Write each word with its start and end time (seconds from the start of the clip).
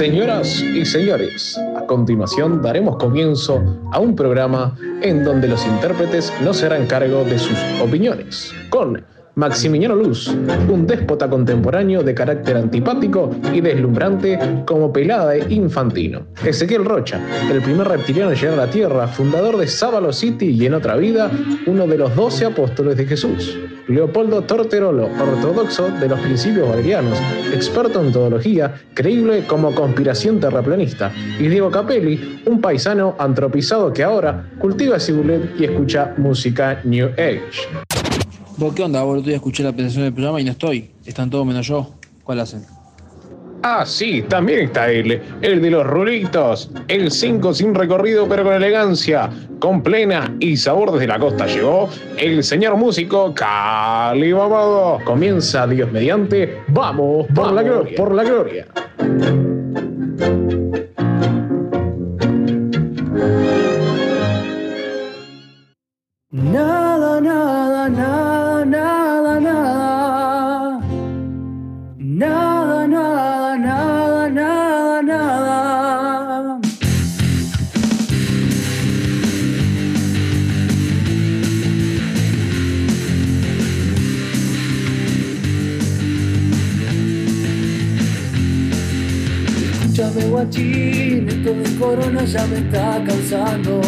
Señoras 0.00 0.62
y 0.62 0.84
señores, 0.86 1.60
a 1.76 1.84
continuación 1.86 2.62
daremos 2.62 2.96
comienzo 2.96 3.62
a 3.92 4.00
un 4.00 4.16
programa 4.16 4.74
en 5.02 5.24
donde 5.24 5.46
los 5.46 5.66
intérpretes 5.66 6.32
no 6.42 6.54
se 6.54 6.64
harán 6.66 6.86
cargo 6.86 7.22
de 7.24 7.38
sus 7.38 7.58
opiniones, 7.82 8.54
con 8.70 9.04
Maximiliano 9.34 9.94
Luz, 9.94 10.28
un 10.68 10.86
déspota 10.86 11.28
contemporáneo 11.28 12.02
de 12.02 12.14
carácter 12.14 12.56
antipático 12.56 13.30
y 13.52 13.60
deslumbrante 13.60 14.38
como 14.66 14.92
pelada 14.92 15.32
de 15.32 15.54
infantino. 15.54 16.26
Ezequiel 16.44 16.84
Rocha, 16.84 17.20
el 17.50 17.60
primer 17.62 17.88
reptiliano 17.88 18.30
en 18.30 18.36
llegar 18.36 18.54
a 18.54 18.66
la 18.66 18.70
Tierra, 18.70 19.06
fundador 19.06 19.56
de 19.56 19.66
Sábalo 19.66 20.12
City 20.12 20.46
y 20.46 20.66
en 20.66 20.74
otra 20.74 20.96
vida, 20.96 21.30
uno 21.66 21.86
de 21.86 21.98
los 21.98 22.14
doce 22.16 22.46
apóstoles 22.46 22.96
de 22.96 23.06
Jesús. 23.06 23.58
Leopoldo 23.90 24.42
Torterolo, 24.42 25.06
ortodoxo 25.06 25.90
de 25.90 26.08
los 26.08 26.20
principios 26.20 26.68
valerianos, 26.68 27.18
experto 27.52 28.00
en 28.00 28.12
teología, 28.12 28.80
creíble 28.94 29.44
como 29.48 29.74
conspiración 29.74 30.38
terraplanista. 30.38 31.12
Y 31.40 31.48
Diego 31.48 31.72
Capelli, 31.72 32.40
un 32.46 32.60
paisano 32.60 33.16
antropizado 33.18 33.92
que 33.92 34.04
ahora 34.04 34.48
cultiva 34.60 35.00
cibulet 35.00 35.58
y 35.58 35.64
escucha 35.64 36.14
música 36.18 36.80
New 36.84 37.08
Age. 37.14 37.42
¿Vos 38.56 38.74
qué 38.74 38.84
onda? 38.84 39.02
Vos 39.02 39.26
el 39.26 39.32
escuché 39.32 39.64
la 39.64 39.72
presentación 39.72 40.04
del 40.04 40.12
programa 40.12 40.40
y 40.40 40.44
no 40.44 40.52
estoy. 40.52 40.90
Están 41.04 41.28
todos 41.28 41.44
menos 41.44 41.66
yo. 41.66 41.94
¿Cuál 42.22 42.40
hacen? 42.40 42.79
Ah, 43.62 43.84
sí, 43.84 44.22
también 44.22 44.60
está 44.60 44.90
él, 44.90 45.20
el 45.42 45.60
de 45.60 45.70
los 45.70 45.86
rulitos, 45.86 46.70
el 46.88 47.10
5 47.10 47.52
sin 47.52 47.74
recorrido 47.74 48.26
pero 48.26 48.42
con 48.42 48.54
elegancia, 48.54 49.28
con 49.58 49.82
plena 49.82 50.34
y 50.40 50.56
sabor 50.56 50.92
desde 50.92 51.06
la 51.06 51.18
costa 51.18 51.46
llegó 51.46 51.90
el 52.16 52.42
señor 52.42 52.76
músico 52.76 53.34
Cali 53.34 54.32
Mamado. 54.32 54.98
Comienza 55.04 55.66
Dios 55.66 55.92
mediante, 55.92 56.62
vamos 56.68 57.26
por 57.34 57.52
la 57.52 57.62
gloria, 57.62 57.96
por 57.98 58.14
la 58.14 58.24
gloria. 58.24 58.66
Nada, 66.30 67.20
nada, 67.20 67.59
Guachín, 90.40 91.28
esto 91.28 91.52
de 91.52 91.78
corona 91.78 92.24
ya 92.24 92.46
me 92.46 92.60
está 92.60 93.04
cansando. 93.06 93.78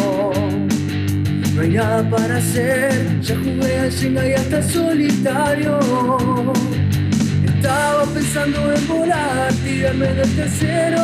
No 1.55 1.61
hay 1.61 1.69
nada 1.69 2.07
para 2.11 2.37
hacer, 2.37 3.19
ya 3.21 3.35
jugué 3.37 3.79
al 3.79 3.91
Jenga 3.91 4.27
y 4.27 4.33
hasta 4.33 4.61
solitario. 4.61 5.79
Estaba 7.43 8.03
pensando 8.05 8.71
en 8.71 8.87
volar, 8.87 9.51
tirarme 9.63 10.07
del 10.13 10.35
tercero, 10.35 11.01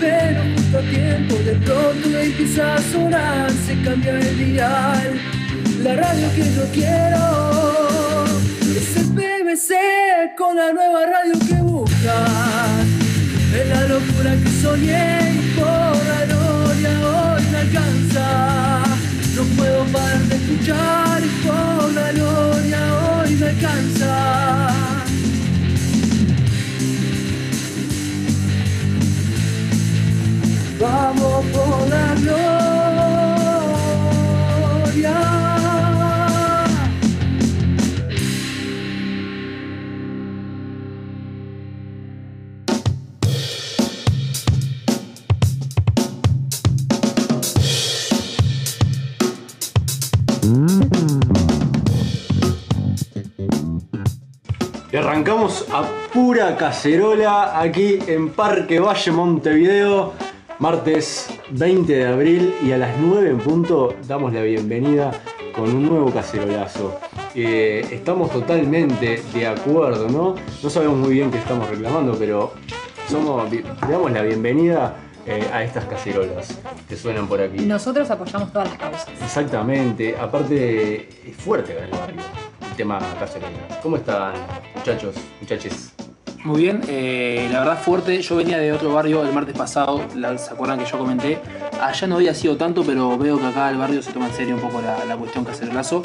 pero 0.00 0.42
justo 0.56 0.78
a 0.78 0.82
tiempo 0.82 1.34
de 1.36 1.54
pronto 1.64 2.18
empieza 2.18 2.74
a 2.74 2.82
sonar, 2.82 3.50
se 3.52 3.80
cambia 3.82 4.18
el 4.18 4.36
dial, 4.36 5.20
la 5.84 5.94
radio 5.94 6.26
que 6.34 6.54
yo 6.56 6.64
quiero 6.72 8.24
es 8.76 8.96
el 8.96 9.06
BBC 9.10 10.34
con 10.36 10.56
la 10.56 10.72
nueva 10.72 11.06
radio 11.06 11.38
que 11.38 11.54
buscas. 11.62 12.55
Es 13.54 13.68
la 13.68 13.86
locura 13.86 14.36
que 14.42 14.50
soñé 14.62 15.32
y 15.34 15.58
por 15.58 15.96
la 16.10 16.26
gloria 16.26 16.90
hoy 17.08 17.42
me 17.52 17.58
alcanza. 17.58 18.82
No 19.36 19.42
puedo 19.56 19.84
parar 19.86 20.22
de 20.22 20.36
escuchar 20.36 21.22
y 21.24 21.46
por 21.46 21.92
la 21.92 22.12
gloria 22.12 22.80
hoy 23.20 23.36
me 23.36 23.46
alcanza. 23.46 24.68
Vamos 30.80 31.44
por 31.46 31.88
la 31.88 32.14
gloria. 32.14 32.65
Y 54.96 54.98
arrancamos 54.98 55.66
a 55.74 55.84
pura 56.10 56.56
cacerola 56.56 57.60
aquí 57.60 57.98
en 58.06 58.30
Parque 58.30 58.80
Valle 58.80 59.12
Montevideo, 59.12 60.14
martes 60.58 61.28
20 61.50 61.94
de 61.94 62.06
abril 62.06 62.54
y 62.64 62.72
a 62.72 62.78
las 62.78 62.96
9 62.98 63.28
en 63.28 63.36
punto 63.36 63.94
damos 64.08 64.32
la 64.32 64.40
bienvenida 64.40 65.10
con 65.54 65.64
un 65.64 65.86
nuevo 65.86 66.10
cacerolazo. 66.10 66.98
Eh, 67.34 67.86
estamos 67.90 68.30
totalmente 68.30 69.22
de 69.34 69.46
acuerdo, 69.46 70.08
¿no? 70.08 70.34
No 70.62 70.70
sabemos 70.70 70.96
muy 70.96 71.12
bien 71.12 71.30
qué 71.30 71.40
estamos 71.40 71.68
reclamando, 71.68 72.16
pero 72.18 72.54
somos, 73.06 73.50
damos 73.82 74.10
la 74.10 74.22
bienvenida 74.22 74.96
eh, 75.26 75.46
a 75.52 75.62
estas 75.62 75.84
cacerolas 75.84 76.58
que 76.88 76.96
suenan 76.96 77.28
por 77.28 77.42
aquí. 77.42 77.66
Nosotros 77.66 78.10
apoyamos 78.10 78.50
todas 78.50 78.70
las 78.70 78.78
causas. 78.78 79.08
Exactamente, 79.22 80.16
aparte 80.18 81.06
es 81.28 81.36
fuerte 81.36 81.76
el 81.78 81.90
barrio 81.90 82.22
tema 82.76 82.98
cacerola. 83.18 83.50
¿Cómo 83.82 83.96
están 83.96 84.32
muchachos, 84.74 85.14
muchaches? 85.40 85.92
Muy 86.44 86.62
bien, 86.62 86.80
eh, 86.86 87.48
la 87.50 87.60
verdad 87.60 87.78
fuerte. 87.82 88.22
Yo 88.22 88.36
venía 88.36 88.58
de 88.58 88.72
otro 88.72 88.92
barrio 88.94 89.24
el 89.26 89.32
martes 89.32 89.56
pasado, 89.56 90.02
la- 90.14 90.38
¿se 90.38 90.52
acuerdan 90.52 90.78
que 90.78 90.84
yo 90.84 90.96
comenté? 90.96 91.38
Allá 91.82 92.06
no 92.06 92.16
había 92.16 92.34
sido 92.34 92.56
tanto, 92.56 92.84
pero 92.84 93.18
veo 93.18 93.36
que 93.40 93.46
acá 93.46 93.68
el 93.70 93.78
barrio 93.78 94.00
se 94.00 94.12
toma 94.12 94.26
en 94.28 94.32
serio 94.32 94.54
un 94.54 94.60
poco 94.60 94.80
la, 94.80 95.04
la 95.06 95.16
cuestión 95.16 95.44
cacerolazo. 95.44 96.02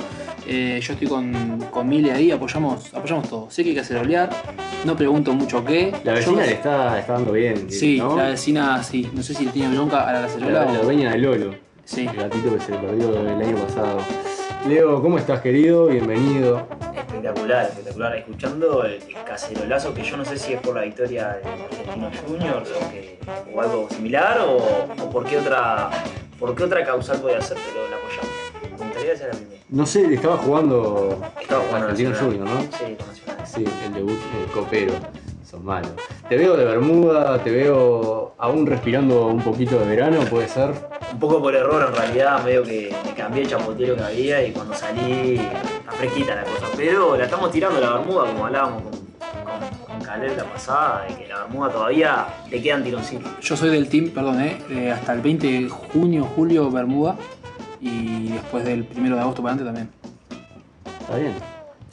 Eh, 0.47 0.79
yo 0.81 0.93
estoy 0.93 1.07
con, 1.07 1.59
con 1.69 1.87
Mile 1.87 2.11
ahí, 2.11 2.31
apoyamos, 2.31 2.91
apoyamos 2.91 3.29
todo. 3.29 3.51
Sé 3.51 3.63
que 3.63 3.69
hay 3.69 3.75
que 3.75 3.81
cacerolear, 3.81 4.31
no 4.83 4.95
pregunto 4.95 5.31
mucho 5.33 5.63
qué. 5.63 5.93
La 6.03 6.13
vecina 6.13 6.43
le 6.43 6.53
está, 6.53 6.97
está 6.99 7.13
dando 7.13 7.33
bien. 7.33 7.69
Sí, 7.69 7.99
¿no? 7.99 8.17
la 8.17 8.29
vecina, 8.29 8.81
sí. 8.83 9.07
No 9.13 9.21
sé 9.21 9.35
si 9.35 9.45
le 9.45 9.51
tiene 9.51 9.75
bronca 9.75 10.09
a 10.09 10.13
la 10.13 10.21
cacerola 10.23 10.65
La, 10.65 10.71
la 10.73 10.79
o... 10.79 10.83
dueña 10.85 11.11
de 11.11 11.19
Lolo. 11.19 11.53
Sí. 11.85 12.07
El 12.07 12.15
gatito 12.17 12.57
que 12.57 12.63
se 12.63 12.71
le 12.71 12.77
perdió 12.79 13.15
el 13.19 13.41
año 13.41 13.57
pasado. 13.57 13.99
Leo, 14.67 15.01
¿cómo 15.01 15.17
estás 15.17 15.41
querido? 15.41 15.87
Bienvenido. 15.87 16.67
Espectacular, 16.95 17.65
espectacular. 17.65 18.15
Escuchando 18.17 18.83
el, 18.85 18.99
cacerolazo, 19.25 19.93
que 19.93 20.03
yo 20.03 20.17
no 20.17 20.25
sé 20.25 20.37
si 20.37 20.53
es 20.53 20.61
por 20.61 20.75
la 20.75 20.83
victoria 20.83 21.39
de 21.43 21.49
Argentino 21.49 22.09
Junior 22.27 22.63
o, 22.63 22.91
que- 22.91 23.19
o 23.53 23.61
algo 23.61 23.87
similar, 23.89 24.39
o, 24.41 24.57
o 25.03 25.09
por, 25.09 25.25
qué 25.25 25.37
otra, 25.37 25.89
por 26.39 26.55
qué 26.55 26.63
otra 26.63 26.85
causal 26.85 27.19
puede 27.21 27.41
ser, 27.41 27.57
pero 27.71 27.87
la 27.89 27.97
apoyamos. 27.97 28.77
Me 28.79 28.85
gustaría 28.85 29.13
hacer 29.13 29.27
la 29.33 29.39
primera. 29.39 29.61
No 29.69 29.85
sé, 29.85 30.13
estaba 30.13 30.37
jugando 30.37 31.17
Estaba 31.41 31.61
jugando 31.63 31.87
Argentino 31.87 32.09
Nacional. 32.11 32.37
Junior, 32.37 32.55
¿no? 32.55 32.61
Sí, 32.77 32.95
con 32.97 33.07
Nacional. 33.07 33.47
Sí, 33.47 33.65
el 33.85 33.93
debut 33.93 34.19
el 34.45 34.51
copero. 34.51 34.93
Son 35.49 35.65
malos. 35.65 35.91
Te 36.29 36.37
veo 36.37 36.55
de 36.55 36.63
Bermuda, 36.63 37.37
te 37.43 37.51
veo 37.51 38.35
aún 38.37 38.65
respirando 38.65 39.27
un 39.27 39.41
poquito 39.41 39.77
de 39.79 39.85
verano, 39.85 40.21
puede 40.29 40.47
ser. 40.47 40.71
Un 41.11 41.19
poco 41.19 41.41
por 41.41 41.53
error 41.53 41.85
en 41.89 41.93
realidad, 41.95 42.41
medio 42.45 42.63
que 42.63 42.95
cambié 43.21 43.43
el 43.43 43.49
chapotero 43.49 43.95
que 43.95 44.03
había 44.03 44.47
y 44.47 44.51
cuando 44.51 44.73
salí 44.73 45.35
está 45.35 45.91
fresquita 45.91 46.35
la 46.35 46.43
cosa. 46.43 46.67
Pero 46.75 47.15
la 47.15 47.25
estamos 47.25 47.51
tirando 47.51 47.79
la 47.79 47.93
bermuda 47.93 48.25
como 48.25 48.45
hablábamos 48.47 48.83
con, 48.83 48.91
con, 48.91 49.85
con 49.85 50.01
Caleb 50.01 50.37
la 50.37 50.43
pasada, 50.45 51.05
de 51.07 51.15
que 51.15 51.27
la 51.27 51.43
bermuda 51.43 51.69
todavía 51.69 52.25
le 52.49 52.61
quedan 52.61 52.83
tironcitos. 52.83 53.29
Yo 53.39 53.55
soy 53.55 53.69
del 53.69 53.87
team, 53.89 54.09
perdón, 54.09 54.41
eh, 54.41 54.57
eh, 54.71 54.91
hasta 54.91 55.13
el 55.13 55.21
20 55.21 55.47
de 55.47 55.69
junio, 55.69 56.27
julio, 56.35 56.71
Bermuda. 56.71 57.15
Y 57.79 58.29
después 58.29 58.63
del 58.63 58.87
1 58.95 59.15
de 59.15 59.21
agosto 59.21 59.41
para 59.41 59.55
adelante 59.55 59.65
también. 59.65 59.89
Está 61.01 61.17
bien. 61.17 61.33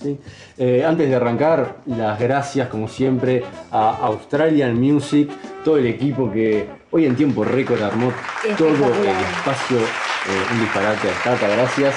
Sí. 0.03 0.19
Eh, 0.57 0.85
antes 0.85 1.09
de 1.09 1.17
arrancar, 1.17 1.79
las 1.87 2.19
gracias 2.19 2.69
como 2.69 2.89
siempre 2.89 3.43
a 3.71 3.97
Australian 4.07 4.79
Music, 4.81 5.29
todo 5.65 5.77
el 5.77 5.87
equipo 5.87 6.31
que 6.31 6.69
hoy 6.91 7.07
en 7.07 7.17
tiempo 7.17 7.45
récord 7.45 7.83
armó 7.83 8.13
todo 8.57 8.69
el 8.69 9.09
espacio, 9.09 9.79
eh, 10.29 10.53
un 10.55 10.61
disparate 10.61 11.09
a 11.09 11.23
Tata, 11.25 11.49
gracias. 11.49 11.95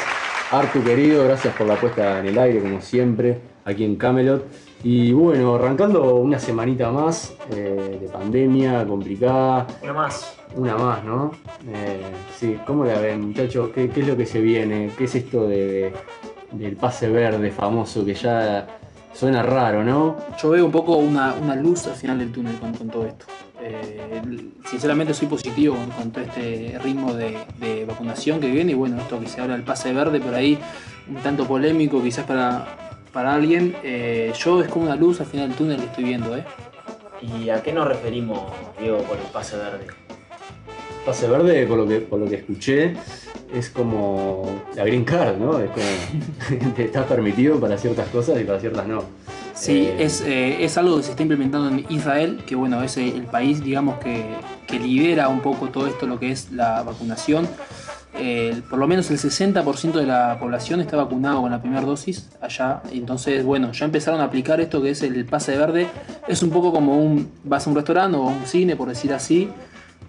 Artu 0.51 0.83
querido, 0.83 1.23
gracias 1.25 1.55
por 1.55 1.65
la 1.67 1.75
puesta 1.75 2.19
en 2.19 2.27
el 2.27 2.37
aire 2.37 2.59
como 2.61 2.81
siempre, 2.81 3.39
aquí 3.63 3.85
en 3.85 3.95
Camelot. 3.95 4.45
Y 4.83 5.13
bueno, 5.13 5.55
arrancando 5.55 6.15
una 6.15 6.39
semanita 6.39 6.91
más 6.91 7.33
eh, 7.51 7.99
de 8.01 8.07
pandemia 8.09 8.85
complicada, 8.85 9.67
Una 9.83 9.93
más. 9.93 10.37
una 10.55 10.75
más, 10.75 11.03
¿no? 11.05 11.31
Eh, 11.71 12.01
sí, 12.37 12.57
¿cómo 12.65 12.83
la 12.83 12.99
ven, 12.99 13.27
muchachos? 13.27 13.69
¿Qué, 13.73 13.89
qué 13.89 14.01
es 14.01 14.07
lo 14.07 14.17
que 14.17 14.25
se 14.25 14.41
viene? 14.41 14.91
¿Qué 14.97 15.03
es 15.05 15.15
esto 15.15 15.47
de, 15.47 15.57
de- 15.67 15.93
del 16.51 16.75
pase 16.75 17.07
verde 17.09 17.49
famoso 17.51 18.03
que 18.03 18.13
ya 18.13 18.67
Suena 19.13 19.43
raro, 19.43 19.83
¿no? 19.83 20.17
Yo 20.41 20.49
veo 20.49 20.65
un 20.65 20.71
poco 20.71 20.95
una, 20.95 21.33
una 21.33 21.55
luz 21.55 21.87
al 21.87 21.95
final 21.95 22.19
del 22.19 22.31
túnel 22.31 22.57
con, 22.59 22.73
con 22.73 22.89
todo 22.89 23.05
esto. 23.05 23.25
Eh, 23.61 24.21
sinceramente 24.65 25.13
soy 25.13 25.27
positivo 25.27 25.77
con, 25.95 26.11
todo 26.11 26.23
este 26.23 26.79
ritmo 26.83 27.13
de, 27.13 27.37
de 27.59 27.85
vacunación 27.85 28.39
que 28.39 28.49
viene 28.49 28.71
y 28.71 28.75
bueno, 28.75 28.99
esto 28.99 29.19
que 29.19 29.27
se 29.27 29.39
habla 29.39 29.53
del 29.53 29.63
pase 29.63 29.93
verde 29.93 30.19
por 30.19 30.33
ahí, 30.33 30.57
un 31.07 31.17
tanto 31.17 31.45
polémico 31.45 32.01
quizás 32.01 32.25
para, 32.25 32.65
para 33.13 33.33
alguien. 33.33 33.75
Eh, 33.83 34.33
yo 34.37 34.61
es 34.61 34.69
como 34.69 34.85
una 34.85 34.95
luz 34.95 35.19
al 35.19 35.27
final 35.27 35.49
del 35.49 35.57
túnel 35.57 35.77
que 35.77 35.85
estoy 35.85 36.03
viendo, 36.05 36.35
¿eh? 36.35 36.43
¿Y 37.21 37.49
a 37.49 37.61
qué 37.61 37.71
nos 37.71 37.87
referimos, 37.87 38.51
Diego, 38.79 39.03
con 39.03 39.19
el 39.19 39.25
pase 39.25 39.57
verde? 39.57 39.87
Pase 41.06 41.27
verde, 41.27 41.65
por 41.65 41.77
lo 41.77 41.88
que, 41.88 42.00
por 42.00 42.19
lo 42.19 42.27
que 42.27 42.36
escuché, 42.36 42.94
es 43.53 43.69
como 43.69 44.63
la 44.75 44.86
green 44.86 45.03
card, 45.03 45.38
¿no? 45.38 45.59
Es 45.59 45.69
como 45.71 46.74
te 46.75 46.86
estás 46.86 47.06
permitido 47.06 47.59
para 47.59 47.77
ciertas 47.77 48.07
cosas 48.09 48.39
y 48.39 48.44
para 48.44 48.59
ciertas 48.59 48.88
no. 48.88 49.03
Sí, 49.53 49.88
Eh, 49.88 49.95
es, 50.00 50.21
eh, 50.21 50.63
es 50.63 50.77
algo 50.77 50.98
que 50.98 51.03
se 51.03 51.12
está 51.12 51.24
implementando 51.24 51.69
en 51.69 51.86
Israel, 51.89 52.44
que 52.45 52.56
bueno, 52.56 52.81
es 52.83 52.98
el 52.98 53.24
país, 53.24 53.63
digamos, 53.63 54.00
que, 54.00 54.25
que 54.68 54.80
lidera 54.80 55.27
un 55.27 55.42
poco 55.42 55.69
todo 55.69 55.88
esto, 55.88 56.06
lo 56.07 56.19
que 56.19 56.31
es 56.31 56.51
la 56.51 56.83
vacunación. 56.83 57.48
Eh, 58.13 58.62
por 58.69 58.77
lo 58.77 58.88
menos 58.88 59.09
el 59.09 59.18
60% 59.18 59.94
de 59.94 60.06
la 60.06 60.38
población 60.39 60.81
está 60.81 60.98
vacunado 60.98 61.42
con 61.42 61.51
la 61.51 61.62
primera 61.62 61.81
dosis 61.81 62.30
allá. 62.42 62.81
Entonces, 62.92 63.44
bueno, 63.44 63.71
ya 63.71 63.86
empezaron 63.86 64.19
a 64.19 64.25
aplicar 64.25 64.59
esto 64.59 64.81
que 64.81 64.92
es 64.92 65.01
el 65.01 65.25
pase 65.25 65.57
verde. 65.57 65.88
Es 66.27 66.44
un 66.44 66.50
poco 66.50 66.74
como 66.74 67.01
un, 67.01 67.31
vas 67.44 67.65
a 67.65 67.69
un 67.69 67.75
restaurante 67.75 68.18
o 68.18 68.30
a 68.30 68.31
un 68.31 68.45
cine, 68.45 68.75
por 68.75 68.89
decir 68.89 69.13
así, 69.13 69.50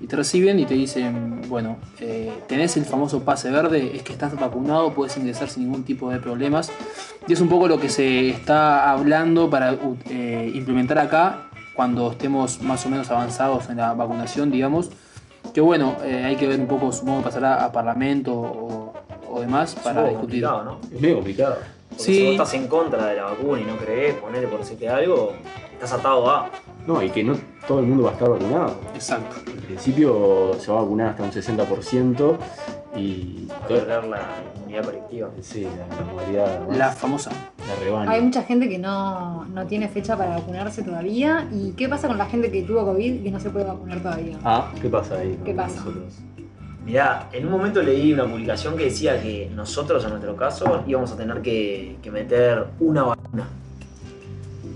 y 0.02 0.06
te 0.08 0.16
reciben 0.16 0.58
y 0.58 0.66
te 0.66 0.74
dicen, 0.74 1.42
bueno, 1.48 1.76
eh, 2.00 2.32
tenés 2.48 2.76
el 2.76 2.84
famoso 2.84 3.22
pase 3.22 3.50
verde, 3.50 3.92
es 3.94 4.02
que 4.02 4.12
estás 4.12 4.34
vacunado, 4.38 4.92
puedes 4.92 5.16
ingresar 5.16 5.48
sin 5.48 5.62
ningún 5.64 5.84
tipo 5.84 6.10
de 6.10 6.18
problemas. 6.18 6.70
Y 7.28 7.32
es 7.32 7.40
un 7.40 7.48
poco 7.48 7.68
lo 7.68 7.78
que 7.78 7.88
se 7.88 8.28
está 8.30 8.90
hablando 8.90 9.48
para 9.48 9.76
eh, 10.10 10.50
implementar 10.54 10.98
acá 10.98 11.44
cuando 11.76 12.10
estemos 12.10 12.60
más 12.62 12.84
o 12.84 12.88
menos 12.90 13.10
avanzados 13.10 13.70
en 13.70 13.76
la 13.78 13.94
vacunación, 13.94 14.50
digamos. 14.50 14.90
Que 15.54 15.60
bueno, 15.60 15.96
eh, 16.04 16.24
hay 16.24 16.36
que 16.36 16.46
ver 16.48 16.58
un 16.60 16.66
poco, 16.66 16.92
supongo 16.92 17.18
que 17.18 17.24
pasará 17.24 17.64
a 17.64 17.70
Parlamento 17.72 18.32
o, 18.34 18.92
o 19.30 19.40
demás 19.40 19.74
Es 19.74 19.80
para 19.80 20.00
poco 20.02 20.08
discutir. 20.08 20.42
complicado, 20.42 20.64
¿no? 20.64 20.78
Es 20.96 21.00
medio 21.00 21.14
complicado. 21.16 21.56
Porque 21.88 22.02
Sí. 22.04 22.14
si 22.14 22.22
vos 22.24 22.32
estás 22.32 22.54
en 22.54 22.68
contra 22.68 23.06
de 23.06 23.16
la 23.16 23.24
vacuna 23.24 23.60
y 23.60 23.64
no 23.64 23.76
crees, 23.76 24.14
ponele 24.14 24.48
por 24.48 24.60
decirte 24.60 24.88
algo, 24.88 25.32
estás 25.74 25.92
atado 25.92 26.28
a. 26.30 26.50
No, 26.86 27.02
y 27.02 27.10
que 27.10 27.22
no 27.22 27.36
todo 27.68 27.80
el 27.80 27.86
mundo 27.86 28.04
va 28.04 28.10
a 28.10 28.12
estar 28.14 28.28
vacunado. 28.28 28.76
Exacto. 28.94 29.36
En 29.50 29.60
principio 29.60 30.54
se 30.58 30.70
va 30.72 30.78
a 30.78 30.82
vacunar 30.82 31.08
hasta 31.10 31.22
un 31.22 31.30
60% 31.30 32.36
y. 32.96 33.48
lograr 33.68 34.04
la 34.04 34.20
inmunidad 34.56 34.84
colectiva. 34.84 35.30
Sí, 35.40 35.62
la, 35.62 36.60
más, 36.66 36.76
La 36.76 36.90
famosa. 36.90 37.30
la 37.30 37.84
rebaño. 37.84 38.10
Hay 38.10 38.20
mucha 38.20 38.42
gente 38.42 38.68
que 38.68 38.78
no, 38.78 39.44
no 39.44 39.66
tiene 39.66 39.88
fecha 39.88 40.16
para 40.16 40.36
vacunarse 40.36 40.82
todavía. 40.82 41.48
¿Y 41.52 41.72
qué 41.72 41.88
pasa 41.88 42.08
con 42.08 42.18
la 42.18 42.26
gente 42.26 42.50
que 42.50 42.62
tuvo 42.62 42.84
COVID 42.84 43.14
y 43.14 43.22
que 43.22 43.30
no 43.30 43.38
se 43.38 43.50
puede 43.50 43.64
vacunar 43.66 44.00
todavía? 44.02 44.38
Ah, 44.44 44.72
¿qué 44.80 44.88
pasa 44.88 45.18
ahí? 45.18 45.38
¿Qué 45.44 45.54
pasa? 45.54 45.76
nosotros? 45.76 46.14
Mirá, 46.84 47.28
en 47.32 47.46
un 47.46 47.52
momento 47.52 47.80
leí 47.80 48.12
una 48.12 48.24
publicación 48.24 48.76
que 48.76 48.86
decía 48.86 49.22
que 49.22 49.48
nosotros, 49.54 50.02
en 50.02 50.10
nuestro 50.10 50.34
caso, 50.34 50.82
íbamos 50.84 51.12
a 51.12 51.16
tener 51.16 51.40
que, 51.40 51.96
que 52.02 52.10
meter 52.10 52.66
una 52.80 53.04
vacuna. 53.04 53.46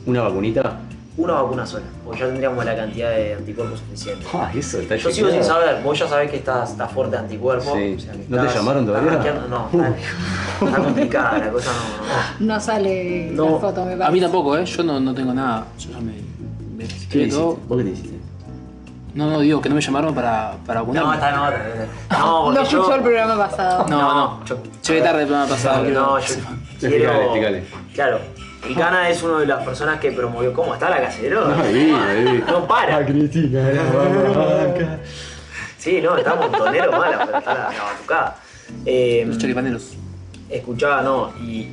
¿Una 0.06 0.23
vacunita? 0.23 0.79
Una 1.19 1.33
vacuna 1.33 1.65
sola, 1.65 1.85
porque 2.05 2.21
ya 2.21 2.27
tendríamos 2.27 2.63
la 2.63 2.77
cantidad 2.77 3.09
de 3.11 3.35
anticuerpos 3.35 3.79
suficiente. 3.81 4.27
Ah, 4.35 4.51
eso 4.55 4.79
está 4.81 4.97
Yo 4.97 5.11
sigo 5.11 5.31
sin 5.31 5.43
saber, 5.43 5.83
vos 5.83 5.99
ya 5.99 6.07
sabés 6.07 6.31
que 6.31 6.37
estás, 6.37 6.73
estás 6.73 6.93
fuerte 6.93 7.17
de 7.17 7.23
anticuerpos. 7.23 7.73
Sí. 7.73 7.95
o 7.97 8.01
sea 8.01 8.13
que 8.13 8.25
¿No 8.29 8.47
te 8.47 8.55
llamaron 8.55 8.85
todavía? 8.87 9.13
No, 9.49 9.67
está, 9.73 9.95
está 10.67 10.79
complicada 10.79 11.39
la 11.39 11.51
cosa, 11.51 11.71
no, 11.73 12.45
no. 12.47 12.55
No 12.55 12.61
sale 12.61 13.31
No, 13.33 13.51
la 13.53 13.59
foto, 13.59 13.81
me 13.87 13.93
parece. 13.93 14.05
A 14.05 14.11
mí 14.11 14.21
tampoco, 14.21 14.59
¿eh? 14.59 14.65
Yo 14.67 14.83
no, 14.83 15.01
no 15.01 15.15
tengo 15.15 15.33
nada. 15.33 15.67
Yo 15.79 15.91
ya 15.93 15.99
me, 16.01 16.13
me 16.77 16.85
¿Qué 16.87 17.29
todo. 17.29 17.53
hiciste? 17.53 17.67
¿Vos 17.69 17.79
qué 17.79 17.85
te 17.85 17.91
hiciste? 17.91 18.17
No, 19.15 19.31
no, 19.31 19.41
digo 19.41 19.63
que 19.63 19.71
no 19.71 19.75
me 19.77 19.81
llamaron 19.81 20.15
para, 20.15 20.57
para 20.67 20.83
No, 20.83 21.15
está 21.15 21.31
en 21.31 21.39
otra. 21.39 21.67
No, 22.11 22.43
porque 22.45 22.59
No 22.59 22.63
escuchó 22.67 22.89
yo. 22.91 22.95
el 22.95 23.01
programa 23.03 23.37
pasado. 23.39 23.87
No, 23.89 24.15
no. 24.15 24.45
yo- 24.45 24.59
Llegué 24.87 25.01
tarde 25.01 25.23
el 25.23 25.27
programa 25.29 25.49
pasado. 25.51 25.83
No, 25.85 26.19
quiero- 26.19 26.19
yo 26.79 26.89
quiero. 27.33 27.61
Claro, 27.95 28.19
Ricana 28.69 29.09
es 29.09 29.23
una 29.23 29.39
de 29.41 29.47
las 29.47 29.65
personas 29.65 30.01
que 30.01 30.13
promovió. 30.13 30.53
¿Cómo 30.53 30.75
está 30.75 30.91
la 30.91 31.01
cacerola? 31.01 31.61
Ahí, 31.61 31.93
ahí. 31.93 32.45
No 32.47 32.67
para. 32.67 33.05
Cristina, 33.05 33.71
la 33.71 33.83
vaca. 33.85 34.99
Sí, 35.79 36.01
no, 36.03 36.17
está 36.17 36.35
montonero 36.35 36.91
mala, 36.93 37.23
pero 37.25 37.39
está 37.39 37.55
la, 37.55 37.61
la 37.73 37.83
batucada. 37.85 38.37
Eh, 38.85 39.25
Los 39.27 39.39
choripaneros. 39.39 39.93
escuchaba, 40.51 41.03
no, 41.03 41.33
y 41.41 41.69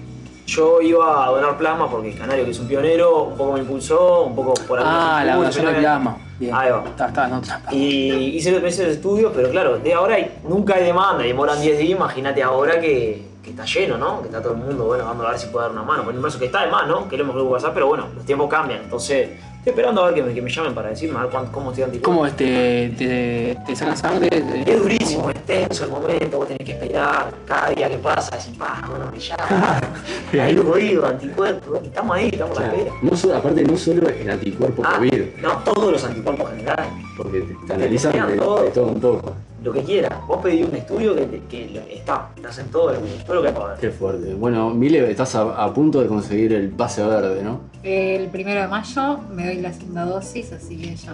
yo 0.46 0.82
iba 0.82 1.26
a 1.26 1.30
donar 1.32 1.58
plasma 1.58 1.90
porque 1.90 2.12
el 2.12 2.18
canario, 2.18 2.46
que 2.46 2.52
es 2.52 2.60
un 2.60 2.68
pionero, 2.68 3.24
un 3.24 3.38
poco 3.38 3.54
me 3.54 3.60
impulsó, 3.62 4.24
un 4.24 4.36
poco 4.36 4.54
por 4.68 4.80
Ah, 4.80 5.20
algunos 5.20 5.24
la 5.24 5.32
estudios, 5.32 5.38
donación 5.40 5.66
de 5.66 5.80
plasma. 5.80 6.18
Bien. 6.44 6.56
Ahí 6.56 6.72
va. 6.72 6.84
Está, 6.86 7.08
está, 7.08 7.28
no, 7.28 7.40
está. 7.42 7.62
Y 7.72 8.36
hice 8.38 8.52
los 8.52 8.62
meses 8.62 8.86
de 8.88 8.92
estudio, 8.94 9.32
pero 9.36 9.50
claro, 9.50 9.78
de 9.80 9.94
ahora 9.94 10.16
hay- 10.16 10.32
nunca 10.48 10.76
hay 10.76 10.84
demanda, 10.86 11.24
demoran 11.24 11.60
10 11.62 11.78
días, 11.78 11.92
imagínate 11.98 12.42
ahora 12.44 12.80
que, 12.80 13.24
que 13.44 13.50
está 13.50 13.66
lleno, 13.66 13.98
¿no? 13.98 14.22
Que 14.22 14.28
está 14.28 14.42
todo 14.42 14.54
el 14.54 14.60
mundo, 14.60 14.86
bueno, 14.86 15.06
vamos 15.06 15.26
a 15.26 15.30
ver 15.32 15.40
si 15.40 15.48
puede 15.48 15.66
dar 15.66 15.72
una 15.72 15.84
mano. 15.84 16.04
Por 16.04 16.14
un 16.16 16.22
brazo 16.22 16.40
que 16.40 16.46
está 16.46 16.66
de 16.66 16.72
más, 16.72 16.88
¿no? 16.88 17.08
Queremos 17.10 17.36
que 17.36 17.42
WhatsApp, 17.42 17.74
pero 17.74 17.88
bueno, 17.88 18.08
los 18.16 18.26
tiempos 18.26 18.50
cambian, 18.50 18.82
entonces 18.84 19.30
estoy 19.64 19.72
esperando 19.72 20.04
a 20.04 20.06
ver 20.08 20.16
que 20.16 20.24
me, 20.24 20.34
que 20.34 20.42
me 20.42 20.50
llamen 20.52 20.74
para 20.76 20.90
decirme 20.90 21.18
a 21.20 21.22
ver 21.24 21.32
cuánto- 21.32 21.52
cómo 21.54 21.70
estoy 21.72 21.86
anticuerpo. 21.86 22.12
¿Cómo 22.12 22.28
este, 22.28 22.94
te, 22.98 23.58
te 23.66 23.76
sacan 23.76 23.96
sangre? 23.96 24.28
Es 24.66 24.82
durísimo, 24.82 25.30
es 25.30 25.42
tenso 25.46 25.86
el 25.86 25.92
momento, 25.92 26.38
vos 26.38 26.48
tenés 26.48 26.66
que 26.66 26.72
esperar, 26.74 27.32
cada 27.48 27.70
día 27.70 27.90
que 27.90 27.98
pasa, 27.98 28.36
decís, 28.36 28.58
pa, 28.58 28.84
bueno, 28.90 29.06
me 29.12 29.20
llama, 29.20 29.82
ahí 30.44 30.58
jodido, 30.58 31.06
anticuerpos, 31.08 31.80
y 31.84 31.88
estamos 31.88 32.16
ahí, 32.18 32.30
estamos 32.34 32.58
a 32.58 32.62
la 32.62 32.68
espera. 32.74 32.92
No 33.02 33.16
solo, 33.18 33.36
aparte, 33.38 33.64
no 33.64 33.78
solo 33.78 34.10
el 34.10 34.30
anticuerpo 34.30 34.84
Ah, 34.86 34.96
COVID, 34.98 35.22
no, 35.42 35.58
todos 35.60 35.92
los 35.94 36.04
anticuerpos 36.04 36.50
generales, 36.50 36.86
porque 37.16 37.40
te, 37.42 37.56
te 37.68 37.74
analizan 37.74 38.12
de, 38.28 38.34
de 38.34 38.38
todo 38.72 38.88
un 38.88 39.00
poco. 39.00 39.34
Lo 39.64 39.72
que 39.72 39.82
quieras. 39.82 40.12
Vos 40.28 40.40
pedís 40.44 40.68
un 40.68 40.76
estudio 40.76 41.16
que, 41.16 41.22
te- 41.26 41.42
que 41.50 41.70
lo- 41.70 41.82
está, 41.82 42.30
estás 42.36 42.58
en 42.60 42.68
todo, 42.68 42.92
lo- 42.94 43.00
todo 43.26 43.36
lo 43.36 43.44
que. 43.44 43.54
Qué 43.82 43.90
fuerte. 43.92 44.34
Bueno, 44.34 44.70
Mile, 44.72 45.10
estás 45.10 45.36
a, 45.36 45.64
a 45.64 45.74
punto 45.74 46.02
de 46.02 46.08
conseguir 46.08 46.54
el 46.54 46.70
pase 46.70 47.04
verde, 47.04 47.42
¿no? 47.44 47.62
El 47.84 48.28
primero 48.30 48.62
de 48.62 48.68
mayo 48.68 49.20
me 49.34 49.46
doy 49.46 49.62
la 49.62 49.72
segunda 49.74 50.06
dosis, 50.06 50.52
así 50.52 50.78
que 50.78 50.96
ya. 50.96 51.14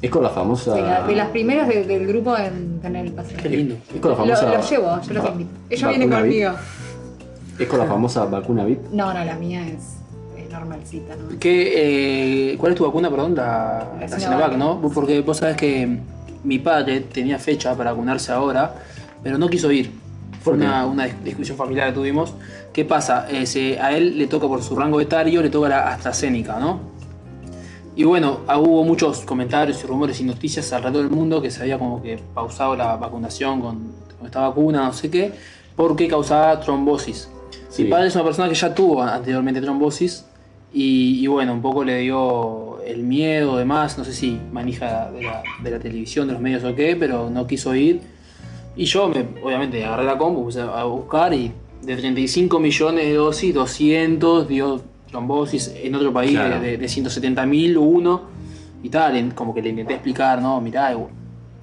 Es 0.00 0.10
con 0.10 0.22
la 0.22 0.30
famosa. 0.30 0.74
De, 0.74 0.82
la- 0.82 1.06
de 1.06 1.14
las 1.14 1.28
primeras 1.28 1.68
de- 1.68 1.84
del 1.84 2.06
grupo 2.06 2.36
en 2.36 2.80
tener 2.80 3.06
el 3.06 3.12
pase. 3.12 3.34
Qué 3.36 3.48
lindo. 3.48 3.76
Es 3.94 4.00
con 4.00 4.10
la 4.12 4.16
Lo, 4.18 4.24
famosa. 4.24 4.56
lo 4.58 4.68
llevo, 4.68 5.00
yo 5.02 5.14
los 5.14 5.26
invito. 5.30 5.50
Ellos 5.70 5.88
vienen 5.90 6.08
VIP. 6.10 6.18
conmigo. 6.18 6.50
Es 7.58 7.68
con 7.68 7.78
la 7.78 7.86
famosa 7.86 8.24
vacuna 8.24 8.64
VIP. 8.64 8.80
No, 8.92 9.12
no, 9.14 9.22
la 9.24 9.34
mía 9.36 9.60
es, 9.68 9.96
es 10.42 10.50
normalcita, 10.50 11.14
¿no? 11.14 11.38
¿Qué, 11.38 12.52
eh, 12.52 12.56
¿Cuál 12.58 12.72
es 12.72 12.78
tu 12.78 12.84
vacuna, 12.84 13.10
perdón? 13.10 13.34
La, 13.36 13.86
La 13.94 14.00
la 14.00 14.18
Sinovac. 14.18 14.20
Sinovac, 14.50 14.56
¿no? 14.56 14.80
Porque 14.92 15.20
vos 15.20 15.36
sabés 15.36 15.56
que 15.56 15.98
mi 16.44 16.58
padre 16.58 17.00
tenía 17.00 17.38
fecha 17.38 17.74
para 17.76 17.92
vacunarse 17.92 18.32
ahora, 18.32 18.74
pero 19.22 19.38
no 19.38 19.48
quiso 19.48 19.70
ir. 19.70 19.90
Fue 20.42 20.54
una, 20.54 20.86
una 20.86 21.06
dis- 21.06 21.22
discusión 21.22 21.56
familiar 21.56 21.88
que 21.88 21.94
tuvimos. 21.94 22.34
¿Qué 22.72 22.84
pasa? 22.84 23.28
Eh, 23.30 23.46
se- 23.46 23.78
a 23.80 23.96
él 23.96 24.18
le 24.18 24.26
toca 24.26 24.48
por 24.48 24.62
su 24.62 24.74
rango 24.74 25.00
etario, 25.00 25.42
le 25.42 25.50
toca 25.50 25.68
la 25.68 25.92
AstraZeneca, 25.92 26.58
¿no? 26.58 26.80
Y 27.94 28.04
bueno, 28.04 28.40
ah, 28.48 28.58
hubo 28.58 28.82
muchos 28.84 29.20
comentarios 29.20 29.84
y 29.84 29.86
rumores 29.86 30.18
y 30.20 30.24
noticias 30.24 30.72
alrededor 30.72 31.02
del 31.08 31.10
mundo 31.16 31.42
que 31.42 31.50
se 31.50 31.60
había 31.62 31.78
como 31.78 32.02
que 32.02 32.18
pausado 32.34 32.74
la 32.74 32.96
vacunación 32.96 33.60
con, 33.60 33.92
con 34.18 34.26
esta 34.26 34.40
vacuna, 34.48 34.86
no 34.86 34.92
sé 34.94 35.10
qué, 35.10 35.32
porque 35.76 36.08
causaba 36.08 36.58
trombosis. 36.58 37.28
Sí. 37.68 37.84
Mi 37.84 37.90
padre 37.90 38.08
es 38.08 38.14
una 38.14 38.24
persona 38.24 38.48
que 38.48 38.54
ya 38.54 38.74
tuvo 38.74 39.02
anteriormente 39.02 39.60
trombosis 39.60 40.24
y, 40.74 41.22
y 41.22 41.26
bueno, 41.26 41.52
un 41.52 41.62
poco 41.62 41.84
le 41.84 41.98
dio 41.98 42.80
el 42.82 43.02
miedo, 43.02 43.56
demás, 43.56 43.98
no 43.98 44.04
sé 44.04 44.12
si 44.12 44.38
manija 44.52 45.10
de 45.10 45.22
la, 45.22 45.42
de 45.62 45.70
la 45.70 45.78
televisión, 45.78 46.26
de 46.26 46.32
los 46.34 46.42
medios 46.42 46.64
o 46.64 46.74
qué, 46.74 46.96
pero 46.96 47.28
no 47.30 47.46
quiso 47.46 47.74
ir. 47.74 48.00
Y 48.74 48.84
yo, 48.86 49.08
me, 49.08 49.24
obviamente, 49.42 49.84
agarré 49.84 50.04
la 50.04 50.16
compu, 50.16 50.44
puse 50.44 50.60
a 50.62 50.84
buscar 50.84 51.34
y 51.34 51.52
de 51.82 51.96
35 51.96 52.58
millones 52.58 53.04
de 53.04 53.14
dosis, 53.14 53.52
200 53.54 54.48
dio 54.48 54.80
trombosis 55.10 55.72
en 55.76 55.94
otro 55.94 56.12
país 56.12 56.30
Claro. 56.32 56.58
de, 56.60 56.78
de 56.78 56.88
170 56.88 57.44
mil, 57.44 57.76
uno 57.76 58.22
y 58.82 58.88
tal. 58.88 59.16
en- 59.16 59.30
Como 59.32 59.52
que 59.54 59.60
le 59.60 59.68
intenté 59.70 59.94
explicar, 59.94 60.40
no, 60.40 60.58
mirá, 60.62 60.92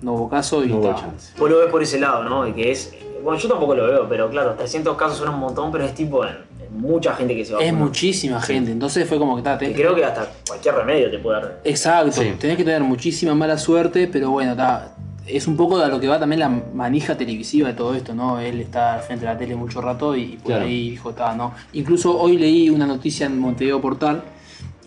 no 0.02 0.14
hubo 0.14 0.30
caso 0.30 0.64
y 0.64 0.68
No 0.68 0.78
hubo 0.78 0.90
ta. 0.90 0.96
chance. 0.96 1.34
Vos 1.40 1.50
lo 1.50 1.58
ves 1.60 1.70
por 1.72 1.82
ese 1.82 2.00
lado, 2.00 2.24
¿no? 2.26 2.48
Y 2.48 2.54
que 2.54 2.70
es. 2.72 2.94
Bueno, 3.24 3.40
yo 3.40 3.50
tampoco 3.50 3.74
lo 3.76 3.86
veo, 3.88 4.08
pero 4.08 4.30
claro, 4.30 4.54
300 4.54 4.96
casos 4.96 5.18
suena 5.18 5.34
un 5.34 5.40
montón, 5.40 5.72
pero 5.72 5.84
es 5.86 5.94
tipo 5.96 6.24
en 6.26 6.36
mucha 6.72 7.14
gente 7.16 7.36
que 7.36 7.46
se 7.46 7.54
va 7.54 7.64
Es 7.64 7.74
muchísima 7.74 8.42
gente, 8.42 8.72
entonces 8.72 9.08
fue 9.08 9.18
como 9.18 9.36
que 9.36 9.42
tenés 9.42 9.76
creo 9.76 9.96
que 9.96 10.04
hasta 10.06 10.30
cualquier 10.48 10.76
remedio 10.76 11.10
te 11.12 11.20
puede 11.20 11.42
dar. 11.42 11.60
Exacto, 11.64 12.12
Sí. 12.12 12.34
tenés 12.40 12.58
que 12.58 12.64
tener 12.64 12.82
muchísima 12.84 13.34
mala 13.36 13.58
suerte, 13.58 14.08
pero 14.12 14.32
bueno, 14.32 14.56
ta, 14.56 14.96
es 15.28 15.48
un 15.48 15.56
poco 15.58 15.78
de 15.80 15.88
lo 15.90 16.00
que 16.00 16.08
va 16.08 16.20
también 16.20 16.40
la 16.40 16.50
manija 16.50 17.16
televisiva 17.18 17.68
de 17.70 17.74
todo 17.76 17.94
esto, 17.96 18.16
¿no? 18.16 18.40
Él 18.40 18.60
está 18.62 18.96
al 18.96 19.02
frente 19.02 19.26
de 19.26 19.32
la 19.34 19.38
tele 19.38 19.56
mucho 19.56 19.80
rato 19.82 20.16
y 20.16 20.38
por 20.38 20.48
Claro. 20.54 20.66
ahí 20.66 20.90
dijo, 20.92 21.12
ta, 21.14 21.36
¿no? 21.36 21.54
Incluso 21.74 22.18
hoy 22.20 22.38
leí 22.38 22.70
una 22.70 22.86
noticia 22.88 23.26
en 23.28 23.38
Montevideo 23.40 23.80
Portal 23.82 24.24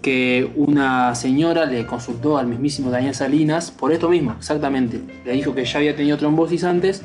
que 0.00 0.50
una 0.56 1.14
señora 1.14 1.64
le 1.64 1.86
consultó 1.86 2.36
al 2.36 2.48
mismísimo 2.48 2.90
Daniel 2.90 3.14
Salinas 3.14 3.70
por 3.70 3.92
esto 3.92 4.08
mismo, 4.08 4.34
exactamente. 4.36 5.00
Le 5.24 5.32
dijo 5.32 5.54
que 5.54 5.64
ya 5.64 5.78
había 5.78 5.94
tenido 5.94 6.16
trombosis 6.16 6.64
antes, 6.64 7.02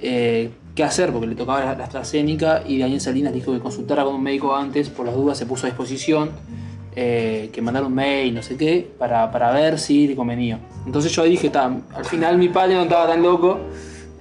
eh, 0.00 0.48
qué 0.78 0.84
hacer, 0.84 1.10
porque 1.12 1.26
le 1.26 1.34
tocaba 1.34 1.58
la, 1.64 1.74
la 1.74 1.84
AstraZeneca 1.84 2.62
y 2.64 2.78
Daniel 2.78 3.00
Salinas 3.00 3.32
dijo 3.34 3.52
que 3.52 3.58
consultara 3.58 4.04
con 4.04 4.14
un 4.14 4.22
médico 4.22 4.54
antes, 4.54 4.88
por 4.88 5.04
las 5.06 5.14
dudas 5.16 5.36
se 5.36 5.44
puso 5.44 5.66
a 5.66 5.70
disposición, 5.70 6.30
eh, 6.94 7.50
que 7.52 7.60
mandara 7.60 7.84
un 7.86 7.94
mail, 7.94 8.32
no 8.32 8.42
sé 8.44 8.56
qué, 8.56 8.88
para, 8.96 9.28
para 9.32 9.50
ver 9.50 9.80
si 9.80 10.06
le 10.06 10.14
convenía. 10.14 10.60
Entonces 10.86 11.10
yo 11.10 11.24
dije, 11.24 11.50
"Ta, 11.50 11.64
al 11.94 12.04
final 12.04 12.38
mi 12.38 12.48
padre 12.48 12.74
no 12.76 12.82
estaba 12.82 13.08
tan 13.08 13.22
loco, 13.22 13.58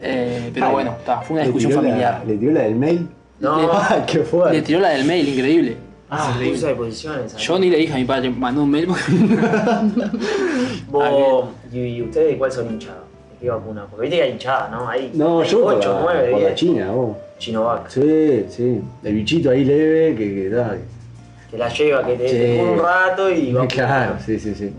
eh, 0.01 0.49
pero 0.51 0.65
Ay, 0.65 0.71
bueno, 0.73 0.95
ta, 1.05 1.21
fue 1.21 1.35
una 1.35 1.43
¿Le 1.43 1.51
discusión 1.51 1.73
la- 1.83 1.89
familiar. 1.89 2.23
¿Le 2.25 2.37
tiró 2.37 2.51
la 2.53 2.61
del 2.63 2.75
mail? 2.75 3.07
No, 3.39 3.69
Ah, 3.71 4.03
qué 4.07 4.19
fuerte. 4.19 4.57
Le 4.57 4.61
tiró 4.63 4.79
la 4.79 4.89
del 4.89 5.05
mail, 5.05 5.27
increíble. 5.29 5.77
ah, 6.09 6.29
Increíble. 6.31 6.55
puso 6.55 6.67
de 6.67 6.75
posiciones. 6.75 7.35
ahí. 7.35 7.41
Yo 7.43 7.59
ni 7.59 7.69
le 7.69 7.77
dije 7.77 7.93
a 7.93 7.97
mi 7.97 8.05
padre, 8.05 8.31
mandó 8.31 8.63
un 8.63 8.71
mail 8.71 8.87
porque 8.87 9.03
Vos, 10.89 11.45
y, 11.73 11.77
y 11.79 12.01
ustedes 12.01 12.29
de 12.31 12.37
cuál 12.39 12.51
son 12.51 12.67
hinchados? 12.73 13.03
¿De 13.39 13.45
qué 13.45 13.49
vacuna? 13.49 13.85
Porque 13.89 14.03
viste 14.03 14.17
que 14.17 14.23
hay 14.23 14.31
hinchada, 14.31 14.69
¿no? 14.69 14.87
Hay, 14.89 15.11
No, 15.13 15.41
hay 15.41 15.47
yo 15.49 15.61
por 15.61 15.75
8, 15.75 15.93
la, 15.93 16.01
9, 16.01 16.31
por 16.31 16.39
la 16.41 16.47
10. 16.47 16.55
China, 16.59 16.91
vos. 16.91 17.17
Chinovac. 17.37 17.89
Sí, 17.89 18.45
sí. 18.49 18.81
El 19.03 19.13
bichito 19.13 19.49
ahí 19.51 19.63
leve 19.63 20.15
que, 20.15 20.33
que 20.33 20.49
da. 20.49 20.75
Que 21.51 21.57
la 21.57 21.69
lleva, 21.69 22.05
que 22.05 22.13
te, 22.15 22.29
Sí. 22.29 22.35
te 22.35 22.63
un 22.63 22.79
rato 22.79 23.29
y 23.29 23.53
va. 23.53 23.67
Claro, 23.67 24.15
sí, 24.25 24.39
sí, 24.39 24.55
sí. 24.55 24.73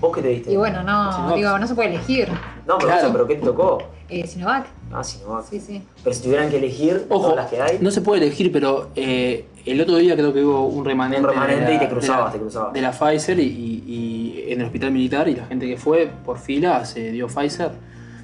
¿Vos 0.00 0.14
qué 0.14 0.22
te 0.22 0.28
diste? 0.28 0.52
Y 0.52 0.56
bueno, 0.56 0.82
no, 0.82 1.12
Sinovac. 1.12 1.36
digo, 1.36 1.58
no 1.58 1.66
se 1.66 1.74
puede 1.74 1.88
elegir. 1.90 2.28
No, 2.66 2.76
pero, 2.76 2.78
Claro. 2.88 3.02
eso, 3.02 3.12
pero 3.12 3.26
¿qué 3.26 3.36
te 3.36 3.44
tocó? 3.46 3.78
Eh, 4.08 4.26
Sinovac, 4.26 4.66
Ah, 4.92 5.02
Sinovac. 5.02 5.46
sí, 5.48 5.58
sí. 5.60 5.82
Pero 6.04 6.14
si 6.14 6.22
tuvieran 6.22 6.50
que 6.50 6.58
elegir 6.58 7.06
Ojo, 7.08 7.22
todas 7.30 7.36
las 7.36 7.50
que 7.50 7.60
hay, 7.62 7.78
no 7.80 7.90
se 7.90 8.00
puede 8.02 8.22
elegir, 8.22 8.52
pero 8.52 8.88
eh, 8.96 9.46
el 9.66 9.80
otro 9.80 9.96
día 9.96 10.14
creo 10.14 10.32
que 10.32 10.44
hubo 10.44 10.66
un 10.66 10.84
remanente, 10.84 11.22
Un 11.26 11.28
remanente 11.32 11.64
de 11.64 11.68
la, 11.70 11.74
y 11.74 11.78
te 11.78 11.88
cruzabas, 11.88 12.18
de 12.18 12.24
la- 12.26 12.32
te 12.32 12.38
cruzabas. 12.38 12.72
de 12.72 12.80
la 12.82 12.92
Pfizer 12.92 13.38
y, 13.38 13.42
y- 13.42 13.84
y 14.46 14.52
en 14.52 14.60
el 14.60 14.66
hospital 14.66 14.90
militar 14.92 15.28
y 15.28 15.34
la 15.34 15.46
gente 15.46 15.66
que 15.66 15.76
fue 15.76 16.10
por 16.24 16.38
fila 16.38 16.84
se 16.84 17.10
dio 17.12 17.26
Pfizer. 17.26 17.70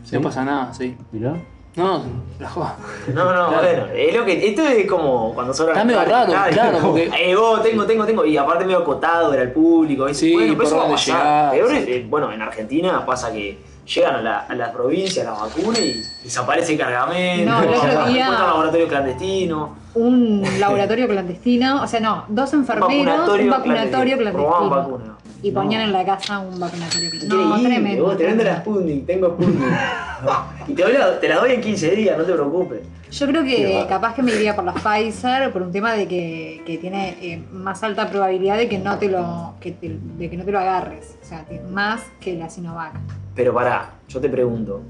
¿Sí? 0.05 0.15
No 0.17 0.23
pasa 0.23 0.45
nada, 0.45 0.73
sí. 0.75 0.97
Mirá. 1.13 1.35
No, 1.75 2.03
la 2.39 2.51
joda. 2.51 2.77
No, 3.15 3.25
no, 3.33 3.49
Claro. 3.49 3.63
bueno, 3.63 3.87
es 3.95 4.15
lo 4.15 4.25
que, 4.27 4.47
esto 4.47 4.63
es 4.63 4.87
como 4.87 5.33
cuando 5.33 5.55
sobra 5.55 5.73
Está 5.73 5.85
medio 5.87 6.05
raro, 6.05 6.33
claro, 6.53 6.79
porque- 6.83 7.11
Eh, 7.19 7.35
vos, 7.35 7.63
tengo, 7.63 7.87
tengo, 7.87 8.05
tengo, 8.05 8.25
y 8.27 8.37
aparte 8.37 8.65
medio 8.67 8.81
acotado 8.81 9.33
era 9.33 9.43
el 9.43 9.53
público. 9.53 10.13
Sí, 10.13 10.35
bueno, 10.35 10.53
pero 10.55 10.65
eso 10.69 10.77
va 10.77 10.83
a 10.83 10.85
dónde 10.89 10.97
pasar. 10.97 11.53
llegás, 11.55 11.71
Peor 11.71 11.85
sí. 11.87 11.93
es, 11.93 12.11
bueno, 12.11 12.31
en 12.31 12.43
Argentina 12.43 13.07
pasa 13.07 13.33
que 13.33 13.57
llegan 13.95 14.15
a 14.17 14.21
la, 14.23 14.39
a 14.41 14.55
la 14.55 14.73
provincia 14.73 15.25
las 15.25 15.39
vacunas 15.41 15.81
y 15.81 16.03
desaparece 16.25 16.73
el 16.73 16.79
cargamento, 16.79 17.51
No, 17.51 17.63
el 17.63 17.69
otro 17.75 18.07
día- 18.07 18.31
laboratorio 18.31 18.89
clandestino, 18.89 19.77
Un 19.95 20.43
laboratorio 20.59 21.07
clandestino, 21.09 21.83
o 21.83 21.87
sea, 21.87 22.01
no, 22.01 22.25
dos 22.29 22.53
enfermeros, 22.55 22.93
un 23.39 23.51
vacunatorio 23.51 24.17
Robaban 24.17 24.19
clandestino. 24.19 24.71
vacunas. 24.71 25.09
Y 25.45 25.51
ponían 25.51 25.83
No. 25.83 25.87
en 25.89 25.93
la 25.93 26.05
casa 26.05 26.39
un 26.39 26.59
vacunatorio 26.61 27.11
¿Qué 27.11 27.19
clandestino. 27.19 27.57
No, 27.57 27.63
tremendo. 27.63 28.05
Vos 28.05 28.17
te 28.17 28.25
vende 28.27 28.45
la. 28.45 28.57
Sputnik, 28.59 29.07
tengo 29.07 29.31
Sputnik. 29.31 29.59
y 30.69 30.73
te, 30.75 30.93
la, 30.99 31.19
te 31.21 31.29
la 31.29 31.37
doy 31.41 31.53
en 31.53 31.61
15 31.61 31.91
días, 31.97 32.17
no 32.17 32.25
te 32.25 32.33
preocupes. 32.33 32.81
Yo 33.11 33.27
creo 33.27 33.43
que 33.45 33.85
capaz 33.89 34.15
que 34.15 34.23
me 34.23 34.33
iría 34.33 34.55
por 34.55 34.65
la 34.65 34.73
Pfizer 34.73 35.53
por 35.53 35.61
un 35.63 35.73
tema 35.73 35.93
de 35.93 36.07
que, 36.09 36.63
que 36.65 36.79
tiene 36.79 37.17
eh, 37.21 37.43
más 37.53 37.83
alta 37.83 38.09
probabilidad 38.09 38.57
de 38.57 38.69
que 38.69 38.79
no 38.79 38.97
te 38.99 39.09
lo 39.09 39.55
que 39.61 39.73
te- 39.73 39.99
de 40.17 40.31
que 40.31 40.37
no 40.37 40.45
te 40.45 40.53
lo 40.53 40.61
agarres, 40.61 41.19
o 41.23 41.27
sea, 41.27 41.45
más 41.71 42.01
que 42.21 42.35
la 42.37 42.49
Sinovac. 42.49 42.95
Pero 43.35 43.55
pará, 43.55 43.91
yo 44.09 44.21
te 44.21 44.29
pregunto. 44.29 44.81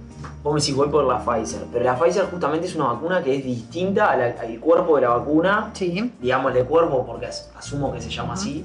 Vos 0.43 0.55
me 0.55 0.61
decís 0.61 0.75
voy 0.75 0.89
por 0.89 1.05
la 1.05 1.25
Pfizer, 1.25 1.63
pero 1.73 1.85
la 1.85 1.97
Pfizer 1.97 2.25
justamente 2.27 2.67
es 2.67 2.75
una 2.75 2.87
vacuna 2.87 3.23
que 3.23 3.37
es 3.37 3.45
distinta 3.45 4.11
a 4.11 4.17
la- 4.17 4.35
al 4.41 4.59
cuerpo 4.59 4.97
de 4.97 5.03
la 5.03 5.11
vacuna, 5.11 5.71
Sí. 5.73 6.13
digamos 6.21 6.53
de 6.55 6.65
cuerpo, 6.65 7.05
porque 7.07 7.27
as- 7.27 7.51
asumo 7.57 7.93
que 7.93 8.01
se 8.01 8.11
llama 8.11 8.35
así. 8.35 8.65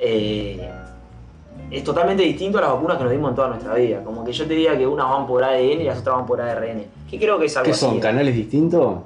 eh, 0.00 0.70
es 1.72 1.82
totalmente 1.82 2.22
distinto 2.22 2.56
a 2.58 2.60
las 2.60 2.70
vacunas 2.70 2.96
que 2.98 3.02
nos 3.02 3.12
dimos 3.12 3.30
en 3.30 3.34
toda 3.34 3.48
nuestra 3.48 3.74
vida. 3.74 4.02
Como 4.04 4.24
que 4.24 4.32
yo 4.32 4.46
te 4.46 4.54
diga 4.54 4.78
que 4.78 4.86
unas 4.86 5.10
van 5.10 5.26
por 5.26 5.42
ADN 5.42 5.80
y 5.82 5.84
las 5.84 5.98
otras 5.98 6.16
van 6.16 6.24
por 6.26 6.40
ARN. 6.40 6.84
Que 7.10 7.18
creo 7.18 7.36
que 7.38 7.46
es 7.46 7.56
algo 7.56 7.64
¿Qué 7.64 7.72
así. 7.72 7.80
son? 7.80 7.98
¿Canales 7.98 8.32
distintos? 8.34 8.98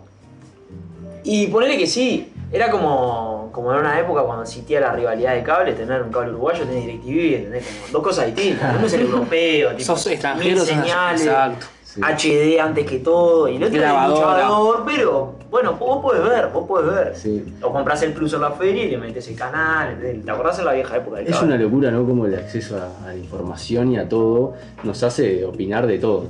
Y 1.24 1.46
ponele 1.46 1.78
que 1.78 1.86
sí, 1.86 2.31
era 2.52 2.70
como, 2.70 3.48
como 3.52 3.72
en 3.72 3.80
una 3.80 3.98
época 3.98 4.22
cuando 4.22 4.42
existía 4.42 4.80
la 4.80 4.92
rivalidad 4.92 5.34
de 5.34 5.42
cables, 5.42 5.76
tener 5.76 6.02
un 6.02 6.10
cable 6.12 6.30
uruguayo, 6.30 6.64
tener 6.64 6.82
DirecTV, 6.82 7.36
¿entendés? 7.36 7.64
Como 7.66 7.92
dos 7.92 8.02
cosas 8.02 8.26
distintas. 8.26 8.76
Uno 8.76 8.86
es 8.86 8.92
el 8.92 9.00
europeo, 9.02 9.70
tipo, 9.70 9.82
Sos 9.84 10.06
extranjero, 10.08 10.64
señales, 10.64 11.22
Exacto. 11.22 11.66
Sí. 11.84 12.00
HD 12.00 12.58
antes 12.58 12.86
que 12.86 13.00
todo, 13.00 13.46
y 13.48 13.56
el 13.56 13.64
otro 13.64 13.76
es 13.76 13.82
Grabadora. 13.82 14.36
grabador, 14.38 14.82
pero 14.86 15.34
bueno, 15.50 15.74
vos 15.74 16.00
podés 16.02 16.22
ver, 16.26 16.48
vos 16.48 16.66
podés 16.66 16.86
ver. 16.94 17.14
Sí. 17.14 17.54
O 17.60 17.70
compras 17.70 18.02
el 18.02 18.14
plus 18.14 18.32
en 18.32 18.40
la 18.40 18.50
feria 18.52 18.84
y 18.84 18.90
le 18.92 18.96
metes 18.96 19.28
el 19.28 19.36
canal. 19.36 19.98
¿te 20.00 20.30
acordás 20.30 20.58
en 20.60 20.64
la 20.64 20.72
vieja 20.72 20.96
época 20.96 21.18
del 21.18 21.26
Es 21.28 21.34
cable? 21.36 21.48
una 21.54 21.62
locura, 21.62 21.90
¿no? 21.90 22.06
Como 22.06 22.24
el 22.24 22.34
acceso 22.34 22.78
a, 22.78 23.04
a 23.04 23.08
la 23.08 23.16
información 23.16 23.92
y 23.92 23.98
a 23.98 24.08
todo 24.08 24.54
nos 24.84 25.02
hace 25.02 25.44
opinar 25.44 25.86
de 25.86 25.98
todo. 25.98 26.28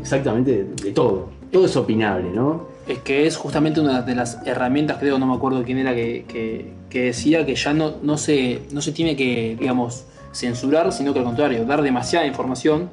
Exactamente 0.00 0.64
de 0.82 0.92
todo. 0.92 1.28
Todo 1.52 1.66
es 1.66 1.76
opinable, 1.76 2.30
¿no? 2.30 2.66
Es 2.86 2.98
que 2.98 3.26
es 3.26 3.36
justamente 3.36 3.80
una 3.80 4.02
de 4.02 4.14
las 4.14 4.38
herramientas, 4.46 4.98
creo, 4.98 5.18
no 5.18 5.26
me 5.26 5.34
acuerdo 5.34 5.62
quién 5.64 5.78
era, 5.78 5.94
que, 5.94 6.24
que- 6.28 6.72
que 6.90 7.04
decía 7.06 7.44
que 7.46 7.54
ya 7.56 7.72
no, 7.72 7.94
no, 8.02 8.16
se, 8.18 8.62
no 8.70 8.80
se 8.80 8.92
tiene 8.92 9.16
que, 9.16 9.56
digamos, 9.58 10.04
censurar, 10.32 10.92
sino 10.92 11.12
que 11.12 11.18
al 11.20 11.24
contrario, 11.24 11.64
dar 11.64 11.82
demasiada 11.82 12.24
información 12.26 12.88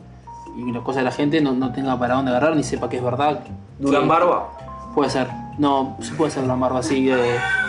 y 0.57 0.71
las 0.71 0.81
cosas 0.83 1.01
de 1.01 1.05
la 1.05 1.11
gente 1.11 1.39
no, 1.41 1.51
no 1.53 1.71
tenga 1.71 1.97
para 1.99 2.15
dónde 2.15 2.31
agarrar 2.31 2.55
ni 2.55 2.63
sepa 2.63 2.89
que 2.89 2.97
es 2.97 3.03
verdad. 3.03 3.39
Durán 3.79 4.07
Barba. 4.07 4.49
Puede 4.95 5.09
ser. 5.09 5.27
No, 5.57 5.97
se 6.01 6.13
puede 6.13 6.31
ser 6.31 6.43
Durán 6.43 6.59
Barba, 6.59 6.79
así 6.79 7.05
que 7.05 7.15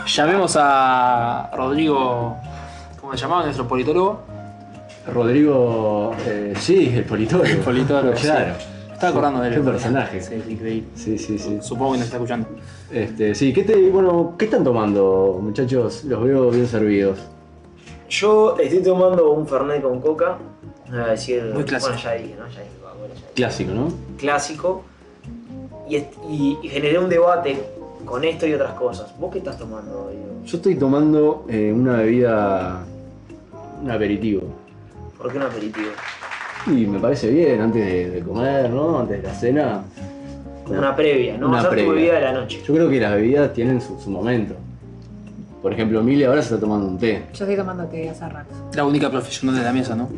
llamemos 0.06 0.56
a 0.58 1.50
Rodrigo, 1.54 2.36
¿cómo 3.00 3.12
se 3.12 3.18
llamaba? 3.18 3.42
Nuestro 3.44 3.66
politólogo. 3.68 4.20
Rodrigo, 5.12 6.14
eh, 6.26 6.54
sí, 6.58 6.92
el 6.94 7.04
politólogo. 7.04 7.48
El 7.48 7.58
politólogo, 7.58 8.14
claro. 8.20 8.54
Estaba 9.06 9.10
acordando 9.10 9.40
de 9.42 9.48
él. 9.48 9.54
Qué 9.54 9.60
personaje. 9.60 10.20
Sí, 10.20 10.34
es 10.34 10.48
increíble. 10.50 10.88
Sí, 10.94 11.18
sí, 11.18 11.38
sí. 11.38 11.58
Supongo 11.60 11.92
que 11.92 11.98
nos 11.98 12.06
está 12.06 12.16
escuchando. 12.18 12.48
Este, 12.92 13.34
sí, 13.34 13.52
¿qué, 13.52 13.64
te, 13.64 13.90
bueno, 13.90 14.34
¿qué 14.38 14.44
están 14.44 14.62
tomando, 14.64 15.38
muchachos? 15.42 16.04
Los 16.04 16.22
veo 16.22 16.50
bien 16.50 16.66
servidos. 16.68 17.18
Yo 18.08 18.56
estoy 18.58 18.82
tomando 18.82 19.30
un 19.32 19.46
Fernet 19.48 19.82
con 19.82 20.00
coca. 20.00 20.36
No 20.88 20.98
voy 20.98 21.08
a 21.08 21.12
decir. 21.12 21.42
Muy 21.54 21.64
clásico. 21.64 21.92
Bueno, 21.94 22.04
ya 22.04 22.12
dije, 22.22 22.34
¿no? 22.38 22.46
Ya 22.48 22.60
dije, 22.60 22.70
Coca-Cola, 22.80 23.08
ya 23.08 23.14
dije. 23.14 23.26
Clásico, 23.34 23.72
¿no? 23.72 23.88
clásico 24.18 24.82
y- 25.88 25.96
y 26.62 26.68
generé 26.68 26.98
un 26.98 27.08
debate 27.08 27.58
con 28.04 28.22
esto 28.24 28.46
y 28.46 28.54
otras 28.54 28.72
cosas. 28.74 29.18
¿Vos 29.18 29.32
qué 29.32 29.38
estás 29.38 29.58
tomando? 29.58 30.08
Diego? 30.10 30.26
Yo 30.44 30.56
estoy 30.58 30.74
tomando 30.76 31.44
eh, 31.48 31.72
una 31.74 31.96
bebida, 31.98 32.84
un 33.82 33.90
aperitivo. 33.90 34.42
¿Por 35.18 35.30
qué 35.32 35.38
un 35.38 35.44
aperitivo? 35.44 35.90
Y 36.66 36.86
me 36.86 36.98
parece 36.98 37.28
bien, 37.30 37.60
antes 37.60 37.84
de, 37.84 38.10
de 38.10 38.20
comer, 38.20 38.70
¿no? 38.70 39.00
Antes 39.00 39.20
de 39.22 39.28
la 39.28 39.34
cena. 39.34 39.82
Una 40.68 40.94
previa, 40.94 41.36
¿no? 41.36 41.48
Una 41.48 41.58
Hacer 41.58 41.70
tu 41.70 41.74
previa. 41.76 41.92
bebida 41.92 42.14
de 42.14 42.20
la 42.20 42.32
noche. 42.32 42.62
Yo 42.66 42.74
creo 42.74 42.88
que 42.88 43.00
las 43.00 43.12
bebidas 43.14 43.52
tienen 43.52 43.80
su, 43.80 43.98
su 44.00 44.10
momento. 44.10 44.54
Por 45.60 45.72
ejemplo, 45.72 46.02
Mili 46.02 46.24
ahora 46.24 46.40
se 46.42 46.54
está 46.54 46.60
tomando 46.60 46.86
un 46.86 46.98
té. 46.98 47.24
Yo 47.34 47.44
estoy 47.44 47.56
tomando 47.56 47.84
té 47.86 48.08
hace 48.10 48.28
rato. 48.28 48.50
La 48.74 48.84
única 48.84 49.10
profesional 49.10 49.58
de 49.58 49.64
la 49.64 49.72
mesa, 49.72 49.94
¿no? 49.96 50.08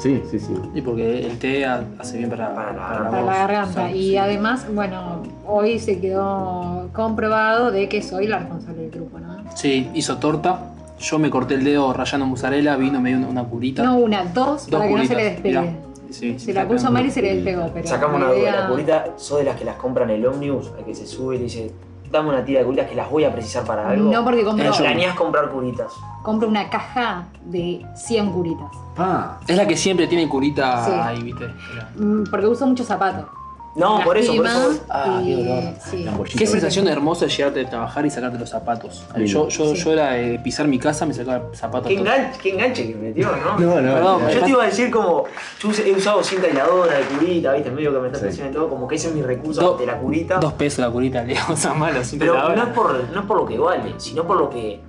Sí, 0.00 0.20
sí, 0.30 0.38
sí. 0.40 0.52
Y 0.74 0.82
porque 0.82 1.24
el 1.24 1.38
té 1.38 1.64
ha- 1.64 1.84
hace 1.98 2.18
bien 2.18 2.28
para, 2.28 2.52
Para 2.54 2.72
la- 2.72 2.78
para 2.78 3.10
Para 3.10 3.20
voz. 3.22 3.26
la 3.26 3.38
garganta. 3.38 3.90
Y 3.92 4.10
sí. 4.10 4.16
además, 4.16 4.66
bueno, 4.74 5.22
hoy 5.46 5.78
se 5.78 6.00
quedó 6.00 6.88
comprobado 6.92 7.70
de 7.70 7.88
que 7.88 8.02
soy 8.02 8.26
la 8.26 8.40
responsable 8.40 8.82
del 8.82 8.90
grupo, 8.90 9.18
¿no? 9.20 9.36
Sí, 9.56 9.88
hizo 9.94 10.18
torta. 10.18 10.58
Yo 10.98 11.18
me 11.18 11.28
corté 11.30 11.54
el 11.54 11.64
dedo 11.64 11.92
rayando 11.92 12.26
mozzarella, 12.26 12.76
vino, 12.76 13.00
me 13.00 13.10
dio 13.10 13.18
una, 13.18 13.28
una 13.28 13.44
curita. 13.44 13.82
No 13.82 13.96
una, 13.96 14.24
dos, 14.24 14.66
Dos 14.68 14.78
para 14.80 14.88
que 14.88 14.94
no 14.96 15.04
se 15.04 15.14
le 15.14 15.24
despegue. 15.24 15.60
mirá. 15.60 15.72
Sí, 16.10 16.38
Se 16.38 16.52
la 16.52 16.66
puso 16.68 16.90
mal 16.92 17.04
y 17.04 17.10
se 17.10 17.20
le 17.22 17.34
despegó, 17.36 17.70
pero. 17.74 17.88
Sacamos 17.88 18.16
una 18.22 18.32
duda. 18.32 18.60
La 18.62 18.68
curita, 18.68 19.04
¿sos 19.16 19.38
de 19.38 19.44
las 19.44 19.56
que 19.56 19.64
las 19.64 19.74
compran 19.76 20.08
en 20.10 20.16
el 20.16 20.26
ómnibus? 20.26 20.70
Al 20.78 20.84
que 20.84 20.94
se 20.94 21.06
sube 21.06 21.34
y 21.34 21.38
le 21.38 21.44
dice, 21.44 21.72
dame 22.10 22.28
una 22.28 22.44
tira 22.44 22.60
de 22.60 22.66
curitas 22.66 22.88
que 22.88 22.94
las 22.94 23.10
voy 23.10 23.24
a 23.24 23.32
precisar 23.32 23.64
para 23.64 23.88
algo. 23.90 24.12
No, 24.12 24.22
porque 24.22 24.44
compro, 24.44 24.64
Eh, 24.64 24.70
Planeás 24.78 25.16
comprar 25.16 25.50
curitas. 25.50 25.92
compro 26.22 26.46
una 26.48 26.70
caja 26.70 27.26
de 27.46 27.84
100 27.96 28.30
curitas. 28.30 28.68
Ah, 28.96 29.40
Es 29.48 29.56
la 29.56 29.66
que 29.66 29.76
siempre 29.76 30.06
tiene 30.06 30.28
curita 30.28 30.84
Sí. 30.84 30.92
ahí, 30.94 31.22
¿viste? 31.24 31.48
Mm, 31.96 32.24
Porque 32.30 32.46
uso 32.46 32.64
mucho 32.64 32.84
zapato. 32.84 33.28
No, 33.76 34.00
por 34.04 34.16
eso, 34.16 34.36
por 34.36 34.46
eso. 34.46 34.84
Ah, 34.88 35.20
y- 35.20 35.26
qué 35.26 35.42
dolor. 35.42 35.74
sí. 35.90 36.06
Qué 36.38 36.46
sensación 36.46 36.86
hermosa 36.86 37.26
es 37.26 37.36
llegarte 37.36 37.58
de 37.58 37.64
trabajar 37.64 38.06
y 38.06 38.10
sacarte 38.10 38.38
los 38.38 38.48
zapatos. 38.48 39.02
Yo, 39.16 39.48
yo, 39.48 39.74
Sí. 39.74 39.82
yo 39.82 39.92
era 39.92 40.12
de 40.12 40.38
pisar 40.38 40.68
mi 40.68 40.78
casa, 40.78 41.04
me 41.06 41.12
sacaba 41.12 41.46
zapatos. 41.54 41.88
Qué 41.88 41.96
todos. 41.96 42.06
enganche, 42.08 42.38
qué 42.40 42.50
enganche 42.50 42.86
que 42.86 42.94
metió, 42.94 43.28
¿no? 43.36 43.58
no, 43.58 43.80
no. 43.80 43.94
Perdón, 43.94 44.22
no. 44.22 44.30
Yo 44.30 44.42
te 44.44 44.50
iba 44.50 44.62
a 44.62 44.66
decir 44.66 44.90
como, 44.92 45.24
yo 45.60 45.70
he 45.84 45.92
usado 45.92 46.22
cinta 46.22 46.46
aisladora 46.46 46.98
de 46.98 47.04
curita, 47.04 47.52
viste, 47.54 47.70
medio 47.72 47.92
que 47.92 47.98
me 47.98 48.06
está 48.16 48.30
Sí. 48.30 48.42
todo, 48.52 48.68
como 48.68 48.86
que 48.86 48.94
ese 48.94 49.08
es 49.08 49.14
mi 49.14 49.22
recurso 49.22 49.60
Do- 49.60 49.72
ante 49.72 49.86
la 49.86 49.98
curita. 49.98 50.36
Dos 50.38 50.52
pesos 50.52 50.78
la 50.78 50.90
curita, 50.90 51.22
le 51.24 51.36
o 51.50 51.56
sea, 51.56 51.74
malo, 51.74 52.04
sin 52.04 52.20
Pero 52.20 52.34
no 52.54 52.62
es, 52.62 52.68
por, 52.68 52.94
no 53.12 53.20
es 53.20 53.26
por 53.26 53.36
lo 53.38 53.46
que 53.46 53.58
vale, 53.58 53.94
sino 53.98 54.22
por 54.24 54.36
lo 54.36 54.50
que 54.50 54.80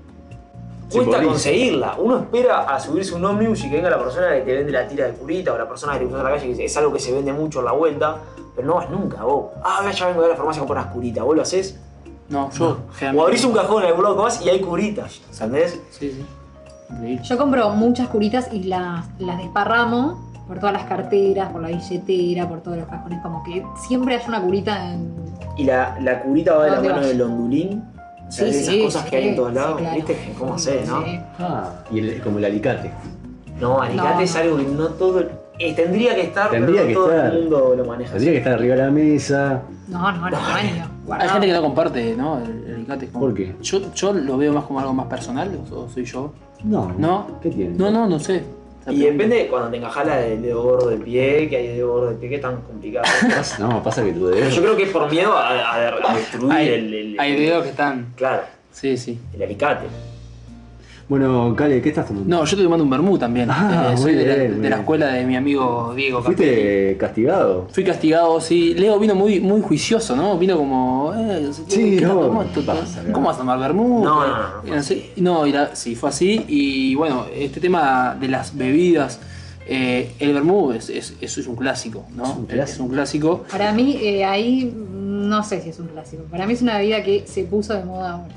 cuesta 0.91 1.23
conseguirla. 1.23 1.95
Uno 1.97 2.17
espera 2.19 2.61
a 2.61 2.79
subirse 2.79 3.15
un 3.15 3.25
ómnibus 3.25 3.63
y 3.63 3.69
que 3.69 3.77
venga 3.77 3.89
la 3.89 3.97
persona 3.97 4.29
que 4.35 4.41
te 4.41 4.53
vende 4.53 4.71
la 4.71 4.87
tira 4.87 5.07
de 5.07 5.13
curita 5.13 5.51
o 5.53 5.57
la 5.57 5.67
persona 5.67 5.93
que 5.93 5.99
te 5.99 6.05
cruza 6.05 6.19
en 6.19 6.23
la 6.25 6.29
calle, 6.39 6.55
que 6.55 6.65
es 6.65 6.77
algo 6.77 6.93
que 6.93 6.99
se 6.99 7.11
vende 7.11 7.33
mucho 7.33 7.59
en 7.59 7.65
la 7.65 7.71
vuelta, 7.71 8.17
pero 8.55 8.67
no 8.67 8.75
vas 8.75 8.89
nunca 8.89 9.23
vos. 9.23 9.45
Ah, 9.63 9.89
ya 9.91 10.07
vengo 10.07 10.21
de 10.21 10.29
la 10.29 10.35
farmacia 10.35 10.61
a 10.61 10.65
comprar 10.65 10.83
unas 10.83 10.93
curitas, 10.93 11.23
vos 11.23 11.35
lo 11.35 11.41
haces. 11.41 11.77
No, 12.29 12.49
yo 12.51 12.69
O 12.69 12.77
generalmente- 12.93 13.23
abrís 13.27 13.45
un 13.45 13.53
cajón 13.53 13.83
en 13.83 13.89
algún 13.89 14.03
lado 14.03 14.15
que 14.15 14.21
vas 14.23 14.41
y 14.45 14.49
hay 14.49 14.59
curitas, 14.61 15.21
¿entendés? 15.31 15.79
Sí, 15.91 16.11
sí. 16.11 16.25
Increíble. 16.91 17.23
Yo 17.23 17.37
compro 17.37 17.69
muchas 17.71 18.07
curitas 18.09 18.49
y 18.51 18.63
las, 18.63 19.05
las 19.19 19.37
desparramo 19.37 20.23
por 20.47 20.59
todas 20.59 20.73
las 20.73 20.83
carteras, 20.85 21.51
por 21.51 21.61
la 21.61 21.69
billetera, 21.69 22.47
por 22.47 22.61
todos 22.61 22.77
los 22.77 22.87
cajones, 22.87 23.19
como 23.21 23.43
que 23.43 23.63
siempre 23.87 24.15
hay 24.15 24.21
una 24.27 24.41
curita 24.41 24.91
en... 24.93 25.13
Y 25.57 25.63
la, 25.65 25.97
la 26.01 26.21
curita 26.21 26.55
va 26.55 26.65
de 26.65 26.69
la 26.71 26.75
¿Dónde 26.77 26.89
mano 26.89 27.01
vas? 27.01 27.09
del 27.09 27.21
ondulín. 27.21 27.83
O 28.27 28.31
sea, 28.31 28.45
Sí, 28.47 28.53
de 28.53 28.59
esas 28.61 28.73
sí, 28.73 28.83
cosas 28.83 29.03
sí, 29.03 29.09
que 29.09 29.15
hay 29.17 29.27
en 29.29 29.35
todos 29.35 29.49
sí, 29.49 29.55
lados. 29.55 29.77
claro. 29.79 29.95
¿Viste? 29.95 30.33
¿Cómo 30.39 30.53
hacer, 30.55 30.87
no? 30.87 31.03
Sí. 31.03 31.19
Ah, 31.39 31.69
y 31.91 31.99
el- 31.99 32.21
como 32.23 32.37
el 32.39 32.45
alicate. 32.45 32.91
No, 33.59 33.81
alicate 33.81 34.13
No, 34.15 34.21
es 34.21 34.33
no. 34.35 34.41
algo 34.41 34.57
que 34.57 34.63
no 34.63 34.87
todo. 34.89 35.23
Eh, 35.59 35.73
tendría 35.75 36.15
que 36.15 36.21
estar, 36.21 36.49
Tendría 36.51 36.81
pero 36.81 36.87
que 36.87 36.93
todo 36.93 37.11
estar. 37.11 37.33
el 37.33 37.41
mundo 37.41 37.73
lo 37.77 37.85
maneja. 37.85 38.11
Tendría 38.11 38.31
que 38.33 38.37
estar 38.39 38.53
arriba 38.53 38.75
de 38.75 38.81
la 38.83 38.91
mesa. 38.91 39.61
No, 39.87 40.11
no, 40.11 40.29
no. 40.29 40.37
Hay 41.13 41.29
gente 41.29 41.47
que 41.47 41.53
no 41.53 41.61
comparte, 41.61 42.15
¿no? 42.15 42.39
El, 42.39 42.85
el 42.87 43.01
es 43.03 43.09
como- 43.09 43.25
¿Por 43.25 43.33
qué? 43.33 43.55
Yo, 43.61 43.93
yo 43.93 44.13
lo 44.13 44.37
veo 44.37 44.53
más 44.53 44.65
como 44.65 44.79
algo 44.79 44.93
más 44.93 45.07
personal, 45.07 45.51
o, 45.71 45.87
soy 45.89 46.05
yo. 46.05 46.33
No. 46.63 46.91
¿No? 46.97 47.39
¿Qué 47.41 47.49
tiene? 47.49 47.75
No, 47.75 47.91
no, 47.91 48.07
no 48.07 48.19
sé. 48.19 48.43
Y 48.87 48.99
depende 48.99 49.35
de 49.37 49.47
cuando 49.47 49.69
te 49.69 49.77
encajas 49.77 50.05
la 50.05 50.17
del 50.17 50.41
dedo 50.43 50.61
gordo 50.61 50.89
del 50.89 50.99
pie, 51.01 51.49
que 51.49 51.57
hay 51.57 51.67
dedo 51.69 51.91
gordo 51.93 52.09
del 52.09 52.17
pie 52.17 52.29
que 52.29 52.35
es 52.35 52.41
tan 52.41 52.57
complicado. 52.61 53.05
No, 53.59 53.81
pasa 53.81 54.03
que 54.03 54.11
tu 54.13 54.27
dedo. 54.27 54.47
yo 54.49 54.61
creo 54.61 54.77
que 54.77 54.83
es 54.83 54.89
por 54.89 55.09
miedo 55.09 55.33
a, 55.33 55.49
a- 55.49 56.11
a 56.11 56.15
destruir 56.15 56.51
Hay, 56.53 56.67
el, 56.69 56.93
el- 56.93 57.19
hay 57.19 57.35
videos 57.35 57.63
que 57.63 57.69
están. 57.69 58.07
Claro, 58.15 58.43
Sí, 58.71 58.95
sí. 58.97 59.19
el 59.33 59.41
alicate. 59.43 59.85
Bueno, 61.07 61.53
Cale, 61.55 61.83
¿qué 61.83 61.89
estás 61.89 62.07
tomando? 62.07 62.27
No, 62.27 62.37
yo 62.39 62.43
estoy 62.45 62.63
tomando 62.63 62.83
un 62.83 62.89
vermú 62.89 63.15
también. 63.19 63.47
Ah, 63.51 63.91
Eh, 63.93 63.97
soy 63.97 64.15
de, 64.15 64.25
la, 64.25 64.35
de 64.35 64.69
escuela 64.81 65.07
de 65.09 65.23
mi 65.23 65.35
amigo 65.35 65.93
Diego. 65.95 66.23
¿Fuiste 66.23 66.97
castigado? 66.99 67.67
Fui 67.71 67.83
castigado, 67.83 68.41
sí. 68.41 68.73
Leo 68.73 68.97
vino 68.97 69.13
muy, 69.13 69.39
muy 69.39 69.61
juicioso, 69.61 70.15
¿no? 70.15 70.35
Vino 70.39 70.57
como. 70.57 71.13
Eh, 71.15 71.51
Sí. 71.67 71.99
¿Cómo 73.11 73.27
vas 73.27 73.35
a 73.35 73.39
tomar 73.39 73.59
vermú? 73.59 74.03
No, 74.03 74.25
no, 74.25 74.27
no, 74.27 74.37
no, 74.63 74.67
Y 74.67 74.71
no, 74.71 74.81
sé- 74.81 75.11
no, 75.17 75.45
y 75.45 75.51
la- 75.51 75.75
sí, 75.75 75.93
fue 75.95 76.09
así. 76.09 76.43
Y 76.47 76.95
bueno, 76.95 77.25
este 77.35 77.59
tema 77.59 78.17
de 78.19 78.27
las 78.27 78.55
bebidas. 78.57 79.19
eh, 79.67 80.11
el 80.19 80.31
vermú 80.33 80.71
es, 80.73 80.89
es, 80.91 81.15
eso 81.21 81.39
es 81.39 81.47
un 81.47 81.55
clásico, 81.55 82.05
¿no? 82.15 82.23
Es 82.23 82.29
un 82.37 82.45
clásico. 82.45 82.73
Es 82.75 82.79
un 82.79 82.89
clásico. 82.89 83.43
Para 83.51 83.71
mí, 83.73 83.97
eh, 83.99 84.23
ahí 84.23 84.71
no 84.93 85.43
sé 85.43 85.59
si 85.61 85.69
es 85.69 85.79
un 85.79 85.87
clásico. 85.87 86.23
Para 86.29 86.45
mí 86.45 86.53
es 86.53 86.61
una 86.61 86.77
bebida 86.77 87.01
que 87.03 87.23
se 87.27 87.43
puso 87.45 87.73
de 87.73 87.83
moda 87.83 88.11
ahora. 88.11 88.33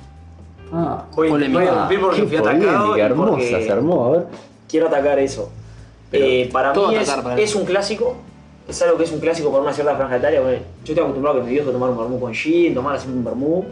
Ah, 0.72 1.04
Voy, 1.14 1.28
Polémica. 1.28 1.58
voy 1.60 1.68
a 1.68 1.75
cumplir 1.80 2.00
porque 2.00 2.20
qué 2.22 2.26
fui 2.28 2.37
atacado 2.37 2.96
y 2.96 3.00
hermosa, 3.00 3.30
porque 3.30 3.64
se 3.64 3.72
armó, 3.72 4.04
a 4.04 4.10
ver. 4.10 4.26
quiero 4.68 4.87
atacar 4.88 5.18
eso. 5.18 5.50
Eh, 6.12 6.48
para 6.52 6.72
todo 6.72 6.88
mí 6.88 6.96
es, 6.96 7.02
atacar 7.08 7.22
para 7.25 7.34
él. 7.37 7.40
es 7.42 7.54
un 7.54 7.64
clásico. 7.64 8.16
Es 8.68 8.82
algo 8.82 8.98
que 8.98 9.04
es 9.04 9.12
un 9.12 9.20
clásico 9.20 9.50
por 9.50 9.62
una 9.62 9.72
cierta 9.72 9.96
franja 9.96 10.16
etaria. 10.16 10.40
porque 10.42 10.58
yo 10.84 10.92
estoy 10.92 10.98
acostumbrado 10.98 11.38
a 11.38 11.40
que 11.40 11.46
mi 11.46 11.52
viejo 11.54 11.70
tomara 11.70 11.92
un 11.92 11.98
vermú 11.98 12.20
con 12.20 12.34
gin, 12.34 12.75
tomara 12.75 12.96
así 12.98 13.08
un 13.08 13.25
vermú. 13.25 13.64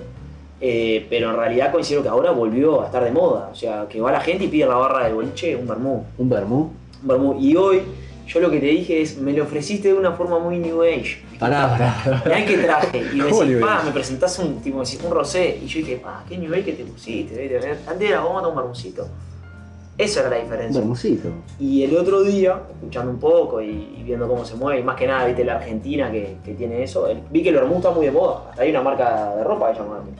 eh, 0.60 1.06
pero 1.10 1.30
en 1.30 1.36
realidad 1.36 1.70
considero 1.70 2.02
que 2.02 2.08
ahora 2.08 2.30
volvió 2.30 2.80
a 2.82 2.86
estar 2.86 3.04
de 3.04 3.10
moda. 3.10 3.50
O 3.52 3.54
sea, 3.54 3.86
que 3.90 4.00
va 4.00 4.10
la 4.10 4.20
gente 4.20 4.44
y 4.44 4.48
pide 4.48 4.62
en 4.62 4.70
la 4.70 4.76
barra 4.76 5.04
del 5.04 5.14
boliche 5.14 5.54
un 5.54 5.66
vermú. 5.66 6.02
Un 6.16 6.28
vermú. 6.30 6.70
Un 7.02 7.08
vermú. 7.08 7.36
Y 7.38 7.56
hoy, 7.56 7.82
yo 8.26 8.40
lo 8.40 8.50
que 8.50 8.58
te 8.58 8.66
dije 8.66 9.02
es, 9.02 9.18
me 9.18 9.32
lo 9.34 9.44
ofreciste 9.44 9.88
de 9.88 9.94
una 9.94 10.12
forma 10.12 10.38
muy 10.38 10.58
new 10.58 10.82
age. 10.82 11.18
Pará, 11.38 11.69
pará. 11.71 12.23
Mirá 12.25 12.45
que 12.47 12.59
traje. 12.59 12.99
Y 13.12 13.16
me 13.16 13.25
¿Cómo 13.31 13.43
decís, 13.45 13.57
pa, 13.64 13.83
me 13.85 13.90
presentás 13.93 14.38
un, 14.38 14.61
tipo, 14.61 14.78
me 14.78 14.85
decís, 14.85 15.00
un 15.05 15.11
rosé. 15.12 15.59
Y 15.62 15.66
yo 15.66 15.78
dije, 15.81 15.97
pa, 15.97 16.25
qué 16.28 16.38
nivel 16.38 16.64
que 16.64 16.73
te 16.73 16.85
pusiste. 16.85 17.59
Antes 17.87 18.11
era, 18.11 18.21
vamos 18.21 18.38
a 18.38 18.43
tomar 18.43 18.49
un 18.50 18.57
vermucito. 18.57 19.07
Esa 19.99 20.21
era 20.21 20.28
la 20.31 20.37
Un 20.37 20.43
diferencia. 20.43 20.81
vermucito. 20.81 21.28
Y 21.59 21.83
el 21.85 21.97
otro 21.97 22.23
día, 22.23 22.61
escuchando 22.71 23.11
un 23.11 23.19
poco 23.19 23.62
y, 23.62 23.95
y 23.99 24.02
viendo 24.05 24.28
cómo 24.28 24.45
se 24.45 24.55
mueve, 24.55 24.81
y 24.81 24.83
más 24.83 24.97
que 24.97 25.07
nada, 25.07 25.25
viste 25.26 25.43
la 25.45 25.57
Argentina 25.57 26.11
que, 26.12 26.37
que 26.45 26.52
tiene 26.55 26.83
eso, 26.83 27.07
el- 27.09 27.23
vi 27.31 27.43
que 27.43 27.49
el 27.49 27.55
vermú 27.55 27.76
está 27.76 27.90
muy 27.90 28.05
de 28.07 28.12
moda. 28.12 28.43
Hasta 28.50 28.62
hay 28.62 28.71
una 28.71 28.83
marca 28.83 29.35
de 29.37 29.43
ropa 29.45 29.69
que 29.71 29.76
se 29.76 29.83
llama 29.83 29.95
vermú. 29.97 30.11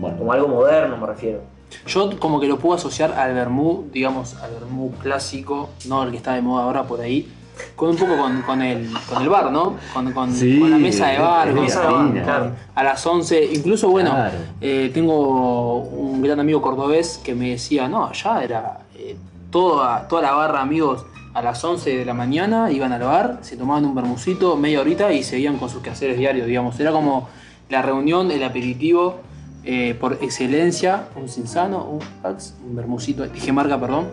Como 0.00 0.08
Bueno, 0.16 0.32
algo 0.32 0.48
moderno, 0.48 0.96
me 0.96 1.06
refiero. 1.08 1.40
Yo 1.86 2.18
como 2.18 2.40
que 2.40 2.46
lo 2.46 2.58
puedo 2.58 2.74
asociar 2.76 3.12
al 3.12 3.34
vermú, 3.34 3.86
digamos, 3.92 4.36
al 4.36 4.52
vermú 4.52 4.92
clásico, 5.02 5.70
no 5.86 6.02
el 6.04 6.10
que 6.12 6.16
está 6.16 6.34
de 6.34 6.42
moda 6.42 6.64
ahora 6.64 6.84
por 6.84 7.00
ahí, 7.00 7.28
con 7.76 7.90
un 7.90 7.96
poco 7.96 8.16
con, 8.16 8.42
con 8.42 8.62
el, 8.62 8.88
con 9.08 9.22
el 9.22 9.28
bar, 9.28 9.50
¿no? 9.52 9.76
Con, 9.94 10.12
con- 10.12 10.32
Sí, 10.32 10.58
con 10.58 10.70
la 10.70 10.78
mesa 10.78 11.08
de 11.08 11.18
bar, 11.18 11.54
con- 11.54 12.12
claro. 12.12 12.50
a 12.74 12.84
las 12.84 13.06
11, 13.06 13.50
incluso 13.54 13.88
bueno, 13.88 14.10
Claro. 14.10 14.36
eh, 14.60 14.90
tengo 14.92 15.78
un 15.82 16.20
gran 16.22 16.40
amigo 16.40 16.60
cordobés 16.62 17.18
que 17.22 17.34
me 17.34 17.50
decía, 17.50 17.88
no, 17.88 18.06
allá 18.06 18.42
era 18.42 18.78
eh, 18.96 19.16
toda, 19.50 20.06
toda 20.08 20.22
la 20.22 20.32
barra, 20.32 20.60
amigos, 20.60 21.04
a 21.32 21.42
las 21.42 21.62
11 21.64 21.98
de 21.98 22.04
la 22.04 22.12
mañana 22.14 22.70
iban 22.72 22.92
al 22.92 23.02
bar, 23.02 23.38
se 23.42 23.56
tomaban 23.56 23.84
un 23.84 23.94
bermucito 23.94 24.56
media 24.56 24.80
horita 24.80 25.12
y 25.12 25.22
seguían 25.22 25.58
con 25.58 25.68
sus 25.70 25.80
quehaceres 25.82 26.18
diarios, 26.18 26.46
digamos. 26.46 26.78
Era 26.80 26.90
como 26.90 27.28
la 27.68 27.82
reunión, 27.82 28.30
el 28.32 28.42
aperitivo 28.42 29.20
eh, 29.62 29.94
por 30.00 30.14
excelencia, 30.22 31.04
un 31.14 31.28
Cinsano, 31.28 31.84
un 31.84 32.00
Pax, 32.22 32.54
un 32.66 32.74
bermucito, 32.74 33.24
dije 33.28 33.52
marca, 33.52 33.78
perdón. 33.78 34.08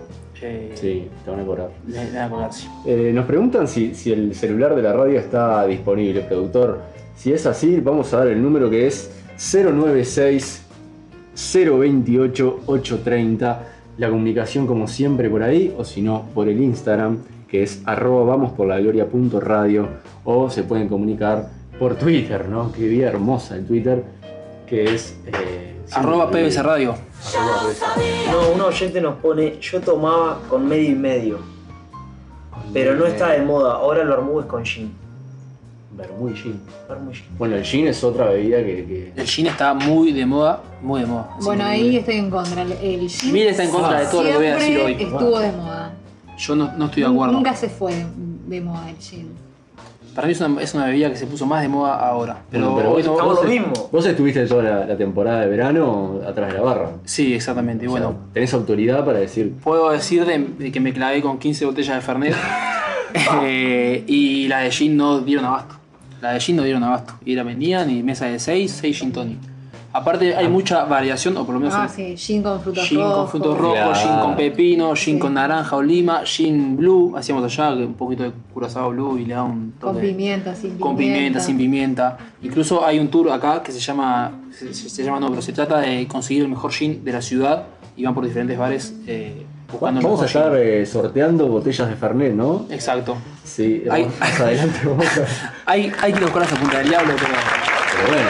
Sí, 0.75 1.07
te 1.25 1.31
van 1.31 1.39
a 1.39 1.43
cobrar. 1.45 1.69
le- 1.87 2.05
le 2.11 2.17
van 2.17 2.27
a 2.27 2.29
colgar, 2.29 2.53
sí. 2.53 2.67
Eh, 2.85 3.11
nos 3.13 3.25
preguntan 3.25 3.67
si, 3.67 3.95
si 3.95 4.11
el 4.11 4.35
celular 4.35 4.75
de 4.75 4.81
la 4.83 4.93
radio 4.93 5.19
está 5.19 5.65
disponible, 5.65 6.21
productor. 6.21 6.79
Si 7.15 7.33
es 7.33 7.45
así, 7.45 7.79
vamos 7.79 8.13
a 8.13 8.17
dar 8.19 8.27
el 8.27 8.41
número 8.41 8.69
que 8.69 8.85
es 8.87 9.09
096 9.37 10.63
028 11.53 12.59
830. 12.65 13.63
La 13.97 14.09
comunicación 14.09 14.67
como 14.67 14.87
siempre 14.87 15.29
por 15.29 15.41
ahí, 15.41 15.73
o 15.77 15.83
si 15.83 16.01
no, 16.03 16.25
por 16.35 16.47
el 16.47 16.61
Instagram, 16.61 17.17
que 17.47 17.63
es 17.63 17.81
arroba 17.85 18.25
vamos 18.25 18.51
por 18.51 18.67
la 18.67 18.79
gloria 18.79 19.07
punto 19.07 19.39
radio, 19.39 19.87
o 20.23 20.49
se 20.51 20.61
pueden 20.63 20.87
comunicar 20.87 21.49
por 21.79 21.95
Twitter, 21.95 22.47
¿no? 22.47 22.71
Qué 22.71 22.87
vida 22.87 23.07
hermosa 23.07 23.55
el 23.55 23.65
Twitter, 23.65 24.03
que 24.67 24.93
es... 24.93 25.17
eh, 25.25 25.66
Arroba 25.93 26.29
PBS 26.29 26.61
Radio. 26.63 26.95
arroba 27.35 27.59
PBS 27.63 27.81
Radio. 27.95 28.31
No, 28.31 28.49
un 28.55 28.61
oyente 28.61 29.01
nos 29.01 29.15
pone, 29.15 29.59
yo 29.59 29.79
tomaba 29.81 30.39
con 30.49 30.67
medio 30.67 30.91
y 30.91 30.95
medio, 30.95 31.39
pero 32.73 32.95
no 32.95 33.05
está 33.05 33.29
de 33.31 33.41
moda. 33.41 33.73
Ahora 33.73 34.01
el 34.01 34.07
vermú 34.07 34.39
es 34.39 34.45
con 34.45 34.63
gin. 34.65 34.93
Vermú 35.91 36.29
y 36.29 36.35
gin. 36.35 36.61
Bueno, 37.39 37.55
el 37.55 37.63
gin 37.63 37.87
es 37.87 38.03
otra 38.03 38.25
bebida 38.29 38.57
que... 38.59 38.85
que- 38.85 39.13
El 39.15 39.25
gin 39.27 39.47
está 39.47 39.73
muy 39.73 40.11
de 40.11 40.25
moda, 40.25 40.61
muy 40.81 41.01
de 41.01 41.07
moda. 41.07 41.29
Bueno, 41.41 41.63
Sí, 41.63 41.69
ahí 41.69 41.97
estoy 41.97 42.15
en 42.17 42.29
contra. 42.29 42.61
El- 42.61 42.71
El 42.73 43.09
gin 43.09 43.33
Mira, 43.33 43.49
está 43.51 43.63
en 43.63 43.71
contra 43.71 43.99
de 44.01 44.05
todo 44.07 44.23
lo 44.23 44.29
que 44.29 44.35
voy 44.37 44.45
a 44.47 44.55
decir 44.55 44.79
hoy. 44.79 44.91
estuvo 44.93 45.39
de 45.39 45.51
moda. 45.53 45.93
Yo 46.37 46.55
no, 46.55 46.71
no 46.77 46.85
estoy 46.85 47.01
de 47.03 47.09
acuerdo. 47.09 47.33
Nunca 47.33 47.55
se 47.55 47.67
fue 47.69 47.95
de, 47.95 48.05
de 48.47 48.61
moda 48.61 48.89
el 48.91 48.97
gin. 48.97 49.31
Para 50.17 50.25
mí 50.25 50.33
es 50.33 50.41
una, 50.41 50.59
es 50.63 50.73
una 50.73 50.87
bebida 50.87 51.11
que 51.11 51.15
se 51.15 51.27
puso 51.27 51.45
más 51.45 51.61
de 51.61 51.67
moda 51.69 51.93
ahora. 51.95 52.41
Pero, 52.49 52.71
Bueno, 52.71 52.95
pero 52.95 52.99
Estamos 52.99 53.23
vos 53.23 53.43
lo 53.43 53.49
mismo. 53.51 53.73
Vos 53.91 54.03
estuviste 54.03 54.47
toda 54.47 54.63
la, 54.63 54.85
la 54.87 54.97
temporada 54.97 55.41
de 55.41 55.47
verano 55.47 56.19
atrás 56.27 56.51
de 56.51 56.57
la 56.57 56.63
barra. 56.63 56.89
Sí, 57.05 57.35
exactamente. 57.35 57.85
Y 57.85 57.87
O 57.87 57.91
sea, 57.91 58.01
bueno, 58.01 58.19
tenés 58.33 58.51
autoridad 58.55 59.05
para 59.05 59.19
decir. 59.19 59.53
puedo 59.63 59.91
decir 59.91 60.25
de, 60.25 60.39
de 60.39 60.71
que 60.71 60.79
me 60.79 60.91
clavé 60.91 61.21
con 61.21 61.37
15 61.37 61.67
botellas 61.67 61.97
de 61.97 62.01
Fernet. 62.01 62.33
eh, 63.43 64.03
y 64.07 64.47
la 64.47 64.61
de 64.61 64.71
gin 64.71 64.97
no 64.97 65.19
dieron 65.19 65.45
abasto. 65.45 65.75
La 66.19 66.33
de 66.33 66.39
gin 66.39 66.55
no 66.55 66.63
dieron 66.63 66.83
abasto. 66.83 67.13
Y 67.23 67.35
la 67.35 67.43
vendían 67.43 67.91
y 67.91 68.01
mesa 68.01 68.25
de 68.25 68.39
6, 68.39 68.71
6 68.81 68.97
gin 68.97 69.11
tonic. 69.11 69.37
Aparte 69.97 70.35
hay 70.35 70.47
mucha 70.47 70.85
variación, 70.85 71.35
o 71.37 71.43
por 71.45 71.53
lo 71.55 71.59
menos 71.59 71.73
Ah, 71.75 71.87
sí, 71.87 72.15
gin 72.15 72.43
con 72.43 72.61
frutos 72.61 72.87
Gin 72.87 72.99
rojos. 72.99 73.15
con 73.17 73.27
frutos 73.29 73.57
rojos, 73.57 73.77
Claro. 73.79 73.95
gin 73.95 74.19
con 74.19 74.35
pepino, 74.35 74.95
gin 74.95 75.15
Sí. 75.15 75.19
con 75.19 75.33
naranja 75.33 75.75
o 75.75 75.81
lima, 75.81 76.21
gin 76.23 76.77
blue, 76.77 77.15
hacíamos 77.17 77.43
allá 77.43 77.71
un 77.73 77.95
poquito 77.95 78.21
de 78.23 78.31
curazao 78.53 78.91
blue 78.91 79.17
y 79.17 79.25
le 79.25 79.33
da 79.33 79.43
un 79.43 79.71
toque. 79.79 79.93
Con 79.93 80.01
pimienta, 80.01 80.53
sin 80.53 80.61
pimienta. 80.61 80.83
con 80.85 80.95
pimienta, 80.97 81.39
sin 81.39 81.57
pimienta. 81.57 82.17
Incluso 82.43 82.85
hay 82.85 82.99
un 82.99 83.07
tour 83.07 83.31
acá 83.31 83.63
que 83.63 83.71
se 83.71 83.79
llama, 83.79 84.31
se, 84.51 84.73
se- 84.73 84.87
se 84.89 85.03
llama 85.03 85.19
no, 85.19 85.29
pero 85.29 85.41
se 85.41 85.51
trata 85.51 85.79
de 85.79 86.07
conseguir 86.07 86.43
el 86.43 86.49
mejor 86.49 86.71
gin 86.71 87.03
de 87.03 87.11
la 87.13 87.21
ciudad 87.21 87.63
y 87.95 88.03
van 88.05 88.13
por 88.13 88.23
diferentes 88.23 88.55
bares 88.57 88.93
eh, 89.07 89.45
buscando 89.71 89.99
el 89.99 90.05
Vamos 90.05 90.21
a 90.21 90.25
estar 90.27 90.55
eh, 90.55 90.85
sorteando 90.85 91.47
botellas 91.47 91.89
de 91.89 91.95
Fernet, 91.95 92.33
¿no? 92.35 92.65
Exacto. 92.69 93.17
Sí, 93.43 93.83
Ay. 93.89 94.03
vamos- 94.03 94.19
más 94.19 94.39
adelante 94.41 94.79
vamos 94.85 95.05
a. 95.17 95.53
Hay, 95.65 95.91
hay 96.01 96.13
que 96.13 96.19
a 96.19 96.21
buscar 96.21 96.43
la 96.51 96.57
punta 96.59 96.77
del 96.77 96.89
diablo, 96.89 97.13
pero. 97.17 97.33
Pero 97.97 98.13
bueno, 98.13 98.29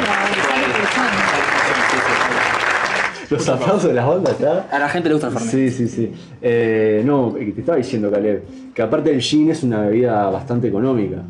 los 3.29 3.49
aplausos 3.49 3.83
de 3.85 3.93
las 3.93 4.07
bandas 4.07 4.37
ya. 4.39 4.67
A 4.71 4.79
la 4.79 4.89
gente 4.89 5.09
le 5.09 5.15
gusta 5.15 5.27
el 5.27 5.33
Fernet. 5.33 5.51
Sí, 5.51 5.69
sí, 5.69 5.87
sí. 5.87 6.11
Eh, 6.41 7.01
no, 7.05 7.35
eh, 7.37 7.51
te 7.53 7.59
estaba 7.61 7.77
diciendo, 7.77 8.09
Caleb, 8.11 8.43
que 8.73 8.81
aparte 8.81 9.11
el 9.13 9.21
gin 9.21 9.49
es 9.51 9.63
una 9.63 9.81
bebida 9.81 10.29
bastante 10.29 10.67
económica 10.67 11.23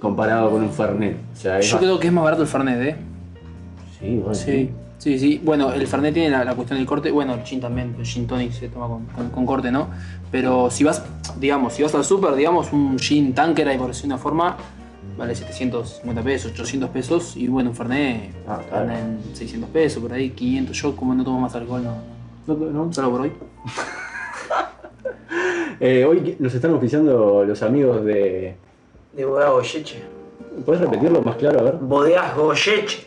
comparado 0.00 0.50
con 0.50 0.62
un 0.62 0.70
Fernet. 0.70 1.16
O 1.32 1.36
sea, 1.36 1.58
es 1.58 1.70
Yo 1.70 1.78
creo 1.78 1.98
que 1.98 2.08
es 2.08 2.12
más 2.12 2.24
barato 2.24 2.42
el 2.42 2.48
Fernet, 2.48 2.80
¿eh? 2.80 2.96
Sí, 4.00 4.16
bueno, 4.16 4.34
Sí, 4.34 4.70
sí, 4.98 5.18
sí. 5.18 5.40
Bueno, 5.44 5.72
el 5.72 5.86
Fernet 5.86 6.12
tiene 6.14 6.30
la, 6.30 6.44
la 6.44 6.54
cuestión 6.54 6.78
del 6.78 6.86
corte. 6.86 7.10
Bueno, 7.10 7.34
el 7.34 7.42
gin 7.42 7.60
también, 7.60 7.94
el 7.98 8.04
gin 8.04 8.26
tonic 8.26 8.52
se 8.52 8.68
toma 8.68 8.88
con, 8.88 9.06
con- 9.06 9.30
con 9.30 9.46
corte, 9.46 9.70
¿no? 9.70 9.88
Pero 10.30 10.70
si 10.70 10.82
vas, 10.84 11.02
digamos, 11.38 11.74
si 11.74 11.82
vas 11.82 11.94
al 11.94 12.04
super, 12.04 12.34
digamos, 12.34 12.72
un 12.72 12.98
gin 12.98 13.32
tanker, 13.32 13.68
ahí 13.68 13.78
por 13.78 13.88
decir 13.88 14.06
una 14.06 14.18
forma, 14.18 14.56
vale 15.16 15.34
750 15.34 16.22
pesos, 16.22 16.52
800 16.52 16.90
pesos. 16.90 17.36
Y 17.36 17.48
bueno, 17.48 17.70
un 17.70 17.76
Fernet 17.76 18.30
Ah, 18.46 18.60
claro. 18.68 18.82
anda 18.82 18.98
en 18.98 19.20
600 19.34 19.70
pesos, 19.70 20.02
por 20.02 20.12
ahí, 20.12 20.30
500. 20.30 20.76
Yo, 20.76 20.96
como 20.96 21.14
no 21.14 21.24
tomo 21.24 21.40
más 21.40 21.54
alcohol, 21.54 21.82
no. 21.84 21.96
No, 22.46 22.54
no. 22.70 22.92
Solo 22.92 23.10
por 23.10 23.20
hoy. 23.22 23.32
Eh, 25.80 26.04
hoy 26.04 26.36
nos 26.38 26.54
están 26.54 26.72
oficiando 26.74 27.44
los 27.44 27.60
amigos 27.62 28.04
de. 28.04 28.54
De 29.14 29.24
Bodegas 29.24 29.50
Goyeche. 29.50 30.00
¿Puedes 30.64 30.80
repetirlo 30.80 31.22
más 31.22 31.34
claro? 31.36 31.58
A 31.58 31.62
ver. 31.62 31.74
Bodegas 31.74 32.36
Goyeche. 32.36 33.06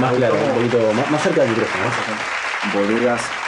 Más 0.00 0.12
claro, 0.14 0.34
un 0.34 0.54
poquito 0.54 0.78
más, 0.94 1.10
más 1.10 1.22
cerca 1.22 1.40
del 1.42 1.50
micrófono. 1.50 1.84
¿no? 1.84 2.80
Bodegas 2.80 3.20
Goyeche. 3.22 3.39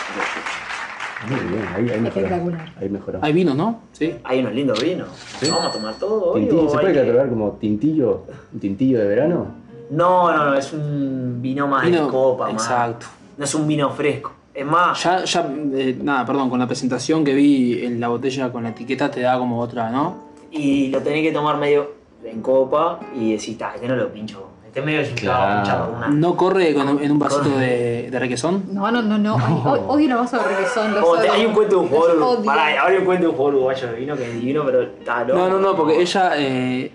Muy 1.29 1.41
bien, 1.53 1.65
ahí, 1.75 1.89
ahí 1.91 2.01
mejoró. 2.01 2.27
Espectacular. 2.27 2.73
Ahí 2.81 2.89
mejoró. 2.89 3.19
Hay 3.23 3.33
vinos, 3.33 3.55
¿no? 3.57 3.81
Sí. 3.93 4.15
Hay 4.25 4.41
unos 4.41 4.55
lindos 4.55 4.83
vinos. 4.83 5.09
¿Sí? 5.41 5.49
¿Vamos 5.51 5.67
a 5.67 5.71
tomar 5.73 5.95
todo 5.95 6.33
hoy 6.33 6.41
Tintillo, 6.43 6.69
¿Se 6.71 6.79
puede 6.79 6.93
que- 6.93 6.99
catalogar 7.01 7.29
como 7.29 7.51
tintillo, 7.53 8.23
un 8.53 8.61
tintillo 8.61 8.99
de 8.99 9.07
verano? 9.07 9.47
No, 9.91 10.33
no, 10.37 10.45
no, 10.47 10.55
es 10.55 10.73
un 10.73 11.39
vino 11.41 11.67
más 11.69 11.85
Vino- 11.85 12.07
de 12.07 12.11
copa, 12.11 12.45
más. 12.51 12.63
Exacto. 12.63 13.07
No 13.39 13.45
es 13.45 13.55
un 13.55 13.67
vino 13.69 13.91
fresco. 13.91 14.33
Es 14.55 14.67
más, 14.67 15.03
Ya, 15.03 15.25
ya, 15.25 15.47
eh, 15.75 15.97
nada, 16.03 16.27
perdón, 16.27 16.51
con 16.51 16.59
la 16.59 16.67
presentación 16.67 17.25
que 17.25 17.33
vi 17.35 17.85
en 17.85 18.01
la 18.01 18.09
botella 18.09 18.53
con 18.53 18.63
la 18.65 18.71
etiqueta 18.71 19.11
te 19.11 19.21
da 19.21 19.39
como 19.39 19.59
otra, 19.61 19.91
¿no? 19.91 20.31
y 20.55 20.89
lo 20.89 21.01
tenés 21.01 21.23
que 21.23 21.33
tomar 21.33 21.57
medio 21.57 21.93
en 22.23 22.43
copa 22.43 23.01
y 23.19 23.33
decís, 23.33 23.57
"Ta, 23.57 23.73
este 23.75 23.89
no 23.89 23.97
lo 23.97 24.13
pincho. 24.13 24.49
Este 24.75 24.81
medio 24.81 25.03
Claro. 25.17 25.97
No 26.13 26.35
corre 26.35 26.73
con- 26.73 26.99
en 27.03 27.13
un 27.13 27.19
vasito 27.19 27.51
de, 27.51 28.09
de 28.11 28.19
requesón. 28.19 28.65
No, 28.73 28.91
no, 28.91 29.03
no, 29.03 29.19
no. 29.19 29.37
Ay, 29.39 29.53
o- 29.67 29.93
odio 29.93 30.09
los 30.09 30.21
vasos 30.21 30.43
de 30.49 30.57
requesón. 30.57 30.95
Los 30.95 31.21
te- 31.21 31.29
hay 31.29 31.45
un 31.45 31.53
cuento 31.53 31.77
de 31.77 31.83
un 31.83 31.89
jugador. 31.89 32.43
Pará, 32.45 32.81
ahora 32.81 32.93
hay 32.95 32.97
un 32.99 33.05
cuento 33.05 33.25
de 33.25 33.29
un 33.31 33.37
jugador 33.37 33.55
uruguayo 33.57 33.87
de 33.89 33.93
vino 34.01 34.17
que 34.17 34.25
es 34.31 34.33
divino, 34.35 34.63
pero 34.65 34.81
está 34.83 35.25
loco. 35.25 35.39
No, 35.39 35.49
no, 35.51 35.59
no, 35.59 35.77
porque 35.77 36.01
ella 36.01 36.31
eh, 36.37 36.91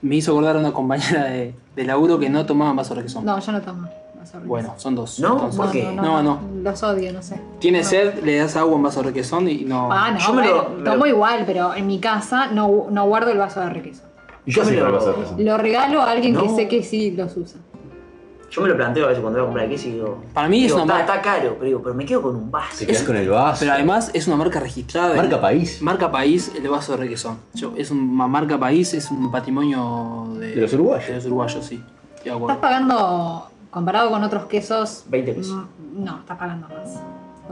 me 0.00 0.16
hizo 0.16 0.32
acordar 0.32 0.56
a 0.56 0.60
una 0.60 0.72
compañera 0.72 1.24
de, 1.24 1.54
de 1.76 1.84
laburo 1.84 2.18
que 2.18 2.30
no 2.30 2.46
tomaba 2.46 2.72
vaso 2.72 2.94
de 2.94 3.00
requesón. 3.02 3.22
No, 3.26 3.38
yo 3.38 3.52
no 3.52 3.60
tomo 3.60 3.82
vasos 3.82 3.92
de 4.14 4.22
requesón. 4.22 4.48
Bueno, 4.48 4.74
son 4.78 4.94
dos. 4.94 5.20
¿No? 5.20 5.32
entonces. 5.34 5.56
¿Por 5.60 5.70
qué? 5.72 5.92
No, 5.94 6.22
no. 6.22 6.40
Los 6.62 6.82
odio, 6.82 7.12
no 7.12 7.20
sé. 7.22 7.38
Tiene 7.58 7.80
No. 7.80 7.84
sed, 7.84 8.24
le 8.24 8.38
das 8.38 8.56
agua 8.56 8.76
en 8.76 8.82
vaso 8.82 9.00
de 9.02 9.08
requesón 9.08 9.46
y 9.46 9.64
no. 9.66 9.92
Ah, 9.92 10.10
no, 10.12 10.18
Yo 10.18 10.32
me 10.32 10.46
lo- 10.48 10.54
bueno, 10.54 10.68
me 10.78 10.84
lo- 10.84 10.90
tomo 10.92 11.04
igual, 11.06 11.42
pero 11.44 11.74
en 11.74 11.86
mi 11.86 11.98
casa 12.00 12.46
no, 12.46 12.86
no 12.90 13.04
guardo 13.06 13.30
el 13.30 13.36
vaso 13.36 13.60
de 13.60 13.68
requesón. 13.68 14.08
Yo 14.46 14.64
me 14.64 14.72
lo- 14.72 15.36
lo 15.38 15.58
regalo 15.58 16.00
a 16.00 16.10
alguien 16.10 16.34
que 16.36 16.48
sé 16.48 16.68
que 16.68 16.82
sí 16.82 17.10
los 17.12 17.36
usa. 17.36 17.60
Yo 18.50 18.62
me 18.62 18.68
lo 18.68 18.74
planteo 18.76 19.04
a 19.04 19.08
veces 19.08 19.20
cuando 19.22 19.38
voy 19.38 19.44
a 19.44 19.48
comprar 19.48 19.68
queso 19.68 19.86
y 19.88 19.92
digo. 19.92 20.24
Para 20.34 20.48
mí 20.48 20.64
es 20.64 20.72
una 20.72 20.84
marca- 20.84 21.00
está 21.14 21.22
caro, 21.22 21.50
pero 21.54 21.64
digo, 21.66 21.82
pero 21.84 21.94
me 21.94 22.04
quedo 22.04 22.20
con 22.20 22.34
un 22.34 22.50
vaso. 22.50 22.78
Se 22.78 22.86
quedas 22.86 23.04
con 23.04 23.14
el 23.14 23.28
vaso. 23.28 23.60
Pero 23.60 23.72
además 23.74 24.10
es 24.12 24.26
una 24.26 24.34
marca 24.36 24.58
registrada. 24.58 25.14
Marca 25.14 25.40
país. 25.40 25.80
Marca 25.80 26.10
país, 26.10 26.50
el 26.60 26.68
vaso 26.68 26.92
de 26.92 26.98
requesón. 26.98 27.38
Yo- 27.54 27.74
es 27.76 27.92
una 27.92 28.26
marca 28.26 28.58
país, 28.58 28.92
es 28.92 29.08
un 29.12 29.30
patrimonio 29.30 30.26
de, 30.36 30.56
De 30.56 30.60
los 30.62 30.72
uruguayos. 30.72 31.06
De 31.06 31.14
los 31.14 31.26
uruguayos, 31.26 31.64
sí. 31.64 31.80
Estás 32.24 32.56
pagando, 32.56 33.46
comparado 33.70 34.10
con 34.10 34.24
otros 34.24 34.46
quesos. 34.46 35.04
20 35.08 35.32
pesos. 35.32 35.56
No, 35.94 36.18
estás 36.18 36.36
pagando 36.36 36.66
más. 36.68 37.00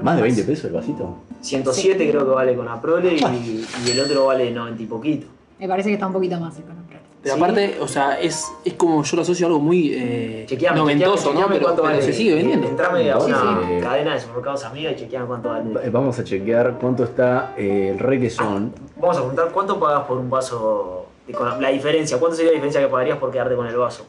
¿Más 0.02 0.16
de 0.16 0.20
el 0.20 0.24
20 0.24 0.40
vaso. 0.42 0.50
pesos 0.52 0.64
el 0.64 0.72
vasito? 0.72 1.16
107 1.42 2.04
Sí. 2.04 2.10
creo 2.10 2.24
que 2.24 2.30
vale 2.34 2.56
con 2.56 2.66
Aprole 2.68 3.14
y, 3.14 3.64
y 3.86 3.90
el 3.90 4.00
otro 4.00 4.26
vale 4.26 4.50
90 4.50 4.82
y 4.82 4.86
poquito. 4.86 5.26
Me 5.58 5.68
parece 5.68 5.88
que 5.88 5.94
está 5.94 6.06
un 6.06 6.12
poquito 6.12 6.38
más 6.40 6.56
el 6.56 6.64
Conopro. 6.64 6.98
Pero 7.20 7.34
Sí. 7.34 7.40
aparte, 7.40 7.78
o 7.80 7.88
sea, 7.88 8.20
es, 8.20 8.46
es 8.64 8.74
como 8.74 9.02
yo 9.02 9.16
lo 9.16 9.22
asocio 9.22 9.46
a 9.46 9.48
algo 9.48 9.58
muy 9.58 9.92
eh, 9.92 10.44
Chequeame, 10.48 10.78
noventoso, 10.78 11.30
chequeame, 11.30 11.40
¿no? 11.40 11.52
chequeame 11.54 11.74
Pero, 11.76 11.82
vale. 11.82 12.02
se 12.02 12.12
sigue 12.12 12.34
vendiendo. 12.36 12.68
Entrame 12.68 13.10
a 13.10 13.18
una 13.18 13.36
sí. 13.66 13.80
cadena 13.82 14.14
de 14.14 14.20
supermercados 14.20 14.64
amiga 14.64 14.92
y 14.92 14.96
chequeame 14.96 15.26
cuánto 15.26 15.48
Va- 15.48 15.58
vale. 15.58 15.90
Vamos 15.90 16.18
a 16.18 16.24
chequear 16.24 16.78
cuánto 16.80 17.02
está 17.04 17.54
eh, 17.56 17.90
el 17.92 17.98
requesón. 17.98 18.72
Vamos 19.00 19.16
a 19.16 19.20
preguntar 19.20 19.48
cuánto 19.52 19.80
pagas 19.80 20.04
por 20.04 20.16
un 20.18 20.30
vaso. 20.30 21.06
de 21.26 21.34
con- 21.34 21.60
la 21.60 21.68
diferencia, 21.70 22.18
¿cuánto 22.18 22.36
sería 22.36 22.52
la 22.52 22.54
diferencia 22.54 22.80
que 22.80 22.86
pagarías 22.88 23.18
por 23.18 23.30
quedarte 23.32 23.54
con 23.56 23.66
el 23.66 23.76
vaso? 23.76 24.06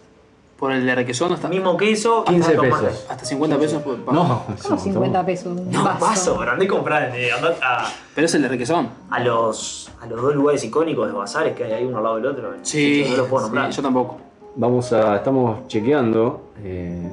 Por 0.60 0.74
el 0.74 0.86
de 0.86 0.94
requesón 0.94 1.32
hasta, 1.32 1.48
Mismo 1.48 1.78
queso, 1.78 2.26
15 2.26 2.42
hasta 2.52 2.56
tomate. 2.62 2.88
pesos. 2.88 3.06
hasta 3.10 3.24
50 3.26 3.58
pesos. 3.58 3.82
por- 3.82 3.98
por- 4.04 4.14
No, 4.14 4.44
Como 4.62 4.78
50 4.80 5.26
pesos 5.26 5.48
un 5.58 5.72
No, 5.72 5.84
vaso. 5.86 6.06
vaso, 6.06 6.36
pero 6.38 6.52
andé 6.52 6.66
a 6.66 6.68
comprar 6.68 7.16
eh, 7.16 7.32
andá 7.32 7.56
a, 7.62 7.88
Pero 8.14 8.26
es 8.26 8.34
el 8.36 8.42
de 8.42 8.48
requesón. 8.50 8.90
a 9.10 9.20
los, 9.22 9.90
a 10.02 10.06
los 10.06 10.22
dos 10.22 10.36
lugares 10.36 10.62
icónicos 10.66 11.08
de 11.08 11.14
bazares 11.14 11.56
que 11.56 11.64
hay 11.64 11.72
ahí 11.72 11.86
uno 11.86 11.98
al 12.00 12.04
lado 12.04 12.16
del 12.18 12.26
otro. 12.26 12.54
Sí, 12.64 13.06
no 13.10 13.16
los 13.18 13.28
puedo 13.28 13.46
sí, 13.46 13.52
nombrar. 13.52 13.72
yo 13.72 13.82
tampoco. 13.82 14.18
Vamos 14.56 14.92
a. 14.92 15.16
Estamos 15.16 15.66
chequeando. 15.68 16.50
Eh, 16.62 17.10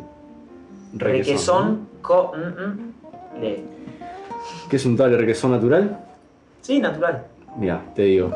Requesón, 0.94 1.88
co, 2.02 2.32
mm, 2.34 2.40
mm, 2.40 3.40
le. 3.42 3.58
¿no? 3.58 3.64
¿Qué 4.68 4.76
es 4.76 4.86
un 4.86 4.96
tal 4.96 5.16
requesón 5.16 5.52
natural? 5.52 6.00
Sí, 6.62 6.80
natural. 6.80 7.24
Mira, 7.58 7.80
te 7.94 8.02
digo. 8.02 8.30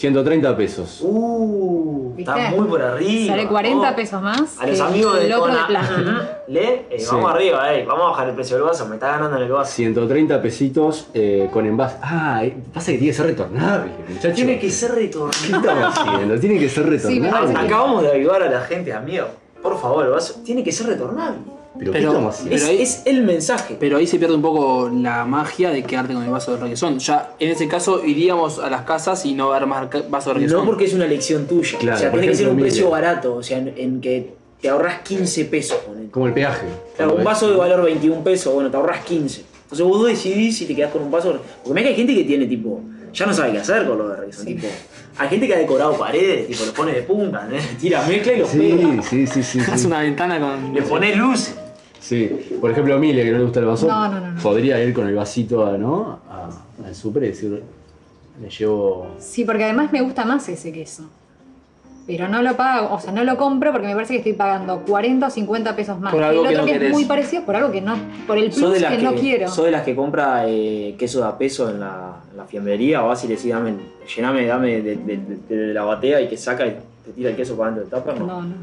130 0.00 0.56
pesos. 0.56 1.00
Uh, 1.02 2.14
¿Viste? 2.16 2.32
está 2.32 2.50
muy 2.56 2.66
por 2.68 2.80
arriba. 2.80 3.34
Sale 3.34 3.46
40 3.48 3.90
Oh. 3.90 3.96
pesos 3.96 4.22
más. 4.22 4.58
A 4.58 4.66
los 4.66 4.80
amigos 4.80 5.18
de 5.20 5.26
el 5.26 5.32
otro 5.34 5.46
de 5.48 5.52
Cona, 5.52 5.66
plástico. 5.66 6.10
le, 6.48 6.74
eh, 6.88 6.96
Sí. 6.98 7.06
vamos 7.12 7.30
arriba, 7.34 7.74
eh, 7.74 7.84
vamos 7.84 8.04
a 8.06 8.08
bajar 8.12 8.28
el 8.30 8.34
precio 8.34 8.56
del 8.56 8.64
vaso, 8.64 8.86
me 8.86 8.94
está 8.94 9.08
ganando 9.08 9.36
en 9.36 9.42
el 9.42 9.52
vaso. 9.52 9.70
130 9.72 10.40
pesitos 10.40 11.08
eh, 11.12 11.50
con 11.52 11.66
envase. 11.66 11.96
Ah, 12.00 12.42
eh, 12.42 12.56
pasa 12.72 12.92
que 12.92 12.98
tiene 12.98 13.12
que 13.12 13.16
ser 13.18 13.26
retornable, 13.26 13.90
muchacho. 14.08 14.34
Tiene 14.34 14.58
que 14.58 14.70
ser 14.70 14.90
¿Qué 14.92 14.96
retornado. 15.00 15.56
estamos 15.60 15.98
haciendo? 15.98 16.40
Tiene 16.40 16.58
que 16.58 16.68
ser 16.70 16.86
retornable. 16.88 17.52
que- 17.52 17.58
Acabamos 17.58 18.02
de 18.02 18.10
ayudar 18.12 18.42
a 18.42 18.50
la 18.50 18.60
gente, 18.62 18.94
amigo. 18.94 19.26
Por 19.62 19.78
favor, 19.78 20.06
el 20.06 20.12
vaso 20.12 20.40
tiene 20.42 20.64
que 20.64 20.72
ser 20.72 20.86
retornable. 20.86 21.40
Pero, 21.78 21.92
¿qué 21.92 21.98
Pero- 21.98 22.10
estamos 22.10 22.34
haciendo? 22.34 22.56
Es, 22.56 22.62
Pero 22.62 22.72
ahí- 22.72 22.82
es 22.82 23.02
el 23.06 23.22
mensaje. 23.22 23.76
Pero 23.78 23.96
ahí 23.98 24.06
se 24.06 24.18
pierde 24.18 24.34
un 24.34 24.42
poco 24.42 24.90
la 24.92 25.24
magia 25.24 25.70
de 25.70 25.82
quedarte 25.84 26.12
con 26.14 26.22
el 26.24 26.30
vaso 26.30 26.52
de 26.56 26.62
requesón. 26.62 26.98
Ya 26.98 27.34
en 27.38 27.50
ese 27.50 27.68
caso 27.68 28.04
iríamos 28.04 28.58
a 28.58 28.68
las 28.68 28.82
casas 28.82 29.24
y 29.24 29.34
no 29.34 29.50
ver 29.50 29.66
más 29.66 29.88
vaso 30.10 30.30
de 30.30 30.34
requesón. 30.34 30.58
No 30.60 30.66
porque 30.66 30.84
es 30.86 30.94
una 30.94 31.04
elección 31.04 31.46
tuya. 31.46 31.78
Claro, 31.78 31.96
o 31.96 32.00
sea, 32.00 32.10
tiene 32.10 32.26
que 32.26 32.34
ser 32.34 32.48
un 32.48 32.58
precio 32.58 32.90
barato. 32.90 33.36
O 33.36 33.42
sea, 33.42 33.58
en, 33.58 33.72
en 33.76 34.00
que 34.00 34.34
te 34.60 34.68
ahorras 34.68 35.00
15 35.02 35.44
pesos. 35.46 35.78
ponele. 35.78 36.10
Como 36.10 36.26
el 36.26 36.32
peaje. 36.34 36.66
Claro, 36.96 37.14
un 37.14 37.24
vaso 37.24 37.48
de 37.50 37.56
valor 37.56 37.82
21 37.84 38.22
pesos, 38.24 38.52
bueno, 38.52 38.70
te 38.70 38.76
ahorras 38.76 39.04
15. 39.04 39.44
Entonces 39.62 39.86
vos 39.86 40.04
decidís 40.06 40.58
si 40.58 40.66
te 40.66 40.74
quedás 40.74 40.90
con 40.90 41.02
un 41.02 41.10
vaso. 41.10 41.38
Porque 41.62 41.74
mira 41.74 41.82
que 41.84 41.88
hay 41.90 41.96
gente 41.96 42.14
que 42.14 42.24
tiene 42.24 42.46
tipo. 42.46 42.80
Ya 43.12 43.26
no 43.26 43.32
sabe 43.34 43.52
qué 43.52 43.58
hacer 43.58 43.86
con 43.86 43.98
lo 43.98 44.08
de 44.08 44.16
requesón. 44.16 44.44
Tipo, 44.46 44.66
hay 45.18 45.28
gente 45.28 45.46
que 45.48 45.54
ha 45.54 45.58
decorado 45.58 45.96
paredes, 45.98 46.46
tipo, 46.46 46.64
los 46.64 46.74
pone 46.74 46.92
de 46.92 47.02
punta, 47.02 47.48
¿eh? 47.52 47.58
tira 47.80 48.02
mezcla 48.06 48.32
y 48.32 48.38
los 48.38 48.48
pega. 48.50 49.02
Sí, 49.02 49.26
sí, 49.26 49.26
sí, 49.26 49.42
sí. 49.60 49.60
Haz 49.60 49.80
sí. 49.80 49.86
una 49.88 50.00
ventana 50.00 50.38
con. 50.40 50.72
Le 50.74 50.82
pone 50.82 51.14
luces. 51.16 51.56
Sí, 52.00 52.56
por 52.60 52.70
ejemplo, 52.70 52.94
Emilia, 52.96 53.22
que 53.24 53.30
no 53.32 53.38
le 53.38 53.44
gusta 53.44 53.60
el 53.60 53.66
vaso, 53.66 53.86
No, 53.86 54.08
no, 54.08 54.20
no, 54.20 54.30
no. 54.32 54.40
podría 54.42 54.82
ir 54.82 54.94
con 54.94 55.06
el 55.06 55.14
vasito 55.14 55.66
a, 55.66 55.76
¿no? 55.76 56.18
a- 56.30 56.50
al 56.86 56.94
súper 56.94 57.24
y 57.24 57.26
decir, 57.28 57.62
le 58.40 58.48
llevo... 58.50 59.14
Sí, 59.18 59.44
porque 59.44 59.64
además 59.64 59.92
me 59.92 60.00
gusta 60.00 60.24
más 60.24 60.48
ese 60.48 60.72
queso. 60.72 61.04
Pero 62.06 62.26
no 62.26 62.42
lo 62.42 62.56
pago, 62.56 62.92
o 62.94 62.98
sea, 62.98 63.12
no 63.12 63.22
lo 63.22 63.36
compro 63.36 63.70
porque 63.70 63.86
me 63.86 63.94
parece 63.94 64.14
que 64.14 64.18
estoy 64.18 64.32
pagando 64.32 64.80
40 64.80 65.26
o 65.26 65.30
50 65.30 65.76
pesos 65.76 66.00
más. 66.00 66.12
Por 66.12 66.22
algo 66.24 66.42
el 66.42 66.48
que 66.48 66.54
otro 66.54 66.62
no 66.62 66.66
que 66.66 66.72
querés. 66.72 66.88
es 66.88 66.94
muy 66.94 67.04
parecido 67.04 67.44
por 67.44 67.54
algo 67.54 67.70
que 67.70 67.80
no, 67.82 67.94
por 68.26 68.38
el 68.38 68.50
¿Sos 68.50 68.62
plus 68.78 68.82
que, 68.88 68.98
no 69.02 69.14
quiero. 69.14 69.48
sos 69.48 69.66
de 69.66 69.70
las 69.70 69.82
que 69.84 69.94
compra 69.94 70.44
eh, 70.48 70.96
queso 70.98 71.20
de 71.20 71.26
a 71.28 71.38
peso 71.38 71.70
en 71.70 71.78
la, 71.78 72.16
en 72.30 72.36
la 72.38 72.44
fiambrería 72.46 73.04
o 73.04 73.08
vas 73.08 73.22
y 73.24 73.28
le 73.28 73.36
decís, 73.36 73.52
dame, 73.52 73.74
llename, 74.16 74.46
dame 74.46 74.82
de, 74.82 74.96
de- 74.96 75.16
de- 75.48 75.56
de 75.56 75.74
la 75.74 75.84
batea 75.84 76.20
y 76.22 76.28
que 76.28 76.36
saca 76.36 76.66
y 76.66 76.76
te 77.04 77.12
tira 77.12 77.30
el 77.30 77.36
queso 77.36 77.56
para 77.56 77.70
dentro 77.72 77.84
del 77.98 78.02
tupper? 78.04 78.18
No. 78.20 78.26
No, 78.26 78.42
no. 78.42 78.54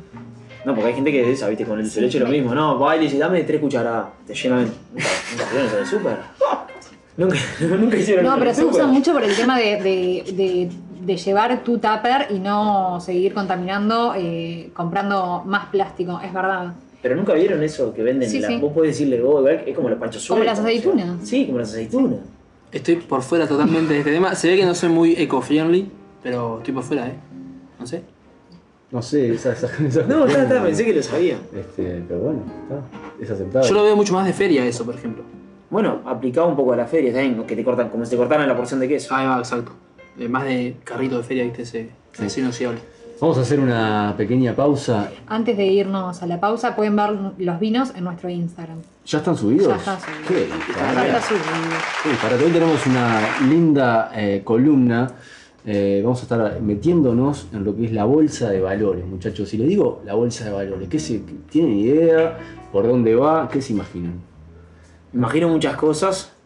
No, 0.68 0.74
porque 0.76 0.90
hay 0.90 0.96
gente 0.96 1.12
que 1.14 1.22
es 1.22 1.38
esa, 1.40 1.48
viste, 1.48 1.64
con 1.64 1.80
el 1.80 1.90
Sí, 1.90 2.02
leche 2.02 2.20
lo 2.20 2.28
mismo. 2.28 2.54
No, 2.54 2.78
va 2.78 2.98
y 2.98 3.18
dame 3.18 3.42
tres 3.44 3.62
cucharadas, 3.62 4.08
te 4.28 4.34
llenan. 4.36 4.66
Nunca, 4.66 5.08
nunca 5.32 5.46
vieron 5.50 5.66
eso 5.68 5.76
en 5.78 5.82
el 5.82 5.88
súper. 5.88 6.18
Nunca, 7.18 7.36
nunca 7.80 7.98
hicieron 7.98 8.26
No, 8.26 8.38
pero 8.38 8.54
se 8.54 8.66
usa 8.66 8.86
mucho 8.86 9.14
por 9.14 9.24
el 9.24 9.34
tema 9.34 9.58
de, 9.58 9.82
de- 9.82 10.24
de- 10.34 10.70
de 11.06 11.16
llevar 11.16 11.64
tu 11.64 11.78
tupper 11.78 12.28
y 12.32 12.40
no 12.40 13.00
seguir 13.00 13.34
contaminando 13.34 14.14
eh, 14.18 14.72
comprando 14.74 15.42
más 15.46 15.68
plástico, 15.68 16.20
es 16.22 16.34
verdad. 16.34 16.74
Pero 17.02 17.16
nunca 17.16 17.34
vieron 17.34 17.64
eso 17.64 17.94
que 17.94 18.04
venden. 18.04 18.30
Sí, 18.30 18.40
la- 18.40 18.50
sí. 18.50 18.58
Vos 18.58 18.74
podés 18.74 18.92
decirle, 18.92 19.22
oh, 19.24 19.48
es 19.48 19.74
como 19.74 19.88
los 19.88 19.98
panchos 19.98 20.28
Como 20.28 20.44
las 20.44 20.60
o 20.60 20.64
sea. 20.64 20.70
aceitunas. 20.70 21.08
sí, 21.28 21.46
como 21.46 21.60
las 21.60 21.70
aceitunas. 21.72 22.20
Estoy 22.74 22.98
por 22.98 23.22
fuera 23.22 23.48
totalmente 23.48 23.94
de 23.94 24.00
este 24.00 24.12
tema. 24.12 24.36
Se 24.36 24.50
ve 24.50 24.58
que 24.58 24.66
no 24.66 24.76
soy 24.76 24.90
muy 24.90 25.14
eco-friendly, 25.18 25.90
pero 26.22 26.58
estoy 26.58 26.74
por 26.74 26.84
fuera, 26.84 27.08
¿eh? 27.08 27.14
No 27.80 27.88
sé. 27.88 28.04
No 28.92 29.02
sé, 29.02 29.34
esa... 29.34 29.52
esa, 29.54 29.68
esa 29.88 30.04
No, 30.04 30.26
está, 30.26 30.44
está, 30.44 30.64
pensé 30.64 30.86
que 30.86 30.94
lo 30.94 31.04
sabía. 31.04 31.38
Este, 31.56 32.04
pero 32.08 32.20
bueno, 32.22 32.40
está, 32.64 33.24
es 33.24 33.30
aceptable. 33.32 33.68
Yo 33.68 33.76
lo 33.76 33.84
veo 33.84 33.96
mucho 33.96 34.14
más 34.14 34.26
de 34.26 34.34
feria 34.34 34.66
eso, 34.66 34.86
por 34.86 34.96
ejemplo. 34.96 35.24
Bueno, 35.70 36.02
aplicado 36.06 36.48
un 36.48 36.56
poco 36.56 36.74
a 36.74 36.78
la 36.78 36.86
feria, 36.86 37.12
¿saben? 37.12 37.44
Que 37.44 37.56
te 37.56 37.64
cortan, 37.64 37.90
como 37.90 38.06
si 38.06 38.12
te 38.12 38.18
cortaran 38.18 38.48
la 38.48 38.56
porción 38.56 38.80
de 38.80 38.88
queso. 38.88 39.14
Ahí 39.14 39.28
va, 39.28 39.38
exacto. 39.40 39.74
Eh, 40.18 40.30
más 40.30 40.46
de 40.46 40.78
carrito 40.84 41.18
de 41.18 41.24
feria, 41.24 41.44
viste, 41.44 41.64
ese, 41.64 41.90
ese 42.20 42.40
inoxidable. 42.40 42.80
Vamos 43.20 43.38
a 43.40 43.42
hacer 43.42 43.60
una 43.60 44.14
pequeña 44.16 44.56
pausa. 44.56 45.10
Antes 45.26 45.58
de 45.58 45.66
irnos 45.66 46.22
a 46.22 46.28
la 46.28 46.40
pausa, 46.40 46.76
pueden 46.76 46.96
ver 46.96 47.10
los 47.40 47.60
vinos 47.60 47.92
en 47.96 48.04
nuestro 48.04 48.30
Instagram. 48.30 48.78
¿Ya 49.06 49.18
están 49.18 49.36
subidos? 49.36 49.70
Ya 49.70 49.76
están 49.76 50.00
subidos. 50.00 50.44
Está 50.44 51.22
subido. 51.22 51.44
Sí, 52.04 52.10
para 52.22 52.36
hoy 52.36 52.52
tenemos 52.52 52.86
una 52.86 53.20
linda 53.50 54.12
eh, 54.14 54.42
columna. 54.44 55.12
Eh, 55.66 56.02
vamos 56.04 56.20
a 56.20 56.24
estar 56.24 56.62
metiéndonos 56.62 57.48
en 57.52 57.64
lo 57.66 57.76
que 57.76 57.86
es 57.86 57.92
la 57.92 58.06
bolsa 58.06 58.50
de 58.50 58.62
valores, 58.62 59.06
muchachos. 59.06 59.50
Si 59.50 59.58
les 59.58 59.68
digo 59.68 60.02
la 60.06 60.14
bolsa 60.14 60.46
de 60.46 60.52
valores, 60.52 60.88
¿qué 60.88 61.00
se, 61.00 61.20
¿tienen 61.50 61.74
idea? 61.80 62.38
¿Por 62.72 62.88
dónde 62.88 63.16
va? 63.16 63.50
¿Qué 63.50 63.62
se 63.62 63.74
imaginan? 63.74 64.22
Imagino 65.14 65.50
muchas 65.50 65.76
cosas. 65.76 66.37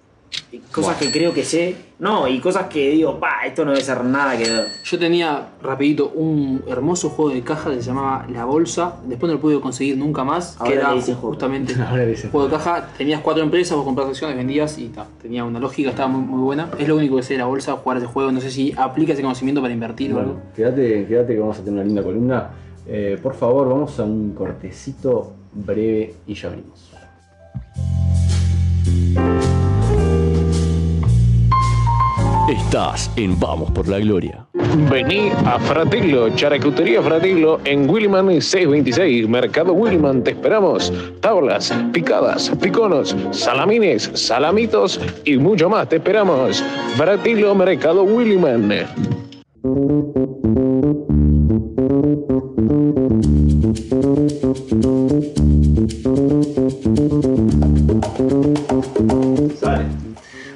Cosas 0.72 0.98
que 0.98 1.12
creo 1.12 1.34
que 1.34 1.44
sé. 1.44 1.76
No, 2.00 2.28
y 2.28 2.40
cosas 2.40 2.66
que 2.66 2.90
digo, 2.90 3.20
pa, 3.20 3.46
esto 3.46 3.64
no 3.64 3.72
debe 3.72 3.84
ser 3.84 4.04
nada 4.04 4.38
que 4.38 4.44
ver. 4.50 4.68
Yo 4.84 5.00
tenía, 5.00 5.50
rapidito, 5.62 6.10
un 6.16 6.64
hermoso 6.68 7.10
juego 7.10 7.32
de 7.32 7.42
caja 7.42 7.70
que 7.70 7.78
se 7.78 7.84
llamaba 7.84 8.26
La 8.30 8.46
Bolsa. 8.46 8.96
Después 9.06 9.30
no 9.30 9.36
lo 9.36 9.42
pude 9.42 9.60
conseguir 9.62 9.98
nunca 9.98 10.24
más. 10.24 10.58
Ahora 10.60 10.72
que 10.72 10.78
era 10.78 10.94
dicen 10.94 11.16
justamente 11.16 11.74
Ahora 11.80 12.04
le 12.04 12.12
dicen 12.12 12.32
juego 12.32 12.48
de 12.48 12.54
caja. 12.54 12.90
Tenías 12.98 13.22
cuatro 13.22 13.44
empresas, 13.44 13.78
vos 13.78 13.86
comprabas 13.86 14.12
acciones, 14.12 14.36
vendías 14.36 14.78
y 14.78 14.88
ta, 14.90 15.08
tenía 15.22 15.46
una 15.46 15.60
lógica, 15.60 15.92
estaba 15.92 16.10
muy, 16.10 16.22
muy 16.22 16.42
buena. 16.42 16.70
Es 16.78 16.88
lo 16.88 16.96
único 16.98 17.16
que 17.18 17.24
sé 17.24 17.34
de 17.36 17.40
la 17.40 17.46
bolsa, 17.46 17.74
jugar 17.74 17.98
ese 17.98 18.08
juego. 18.08 18.32
No 18.32 18.42
sé 18.42 18.52
si 18.52 18.74
aplica 18.76 19.14
ese 19.14 19.22
conocimiento 19.22 19.62
para 19.62 19.74
invertir 19.74 20.12
o 20.12 20.16
Bueno, 20.16 20.30
algo. 20.32 20.42
quédate, 20.56 21.06
quédate 21.06 21.34
que 21.34 21.40
vamos 21.40 21.58
a 21.60 21.62
tener 21.64 21.76
una 21.76 21.84
linda 21.84 22.04
columna. 22.04 22.50
Eh, 22.88 23.18
por 23.22 23.36
favor, 23.36 23.70
vamos 23.70 23.98
a 24.00 24.04
un 24.04 24.34
cortecito 24.34 25.34
breve 25.54 26.16
y 26.28 26.34
ya 26.34 26.50
venimos. 26.50 26.91
Estás 32.52 33.10
en 33.16 33.40
Vamos 33.40 33.72
por 33.72 33.88
la 33.88 33.98
Gloria. 34.00 34.46
Vení 34.92 35.30
a 35.46 35.58
Fratello, 35.58 36.28
Charcutería 36.36 37.02
Fratello 37.02 37.62
en 37.64 37.90
Williman 37.90 38.28
626, 38.42 39.30
Mercado 39.30 39.72
Williman, 39.72 40.22
te 40.22 40.32
esperamos. 40.32 40.92
Tablas, 41.22 41.74
picadas, 41.94 42.52
piconos, 42.62 43.16
salamines, 43.32 44.12
salamitos 44.16 45.00
y 45.24 45.38
mucho 45.38 45.70
más, 45.70 45.88
te 45.88 45.96
esperamos. 45.96 46.62
Fratello, 46.98 47.56
Mercado 47.56 48.04
Williman. 48.04 48.70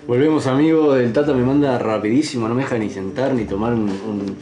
Volvemos 0.08 0.46
amigos, 0.46 1.00
el 1.00 1.12
Tata 1.12 1.34
me 1.34 1.44
manda 1.44 1.80
rapidísimo, 1.80 2.48
no 2.48 2.54
me 2.54 2.62
deja 2.62 2.78
ni 2.78 2.90
sentar 2.92 3.34
ni 3.34 3.46
tomar 3.46 3.74
un, 3.74 3.90
un, 3.90 4.38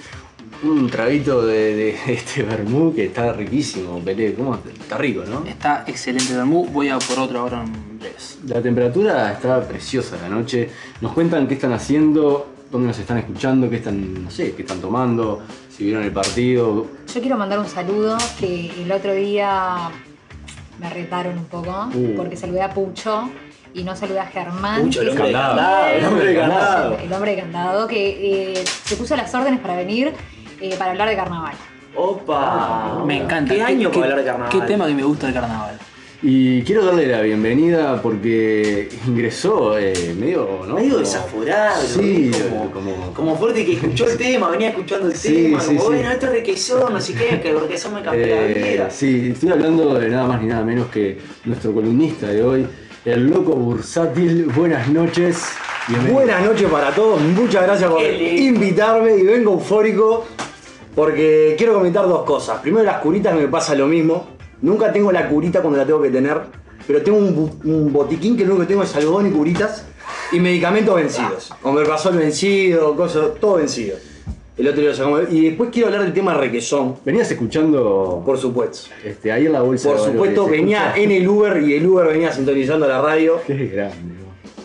un 0.70 0.90
traguito 0.90 1.46
de, 1.46 1.76
de 1.76 1.90
este 2.14 2.44
vermú 2.44 2.94
que 2.94 3.06
está 3.06 3.32
riquísimo, 3.32 4.00
Pelé, 4.00 4.34
¿cómo? 4.34 4.56
Está 4.56 4.98
rico, 4.98 5.24
¿no? 5.26 5.46
Está 5.46 5.86
excelente 5.88 6.32
el 6.32 6.38
vermú, 6.40 6.66
voy 6.66 6.90
a 6.90 7.00
por 7.00 7.18
otro 7.20 7.40
ahora 7.40 7.64
en 7.64 7.98
breves. 8.00 8.40
La 8.46 8.62
temperatura 8.62 9.32
está 9.32 9.62
preciosa 9.66 10.18
la 10.22 10.28
noche. 10.28 10.70
Nos 11.00 11.14
cuentan 11.14 11.48
qué 11.48 11.54
están 11.54 11.72
haciendo, 11.72 12.46
dónde 12.70 12.88
nos 12.90 13.00
están 13.00 13.20
escuchando, 13.20 13.70
qué 13.70 13.78
están, 13.78 14.26
no 14.26 14.32
sé, 14.32 14.54
qué 14.56 14.64
están 14.64 14.82
tomando, 14.82 15.44
si 15.70 15.86
vieron 15.86 16.04
el 16.04 16.12
partido. 16.12 16.88
Yo 17.14 17.22
quiero 17.22 17.38
mandar 17.38 17.60
un 17.60 17.68
saludo 17.68 18.18
que 18.38 18.70
el 18.82 18.92
otro 18.92 19.14
día 19.14 19.90
me 20.82 20.90
retaron 20.90 21.38
un 21.38 21.46
poco 21.46 21.88
Uh. 21.96 22.16
porque 22.18 22.36
saludé 22.36 22.62
a 22.64 22.74
Pucho 22.74 23.30
y 23.74 23.84
no 23.84 23.96
saludé 23.96 24.20
a 24.20 24.26
Germán. 24.28 24.84
Pucho, 24.84 25.02
el 25.02 25.10
hombre 25.10 25.28
de 25.28 25.34
candado, 25.34 25.88
el 25.88 26.06
hombre 26.06 26.26
de 26.28 26.36
candado. 26.36 26.98
El 27.04 27.14
hombre 27.14 27.36
de 27.36 27.42
candado 27.42 27.88
que 27.88 28.54
eh, 28.60 28.64
se 28.84 28.96
puso 28.96 29.16
las 29.16 29.34
órdenes 29.34 29.60
para 29.60 29.76
venir 29.76 30.14
eh, 30.62 30.76
para 30.78 30.92
hablar 30.92 31.10
de 31.10 31.16
carnaval. 31.16 31.54
Opa. 31.96 33.04
Me 33.06 33.18
encanta. 33.18 33.54
¿Qué 33.54 33.62
año 33.62 33.90
¿Qué, 33.92 34.00
para 34.00 34.12
hablar 34.14 34.20
de 34.20 34.32
carnaval? 34.32 34.52
qué 34.52 34.62
tema 34.68 34.88
que 34.88 34.94
me 34.94 35.04
gusta 35.04 35.28
del 35.28 35.36
carnaval? 35.36 35.78
Y 36.26 36.62
quiero 36.62 36.86
darle 36.86 37.06
la 37.08 37.20
bienvenida 37.20 38.02
porque 38.02 38.88
ingresó 39.06 39.78
eh, 39.78 40.16
medio, 40.18 40.62
¿no? 40.66 40.76
Medio 40.76 41.00
desaforado, 41.00 41.82
Sí, 41.86 42.32
como, 42.50 42.72
como- 42.72 43.14
como 43.14 43.36
fuerte 43.36 43.66
que 43.66 43.74
escuchó 43.74 44.08
el 44.10 44.18
tema, 44.18 44.50
venía 44.50 44.70
escuchando 44.70 45.08
el 45.10 45.16
Sí, 45.18 45.48
tema, 45.48 45.60
sí, 45.60 45.68
como 45.68 45.82
sí. 45.82 45.86
bueno, 45.88 46.12
esto 46.12 46.28
es 46.28 46.32
requesón, 46.32 46.94
no 46.94 47.02
sé 47.02 47.14
qué, 47.14 47.42
que 47.42 47.50
el 47.50 47.60
requesón 47.60 47.96
me 47.96 48.02
cambió 48.02 48.26
la 48.26 48.42
Eh, 48.42 48.72
vida. 48.74 48.90
sí, 48.90 49.32
estoy 49.34 49.50
hablando 49.52 49.96
de 50.00 50.08
nada 50.10 50.26
más 50.26 50.42
ni 50.42 50.48
nada 50.48 50.64
menos 50.64 50.88
que 50.88 51.20
nuestro 51.44 51.74
columnista 51.74 52.28
de 52.28 52.42
hoy, 52.42 52.68
el 53.06 53.28
loco 53.28 53.54
bursátil. 53.54 54.46
Buenas 54.56 54.88
noches. 54.88 55.44
Bienvenido. 55.88 56.16
Buenas 56.16 56.46
noches 56.46 56.70
para 56.70 56.92
todos, 56.92 57.22
muchas 57.22 57.64
gracias 57.64 57.92
por 57.92 58.02
invitarme 58.02 59.18
y 59.18 59.24
vengo 59.24 59.54
eufórico 59.54 60.26
porque 60.96 61.56
quiero 61.58 61.74
comentar 61.74 62.08
dos 62.08 62.24
cosas. 62.24 62.62
Primero 62.62 62.86
las 62.86 63.02
curitas 63.02 63.36
me 63.36 63.48
pasa 63.48 63.76
lo 63.76 63.88
mismo. 63.88 64.28
Nunca 64.62 64.94
tengo 64.94 65.12
la 65.12 65.28
curita 65.28 65.62
cuando 65.62 65.78
la 65.78 65.86
tengo 65.86 66.02
que 66.02 66.10
tener, 66.10 66.40
pero 66.88 67.02
tengo 67.02 67.18
un, 67.18 67.92
botiquín 67.92 68.38
que 68.38 68.46
lo 68.46 68.52
único 68.52 68.62
que 68.62 68.74
tengo 68.74 68.84
es 68.84 68.96
algodón 68.96 69.28
y 69.28 69.32
curitas 69.32 69.86
y 70.32 70.40
medicamentos 70.40 70.96
vencidos. 70.96 71.54
Omeprazol 71.64 72.16
vencido, 72.16 72.96
cosas, 72.96 73.32
todo 73.42 73.56
vencido. 73.56 73.98
El 74.58 74.68
otro 74.68 74.82
día 74.82 74.90
lo 74.92 74.96
sacamos. 74.96 75.22
Y 75.32 75.48
después 75.50 75.70
quiero 75.72 75.88
hablar 75.88 76.04
del 76.04 76.14
tema 76.14 76.34
requesón, 76.36 76.96
Venías 77.04 77.30
escuchando 77.32 78.22
por 78.26 78.38
supuesto. 78.38 78.90
este, 79.04 79.32
ahí 79.32 79.48
en 79.48 79.54
la 79.54 79.62
bolsa. 79.62 79.90
Por 79.90 80.00
de 80.00 80.06
supuesto, 80.12 80.46
venía 80.48 80.90
escucha- 80.90 81.04
en 81.04 81.12
el 81.12 81.28
Uber 81.28 81.64
y 81.64 81.74
el 81.74 81.88
Uber 81.88 82.08
venía 82.08 82.32
sintonizando 82.32 82.88
la 82.88 83.02
radio. 83.02 83.40
Qué 83.48 83.68
grande. 83.68 83.96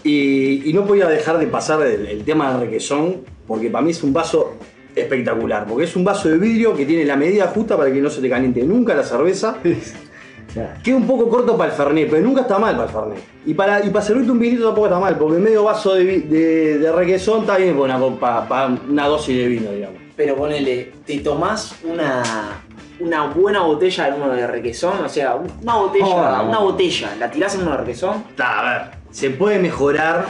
Y, 0.04 0.68
y 0.70 0.72
no 0.72 0.86
podía 0.86 1.08
dejar 1.08 1.38
de 1.38 1.46
pasar 1.46 1.84
el, 1.86 2.06
el 2.06 2.22
tema 2.24 2.52
del 2.52 2.66
requesón, 2.68 3.22
porque 3.46 3.70
para 3.70 3.84
mí 3.84 3.90
es 3.90 4.02
un 4.02 4.12
vaso 4.12 4.52
espectacular, 4.94 5.66
porque 5.66 5.84
es 5.84 5.96
un 5.96 6.04
vaso 6.04 6.28
de 6.28 6.38
vidrio 6.38 6.74
que 6.76 6.84
tiene 6.84 7.04
la 7.04 7.16
medida 7.16 7.46
justa 7.48 7.76
para 7.76 7.92
que 7.92 8.00
no 8.00 8.10
se 8.10 8.20
te 8.20 8.28
caliente 8.28 8.62
nunca 8.64 8.94
la 8.94 9.02
cerveza. 9.04 9.56
Claro. 10.58 10.80
Queda 10.82 10.96
un 10.96 11.06
poco 11.06 11.28
corto 11.28 11.56
para 11.56 11.70
el 11.70 11.76
Fernet, 11.76 12.08
pero 12.10 12.22
nunca 12.22 12.42
está 12.42 12.58
mal 12.58 12.74
para 12.76 12.88
el 12.88 12.94
Fernet. 12.94 13.18
Y 13.46 13.54
para, 13.54 13.84
y 13.84 13.90
para 13.90 14.04
servirte 14.04 14.30
un 14.30 14.38
vinito 14.38 14.64
tampoco 14.66 14.86
está 14.86 14.98
mal, 15.00 15.16
porque 15.16 15.38
medio 15.38 15.64
vaso 15.64 15.94
de, 15.94 16.04
de, 16.20 16.78
de 16.78 16.92
requesón 16.92 17.40
está 17.40 17.56
bien 17.56 17.74
para 17.78 17.96
una, 17.96 17.98
copa- 17.98 18.46
para 18.48 18.66
una 18.88 19.06
dosis 19.06 19.36
de 19.36 19.46
vino, 19.48 19.70
digamos. 19.72 19.98
Pero 20.16 20.34
ponele, 20.36 20.92
te 21.06 21.18
tomás 21.20 21.76
una, 21.84 22.22
una 23.00 23.26
buena 23.28 23.60
botella 23.62 24.10
de 24.10 24.20
uno 24.20 24.28
de 24.34 24.46
requesón, 24.46 25.04
o 25.04 25.08
sea, 25.08 25.36
una 25.36 25.74
botella, 25.76 26.06
Oh, 26.42 26.48
una 26.48 26.58
botella, 26.58 27.10
la 27.18 27.30
tirás 27.30 27.54
en 27.54 27.62
uno 27.62 27.70
de 27.72 27.76
requesón, 27.78 28.24
Está, 28.30 28.58
a 28.58 28.62
ver, 28.78 28.90
se 29.10 29.30
puede 29.30 29.60
mejorar, 29.60 30.26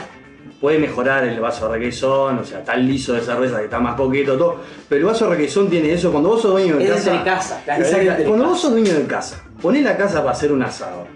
puede 0.61 0.77
mejorar 0.77 1.23
el 1.23 1.39
vaso 1.39 1.67
de 1.67 1.79
requesón, 1.79 2.37
o 2.39 2.43
sea, 2.43 2.59
está 2.59 2.75
liso 2.75 3.13
de 3.13 3.21
cerveza 3.21 3.57
que 3.57 3.63
está 3.65 3.79
más 3.79 3.95
coqueto, 3.95 4.37
todo. 4.37 4.57
Pero 4.87 4.99
el 4.99 5.05
vaso 5.07 5.25
de 5.27 5.35
requesón 5.35 5.69
tiene 5.69 5.91
eso, 5.93 6.11
cuando 6.11 6.29
vos 6.29 6.41
sos 6.43 6.51
dueño 6.51 6.77
de 6.77 6.85
es 6.85 6.91
casa. 6.91 7.23
casa. 7.23 7.61
claro, 7.65 7.83
Exacto. 7.83 8.23
Cuando 8.27 8.45
vos 8.45 8.61
sos 8.61 8.71
dueño 8.71 8.93
de 8.93 9.05
casa, 9.07 9.43
ponés 9.61 9.83
la 9.83 9.97
casa 9.97 10.19
para 10.19 10.31
hacer 10.31 10.51
un 10.51 10.61
asado. 10.63 11.07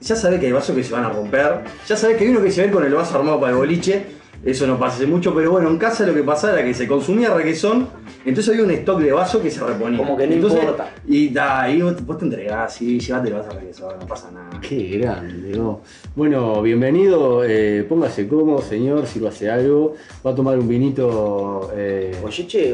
Ya 0.00 0.14
sabés 0.14 0.38
que 0.40 0.46
hay 0.46 0.52
vasos 0.52 0.76
que 0.76 0.84
se 0.84 0.92
van 0.92 1.04
a 1.04 1.08
romper, 1.10 1.60
ya 1.86 1.96
sabés 1.96 2.16
que 2.16 2.24
hay 2.24 2.30
uno 2.30 2.40
que 2.42 2.50
se 2.52 2.62
ve 2.64 2.70
con 2.70 2.84
el 2.84 2.94
vaso 2.94 3.18
armado 3.18 3.40
para 3.40 3.52
el 3.52 3.58
boliche, 3.58 4.06
eso 4.44 4.64
no 4.68 4.78
pasa 4.78 4.94
hace 4.96 5.06
mucho, 5.08 5.34
pero 5.34 5.50
bueno, 5.50 5.68
en 5.68 5.76
casa 5.76 6.06
lo 6.06 6.14
que 6.14 6.22
pasaba 6.22 6.52
era 6.54 6.64
que 6.64 6.72
se 6.72 6.86
consumía 6.86 7.34
requesón, 7.34 7.88
entonces 8.24 8.52
había 8.54 8.64
un 8.64 8.70
stock 8.70 9.00
de 9.00 9.10
vasos 9.10 9.42
que 9.42 9.50
se 9.50 9.64
reponía. 9.64 9.98
Como 9.98 10.16
que 10.16 10.28
no 10.28 10.34
Entonces, 10.34 10.60
importa. 10.60 10.92
Y 11.08 11.30
da, 11.30 11.62
ahí 11.62 11.82
vos, 11.82 12.06
vos 12.06 12.16
te 12.18 12.26
entregás, 12.26 12.74
sí, 12.74 13.00
llévate 13.00 13.28
el 13.28 13.34
vaso 13.34 13.48
de 13.48 13.54
requesón, 13.60 13.94
no 14.00 14.06
pasa 14.06 14.30
nada. 14.30 14.60
Qué 14.60 14.98
grande, 14.98 15.50
¿no? 15.56 15.80
Bueno, 16.14 16.62
bienvenido. 16.62 17.42
eh, 17.44 17.84
póngase 17.88 18.28
cómodo, 18.28 18.62
señor, 18.62 19.04
si 19.08 19.18
lo 19.18 19.28
hace 19.28 19.50
algo. 19.50 19.96
Va 20.24 20.30
a 20.30 20.34
tomar 20.36 20.56
un 20.58 20.68
vinito. 20.68 21.70
eh, 21.74 22.16
va 22.22 22.28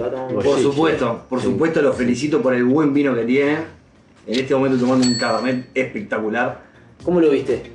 a 0.06 0.10
tomar 0.10 0.28
un. 0.36 0.42
Por 0.42 0.58
supuesto, 0.58 1.22
por 1.30 1.40
Sí. 1.40 1.46
supuesto 1.46 1.80
lo 1.80 1.92
felicito 1.94 2.42
por 2.42 2.52
el 2.54 2.64
buen 2.64 2.92
vino 2.92 3.14
que 3.14 3.24
tiene. 3.24 3.83
En 4.26 4.38
este 4.40 4.54
momento 4.54 4.78
tomando 4.84 5.06
un 5.06 5.14
cabernet 5.14 5.66
espectacular. 5.74 6.60
¿Cómo 7.04 7.20
lo 7.20 7.30
viste? 7.30 7.70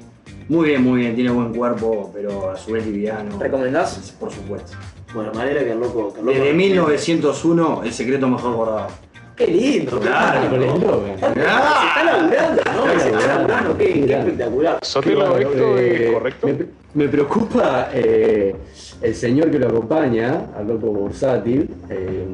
Muy 0.48 0.70
bien, 0.70 0.84
muy 0.84 1.02
bien, 1.02 1.16
tiene 1.16 1.30
buen 1.30 1.54
cuerpo, 1.54 2.10
pero 2.14 2.50
a 2.52 2.58
su 2.58 2.72
vez 2.72 2.86
liviano. 2.88 3.38
¿Recomendás? 3.38 4.16
Por 4.20 4.32
supuesto. 4.32 4.72
Bueno, 5.14 5.32
me 5.36 5.42
alegra 5.44 5.64
que 5.64 5.72
el 5.74 5.80
loco. 5.80 6.12
Que 6.14 6.20
el 6.22 6.26
loco 6.26 6.38
Desde 6.40 6.54
1901, 6.54 7.82
el 7.84 7.94
secreto 7.94 8.28
mejor 8.28 8.54
guardado. 8.56 8.88
Qué 9.36 9.48
lindo, 9.48 10.00
Claro. 10.00 10.50
con 10.50 10.62
el 10.64 10.68
logo. 10.68 11.06
Se 11.06 11.14
está 11.14 12.04
laburando, 12.04 12.62
¿no? 12.76 13.00
Se 13.00 13.10
está 13.10 13.28
laburando, 13.38 13.78
qué, 13.78 13.94
qué 14.06 14.14
espectacular. 14.20 14.80
Sotelo, 14.82 15.20
Claro, 15.20 15.38
¿esto 15.38 15.78
eh, 15.78 16.06
es 16.08 16.12
correcto? 16.14 16.48
Me, 16.48 16.66
me 16.96 17.08
preocupa 17.10 17.90
eh, 17.94 18.56
el 19.02 19.16
señor 19.16 19.52
que 19.52 19.60
lo 19.60 19.68
acompaña, 19.68 20.48
al 20.58 20.68
loco 20.68 20.88
bursátil, 20.88 21.70
eh, 21.90 22.26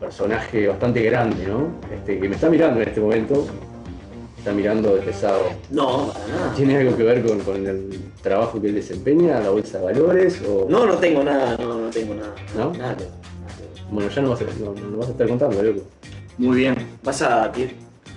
personaje 0.00 0.66
bastante 0.66 1.02
grande, 1.02 1.46
¿no? 1.46 1.68
Este, 1.94 2.18
que 2.18 2.28
me 2.28 2.34
está 2.34 2.48
mirando 2.48 2.80
en 2.80 2.88
este 2.88 3.00
momento. 3.00 3.46
Está 4.38 4.52
mirando 4.52 4.94
de 4.94 5.02
pesado. 5.02 5.42
No, 5.70 6.14
para 6.14 6.26
nada. 6.28 6.54
¿Tiene 6.54 6.78
algo 6.78 6.96
que 6.96 7.02
ver 7.02 7.22
con, 7.22 7.40
con 7.40 7.66
el 7.66 8.00
trabajo 8.22 8.58
que 8.58 8.68
él 8.68 8.74
desempeña, 8.74 9.38
la 9.38 9.50
bolsa 9.50 9.78
de 9.78 9.84
valores? 9.84 10.40
O... 10.48 10.66
No, 10.66 10.86
no 10.86 10.94
tengo 10.94 11.22
nada, 11.22 11.58
no, 11.58 11.78
no 11.78 11.90
tengo 11.90 12.14
nada. 12.14 12.34
¿No? 12.56 12.72
Nada. 12.72 12.96
Bueno, 13.90 14.08
ya 14.08 14.22
no 14.22 14.30
vas 14.30 14.40
a, 14.40 14.44
no, 14.64 14.72
no 14.72 14.96
vas 14.96 15.08
a 15.08 15.10
estar 15.10 15.28
contando, 15.28 15.62
loco. 15.62 15.82
Muy 16.38 16.56
bien. 16.56 16.74
Vas 17.02 17.20
a 17.20 17.52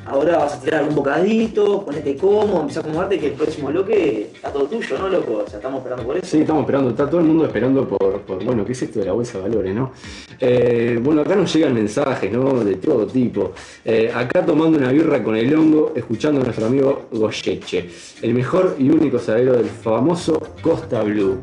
ahora 0.05 0.37
vas 0.37 0.53
a 0.53 0.59
tirar 0.59 0.83
un 0.83 0.95
bocadito, 0.95 1.85
ponete 1.85 2.15
cómodo, 2.15 2.61
empezá 2.61 2.79
a 2.79 2.83
acomodarte 2.83 3.19
que 3.19 3.27
el 3.27 3.33
próximo 3.33 3.69
bloque 3.69 4.31
está 4.33 4.51
todo 4.51 4.65
tuyo, 4.65 4.97
¿no, 4.97 5.09
loco? 5.09 5.43
O 5.45 5.47
sea, 5.47 5.57
estamos 5.57 5.79
esperando 5.79 6.05
por 6.05 6.17
eso. 6.17 6.25
Sí, 6.25 6.41
estamos 6.41 6.61
esperando, 6.61 6.89
está 6.89 7.09
todo 7.09 7.21
el 7.21 7.27
mundo 7.27 7.45
esperando 7.45 7.87
por, 7.87 8.21
por, 8.21 8.43
bueno, 8.43 8.65
¿qué 8.65 8.71
es 8.73 8.81
esto 8.81 8.99
de 8.99 9.05
la 9.05 9.13
bolsa 9.13 9.37
de 9.37 9.43
valores, 9.49 9.75
no? 9.75 9.91
Eh, 10.39 10.99
bueno, 11.01 11.21
acá 11.21 11.35
nos 11.35 11.53
llegan 11.53 11.73
mensajes, 11.73 12.31
¿no? 12.31 12.63
De 12.63 12.75
todo 12.75 13.07
tipo. 13.07 13.53
Eh, 13.85 14.11
acá 14.13 14.45
tomando 14.45 14.77
una 14.77 14.91
birra 14.91 15.23
con 15.23 15.35
el 15.35 15.53
hongo, 15.55 15.93
escuchando 15.95 16.41
a 16.41 16.43
nuestro 16.43 16.65
amigo 16.65 17.07
Goyeche, 17.11 17.89
el 18.21 18.33
mejor 18.33 18.75
y 18.79 18.89
único 18.89 19.19
salero 19.19 19.53
del 19.53 19.67
famoso 19.67 20.41
Costa 20.61 21.03
Blue. 21.03 21.41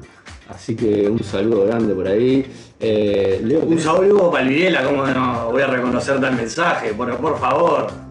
Así 0.49 0.75
que 0.75 1.09
un 1.09 1.23
saludo 1.23 1.67
grande 1.67 1.95
por 1.95 2.09
ahí. 2.09 2.45
Eh, 2.81 3.41
Leo, 3.45 3.61
Un 3.61 3.79
saludo 3.79 4.31
para 4.31 4.45
Videla, 4.45 4.83
¿cómo 4.83 5.07
no 5.07 5.53
voy 5.53 5.63
a 5.63 5.67
reconocer 5.67 6.21
tal 6.21 6.35
mensaje? 6.35 6.93
Por, 6.93 7.17
por 7.19 7.39
favor. 7.39 8.10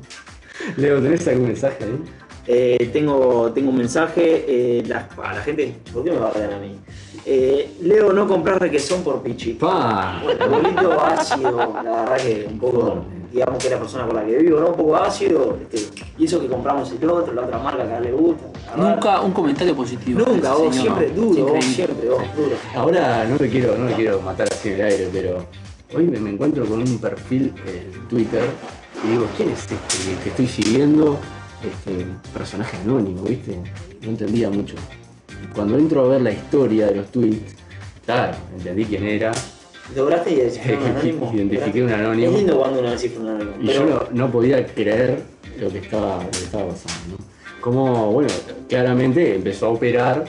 Leo, 0.77 1.01
¿tenés 1.01 1.27
algún 1.27 1.47
mensaje 1.47 1.84
ahí? 1.84 1.99
Eh, 2.47 2.89
tengo, 2.91 3.51
tengo 3.53 3.69
un 3.69 3.77
mensaje 3.77 4.45
eh, 4.47 4.84
la- 4.88 5.08
para 5.10 5.36
la 5.36 5.41
gente. 5.41 5.75
¿Por 5.93 6.03
qué 6.03 6.12
me 6.12 6.17
va 6.17 6.29
a 6.29 6.32
regalar 6.32 6.55
a 6.58 6.60
mí? 6.60 6.79
Eh, 7.25 7.75
Leo, 7.82 8.12
no 8.13 8.27
comprar 8.27 8.60
requesón 8.60 9.03
por 9.03 9.21
Pichi. 9.21 9.53
¡Pa! 9.53 10.21
Bueno, 10.23 10.91
ácido, 11.01 11.58
la 11.84 11.84
verdad 11.84 12.17
que 12.17 12.47
un 12.49 12.58
poco, 12.60 13.03
digamos 13.32 13.60
que 13.60 13.67
es 13.67 13.73
la 13.73 13.79
persona 13.79 14.08
con 14.08 14.15
la 14.15 14.25
que 14.25 14.38
vivo, 14.38 14.60
¿no? 14.62 14.67
Un 14.69 14.75
poco 14.75 14.95
ácido, 14.95 15.58
este, 15.62 16.01
y 16.17 16.25
eso 16.25 16.39
que 16.41 16.47
compramos 16.47 16.91
el 16.99 17.08
otro, 17.10 17.34
la 17.34 17.41
otra 17.43 17.60
marca 17.60 17.86
que 17.86 17.93
a 17.93 17.97
él 17.97 18.03
le 18.05 18.12
gusta. 18.13 18.45
Nunca 18.75 19.21
un 19.21 19.32
comentario 19.32 19.75
positivo. 19.75 20.21
Nunca, 20.25 20.53
vos 20.53 20.73
señor. 20.75 20.82
siempre 20.82 21.10
duro, 21.12 21.45
vos 21.53 21.65
siempre, 21.65 22.10
vos 22.10 22.23
duro. 22.36 22.55
Ahora 22.75 23.25
no 23.25 23.38
te 23.38 23.49
quiero, 23.49 23.77
no 23.77 23.88
te 23.89 23.93
quiero 23.95 24.21
matar 24.21 24.47
así 24.51 24.69
en 24.69 24.75
el 24.75 24.82
aire, 24.82 25.10
pero 25.13 25.45
hoy 25.95 26.05
me, 26.08 26.19
me 26.19 26.32
encuentro 26.32 26.65
con 26.65 26.79
un 26.79 26.97
perfil 26.99 27.53
en 27.67 28.08
Twitter 28.08 28.43
y 29.03 29.12
digo, 29.12 29.27
¿quién 29.38 29.49
es 29.49 29.59
este 29.59 29.75
que, 29.75 30.23
que 30.23 30.29
estoy 30.29 30.47
siguiendo? 30.47 31.19
Este 31.63 32.05
personaje 32.33 32.77
anónimo, 32.77 33.23
¿viste? 33.23 33.57
No 34.01 34.09
entendía 34.09 34.49
mucho. 34.49 34.75
Cuando 35.53 35.77
entro 35.77 36.05
a 36.05 36.07
ver 36.07 36.21
la 36.21 36.31
historia 36.31 36.88
de 36.88 36.95
los 36.95 37.12
tweets, 37.12 37.59
Claro, 38.09 38.35
entendí 38.57 38.85
quién 38.85 39.05
era. 39.05 39.31
¿Lograste 39.95 40.31
identificar 40.31 40.79
un 40.79 40.85
anónimo? 40.97 41.31
Identifiqué 41.31 41.83
un 41.83 41.93
anónimo. 41.93 42.31
Es 42.31 42.38
lindo 42.38 42.57
cuando 42.57 42.79
uno 42.79 42.89
descifra 42.89 43.21
un 43.21 43.27
anónimo. 43.27 43.55
Y 43.62 43.67
pero 43.67 43.85
yo 43.85 43.85
no, 43.85 44.25
no 44.25 44.31
podía 44.31 44.65
creer 44.65 45.21
lo 45.59 45.69
que 45.69 45.77
estaba, 45.77 46.23
lo 46.23 46.31
que 46.31 46.38
estaba 46.38 46.69
pasando. 46.69 47.17
¿no? 47.17 47.25
Como, 47.62 48.12
bueno, 48.12 48.29
claramente 48.67 49.35
empezó 49.35 49.67
a 49.67 49.69
operar, 49.69 50.25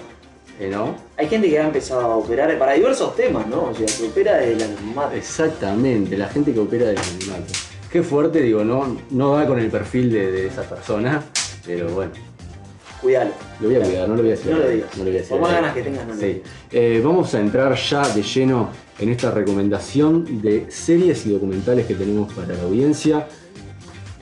eh, 0.60 0.68
¿no? 0.70 0.94
hay 1.16 1.26
gente 1.26 1.48
que 1.48 1.58
ha 1.58 1.64
empezado 1.64 2.02
a 2.02 2.16
operar 2.16 2.58
para 2.58 2.74
diversos 2.74 3.16
temas, 3.16 3.46
¿no? 3.46 3.70
O 3.70 3.74
sea, 3.74 3.88
se 3.88 4.08
opera 4.08 4.36
del 4.36 4.62
anonimato. 4.62 5.16
Exactamente, 5.16 6.18
la 6.18 6.28
gente 6.28 6.52
que 6.52 6.60
opera 6.60 6.84
del 6.88 6.98
anonimato. 6.98 7.54
Qué 7.92 8.02
fuerte, 8.02 8.40
digo, 8.42 8.64
no, 8.64 8.96
no 9.10 9.32
va 9.32 9.46
con 9.46 9.58
el 9.58 9.68
perfil 9.68 10.12
de, 10.12 10.30
de 10.30 10.46
esa 10.46 10.62
persona, 10.62 11.22
pero 11.66 11.88
bueno, 11.88 12.12
Cuidalo. 13.00 13.30
lo 13.60 13.66
voy 13.68 13.76
a 13.76 13.80
cuidar, 13.80 14.08
no 14.08 14.14
lo 14.14 14.22
voy 14.22 14.30
a 14.30 14.34
decir. 14.36 14.52
No 14.52 14.58
lo 14.58 14.68
digas. 14.68 14.90
No 14.92 14.98
lo 14.98 15.04
voy 15.04 15.10
a 15.10 15.20
decir. 15.20 15.30
Por 15.30 15.40
más 15.40 15.52
ganas 15.52 15.74
que 15.74 15.82
tengas, 15.82 16.06
no 16.06 16.14
lo 16.14 16.20
Sí. 16.20 16.26
digas. 16.26 16.48
Eh, 16.70 17.00
vamos 17.04 17.34
a 17.34 17.40
entrar 17.40 17.74
ya 17.74 18.08
de 18.08 18.22
lleno 18.22 18.68
en 18.98 19.08
esta 19.08 19.32
recomendación 19.32 20.40
de 20.40 20.70
series 20.70 21.26
y 21.26 21.30
documentales 21.32 21.86
que 21.86 21.94
tenemos 21.94 22.32
para 22.32 22.54
la 22.54 22.62
audiencia. 22.62 23.26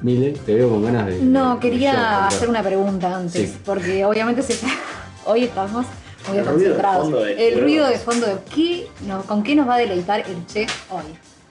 Mile, 0.00 0.30
te 0.46 0.54
veo 0.54 0.70
con 0.70 0.82
ganas 0.84 1.06
de. 1.08 1.18
No, 1.20 1.54
de- 1.56 1.60
quería 1.60 1.92
de- 1.92 1.98
hacer 2.36 2.48
una 2.48 2.62
pregunta 2.62 3.16
antes, 3.16 3.50
Sí. 3.50 3.56
porque 3.66 4.04
obviamente 4.04 4.40
se 4.42 4.54
hoy 5.26 5.44
estamos 5.44 5.84
muy 6.28 6.38
El 6.38 6.44
ruido 6.46 6.58
de 6.58 6.64
concentrados. 6.68 7.02
fondo 7.02 7.24
de- 7.24 7.48
el 7.48 7.60
ruido 7.60 7.86
de 7.88 7.98
fondo 7.98 8.26
de 8.28 8.36
¿qué, 8.54 8.86
no, 9.06 9.22
¿con 9.22 9.42
qué 9.42 9.54
nos 9.54 9.68
va 9.68 9.74
a 9.74 9.78
deleitar 9.78 10.20
el 10.20 10.46
chef 10.46 10.70
hoy? 10.90 11.02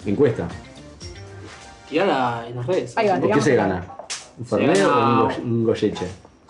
Encuesta. 0.06 0.48
Tirala 1.90 2.46
en 2.48 2.56
las 2.56 2.66
redes. 2.66 2.98
Ahí 2.98 3.08
va, 3.08 3.16
¿Por 3.20 3.32
qué 3.32 3.42
se 3.42 3.56
gana? 3.56 3.86
¿Un 4.40 4.46
Fernet 4.46 4.78
gana- 4.78 4.94
o 4.94 5.24
un, 5.26 5.30
go- 5.30 5.36
un 5.44 5.64
Goyeche? 5.66 6.06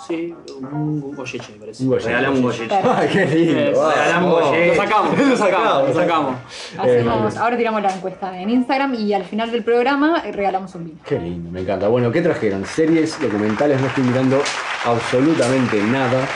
Sí, 0.08 0.34
un, 0.60 0.66
un 1.04 1.16
golleche, 1.16 1.52
me 1.54 1.58
parece. 1.60 1.84
Un 1.84 1.90
Goyeche. 1.90 2.08
Regalamos 2.10 2.38
un 2.40 2.44
gollete. 2.46 2.68
Claro. 2.68 2.94
¡Ay, 2.98 3.10
qué 3.12 3.26
lindo! 3.26 3.60
Eh, 3.60 3.74
regalamos 3.96 4.32
Goyeche. 4.32 4.68
Lo 4.76 4.76
sacamos, 4.76 5.18
lo 5.20 5.38
sacamos, 5.38 5.88
lo 5.88 5.94
sacamos. 5.96 6.36
Hacemos, 6.78 7.36
Eh, 7.36 7.40
ahora 7.40 7.58
tiramos 7.58 7.82
la 7.82 7.94
encuesta 7.96 8.40
en 8.42 8.50
Instagram 8.50 8.94
y 8.94 9.14
al 9.14 9.24
final 9.24 9.52
del 9.52 9.64
programa 9.64 10.22
eh, 10.26 10.32
regalamos 10.32 10.76
un 10.76 10.86
vino. 10.86 10.98
Qué 11.06 11.20
lindo, 11.20 11.50
me 11.52 11.62
encanta. 11.62 11.88
Bueno, 11.88 12.12
¿qué 12.12 12.22
trajeron? 12.22 12.64
Series, 12.66 13.20
documentales, 13.20 13.82
no 13.82 13.88
estoy 13.88 14.04
mirando 14.04 14.40
absolutamente 14.86 15.82
nada, 15.84 16.28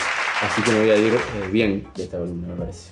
así 0.42 0.62
que 0.64 0.72
me 0.72 0.80
voy 0.80 0.90
a 0.90 0.96
ir 0.98 1.14
eh, 1.14 1.50
bien 1.52 1.88
de 1.96 2.04
esta 2.04 2.18
columna, 2.18 2.48
me 2.50 2.56
parece. 2.56 2.92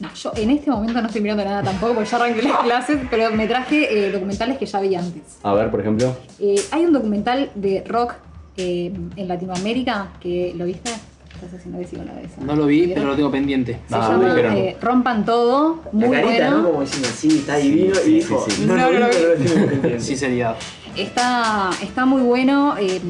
No, 0.00 0.12
yo 0.14 0.32
en 0.36 0.50
este 0.50 0.70
momento 0.70 1.00
no 1.00 1.06
estoy 1.06 1.20
mirando 1.22 1.44
nada 1.44 1.62
tampoco 1.62 1.94
porque 1.94 2.10
ya 2.10 2.16
arranqué 2.16 2.42
las 2.42 2.58
clases, 2.60 2.98
pero 3.10 3.30
me 3.32 3.46
traje 3.46 4.06
eh, 4.08 4.10
documentales 4.10 4.58
que 4.58 4.66
ya 4.66 4.80
vi 4.80 4.94
antes. 4.94 5.22
A 5.42 5.54
ver, 5.54 5.70
por 5.70 5.80
ejemplo. 5.80 6.16
Eh, 6.40 6.60
hay 6.72 6.84
un 6.84 6.92
documental 6.92 7.50
de 7.54 7.84
rock 7.86 8.14
eh, 8.56 8.92
en 9.16 9.28
Latinoamérica 9.28 10.08
que 10.20 10.52
lo 10.56 10.64
viste. 10.64 10.90
Estás 11.34 11.54
haciendo 11.58 11.78
que 11.80 11.86
sí 11.86 11.96
con 11.96 12.06
la 12.06 12.20
esa. 12.20 12.40
No 12.42 12.54
lo 12.56 12.66
vi, 12.66 12.86
¿Vieron? 12.86 12.94
pero 12.94 13.06
lo 13.10 13.16
tengo 13.16 13.30
pendiente. 13.30 13.80
Se 13.88 13.94
Ah, 13.94 14.08
llama 14.12 14.32
pero 14.34 14.50
no. 14.52 14.56
eh, 14.56 14.76
Rompan 14.80 15.24
Todo, 15.24 15.82
muy 15.92 16.04
la 16.08 16.10
carita, 16.22 16.32
bueno. 16.50 16.58
¿no? 16.62 16.68
Como 16.70 16.80
diciendo, 16.82 17.08
sí, 17.14 17.28
está 17.38 17.56
divino. 17.56 17.94
Sí, 17.96 18.00
y 18.00 18.04
sí, 18.04 18.14
dijo, 18.14 18.44
sí, 18.48 18.50
sí. 18.52 18.66
no, 18.66 18.76
No, 18.76 18.90
lo 18.90 18.98
no 19.00 19.06
vi, 19.08 19.12
pero 19.14 19.28
lo 19.30 19.36
tengo 19.36 19.66
pendiente. 19.70 20.00
Sinceridad. 20.00 20.56
Está, 20.96 21.70
está 21.82 22.04
muy 22.06 22.22
bueno, 22.22 22.76
eh, 22.78 23.00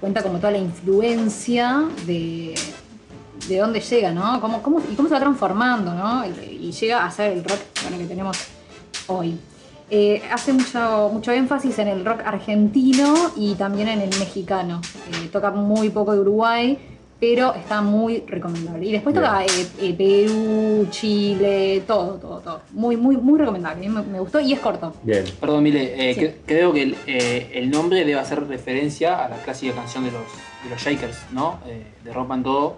cuenta 0.00 0.22
como 0.22 0.38
toda 0.38 0.52
la 0.52 0.58
influencia 0.58 1.82
de, 2.06 2.54
de 3.48 3.58
dónde 3.58 3.80
llega, 3.80 4.12
¿no? 4.12 4.40
Cómo, 4.40 4.62
cómo- 4.62 4.80
y 4.90 4.94
cómo 4.94 5.08
se 5.08 5.14
va 5.14 5.20
transformando, 5.20 5.94
¿no? 5.94 6.24
Y 6.26 6.70
llega 6.72 7.04
a 7.04 7.10
ser 7.10 7.32
el 7.32 7.44
rock 7.44 7.58
bueno, 7.82 7.98
que 7.98 8.04
tenemos 8.04 8.36
hoy. 9.08 9.36
Eh, 9.90 10.22
hace 10.32 10.52
mucho, 10.54 11.10
mucho 11.12 11.32
énfasis 11.32 11.78
en 11.80 11.88
el 11.88 12.04
rock 12.04 12.20
argentino 12.24 13.14
y 13.36 13.54
también 13.56 13.88
en 13.88 14.00
el 14.00 14.10
mexicano. 14.18 14.80
Eh, 15.12 15.28
toca 15.30 15.50
muy 15.50 15.90
poco 15.90 16.12
de 16.14 16.20
Uruguay, 16.20 16.78
pero 17.20 17.52
está 17.54 17.82
muy 17.82 18.24
recomendable. 18.26 18.86
Y 18.86 18.92
después 18.92 19.14
toca 19.14 19.44
eh, 19.44 19.48
eh, 19.80 19.94
Perú, 19.94 20.86
Chile, 20.90 21.82
todo, 21.86 22.14
todo, 22.14 22.38
todo. 22.40 22.60
Muy, 22.72 22.96
muy, 22.96 23.16
muy 23.18 23.38
recomendable. 23.38 23.86
A 23.86 23.88
mí 23.88 23.94
me, 23.94 24.02
me 24.02 24.18
gustó 24.18 24.40
y 24.40 24.52
es 24.54 24.60
corto. 24.60 24.94
Bien. 25.02 25.24
Perdón, 25.38 25.62
Mile, 25.62 26.10
eh, 26.10 26.14
Sí. 26.14 26.40
creo 26.46 26.72
que 26.72 26.82
el, 26.82 26.96
eh, 27.06 27.50
el 27.54 27.70
nombre 27.70 27.98
debe 28.04 28.18
hacer 28.18 28.46
referencia 28.48 29.22
a 29.24 29.28
la 29.28 29.36
clásica 29.36 29.74
canción 29.74 30.04
de 30.04 30.12
los, 30.12 30.22
de 30.64 30.70
los 30.70 30.80
Shakers, 30.80 31.18
¿no? 31.32 31.58
Eh, 31.66 31.84
de 32.02 32.12
Rompan 32.12 32.42
Todo. 32.42 32.76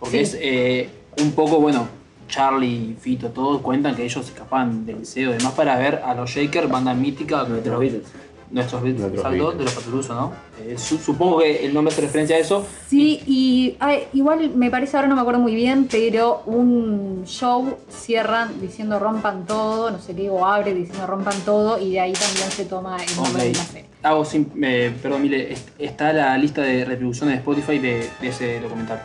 Porque 0.00 0.24
Sí. 0.24 0.36
es 0.36 0.38
eh, 0.42 0.88
un 1.22 1.32
poco, 1.32 1.60
bueno, 1.60 1.88
Charlie, 2.28 2.96
Fito, 3.00 3.28
todos 3.28 3.60
cuentan 3.62 3.94
que 3.94 4.04
ellos 4.04 4.24
escapan 4.26 4.84
del 4.84 5.00
liceo 5.00 5.30
y 5.30 5.38
demás 5.38 5.52
para 5.52 5.76
ver 5.78 6.02
a 6.04 6.14
los 6.14 6.28
Shakers, 6.30 6.68
banda 6.68 6.92
mítica. 6.94 7.44
Nuestros 7.44 7.64
de 7.64 7.70
los- 7.70 7.80
Beatles. 7.80 8.02
Nuestros 8.48 8.82
Beatles, 8.82 9.00
Nuestros 9.02 9.32
Beatles. 9.32 9.58
de 9.58 9.64
los 9.64 9.74
Patuluso, 9.74 10.14
¿no? 10.14 10.32
Eh, 10.60 10.76
su- 10.78 10.98
supongo 10.98 11.38
que 11.38 11.66
el 11.66 11.74
nombre 11.74 11.92
hace 11.92 12.02
referencia 12.02 12.36
a 12.36 12.38
eso. 12.38 12.64
Sí, 12.88 13.20
y 13.26 13.76
ay, 13.80 14.04
igual 14.12 14.50
me 14.54 14.70
parece, 14.70 14.96
ahora 14.96 15.08
no 15.08 15.16
me 15.16 15.20
acuerdo 15.20 15.40
muy 15.40 15.54
bien, 15.56 15.88
pero 15.90 16.42
un 16.46 17.24
show 17.26 17.76
cierran 17.90 18.60
diciendo 18.60 19.00
rompan 19.00 19.46
todo, 19.46 19.90
no 19.90 19.98
sé 20.00 20.14
qué, 20.14 20.30
o 20.30 20.46
abre 20.46 20.74
diciendo 20.74 21.06
rompan 21.08 21.34
todo, 21.44 21.80
y 21.80 21.90
de 21.92 22.00
ahí 22.00 22.12
también 22.12 22.50
se 22.50 22.64
toma 22.66 22.96
el 23.02 23.16
nombre 23.16 23.44
de 23.44 23.52
la 23.52 23.64
serie. 23.64 23.86
Sim- 24.24 24.46
eh, 24.62 24.94
perdón, 25.02 25.24
est- 25.32 25.68
está 25.78 26.12
la 26.12 26.38
lista 26.38 26.62
de 26.62 26.84
reproducciones 26.84 27.34
de 27.34 27.38
Spotify 27.38 27.78
de, 27.80 28.08
de 28.20 28.28
ese 28.28 28.60
documental. 28.60 29.02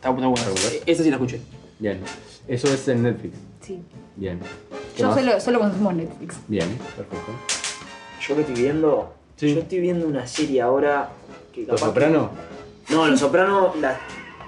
¿Está 0.00 0.10
buena? 0.10 0.28
Está, 0.32 0.50
buena. 0.50 0.76
Esa 0.86 1.02
sí 1.02 1.10
la 1.10 1.16
escuché. 1.16 1.40
Bien. 1.78 2.00
Eso 2.48 2.68
es 2.72 2.88
en 2.88 3.02
Netflix. 3.02 3.36
Sí. 3.60 3.82
Bien. 4.16 4.40
¿Qué 4.96 5.02
Yo 5.02 5.14
solo, 5.14 5.38
solo 5.40 5.58
consumo 5.60 5.92
Netflix. 5.92 6.36
Bien, 6.48 6.68
perfecto. 6.96 7.32
Yo 8.26 8.34
que 8.34 8.40
estoy 8.40 8.54
viendo, 8.62 9.12
Sí. 9.36 9.54
yo 9.54 9.60
estoy 9.60 9.80
viendo 9.80 10.06
una 10.06 10.26
serie 10.26 10.62
ahora 10.62 11.10
que 11.54 11.64
¿Los 11.66 11.80
Soprano? 11.80 12.30
que- 12.86 12.94
No, 12.94 13.06
Los 13.06 13.20
Soprano, 13.20 13.74
la- 13.80 13.98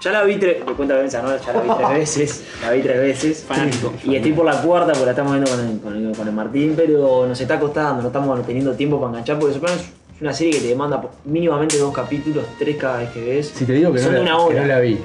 ya 0.00 0.10
la 0.12 0.24
vi 0.24 0.36
tres, 0.36 0.64
de 0.66 0.72
cuenta 0.72 0.94
¿no? 1.00 1.06
Ya 1.06 1.22
la 1.22 1.36
vi 1.36 1.68
tres 1.76 1.90
veces, 1.98 2.44
la 2.62 2.70
vi 2.72 2.80
tres 2.82 2.98
veces. 3.00 3.44
Fanático. 3.46 3.92
Y 4.04 4.16
estoy 4.16 4.32
por 4.32 4.46
la 4.46 4.60
cuarta 4.62 4.92
porque 4.92 5.04
la 5.04 5.10
estamos 5.12 5.32
viendo 5.34 5.50
con 5.50 5.60
el, 5.60 5.80
con 5.80 5.96
el- 6.08 6.16
con 6.16 6.28
el 6.28 6.34
Martín, 6.34 6.72
pero 6.76 7.26
nos 7.28 7.38
está 7.40 7.60
costando, 7.60 8.00
no 8.02 8.08
estamos 8.08 8.44
teniendo 8.46 8.72
tiempo 8.74 8.98
para 8.98 9.10
enganchar 9.10 9.38
porque 9.38 9.54
Soprano 9.54 9.76
es 9.78 10.20
una 10.20 10.32
serie 10.32 10.54
que 10.54 10.60
te 10.60 10.68
demanda 10.68 11.02
mínimamente 11.24 11.76
dos 11.78 11.94
capítulos, 11.94 12.44
tres 12.58 12.76
cada 12.78 12.98
vez 12.98 13.10
que 13.10 13.20
ves. 13.22 13.52
Si 13.54 13.64
te 13.64 13.72
digo 13.74 13.92
que, 13.92 14.00
no 14.00 14.10
la, 14.12 14.20
una 14.38 14.54
que 14.54 14.60
no 14.60 14.66
la 14.66 14.80
vi. 14.80 14.98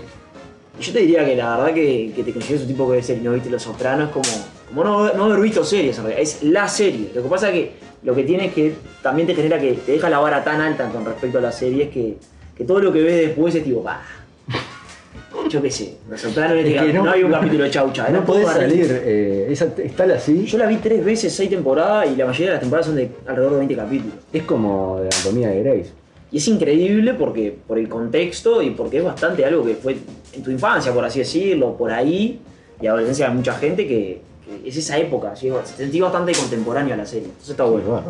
Y 0.79 0.83
Yo 0.83 0.93
te 0.93 0.99
diría 0.99 1.25
que 1.25 1.35
la 1.35 1.57
verdad 1.57 1.73
que, 1.73 2.11
que 2.15 2.23
te 2.23 2.33
consigues 2.33 2.61
un 2.61 2.67
tipo 2.67 2.89
que 2.89 2.97
ve 2.97 3.03
serie 3.03 3.21
y 3.21 3.25
no 3.25 3.33
viste 3.33 3.49
Los 3.49 3.63
Sopranos 3.63 4.09
es 4.09 4.13
como, 4.13 4.25
como 4.69 4.83
no, 4.83 5.13
no 5.13 5.23
haber 5.25 5.39
visto 5.39 5.63
series 5.63 5.97
en 5.97 6.03
realidad, 6.05 6.21
es 6.21 6.43
la 6.43 6.67
serie. 6.67 7.11
Lo 7.15 7.23
que 7.23 7.29
pasa 7.29 7.49
es 7.49 7.53
que 7.53 7.71
lo 8.03 8.13
que 8.13 8.23
tiene 8.23 8.47
es 8.47 8.53
que 8.53 8.73
también 9.01 9.27
te 9.27 9.35
genera 9.35 9.59
que 9.59 9.73
te 9.73 9.93
deja 9.93 10.09
la 10.09 10.19
vara 10.19 10.43
tan 10.43 10.61
alta 10.61 10.87
con 10.89 11.03
respecto 11.05 11.39
a 11.39 11.41
la 11.41 11.51
serie 11.51 11.85
es 11.85 11.89
que, 11.89 12.17
que 12.55 12.63
todo 12.63 12.79
lo 12.79 12.93
que 12.93 13.01
ves 13.01 13.27
después 13.27 13.55
es 13.55 13.63
tipo, 13.63 13.81
bah. 13.81 14.01
Yo 15.49 15.61
qué 15.61 15.71
sé, 15.71 15.97
Los 16.09 16.21
Sopranos 16.21 16.57
este 16.57 16.75
Es 16.75 16.81
que 16.83 16.93
no, 16.93 17.09
hay 17.09 17.23
un 17.23 17.31
capítulo 17.33 17.63
de 17.63 17.71
chaucha. 17.71 18.03
No 18.03 18.09
era 18.09 18.25
podés 18.25 18.47
salir. 18.47 19.01
Eh, 19.03 19.47
esa, 19.49 19.73
está 19.77 20.03
así. 20.03 20.45
Yo 20.45 20.57
la 20.57 20.67
vi 20.67 20.75
tres 20.77 21.03
veces, 21.03 21.33
seis 21.33 21.49
temporadas 21.49 22.07
y 22.11 22.15
la 22.15 22.25
mayoría 22.25 22.47
de 22.47 22.53
las 22.53 22.61
temporadas 22.61 22.85
son 22.85 22.95
de 22.95 23.09
alrededor 23.25 23.53
de 23.53 23.57
20 23.59 23.75
capítulos. 23.75 24.15
Es 24.31 24.43
como 24.43 24.99
de 24.99 25.09
anatomía 25.11 25.49
de 25.49 25.63
Grace. 25.63 25.91
Y 26.31 26.37
es 26.37 26.47
increíble 26.47 27.13
porque 27.13 27.55
por 27.65 27.79
el 27.79 27.87
contexto 27.87 28.61
y 28.61 28.71
porque 28.71 28.97
es 28.97 29.03
bastante 29.03 29.45
algo 29.45 29.65
que 29.65 29.75
fue 29.75 29.95
en 30.37 30.43
tu 30.43 30.51
infancia, 30.51 30.93
por 30.93 31.03
así 31.03 31.19
decirlo, 31.19 31.75
por 31.75 31.91
ahí, 31.91 32.39
y 32.81 32.87
adolescencia 32.87 33.27
de 33.29 33.33
mucha 33.35 33.53
gente 33.53 33.87
que, 33.87 34.21
que 34.61 34.69
es 34.69 34.77
esa 34.77 34.97
época, 34.97 35.35
¿sí? 35.35 35.49
se 35.65 35.75
sentí 35.77 35.99
bastante 35.99 36.31
contemporáneo 36.33 36.93
a 36.93 36.97
la 36.97 37.05
serie. 37.05 37.25
Entonces 37.27 37.49
está 37.51 37.63
bueno. 37.65 38.01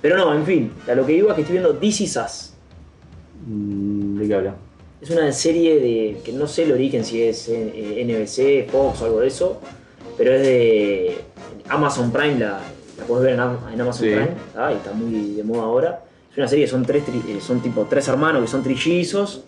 Pero 0.00 0.16
no, 0.16 0.34
en 0.34 0.44
fin, 0.44 0.72
a 0.88 0.94
lo 0.94 1.04
que 1.04 1.12
digo 1.12 1.28
es 1.28 1.34
que 1.34 1.40
estoy 1.42 1.54
viendo 1.58 1.74
This 1.76 2.00
Is 2.02 2.16
Us. 2.16 2.50
Mm, 3.46 4.18
¿De 4.18 4.28
qué 4.28 4.34
habla? 4.34 4.54
Es 5.00 5.10
una 5.10 5.30
serie 5.32 5.78
de. 5.80 6.20
que 6.24 6.32
no 6.32 6.46
sé 6.46 6.62
el 6.62 6.72
origen 6.72 7.04
si 7.04 7.22
es 7.22 7.48
eh, 7.50 8.02
NBC, 8.06 8.70
Fox 8.70 9.02
o 9.02 9.04
algo 9.06 9.20
de 9.20 9.26
eso, 9.26 9.60
pero 10.16 10.32
es 10.32 10.42
de 10.42 11.18
Amazon 11.68 12.10
Prime, 12.10 12.38
la, 12.38 12.60
la 12.98 13.04
puedes 13.06 13.24
ver 13.24 13.34
en, 13.34 13.40
Am- 13.40 13.58
en 13.72 13.80
Amazon 13.80 14.06
Sí. 14.06 14.12
Prime, 14.14 14.30
ah, 14.56 14.72
y 14.72 14.76
está 14.76 14.92
muy 14.92 15.34
de 15.34 15.42
moda 15.44 15.64
ahora. 15.64 16.04
Es 16.30 16.38
una 16.38 16.48
serie 16.48 16.66
son 16.66 16.84
tres, 16.84 17.04
eh, 17.28 17.38
son 17.40 17.60
tipo 17.60 17.86
tres 17.88 18.08
hermanos 18.08 18.42
que 18.42 18.48
son 18.48 18.62
trillizos, 18.62 19.44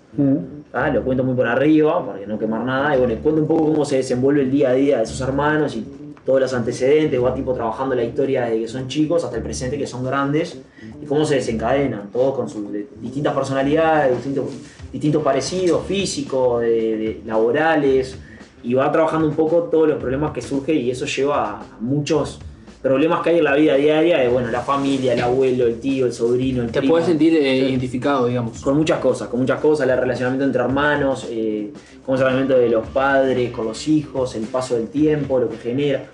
ah, 0.76 0.90
lo 0.90 1.02
cuento 1.02 1.24
muy 1.24 1.34
por 1.34 1.46
arriba 1.46 2.04
para 2.06 2.26
no 2.26 2.38
quemar 2.38 2.64
nada, 2.64 2.94
y 2.94 2.98
bueno, 2.98 3.14
cuento 3.22 3.40
un 3.42 3.48
poco 3.48 3.64
cómo 3.66 3.84
se 3.84 3.96
desenvuelve 3.96 4.42
el 4.42 4.50
día 4.50 4.70
a 4.70 4.74
día 4.74 4.96
de 4.98 5.02
esos 5.04 5.20
hermanos 5.20 5.74
y 5.76 5.84
todos 6.24 6.40
los 6.40 6.52
antecedentes, 6.54 7.22
va 7.22 7.32
tipo 7.34 7.54
trabajando 7.54 7.94
la 7.94 8.02
historia 8.02 8.46
desde 8.46 8.60
que 8.62 8.68
son 8.68 8.88
chicos 8.88 9.22
hasta 9.24 9.36
el 9.36 9.42
presente 9.44 9.78
que 9.78 9.86
son 9.86 10.04
grandes, 10.04 10.58
y 11.00 11.06
cómo 11.06 11.24
se 11.24 11.36
desencadenan, 11.36 12.10
todos 12.12 12.34
con 12.34 12.48
sus 12.48 12.72
de- 12.72 12.86
distintas 13.00 13.32
personalidades, 13.34 14.12
distintos, 14.16 14.44
distintos 14.92 15.22
parecidos 15.22 15.84
físicos, 15.86 16.62
de- 16.62 16.68
de- 16.96 17.20
laborales, 17.26 18.18
y 18.64 18.74
va 18.74 18.90
trabajando 18.90 19.28
un 19.28 19.34
poco 19.36 19.64
todos 19.70 19.86
los 19.88 19.98
problemas 19.98 20.32
que 20.32 20.42
surgen 20.42 20.76
y 20.78 20.90
eso 20.90 21.06
lleva 21.06 21.60
a 21.60 21.62
muchos 21.78 22.40
problemas 22.86 23.22
que 23.22 23.30
hay 23.30 23.38
en 23.38 23.44
la 23.44 23.54
vida 23.54 23.74
diaria 23.74 24.18
de 24.18 24.28
bueno 24.28 24.48
la 24.50 24.60
familia, 24.60 25.12
el 25.12 25.20
abuelo, 25.20 25.66
el 25.66 25.80
tío, 25.80 26.06
el 26.06 26.12
sobrino, 26.12 26.62
el 26.62 26.70
Te 26.70 26.78
primo. 26.78 26.92
puedes 26.92 27.06
sentir 27.08 27.34
eh, 27.34 27.58
identificado, 27.58 28.26
digamos. 28.26 28.60
Con 28.60 28.76
muchas 28.76 28.98
cosas, 29.00 29.28
con 29.28 29.40
muchas 29.40 29.60
cosas, 29.60 29.88
el 29.88 29.98
relacionamiento 29.98 30.44
entre 30.44 30.62
hermanos, 30.62 31.26
eh, 31.30 31.72
cómo 32.04 32.14
es 32.14 32.20
el 32.20 32.26
relacionamiento 32.28 32.58
de 32.58 32.68
los 32.70 32.86
padres 32.88 33.50
con 33.50 33.66
los 33.66 33.88
hijos, 33.88 34.34
el 34.36 34.44
paso 34.44 34.76
del 34.76 34.88
tiempo, 34.88 35.38
lo 35.38 35.48
que 35.48 35.56
genera. 35.58 36.04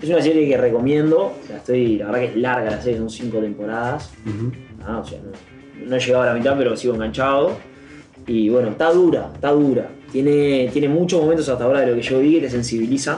Es 0.00 0.08
una 0.08 0.22
serie 0.22 0.48
que 0.48 0.56
recomiendo, 0.56 1.32
la, 1.48 1.56
estoy, 1.56 1.96
la 1.96 2.06
verdad 2.06 2.20
que 2.20 2.26
es 2.26 2.36
larga 2.36 2.70
la 2.70 2.80
serie, 2.80 2.98
son 2.98 3.10
cinco 3.10 3.38
temporadas. 3.38 4.10
Ah, 4.86 5.00
o 5.00 5.04
sea, 5.04 5.18
no, 5.18 5.88
no 5.88 5.96
he 5.96 5.98
llegado 5.98 6.22
a 6.22 6.26
la 6.26 6.34
mitad, 6.34 6.56
pero 6.56 6.76
sigo 6.76 6.94
enganchado. 6.94 7.56
Y 8.26 8.48
bueno, 8.50 8.68
está 8.68 8.92
dura, 8.92 9.30
está 9.34 9.50
dura. 9.50 9.88
Tiene, 10.12 10.68
tiene 10.72 10.88
muchos 10.88 11.20
momentos 11.20 11.48
hasta 11.48 11.64
ahora 11.64 11.80
de 11.80 11.88
lo 11.88 11.94
que 11.94 12.02
yo 12.02 12.20
vi 12.20 12.34
que 12.34 12.42
te 12.42 12.50
sensibilizan. 12.50 13.16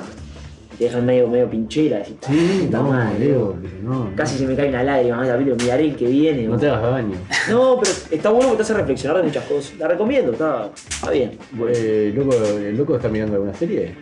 Te 0.81 0.87
dejan 0.87 1.05
medio, 1.05 1.28
medio 1.28 1.51
pinchera. 1.51 1.99
Decís, 1.99 2.14
Sí, 2.26 2.68
no, 2.70 2.85
madre, 2.85 3.18
Leo, 3.18 3.55
pero 3.61 3.74
no. 3.83 4.11
Casi 4.16 4.39
se 4.39 4.47
me 4.47 4.57
cae 4.57 4.70
una 4.70 4.83
lágrima, 4.83 5.18
¿no? 5.22 5.28
capítulo, 5.28 5.57
miraré 5.57 5.85
el 5.85 5.95
que 5.95 6.07
viene. 6.07 6.45
No 6.45 6.57
te 6.57 6.70
hagas 6.70 6.91
daño. 6.91 7.16
No, 7.51 7.78
pero 7.78 7.95
está 8.11 8.31
bueno 8.31 8.51
que 8.53 8.57
te 8.57 8.62
hace 8.62 8.72
reflexionar 8.72 9.18
de 9.18 9.24
muchas 9.24 9.45
cosas. 9.45 9.74
La 9.78 9.89
recomiendo, 9.89 10.33
está, 10.33 10.70
está 10.89 11.11
bien. 11.11 11.33
Eh, 11.68 12.12
loco, 12.16 12.35
¿El 12.35 12.78
loco 12.78 12.97
está 12.97 13.11
mirando 13.11 13.35
alguna 13.35 13.53
serie? 13.53 13.95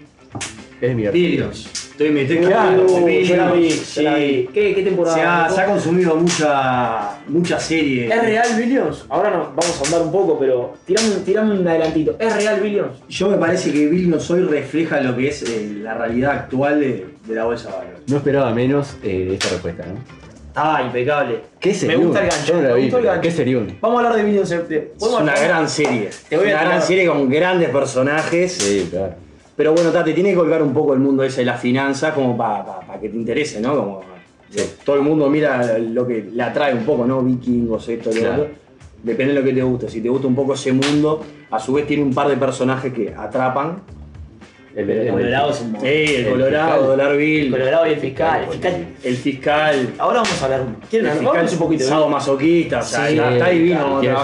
Es 0.80 0.94
mi 0.94 1.04
artículo. 1.06 1.50
Estoy, 1.98 2.12
me 2.12 2.22
estoy 2.22 2.36
Claro, 2.38 2.86
yo 2.86 3.00
la 3.00 3.04
vi, 3.06 3.12
Billions, 3.18 3.28
yo 3.28 4.02
la 4.04 4.14
vi. 4.14 4.30
sí. 4.44 4.48
¿Qué, 4.54 4.72
qué 4.72 4.82
temporada? 4.84 5.16
Se 5.16 5.22
ha, 5.22 5.48
se 5.50 5.60
ha 5.62 5.66
consumido 5.66 6.14
mucha, 6.14 7.18
mucha 7.26 7.58
serie. 7.58 8.06
¿Es 8.06 8.22
real 8.22 8.46
Billions? 8.56 9.04
Ahora 9.08 9.30
no, 9.30 9.38
vamos 9.48 9.80
a 9.82 9.84
andar 9.84 10.02
un 10.02 10.12
poco, 10.12 10.38
pero 10.38 10.74
tirame, 10.86 11.08
un- 11.16 11.24
tirame 11.24 11.58
un 11.58 11.66
adelantito. 11.66 12.14
¿Es 12.20 12.36
real 12.36 12.60
Billions? 12.60 12.98
Yo 13.08 13.28
me 13.28 13.36
parece 13.36 13.72
que 13.72 13.88
Billions 13.88 14.30
hoy 14.30 14.42
refleja 14.44 15.00
lo 15.00 15.16
que 15.16 15.26
es 15.26 15.42
eh, 15.42 15.72
la 15.82 15.94
realidad 15.94 16.30
actual 16.34 16.78
de, 16.78 17.04
de 17.26 17.34
la 17.34 17.44
bolsa 17.46 17.68
de 17.70 17.76
valores. 17.78 17.98
No 18.06 18.16
esperaba 18.18 18.52
menos 18.54 18.96
eh, 19.02 19.24
de 19.28 19.32
esta 19.34 19.48
respuesta, 19.48 19.84
¿no? 19.86 19.94
Ah, 20.54 20.82
impecable. 20.86 21.40
¿Qué 21.58 21.70
Me 21.70 21.74
serión? 21.74 22.04
gusta 22.04 22.20
el 22.22 22.30
gancho. 22.30 22.46
Yo 22.46 22.54
no 22.54 22.62
la 22.68 22.74
me 22.76 22.80
gustó 22.82 22.98
el 22.98 23.04
gancho. 23.06 23.20
¿qué 23.22 23.30
serión? 23.32 23.76
Vamos 23.80 23.96
a 23.96 24.06
hablar 24.06 24.22
de 24.22 24.28
Billions. 24.30 24.52
eh, 24.52 24.56
Es 24.70 24.98
¿podemos 25.00 25.20
una 25.22 25.32
hablar? 25.32 25.48
gran 25.48 25.68
serie. 25.68 26.10
Te 26.28 26.36
voy 26.36 26.50
a 26.50 26.54
una 26.54 26.64
gran 26.64 26.82
serie 26.82 27.06
con 27.08 27.28
grandes 27.28 27.70
personajes. 27.70 28.52
Sí, 28.52 28.86
claro. 28.88 29.14
Pero 29.58 29.72
bueno, 29.72 29.90
ta, 29.90 30.04
te 30.04 30.12
tiene 30.12 30.30
que 30.30 30.36
colgar 30.36 30.62
un 30.62 30.72
poco 30.72 30.94
el 30.94 31.00
mundo 31.00 31.24
ese 31.24 31.40
de 31.40 31.46
las 31.46 31.60
finanzas 31.60 32.14
como 32.14 32.36
para 32.36 32.80
que 33.00 33.08
te 33.08 33.16
interese, 33.16 33.60
¿no? 33.60 33.74
Como 33.76 34.00
Sí. 34.50 34.62
todo 34.84 34.96
el 34.96 35.02
mundo 35.02 35.28
mira 35.28 35.76
lo 35.78 36.06
que 36.06 36.26
le 36.32 36.42
atrae 36.42 36.72
un 36.74 36.84
poco, 36.84 37.04
¿no? 37.04 37.20
Vikingos, 37.22 37.86
esto, 37.88 38.10
lo 38.10 38.16
Claro. 38.20 38.42
otro. 38.44 38.54
Depende 39.02 39.34
de 39.34 39.40
lo 39.40 39.44
que 39.44 39.52
te 39.52 39.62
guste. 39.62 39.88
Si 39.90 40.00
te 40.00 40.08
gusta 40.08 40.26
un 40.28 40.34
poco 40.36 40.54
ese 40.54 40.72
mundo, 40.72 41.22
a 41.50 41.58
su 41.58 41.72
vez 41.74 41.86
tiene 41.88 42.04
un 42.04 42.14
par 42.14 42.28
de 42.28 42.36
personajes 42.36 42.92
que 42.92 43.12
atrapan. 43.14 43.80
El, 44.76 44.88
El 44.88 45.10
Colorado 45.10 45.50
es 45.50 45.60
un. 45.60 45.76
Eh, 45.82 46.04
el 46.20 46.24
El 46.26 46.30
Colorado, 46.32 46.68
fiscal. 46.70 46.86
Dollar 46.86 47.16
Bill, 47.16 47.46
El 47.46 47.50
Colorado 47.50 47.86
y 47.88 47.90
el 47.90 47.98
fiscal. 47.98 48.42
El 48.44 48.48
fiscal. 48.50 48.86
el 49.02 49.16
fiscal, 49.16 49.88
Ahora 49.98 50.20
vamos 50.22 50.40
a 50.40 50.44
hablar. 50.44 50.62
¿Quieren 50.88 51.10
el 51.10 51.18
fiscal 51.18 51.48
un 51.52 51.58
poquito. 51.58 51.82
¿eh? 51.84 51.86
sadomasoquista, 51.88 52.78
o 52.78 52.82
sea, 52.82 53.08
Sí, 53.08 53.18
está, 53.18 53.48
divino 53.48 53.78
claro, 53.78 53.88
cómo 53.88 54.00
tiene 54.00 54.14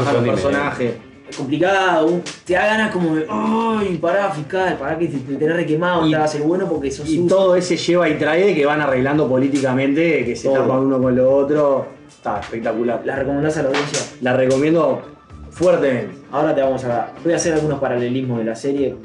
complicado, 1.35 2.21
te 2.45 2.55
da 2.55 2.67
ganas 2.67 2.91
como 2.93 3.15
de, 3.17 3.27
ay, 3.29 3.99
pará, 4.01 4.31
fiscal, 4.31 4.77
pará 4.79 4.99
que 4.99 5.09
te, 5.09 5.19
te 5.19 5.35
tenés 5.37 5.57
requemado, 5.57 6.07
Y- 6.07 6.11
te 6.11 6.17
hagas 6.17 6.35
el 6.37 6.43
bueno 6.43 6.67
porque 6.69 6.91
sos 6.91 7.09
Y 7.09 7.17
sucio. 7.17 7.37
todo 7.37 7.57
ese 7.57 7.77
lleva 7.77 8.09
y 8.09 8.15
trae 8.15 8.55
que 8.55 8.65
van 8.67 8.81
arreglando 8.81 9.29
políticamente, 9.29 10.25
que 10.25 10.35
se 10.37 10.49
Todo. 10.49 10.59
tapan 10.63 10.79
uno 10.81 11.01
con 11.01 11.15
lo 11.17 11.33
otro. 11.37 11.87
Está 12.09 12.41
espectacular. 12.41 13.03
¿La 13.05 13.17
recomendás 13.17 13.57
a 13.59 13.63
la 13.63 13.69
audiencia? 13.69 14.01
La 14.23 14.35
recomiendo 14.37 15.03
fuertemente. 15.51 16.15
Ahora 16.33 16.55
te 16.55 16.63
vamos 16.63 16.85
a. 16.85 17.13
Voy 17.23 17.33
a 17.33 17.37
hacer 17.37 17.53
algunos 17.55 17.79
paralelismos 17.79 18.39
de 18.39 18.45
la 18.45 18.55
serie 18.57 18.97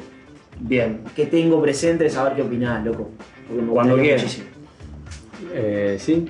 Bien. 0.59 1.01
que 1.15 1.25
tengo 1.25 1.61
presentes, 1.61 2.15
a 2.17 2.23
ver 2.23 2.33
qué 2.35 2.41
opinás, 2.43 2.83
loco. 2.85 3.09
Porque 3.47 3.61
me 3.61 3.71
Cuando 3.71 3.97
quieras. 3.97 4.39
Eh, 5.53 5.97
¿Sí? 5.99 6.25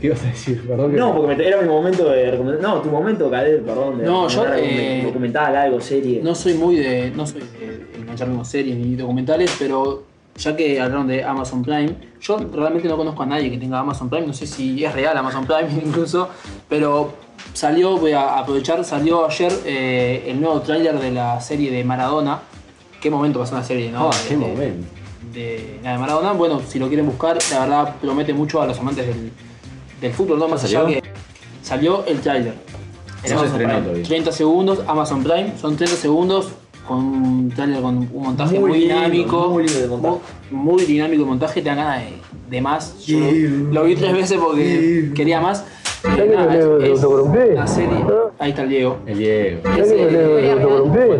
¿Qué 0.00 0.06
ibas 0.08 0.22
a 0.22 0.26
decir? 0.26 0.64
Perdón. 0.66 0.94
No, 0.96 1.14
porque 1.14 1.34
me- 1.36 1.46
era 1.46 1.60
mi 1.60 1.68
momento 1.68 2.08
de 2.08 2.30
recomendar. 2.30 2.62
No, 2.62 2.80
tu 2.80 2.88
momento, 2.90 3.30
Cadet, 3.30 3.64
perdón. 3.64 3.98
De 3.98 4.04
No, 4.04 4.28
yo, 4.28 4.44
recomendar 4.44 4.52
algún 4.54 4.80
eh, 4.80 5.02
documental, 5.04 5.56
algo, 5.56 5.80
serie. 5.80 6.20
No 6.22 6.34
soy 6.34 6.54
muy 6.54 6.76
de. 6.76 7.10
No 7.10 7.26
soy 7.26 7.40
de 7.40 7.86
engancharme 8.00 8.36
con 8.36 8.44
series 8.44 8.76
ni 8.76 8.94
documentales, 8.94 9.54
pero 9.58 10.04
ya 10.36 10.54
que 10.56 10.80
hablaron 10.80 11.08
de 11.08 11.24
Amazon 11.24 11.62
Prime, 11.64 11.96
yo 12.20 12.38
realmente 12.52 12.86
no 12.88 12.96
conozco 12.96 13.24
a 13.24 13.26
nadie 13.26 13.50
que 13.50 13.58
tenga 13.58 13.80
Amazon 13.80 14.08
Prime, 14.08 14.24
no 14.28 14.32
sé 14.32 14.46
si 14.46 14.84
es 14.84 14.94
real 14.94 15.16
Amazon 15.16 15.44
Prime 15.46 15.68
incluso, 15.84 16.28
pero 16.68 17.12
salió, 17.54 17.96
voy 17.96 18.12
a 18.12 18.38
aprovechar, 18.38 18.84
salió 18.84 19.26
ayer 19.26 19.50
eh, 19.66 20.26
el 20.28 20.40
nuevo 20.40 20.60
tráiler 20.60 21.00
de 21.00 21.10
la 21.10 21.40
serie 21.40 21.72
de 21.72 21.82
Maradona. 21.82 22.38
Qué 23.00 23.10
momento 23.10 23.40
pasó 23.40 23.56
una 23.56 23.64
serie, 23.64 23.90
¿no? 23.90 24.10
Ah, 24.10 24.16
De- 24.16 24.28
qué 24.28 24.36
de- 24.36 24.40
momento. 24.46 24.86
de, 25.34 25.80
la 25.82 25.92
de 25.92 25.98
Maradona. 25.98 26.32
Bueno, 26.34 26.60
si 26.66 26.78
lo 26.78 26.86
quieren 26.86 27.06
buscar, 27.06 27.36
la 27.50 27.58
verdad 27.60 27.94
promete 28.00 28.32
mucho 28.32 28.62
a 28.62 28.66
los 28.68 28.78
amantes 28.78 29.08
del, 29.08 29.32
del 30.00 30.12
fútbol, 30.12 30.38
¿no? 30.38 30.48
Más 30.48 30.62
allá 30.64 30.82
salió? 30.82 31.00
que 31.02 31.08
salió 31.62 32.04
el 32.06 32.20
tráiler. 32.20 32.54
En 33.24 33.32
No 33.34 33.40
Amazon 33.40 33.56
Prime. 33.58 33.80
todavía. 33.80 34.04
30 34.04 34.32
segundos, 34.32 34.80
Amazon 34.86 35.22
Prime, 35.24 35.52
son 35.60 35.76
30 35.76 35.96
segundos 35.96 36.48
con 36.86 36.98
un 36.98 37.52
tráiler 37.54 37.82
con 37.82 37.96
un 37.98 38.22
montaje 38.22 38.58
muy, 38.60 38.70
Muy 38.70 38.78
lindo, 38.80 38.94
dinámico. 38.94 39.48
muy 39.50 39.64
lindo 39.64 39.80
de 39.80 39.88
montaje. 39.88 40.16
Muy, 40.50 40.62
muy 40.74 40.84
dinámico 40.84 41.22
el 41.22 41.28
montaje, 41.28 41.60
te 41.60 41.68
dan 41.68 41.76
ganas 41.78 42.00
de, 42.04 42.12
de 42.48 42.60
más. 42.60 42.98
Yo 43.06 43.18
lo, 43.18 43.72
lo 43.72 43.84
vi 43.84 43.96
tres 43.96 44.12
veces 44.12 44.38
porque 44.38 45.10
quería 45.14 45.40
más. 45.40 45.64
Eh, 46.04 46.32
nada, 46.32 46.54
es, 46.54 46.64
es 47.00 47.04
una 47.04 47.66
serie. 47.66 48.04
Ahí 48.38 48.50
está 48.50 48.62
el 48.62 48.68
Diego. 48.68 48.98
El 49.04 49.18
Diego. 49.18 49.58
Es, 49.76 49.90
eh, 49.90 50.56
¿Cuál 50.62 50.92
Diego? 50.92 51.18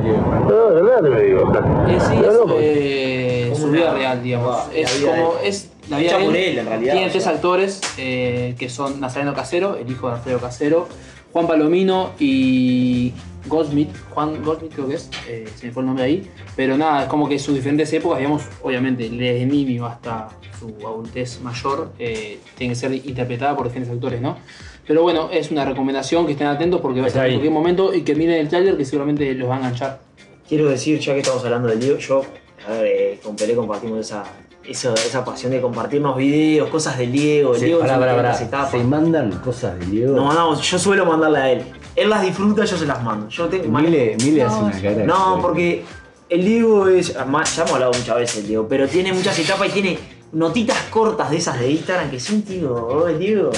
es, 1.89 2.03
sí, 2.05 2.15
es, 2.15 2.35
eh, 2.61 3.53
su 3.57 3.71
vida 3.71 3.93
real, 3.93 4.23
digamos. 4.23 4.57
Ah, 4.57 4.67
Es 4.73 5.05
como. 5.05 5.33
Es 5.43 5.69
la 5.89 5.99
vida 5.99 6.19
por 6.19 6.37
él, 6.37 6.59
en 6.59 6.67
realidad, 6.67 6.93
Tiene 6.95 7.11
tres 7.11 7.25
sea. 7.25 7.33
actores 7.33 7.81
eh, 7.97 8.55
que 8.59 8.69
son 8.69 9.01
Nazareno 9.01 9.35
Casero, 9.35 9.77
el 9.77 9.91
hijo 9.91 10.09
de 10.09 10.15
Alfredo 10.15 10.39
Casero, 10.39 10.89
Juan 11.33 11.47
Palomino 11.47 12.13
y 12.19 13.13
Goldsmith. 13.47 13.91
Juan 14.11 14.43
Goldsmith 14.43 14.73
creo 14.75 14.89
que 14.89 14.95
es, 14.95 15.11
eh, 15.29 15.47
se 15.57 15.67
me 15.67 15.73
fue 15.73 15.83
el 15.83 15.87
nombre 15.87 16.05
ahí. 16.05 16.31
Pero 16.57 16.77
nada, 16.77 17.03
es 17.03 17.09
como 17.09 17.29
que 17.29 17.39
sus 17.39 17.55
diferentes 17.55 17.93
épocas, 17.93 18.19
digamos, 18.19 18.43
obviamente, 18.63 19.09
desde 19.09 19.47
niño 19.47 19.87
hasta 19.87 20.29
su 20.59 20.75
adultez 20.87 21.41
mayor, 21.41 21.93
eh, 21.99 22.39
tiene 22.57 22.73
que 22.73 22.81
ser 22.81 22.93
interpretada 22.93 23.57
por 23.57 23.67
diferentes 23.67 23.95
actores, 23.95 24.21
¿no? 24.21 24.39
Pero 24.87 25.03
bueno, 25.03 25.29
es 25.31 25.51
una 25.51 25.65
recomendación 25.67 26.25
que 26.25 26.33
estén 26.33 26.47
atentos 26.47 26.81
porque 26.81 27.01
va 27.01 27.09
a 27.09 27.11
ser 27.11 27.27
en 27.27 27.33
cualquier 27.33 27.53
momento 27.53 27.95
y 27.95 28.03
que 28.03 28.15
miren 28.15 28.37
el 28.37 28.49
trailer 28.49 28.77
que 28.77 28.87
seguramente 28.87 29.35
los 29.35 29.49
va 29.49 29.57
a 29.57 29.59
enganchar. 29.59 30.01
Quiero 30.49 30.69
decir, 30.71 30.99
ya 30.99 31.13
que 31.13 31.21
estamos 31.21 31.45
hablando 31.45 31.69
del 31.69 31.79
Diego, 31.79 31.99
yo, 31.99 32.23
a 32.67 32.73
ver, 32.73 32.87
eh, 32.87 33.21
con 33.23 33.37
Pelé 33.37 33.55
compartimos 33.55 34.01
esa, 34.01 34.25
eso- 34.69 34.95
esa 34.95 35.25
pasión 35.25 35.53
de 35.53 35.61
compartirnos 35.61 36.17
videos, 36.17 36.69
cosas 36.69 36.99
del 36.99 37.11
Diego. 37.13 37.55
El 37.55 37.61
Sí, 37.61 37.65
Diego 37.67 37.81
en 37.81 37.87
pará, 37.87 37.95
sus 37.97 38.01
pará, 38.01 38.17
pará. 38.17 38.29
diferentes 38.31 38.49
etapas. 38.49 38.71
¿Se 38.71 38.85
mandan 38.85 39.31
cosas 39.41 39.79
de 39.79 39.87
Diego? 39.87 40.15
Nos 40.17 40.27
mandamos, 40.27 40.63
yo 40.71 40.79
suelo 40.79 41.07
mandarle 41.07 41.39
a 41.39 41.53
él. 41.53 41.63
Él 41.97 42.11
las 42.11 42.23
disfruta, 42.23 42.65
yo 42.65 42.77
se 42.77 42.87
las 42.87 43.03
mando. 43.03 43.29
Yo 43.29 43.47
tengo, 43.49 43.77
Mile, 43.79 44.17
Mile 44.23 44.43
hace 44.45 44.61
No, 44.61 44.67
una 44.67 44.81
cara. 44.83 45.05
No, 45.05 45.39
porque 45.43 45.85
el 46.29 46.45
Diego 46.45 46.87
es. 46.89 47.15
Ya 47.15 47.23
hemos 47.23 47.59
hablado 47.73 47.93
muchas 47.93 48.17
veces 48.17 48.37
del 48.37 48.47
Diego, 48.49 48.67
pero 48.69 48.87
tiene 48.87 49.13
muchas 49.13 49.39
etapas 49.39 49.69
y 49.69 49.73
tiene 49.73 49.99
notitas 50.33 50.77
cortas 50.91 51.31
de 51.31 51.39
esas 51.39 51.59
de 51.59 51.71
Instagram 51.73 52.11
que 52.11 52.21
son, 52.21 52.43
tío, 52.43 52.73
oh, 52.75 53.09
el 53.09 53.19
Diego. 53.19 53.51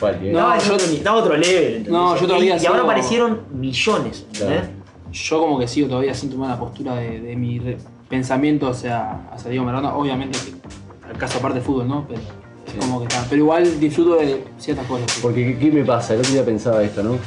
¿Cuál 0.00 0.20
Diego? 0.20 0.40
No, 0.40 0.56
No, 0.56 0.60
yo- 0.60 0.76
da 1.04 1.14
otro 1.14 1.36
level. 1.36 1.86
No, 1.88 2.16
yo 2.16 2.26
todavía 2.26 2.56
y, 2.56 2.62
y 2.62 2.66
ahora 2.66 2.80
sigo- 2.80 2.84
aparecieron 2.90 3.40
millones, 3.52 4.24
¿entendés? 4.32 4.60
Claro. 4.62 4.74
yo 5.12 5.38
como 5.38 5.58
que 5.60 5.68
sigo 5.68 5.86
todavía 5.86 6.12
sin 6.14 6.30
tomar 6.30 6.50
la 6.50 6.58
postura 6.58 6.96
de, 6.96 7.20
de 7.20 7.36
mi 7.36 7.60
re- 7.60 7.76
pensamiento 8.08 8.68
hacia, 8.68 9.28
hacia 9.32 9.50
Diego 9.50 9.64
Maradona. 9.64 9.94
Obviamente, 9.94 10.38
que, 10.38 11.08
al 11.08 11.16
caso 11.18 11.38
aparte 11.38 11.56
del 11.58 11.64
fútbol, 11.66 11.88
¿no? 11.88 12.06
Pero 12.08 12.20
es 12.20 12.72
Sí. 12.72 12.78
como 12.78 13.00
que 13.00 13.06
está. 13.06 13.24
Pero 13.28 13.42
igual 13.42 13.80
disfruto 13.80 14.16
de 14.16 14.44
ciertas 14.58 14.86
cosas. 14.86 15.10
sí. 15.10 15.20
Porque, 15.22 15.44
¿qué- 15.46 15.58
¿qué 15.58 15.72
me 15.72 15.84
pasa? 15.84 16.14
El 16.14 16.20
otro 16.20 16.32
día 16.32 16.44
pensaba 16.44 16.82
esto, 16.82 17.02
¿no? 17.02 17.18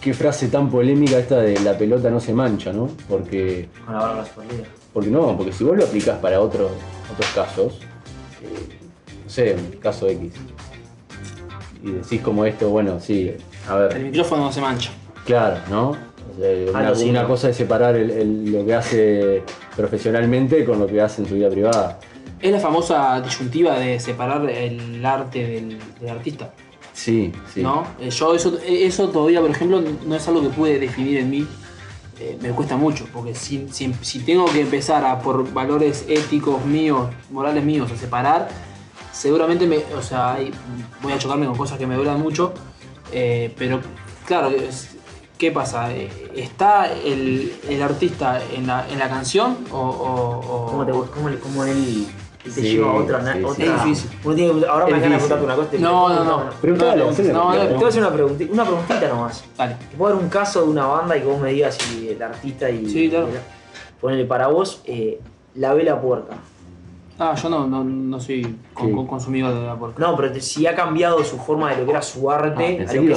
Qué 0.00 0.12
frase 0.12 0.48
tan 0.48 0.68
polémica 0.68 1.18
esta 1.18 1.38
de 1.40 1.58
la 1.60 1.76
pelota 1.78 2.10
no 2.10 2.20
se 2.20 2.34
mancha, 2.34 2.72
¿no? 2.72 2.88
Porque, 3.08 3.68
Con 3.86 3.94
la 3.94 4.00
barba 4.00 4.24
porque 4.92 5.10
no, 5.10 5.36
porque 5.36 5.52
si 5.52 5.64
vos 5.64 5.76
lo 5.76 5.84
aplicás 5.84 6.18
para 6.18 6.40
otros 6.40 6.70
otros 7.12 7.30
casos, 7.34 7.78
eh, 8.42 8.78
no 9.24 9.30
sé, 9.30 9.56
caso 9.80 10.06
X, 10.06 10.32
y 11.82 11.90
decís 11.90 12.20
como 12.20 12.44
esto, 12.44 12.68
bueno, 12.68 13.00
sí, 13.00 13.32
a 13.68 13.76
ver, 13.76 13.96
El 13.96 14.04
micrófono 14.04 14.44
no 14.44 14.52
se 14.52 14.60
mancha. 14.60 14.90
Claro, 15.24 15.56
¿no? 15.70 15.90
O 15.90 15.96
sea, 16.38 16.70
una, 16.70 16.78
Algo 16.80 16.94
sí, 16.94 17.10
una 17.10 17.22
¿no? 17.22 17.28
cosa 17.28 17.48
es 17.48 17.56
separar 17.56 17.96
el- 17.96 18.10
el- 18.10 18.52
lo 18.52 18.64
que 18.66 18.74
hace 18.74 19.42
profesionalmente 19.76 20.64
con 20.64 20.78
lo 20.78 20.86
que 20.86 21.00
hace 21.00 21.22
en 21.22 21.28
su 21.28 21.34
vida 21.34 21.48
privada. 21.50 21.98
Es 22.40 22.52
la 22.52 22.60
famosa 22.60 23.20
disyuntiva 23.20 23.78
de 23.78 23.98
separar 24.00 24.48
el 24.50 25.04
arte 25.04 25.46
del, 25.46 25.78
del 26.00 26.08
artista. 26.10 26.52
Sí, 26.92 27.32
sí. 27.52 27.62
¿no? 27.62 27.84
Eh, 28.00 28.10
Yo 28.10 28.34
eso, 28.34 28.58
eso 28.66 29.08
todavía, 29.08 29.40
por 29.40 29.50
ejemplo, 29.50 29.82
no 30.06 30.14
es 30.14 30.28
algo 30.28 30.42
que 30.42 30.48
pude 30.48 30.78
definir 30.78 31.18
en 31.18 31.30
mí. 31.30 31.46
Eh, 32.20 32.38
me 32.40 32.50
cuesta 32.50 32.76
mucho, 32.76 33.08
porque 33.12 33.34
si, 33.34 33.66
si- 33.72 33.92
si 34.00 34.20
tengo 34.20 34.44
que 34.46 34.60
empezar 34.60 35.04
a 35.04 35.18
por 35.18 35.52
valores 35.52 36.04
éticos 36.08 36.64
míos, 36.64 37.08
morales 37.30 37.64
míos, 37.64 37.90
a 37.90 37.96
separar, 37.96 38.48
seguramente 39.12 39.66
me, 39.66 39.78
o 39.96 40.02
sea, 40.02 40.38
voy 41.02 41.12
a 41.12 41.18
chocarme 41.18 41.46
con 41.46 41.56
cosas 41.56 41.78
que 41.78 41.86
me 41.86 41.96
duran 41.96 42.20
mucho. 42.20 42.52
eh, 43.12 43.52
pero 43.58 43.80
claro, 44.26 44.48
es- 44.48 44.93
¿qué 45.38 45.50
pasa? 45.50 45.92
Eh, 45.92 46.10
¿Está 46.36 46.92
el, 46.92 47.52
el 47.68 47.82
artista 47.82 48.40
en 48.54 48.66
la, 48.66 48.86
en 48.88 48.98
la 48.98 49.08
canción 49.08 49.58
o, 49.70 49.78
o- 49.78 50.38
o- 50.54 50.66
¿Cómo, 50.66 50.86
te, 50.86 50.92
cómo, 50.92 51.28
le- 51.28 51.38
cómo 51.38 51.64
él 51.64 52.06
te 52.42 52.50
Sí, 52.50 52.60
lleva 52.62 52.90
a 52.90 52.94
otra, 52.94 53.32
sí, 53.32 53.62
Es 53.62 53.84
difícil. 53.84 54.10
Uno 54.24 54.34
tiene- 54.34 54.66
ahora 54.66 54.86
me 54.86 55.00
van 55.00 55.12
a 55.14 55.18
contarte 55.18 55.44
una 55.44 55.56
cosa. 55.56 55.70
te- 55.70 55.78
No, 55.78 56.08
no, 56.10 56.24
no. 56.24 56.50
Preguntale, 56.60 57.02
No, 57.32 57.54
no. 57.54 57.60
Te 57.66 57.74
voy 57.74 57.84
a 57.84 57.88
hacer 57.88 58.02
una, 58.02 58.12
pregunti- 58.14 58.50
una 58.50 58.64
preguntita 58.64 59.08
nomás. 59.08 59.44
Dale. 59.56 59.76
Te 59.90 59.96
puedo 59.96 60.14
dar 60.14 60.22
un 60.22 60.28
caso 60.28 60.62
de 60.62 60.68
una 60.68 60.86
banda 60.86 61.16
y 61.16 61.20
que 61.20 61.26
vos 61.26 61.40
me 61.40 61.52
digas 61.52 61.74
si 61.76 62.08
el 62.10 62.22
artista 62.22 62.68
y. 62.70 62.86
Sí, 62.88 63.08
claro. 63.08 63.28
Ponele 64.00 64.24
para 64.26 64.48
vos, 64.48 64.82
eh, 64.84 65.20
La 65.54 65.72
Vela 65.72 66.00
Puerca. 66.00 66.34
Ah, 67.16 67.32
yo 67.40 67.48
no, 67.48 67.64
no, 67.68 67.84
no 67.84 68.18
soy 68.18 68.42
con, 68.74 68.88
Sí. 68.88 68.92
con- 68.92 69.06
consumidor 69.06 69.54
de 69.54 69.64
la 69.64 69.76
porca. 69.76 70.04
No, 70.04 70.16
pero 70.16 70.32
te- 70.32 70.40
si 70.40 70.66
ha 70.66 70.74
cambiado 70.74 71.22
su 71.22 71.36
forma 71.38 71.70
de 71.70 71.76
lo 71.78 71.84
que 71.84 71.92
era 71.92 72.02
su 72.02 72.28
Ah, 72.28 72.34
arte 72.34 72.64
a 72.74 72.76
pensé 72.78 72.96
lo 72.96 73.02
que 73.06 73.12
a 73.12 73.16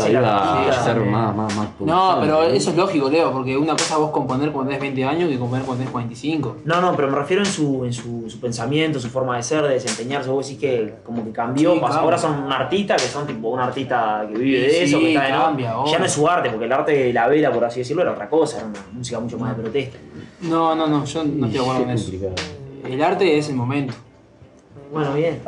ser 0.84 1.00
más, 1.00 1.36
más, 1.36 1.56
más 1.56 1.68
No, 1.80 2.18
pero 2.22 2.44
eso 2.44 2.70
es 2.70 2.78
lógico, 2.78 3.10
Leo, 3.10 3.32
porque 3.32 3.58
una 3.58 3.72
cosa 3.74 3.96
es 3.96 4.00
vos 4.00 4.12
componer 4.12 4.52
cuando 4.52 4.70
tenés 4.70 4.82
20 4.82 5.04
años 5.04 5.30
que 5.30 5.40
componer 5.40 5.66
cuando 5.66 5.80
tenés 5.80 5.92
45. 5.92 6.58
No, 6.66 6.80
no, 6.80 6.96
pero 6.96 7.08
me 7.10 7.16
refiero 7.16 7.42
en 7.42 7.50
su, 7.50 7.86
en 7.86 7.92
su, 7.94 8.30
su 8.30 8.40
pensamiento, 8.40 9.00
su 9.00 9.10
forma 9.10 9.36
de 9.36 9.42
ser, 9.42 9.64
de 9.64 9.70
desempeñarse. 9.74 10.30
Vos 10.30 10.46
decís 10.48 10.62
que 10.62 10.94
como 11.04 11.24
que 11.24 11.32
cambió. 11.32 11.74
Sí, 11.74 11.80
pasó- 11.80 11.94
cambia. 11.94 12.04
ahora 12.04 12.18
son 12.20 12.44
un 12.44 12.52
artista 12.54 12.96
que 12.98 13.02
son 13.04 13.26
tipo 13.26 13.50
un 13.50 13.60
artista 13.60 14.28
que 14.32 14.38
vive 14.38 14.60
de 14.60 14.70
Sí, 14.70 14.76
eso, 14.84 15.00
que 15.00 15.14
está 15.16 15.26
de 15.26 15.32
no- 15.32 15.44
cambia, 15.44 15.74
Ya 15.92 15.98
no 15.98 16.06
es 16.06 16.12
su 16.12 16.28
arte, 16.28 16.52
porque 16.52 16.66
el 16.66 16.72
arte 16.72 16.92
de 16.92 17.14
la 17.14 17.28
vela, 17.28 17.52
por 17.52 17.66
así 17.66 17.80
decirlo, 17.80 18.04
era 18.04 18.12
otra 18.12 18.30
cosa, 18.30 18.58
era 18.58 18.68
una 18.68 18.80
música 18.94 19.20
mucho 19.20 19.40
más 19.40 19.58
de 19.58 19.64
protesta. 19.64 19.98
No, 20.42 20.76
no, 20.76 20.86
no, 20.86 21.04
yo 21.04 21.24
no 21.24 21.48
estoy 21.48 21.50
de 21.50 21.60
acuerdo 21.60 21.82
con 21.82 21.90
eso. 21.90 22.12
complicado. 22.12 22.57
El 22.90 23.02
arte 23.04 23.38
es 23.38 23.50
el 23.50 23.56
momento. 23.56 23.94
Bueno, 24.92 25.14
bien. 25.14 25.40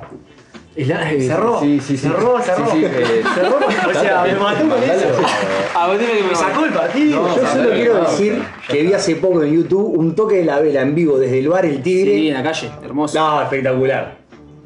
La- 0.76 1.12
eh, 1.12 1.22
Cerró, 1.22 1.60
Sí, 1.60 1.80
sí, 1.82 1.98
sí. 1.98 2.08
cerró, 2.08 2.40
cerró. 2.42 2.66
Sí, 2.72 2.78
sí, 2.80 2.86
eh, 2.86 3.22
Cerró, 3.36 3.58
o 3.90 3.94
sea, 3.94 4.24
me 4.24 4.34
mató 4.36 4.70
con 4.70 4.82
eso. 4.84 5.08
Ah, 5.76 5.88
vos 5.88 5.98
que 5.98 6.24
Me 6.24 6.36
sacó 6.36 6.66
el 6.66 6.74
partido. 6.74 7.22
No, 7.22 7.36
Yo 7.38 7.48
solo 7.48 7.70
quiero 7.72 8.02
decir 8.02 8.34
no. 8.38 8.44
que 8.68 8.82
vi 8.84 8.94
hace 8.94 9.16
poco 9.16 9.44
en 9.44 9.54
YouTube 9.54 9.98
un 9.98 10.14
toque 10.16 10.38
de 10.38 10.46
la 10.46 10.60
vela 10.60 10.82
en 10.82 10.94
vivo 10.96 11.18
desde 11.18 11.40
el 11.40 11.48
bar 11.50 11.66
El 11.66 11.82
Tigre. 11.82 12.16
Sí, 12.16 12.28
en 12.30 12.34
la 12.34 12.44
calle, 12.44 12.70
hermoso. 12.84 13.18
No, 13.20 13.42
espectacular. 13.42 14.18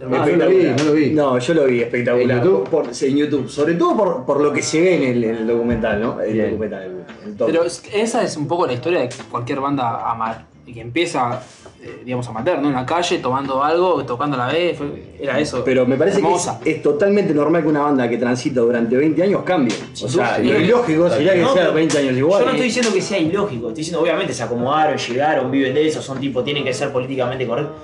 Ah, 0.01 0.05
no 0.09 0.25
lo 0.25 0.47
vi, 0.49 0.63
no 0.77 0.83
lo 0.83 0.91
vi. 0.93 1.09
No, 1.11 1.39
yo 1.39 1.53
lo 1.53 1.65
vi, 1.65 1.81
espectacular. 1.81 2.37
¿En 2.37 2.43
YouTube? 2.43 2.69
Por, 2.69 2.93
sí, 2.93 3.07
en 3.07 3.17
YouTube. 3.17 3.49
Sobre 3.49 3.75
todo 3.75 3.95
por, 3.95 4.25
por 4.25 4.41
lo 4.41 4.51
que 4.51 4.61
se 4.61 4.81
ve 4.81 4.95
en 4.97 5.03
el, 5.03 5.23
en 5.23 5.35
el 5.37 5.47
documental, 5.47 6.01
¿no? 6.01 6.19
El 6.21 6.33
Bien. 6.33 6.49
documental, 6.51 6.83
el, 6.83 7.29
el 7.29 7.37
toque. 7.37 7.51
Pero 7.51 7.63
es- 7.65 7.83
esa 7.93 8.23
es 8.23 8.35
un 8.37 8.47
poco 8.47 8.65
la 8.67 8.73
historia 8.73 8.99
de 9.01 9.09
cualquier 9.31 9.59
banda 9.61 10.09
amar. 10.11 10.45
Y 10.65 10.73
que 10.73 10.79
empieza, 10.79 11.41
eh, 11.81 12.03
digamos, 12.05 12.25
amateur, 12.29 12.57
¿no? 12.59 12.69
En 12.69 12.73
la 12.73 12.85
calle, 12.85 13.17
tomando 13.19 13.61
algo, 13.61 14.05
tocando 14.05 14.37
la 14.37 14.47
vez, 14.47 14.79
era 15.19 15.37
eso. 15.37 15.61
Pero 15.65 15.85
me 15.85 15.97
parece 15.97 16.19
hermosa. 16.19 16.57
que 16.63 16.69
es, 16.69 16.75
es 16.77 16.81
totalmente 16.83 17.33
normal 17.33 17.63
que 17.63 17.67
una 17.67 17.81
banda 17.81 18.07
que 18.07 18.17
transita 18.17 18.61
durante 18.61 18.95
20 18.95 19.23
años 19.23 19.41
cambie. 19.43 19.75
O 20.01 20.07
sea, 20.07 20.37
Sí. 20.37 20.43
lo 20.43 20.57
ilógico 20.61 21.09
sería 21.09 21.33
que 21.33 21.41
No, 21.41 21.51
sea 21.53 21.63
pero 21.63 21.73
20 21.73 21.97
años 21.97 22.17
igual. 22.17 22.39
Yo 22.39 22.45
no 22.45 22.51
estoy 22.53 22.67
diciendo 22.67 22.93
que 22.93 23.01
sea 23.01 23.17
ilógico, 23.17 23.67
estoy 23.67 23.81
diciendo 23.81 24.01
obviamente 24.01 24.33
se 24.33 24.43
acomodaron, 24.43 24.97
llegaron, 24.97 25.51
viven 25.51 25.73
de 25.73 25.85
eso, 25.85 26.01
son 26.01 26.19
tipo, 26.21 26.41
tienen 26.45 26.63
que 26.63 26.73
ser 26.73 26.93
políticamente 26.93 27.45
correctos. 27.45 27.75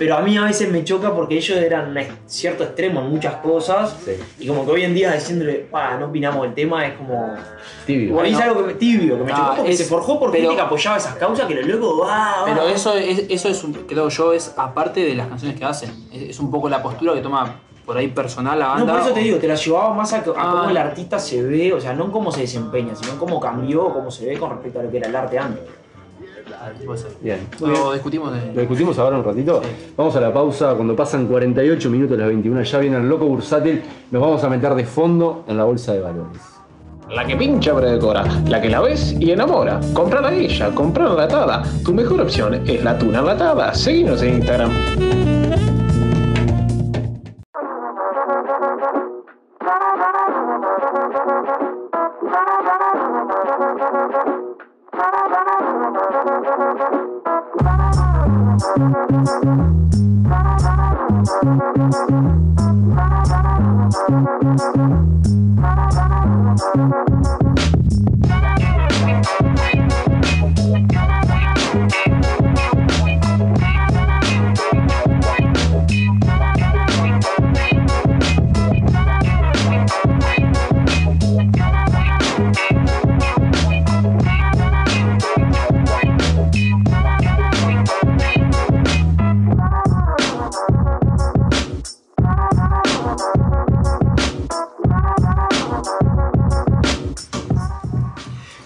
Pero 0.00 0.16
a 0.16 0.22
mí 0.22 0.34
a 0.38 0.44
veces 0.44 0.72
me 0.72 0.82
choca 0.82 1.14
porque 1.14 1.36
ellos 1.36 1.58
eran 1.58 1.94
un 1.94 2.04
cierto 2.26 2.64
extremo 2.64 3.00
en 3.00 3.10
muchas 3.10 3.34
cosas. 3.36 3.94
Sí. 4.02 4.12
Y 4.38 4.46
como 4.48 4.64
que 4.64 4.70
hoy 4.72 4.82
en 4.84 4.94
día 4.94 5.12
diciéndole, 5.12 5.56
pa, 5.70 5.98
no 5.98 6.06
opinamos 6.06 6.40
del 6.40 6.54
tema, 6.54 6.86
es 6.86 6.94
como. 6.96 7.34
Tibio. 7.84 8.18
a 8.18 8.22
mí 8.22 8.30
es 8.30 8.34
Bueno. 8.36 8.50
algo 8.50 8.60
que 8.62 8.66
me, 8.72 8.78
tibio, 8.78 9.18
que 9.18 9.24
me 9.24 9.32
Ah, 9.32 9.36
chocó 9.36 9.56
porque 9.56 9.70
es- 9.72 9.76
se 9.78 9.84
forjó 9.84 10.18
por 10.18 10.30
pero- 10.30 10.44
gente 10.44 10.56
que 10.56 10.62
apoyaba 10.62 10.96
esas 10.96 11.16
causas 11.16 11.46
que 11.46 11.54
los 11.54 11.66
locos, 11.66 12.08
ah, 12.10 12.44
Pero 12.46 12.62
ah. 12.62 12.72
eso 12.72 12.94
es, 12.94 13.24
eso 13.28 13.48
es 13.50 13.62
un- 13.62 13.74
creo 13.74 14.08
yo, 14.08 14.32
es 14.32 14.54
aparte 14.56 15.00
de 15.04 15.14
las 15.14 15.26
canciones 15.28 15.58
que 15.58 15.64
hacen. 15.66 15.90
Es, 16.10 16.22
es 16.30 16.40
un 16.40 16.50
poco 16.50 16.70
la 16.70 16.82
postura 16.82 17.12
que 17.12 17.20
toma 17.20 17.60
por 17.84 17.98
ahí 17.98 18.08
personal 18.08 18.58
la 18.58 18.68
No, 18.68 18.74
banda. 18.76 18.92
por 18.94 19.02
eso 19.02 19.12
te 19.12 19.20
digo, 19.20 19.36
te 19.38 19.48
la 19.48 19.54
llevaba 19.56 19.92
más 19.92 20.12
a, 20.14 20.16
a 20.18 20.20
Ah. 20.20 20.50
cómo 20.52 20.70
el 20.70 20.76
artista 20.78 21.18
se 21.18 21.42
ve, 21.42 21.74
o 21.74 21.80
sea, 21.80 21.92
no 21.92 22.04
en 22.06 22.10
cómo 22.10 22.32
se 22.32 22.40
desempeña, 22.40 22.94
sino 22.94 23.12
en 23.12 23.18
cómo 23.18 23.38
cambió, 23.38 23.92
cómo 23.92 24.10
se 24.10 24.24
ve 24.26 24.38
con 24.38 24.48
respecto 24.50 24.80
a 24.80 24.82
lo 24.84 24.90
que 24.90 24.96
era 24.98 25.08
el 25.08 25.16
arte 25.16 25.38
antes. 25.38 25.62
Puede 26.84 26.98
ser. 26.98 27.12
Bien. 27.20 27.40
Lo 27.60 27.92
discutimos 27.92 28.32
de. 28.32 28.52
¿Lo 28.52 28.60
discutimos 28.60 28.98
ahora 28.98 29.18
un 29.18 29.24
ratito? 29.24 29.60
Sí. 29.62 29.92
Vamos 29.96 30.14
a 30.16 30.20
la 30.20 30.32
pausa. 30.32 30.74
Cuando 30.74 30.94
pasan 30.96 31.26
48 31.26 31.90
minutos 31.90 32.18
las 32.18 32.28
21, 32.28 32.62
ya 32.62 32.78
viene 32.78 32.96
el 32.96 33.08
loco 33.08 33.26
bursátil. 33.26 33.82
Nos 34.10 34.22
vamos 34.22 34.42
a 34.44 34.48
meter 34.48 34.74
de 34.74 34.84
fondo 34.84 35.44
en 35.46 35.56
la 35.56 35.64
bolsa 35.64 35.92
de 35.92 36.00
valores. 36.00 36.40
La 37.10 37.26
que 37.26 37.34
pincha 37.34 37.74
predecora, 37.74 38.24
la 38.46 38.60
que 38.60 38.70
la 38.70 38.80
ves 38.80 39.16
y 39.18 39.32
enamora. 39.32 39.80
Comprala 39.92 40.28
a 40.28 40.32
ella, 40.32 40.70
comprala 40.72 41.10
enlatada. 41.10 41.62
Tu 41.84 41.92
mejor 41.92 42.20
opción 42.20 42.54
es 42.66 42.84
la 42.84 42.96
tuna 42.96 43.18
enlatada. 43.18 43.74
Seguinos 43.74 44.22
en 44.22 44.34
Instagram. 44.34 45.29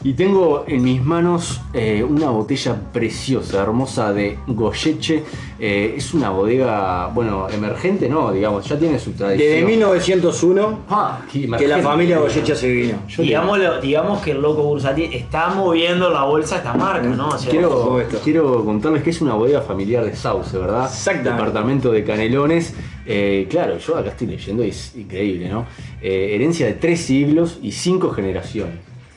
Y 0.07 0.13
tengo 0.13 0.65
en 0.69 0.85
mis 0.85 1.03
manos 1.03 1.63
eh, 1.73 2.05
una 2.07 2.29
botella 2.29 2.77
preciosa, 2.93 3.63
hermosa 3.63 4.13
de 4.13 4.37
Goyeche. 4.47 5.23
Eh, 5.59 5.95
es 5.97 6.13
una 6.13 6.29
bodega, 6.29 7.07
bueno, 7.07 7.49
emergente, 7.49 8.07
no, 8.07 8.31
digamos, 8.31 8.69
ya 8.69 8.79
tiene 8.79 8.99
su 8.99 9.13
tradición. 9.13 9.49
Desde 9.51 9.65
1901 9.65 10.81
Ah, 10.91 11.21
que 11.33 11.67
la 11.67 11.79
familia 11.79 12.19
Goyecha 12.19 12.55
se 12.55 12.69
vino. 12.71 12.99
Digámoslo- 13.17 13.81
digamos 13.81 14.21
que 14.21 14.33
el 14.33 14.43
loco 14.43 14.63
Bursátil 14.65 15.11
está 15.15 15.49
moviendo 15.49 16.11
la 16.11 16.25
bolsa 16.25 16.57
esta 16.59 16.75
marca, 16.75 17.09
¿no? 17.09 17.29
O 17.31 17.39
sea, 17.39 17.51
por 17.51 18.05
Quiero, 18.23 18.63
contarles 18.63 19.03
que 19.03 19.09
es 19.11 19.23
una 19.23 19.33
bodega 19.35 19.63
familiar 19.63 20.05
de 20.05 20.15
Sauce, 20.15 20.55
¿verdad? 20.59 20.85
Exactamente. 20.85 21.31
Departamento 21.31 21.91
de 21.91 22.05
Canelones. 22.05 22.75
Eh, 23.07 23.47
claro, 23.49 23.79
yo 23.79 23.97
acá 23.97 24.11
estoy 24.11 24.27
leyendo 24.27 24.63
y 24.65 24.69
es 24.69 24.95
increíble, 24.97 25.49
¿no? 25.49 25.65
Eh, 26.03 26.33
herencia 26.35 26.67
de 26.67 26.75
tres 26.75 27.01
siglos 27.01 27.59
y 27.63 27.73
cinco 27.73 28.11
generaciones. 28.11 28.75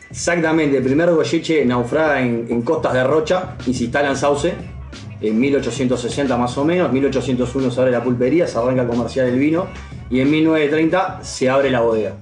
Exactamente, 0.09 0.77
el 0.77 0.83
primer 0.83 1.11
Goyeche 1.11 1.65
naufraga 1.65 2.21
en, 2.21 2.47
en 2.49 2.61
costas 2.61 2.93
de 2.93 3.03
Rocha 3.03 3.55
y 3.65 3.73
se 3.73 3.85
instala 3.85 4.09
en 4.09 4.15
Sauce 4.15 4.53
en 5.21 5.39
1860 5.39 6.37
más 6.37 6.57
o 6.57 6.65
menos. 6.65 6.91
1801 6.91 7.71
se 7.71 7.79
abre 7.79 7.91
la 7.91 8.03
pulpería, 8.03 8.47
se 8.47 8.57
arranca 8.57 8.83
a 8.83 8.87
comerciar 8.87 9.27
el 9.27 9.39
vino 9.39 9.67
y 10.09 10.21
en 10.21 10.29
1930 10.29 11.23
se 11.23 11.49
abre 11.49 11.69
la 11.69 11.81
bodega. 11.81 12.13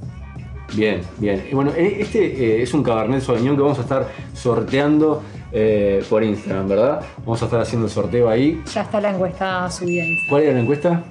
Bien, 0.73 1.01
bien. 1.17 1.45
Y 1.49 1.55
bueno, 1.55 1.71
eh, 1.75 1.97
este 1.99 2.25
eh, 2.25 2.61
es 2.61 2.73
un 2.73 2.83
Cabernet 2.83 3.21
Sauvignon 3.21 3.55
que 3.55 3.61
vamos 3.61 3.79
a 3.79 3.81
estar 3.81 4.07
sorteando 4.33 5.23
eh, 5.51 6.03
por 6.09 6.23
Instagram, 6.23 6.67
¿verdad? 6.67 7.01
Vamos 7.19 7.41
a 7.41 7.45
estar 7.45 7.61
haciendo 7.61 7.87
el 7.87 7.93
sorteo 7.93 8.29
ahí. 8.29 8.61
Ya 8.73 8.81
está 8.81 8.99
la 8.99 9.11
encuesta 9.11 9.69
subida. 9.69 10.03
¿Cuál 10.29 10.43
era 10.43 10.53
la 10.53 10.59
encuesta? 10.59 11.03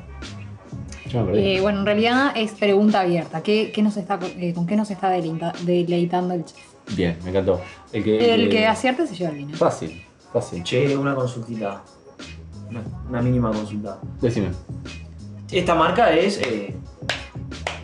Eh, 1.35 1.59
bueno, 1.61 1.81
en 1.81 1.87
realidad 1.87 2.33
es 2.35 2.53
pregunta 2.53 3.01
abierta. 3.01 3.43
¿Qué, 3.43 3.71
qué 3.73 3.83
nos 3.83 3.97
está, 3.97 4.19
eh, 4.39 4.53
¿Con 4.55 4.67
qué 4.67 4.77
nos 4.77 4.91
está 4.91 5.11
deleita- 5.11 5.53
deleitando 5.65 6.35
el 6.35 6.45
chef? 6.45 6.59
Bien, 6.97 7.17
me 7.25 7.31
encantó. 7.31 7.61
El 7.93 8.05
que, 8.05 8.35
El 8.35 8.49
que 8.51 8.67
acierte 8.67 9.07
se 9.07 9.15
lleva 9.15 9.31
el 9.31 9.37
vino. 9.39 9.57
Fácil, 9.57 10.05
fácil. 10.33 10.63
Che, 10.63 10.97
una 10.97 11.15
consultita. 11.15 11.83
Una, 12.71 12.83
una 13.09 13.23
mínima 13.23 13.51
consulta. 13.53 13.99
Decime. 14.21 14.49
Esta 15.51 15.75
marca 15.75 16.11
es. 16.13 16.39
Eh, 16.43 16.75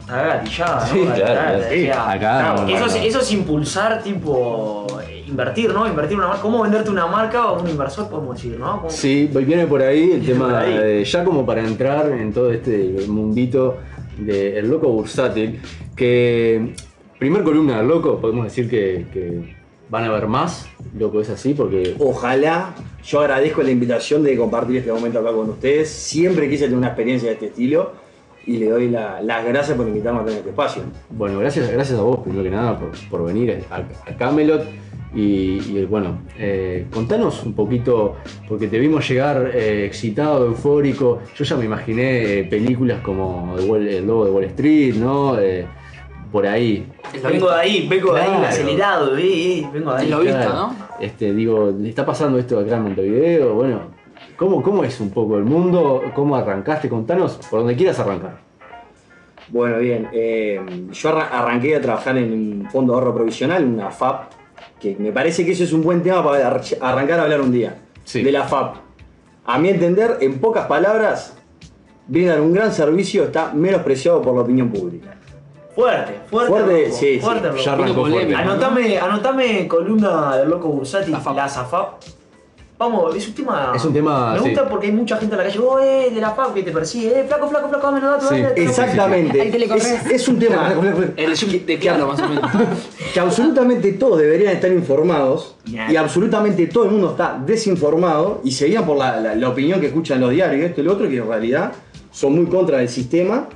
está 0.01 0.22
gatillada, 0.22 0.81
¿no? 0.87 0.93
Sí, 0.93 1.01
claro, 1.05 1.24
claro. 1.24 1.62
Sí, 1.70 1.85
está- 1.87 2.11
acá 2.11 2.43
no, 2.43 2.55
eso, 2.55 2.81
no, 2.81 2.87
es, 2.87 2.95
no. 2.97 3.03
eso 3.03 3.20
es 3.20 3.33
impulsar, 3.33 4.03
tipo. 4.03 4.87
Invertir, 5.31 5.72
¿no? 5.72 5.87
Invertir 5.87 6.16
una 6.18 6.26
marca. 6.28 6.43
¿Cómo 6.43 6.62
venderte 6.62 6.91
una 6.91 7.07
marca 7.07 7.51
o 7.53 7.62
un 7.62 7.68
inversor, 7.68 8.09
podemos 8.09 8.35
decir, 8.37 8.59
¿no? 8.59 8.78
¿Cómo- 8.78 8.91
Sí, 8.91 9.31
viene 9.47 9.66
por 9.66 9.81
ahí 9.83 10.12
el 10.12 10.26
tema, 10.26 10.59
ahí. 10.61 10.76
de- 10.76 11.05
ya 11.05 11.24
como 11.24 11.47
para 11.47 11.64
entrar 11.64 12.11
en 12.11 12.33
todo 12.33 12.51
este 12.53 12.97
mundito 13.09 13.78
del 14.18 14.68
loco 14.68 14.89
bursátil, 14.89 15.61
que 15.97 16.74
primer 17.18 17.43
columna 17.45 17.78
del 17.78 17.89
loco, 17.89 18.18
podemos 18.20 18.45
decir 18.45 18.68
que, 18.68 19.07
que 19.12 19.55
van 19.89 20.05
a 20.05 20.12
ver 20.12 20.26
más, 20.26 20.68
loco 20.99 21.20
es 21.20 21.31
así, 21.31 21.55
porque 21.55 21.95
Ojalá, 21.99 22.74
yo 23.05 23.20
agradezco 23.20 23.62
la 23.62 23.70
invitación 23.70 24.22
de 24.22 24.37
compartir 24.37 24.76
este 24.78 24.93
momento 24.93 25.18
acá 25.20 25.33
con 25.33 25.49
ustedes. 25.51 25.89
Siempre 25.91 26.49
quise 26.49 26.64
tener 26.64 26.78
una 26.78 26.89
experiencia 26.89 27.28
de 27.28 27.35
este 27.35 27.47
estilo 27.47 27.93
y 28.47 28.57
le 28.57 28.68
doy 28.70 28.89
la- 28.89 29.20
las 29.22 29.45
gracias 29.45 29.76
por 29.76 29.87
invitarme 29.87 30.20
a 30.20 30.24
tener 30.24 30.39
este 30.39 30.51
espacio. 30.51 30.83
Bueno, 31.11 31.39
gracias, 31.39 31.70
gracias 31.70 31.99
a 31.99 32.03
vos 32.03 32.18
primero 32.20 32.43
que 32.43 32.51
nada 32.51 32.78
por, 32.78 32.91
por 33.11 33.24
venir 33.26 33.62
a, 33.70 33.76
a 33.76 34.16
Camelot. 34.16 34.64
Y, 35.14 35.58
y, 35.76 35.84
bueno, 35.86 36.20
eh, 36.38 36.86
contanos 36.92 37.42
un 37.44 37.52
poquito, 37.54 38.16
porque 38.48 38.68
te 38.68 38.78
vimos 38.78 39.08
llegar 39.08 39.50
eh, 39.54 39.84
excitado, 39.84 40.46
eufórico. 40.46 41.18
Yo 41.36 41.44
ya 41.44 41.56
me 41.56 41.64
imaginé 41.64 42.38
eh, 42.40 42.44
películas 42.44 43.00
como 43.02 43.54
The 43.58 43.64
Wall- 43.64 43.88
El 43.88 44.06
Lobo 44.06 44.24
de 44.26 44.30
Wall 44.30 44.44
Street, 44.44 44.94
¿no? 44.94 45.36
Eh, 45.38 45.66
por 46.30 46.46
ahí. 46.46 46.86
Vengo 47.24 47.50
de 47.50 47.56
ahí, 47.61 47.88
vengo 47.88 48.14
de 48.14 48.20
ahí, 48.20 48.44
acelerado, 48.44 49.16
eh, 49.18 49.66
vengo 49.72 49.92
de 49.94 50.00
ahí. 50.00 50.08
Lo 50.08 50.20
viste, 50.20 50.34
Claro. 50.36 50.54
¿no? 50.54 50.76
Este, 51.00 51.34
digo, 51.34 51.74
¿le 51.76 51.88
está 51.88 52.06
pasando 52.06 52.38
esto 52.38 52.61
acá 52.61 52.76
en 52.76 52.82
Montevideo? 52.84 53.54
Bueno, 53.54 53.98
¿Cómo, 54.36 54.62
¿Cómo 54.62 54.84
es 54.84 54.98
un 55.00 55.11
poco 55.11 55.36
el 55.38 55.44
mundo? 55.44 56.02
¿Cómo 56.14 56.34
arrancaste? 56.36 56.88
Contanos 56.88 57.38
por 57.50 57.61
donde 57.61 57.74
quieras 57.76 57.98
arrancar. 57.98 58.38
Bueno, 59.48 59.78
bien. 59.78 60.08
eh, 60.12 60.61
yo 60.92 61.08
arra- 61.11 61.28
arranqué 61.30 61.76
a 61.76 61.80
trabajar 61.80 62.16
en 62.16 62.32
un 62.32 62.70
fondo 62.70 62.92
de 62.94 62.98
ahorro 63.00 63.14
provisional, 63.14 63.64
una 63.64 63.90
FAP, 63.90 64.30
que 64.81 64.97
me 64.99 65.12
parece 65.12 65.45
que 65.45 65.53
eso 65.53 65.64
es 65.64 65.72
un 65.72 65.83
buen 65.83 66.03
tema 66.03 66.24
para 66.24 66.47
ar- 66.47 66.62
arrancar 66.81 67.20
a 67.20 67.22
hablar 67.24 67.41
un 67.41 67.53
día. 67.53 67.76
Sí. 68.05 68.22
De 68.22 68.33
la 68.33 68.45
FAP. 68.45 68.76
A 69.47 69.59
mi 69.59 69.68
entender, 69.68 70.18
en 70.20 70.39
pocas 70.41 70.66
palabras, 70.66 71.35
brindan 72.07 72.41
un 72.41 72.53
gran 72.53 72.72
servicio, 72.72 73.24
está 73.24 73.53
menospreciado 73.53 74.20
por 74.22 74.35
la 74.35 74.41
opinión 74.43 74.70
pública. 74.70 75.16
Fuerte, 75.74 76.14
fuerte. 76.28 76.51
Fuerte, 76.51 76.83
loco, 76.83 76.97
sí, 76.97 77.07
sí. 77.14 77.20
fuerte, 77.20 77.49
loco. 77.49 77.59
Ya 77.61 77.72
arrancó 77.72 78.07
fuerte. 78.07 78.35
Anotame, 78.35 78.99
anotame 78.99 79.68
columna 79.68 80.37
del 80.37 80.49
loco 80.51 80.68
Bursati, 80.68 81.11
La 81.11 81.20
FAP. 81.20 81.37
la. 81.37 81.49
Vamos, 82.81 83.14
es 83.14 83.28
un 83.28 83.35
tema. 83.35 83.72
Es 83.76 83.85
un 83.85 83.93
tema, 83.93 84.33
Me 84.33 84.39
sí. 84.39 84.45
gusta 84.47 84.66
porque 84.66 84.87
hay 84.87 84.93
mucha 84.93 85.18
gente 85.18 85.35
en 85.35 85.39
la 85.39 85.45
calle, 85.45 85.59
oh, 85.59 85.78
eh, 85.78 86.11
de 86.14 86.18
la 86.18 86.31
FAP 86.31 86.55
que 86.55 86.62
te 86.62 86.72
persigue, 86.72 87.20
eh, 87.20 87.24
flaco, 87.24 87.47
flaco, 87.47 87.68
flaco, 87.68 87.87
dame 87.89 88.01
los 88.01 88.11
datos, 88.12 88.28
Sí. 88.31 88.37
dame, 88.37 88.49
dame". 88.55 88.62
Exactamente. 88.64 89.39
Ahí 89.43 89.51
te 89.51 89.59
le 89.59 89.66
Es, 90.14 90.28
un 90.28 90.39
tema 90.39 90.72
El 91.14 91.37
de 91.66 91.78
claro, 91.78 92.07
más 92.09 92.20
o 92.20 92.26
menos. 92.31 92.51
que 93.12 93.20
absolutamente 93.20 93.93
todos 93.93 94.18
deberían 94.18 94.55
estar 94.55 94.72
informados 94.72 95.57
y 95.66 95.95
absolutamente 95.97 96.68
todo 96.68 96.85
el 96.85 96.93
mundo 96.93 97.11
está 97.11 97.39
desinformado 97.45 98.41
y 98.45 98.53
se 98.53 98.64
guían 98.64 98.87
por 98.87 98.97
la, 98.97 99.20
la- 99.20 99.35
la 99.35 99.49
opinión 99.51 99.78
que 99.78 99.89
escuchan 99.89 100.16
en 100.16 100.22
los 100.22 100.31
diarios, 100.31 100.64
esto 100.64 100.81
y 100.81 100.85
lo 100.85 100.95
otro, 100.95 101.07
que 101.07 101.18
en 101.18 101.28
realidad 101.28 101.72
son 102.11 102.35
muy 102.35 102.47
contra 102.47 102.78
del 102.78 102.89
sistema 102.89 103.47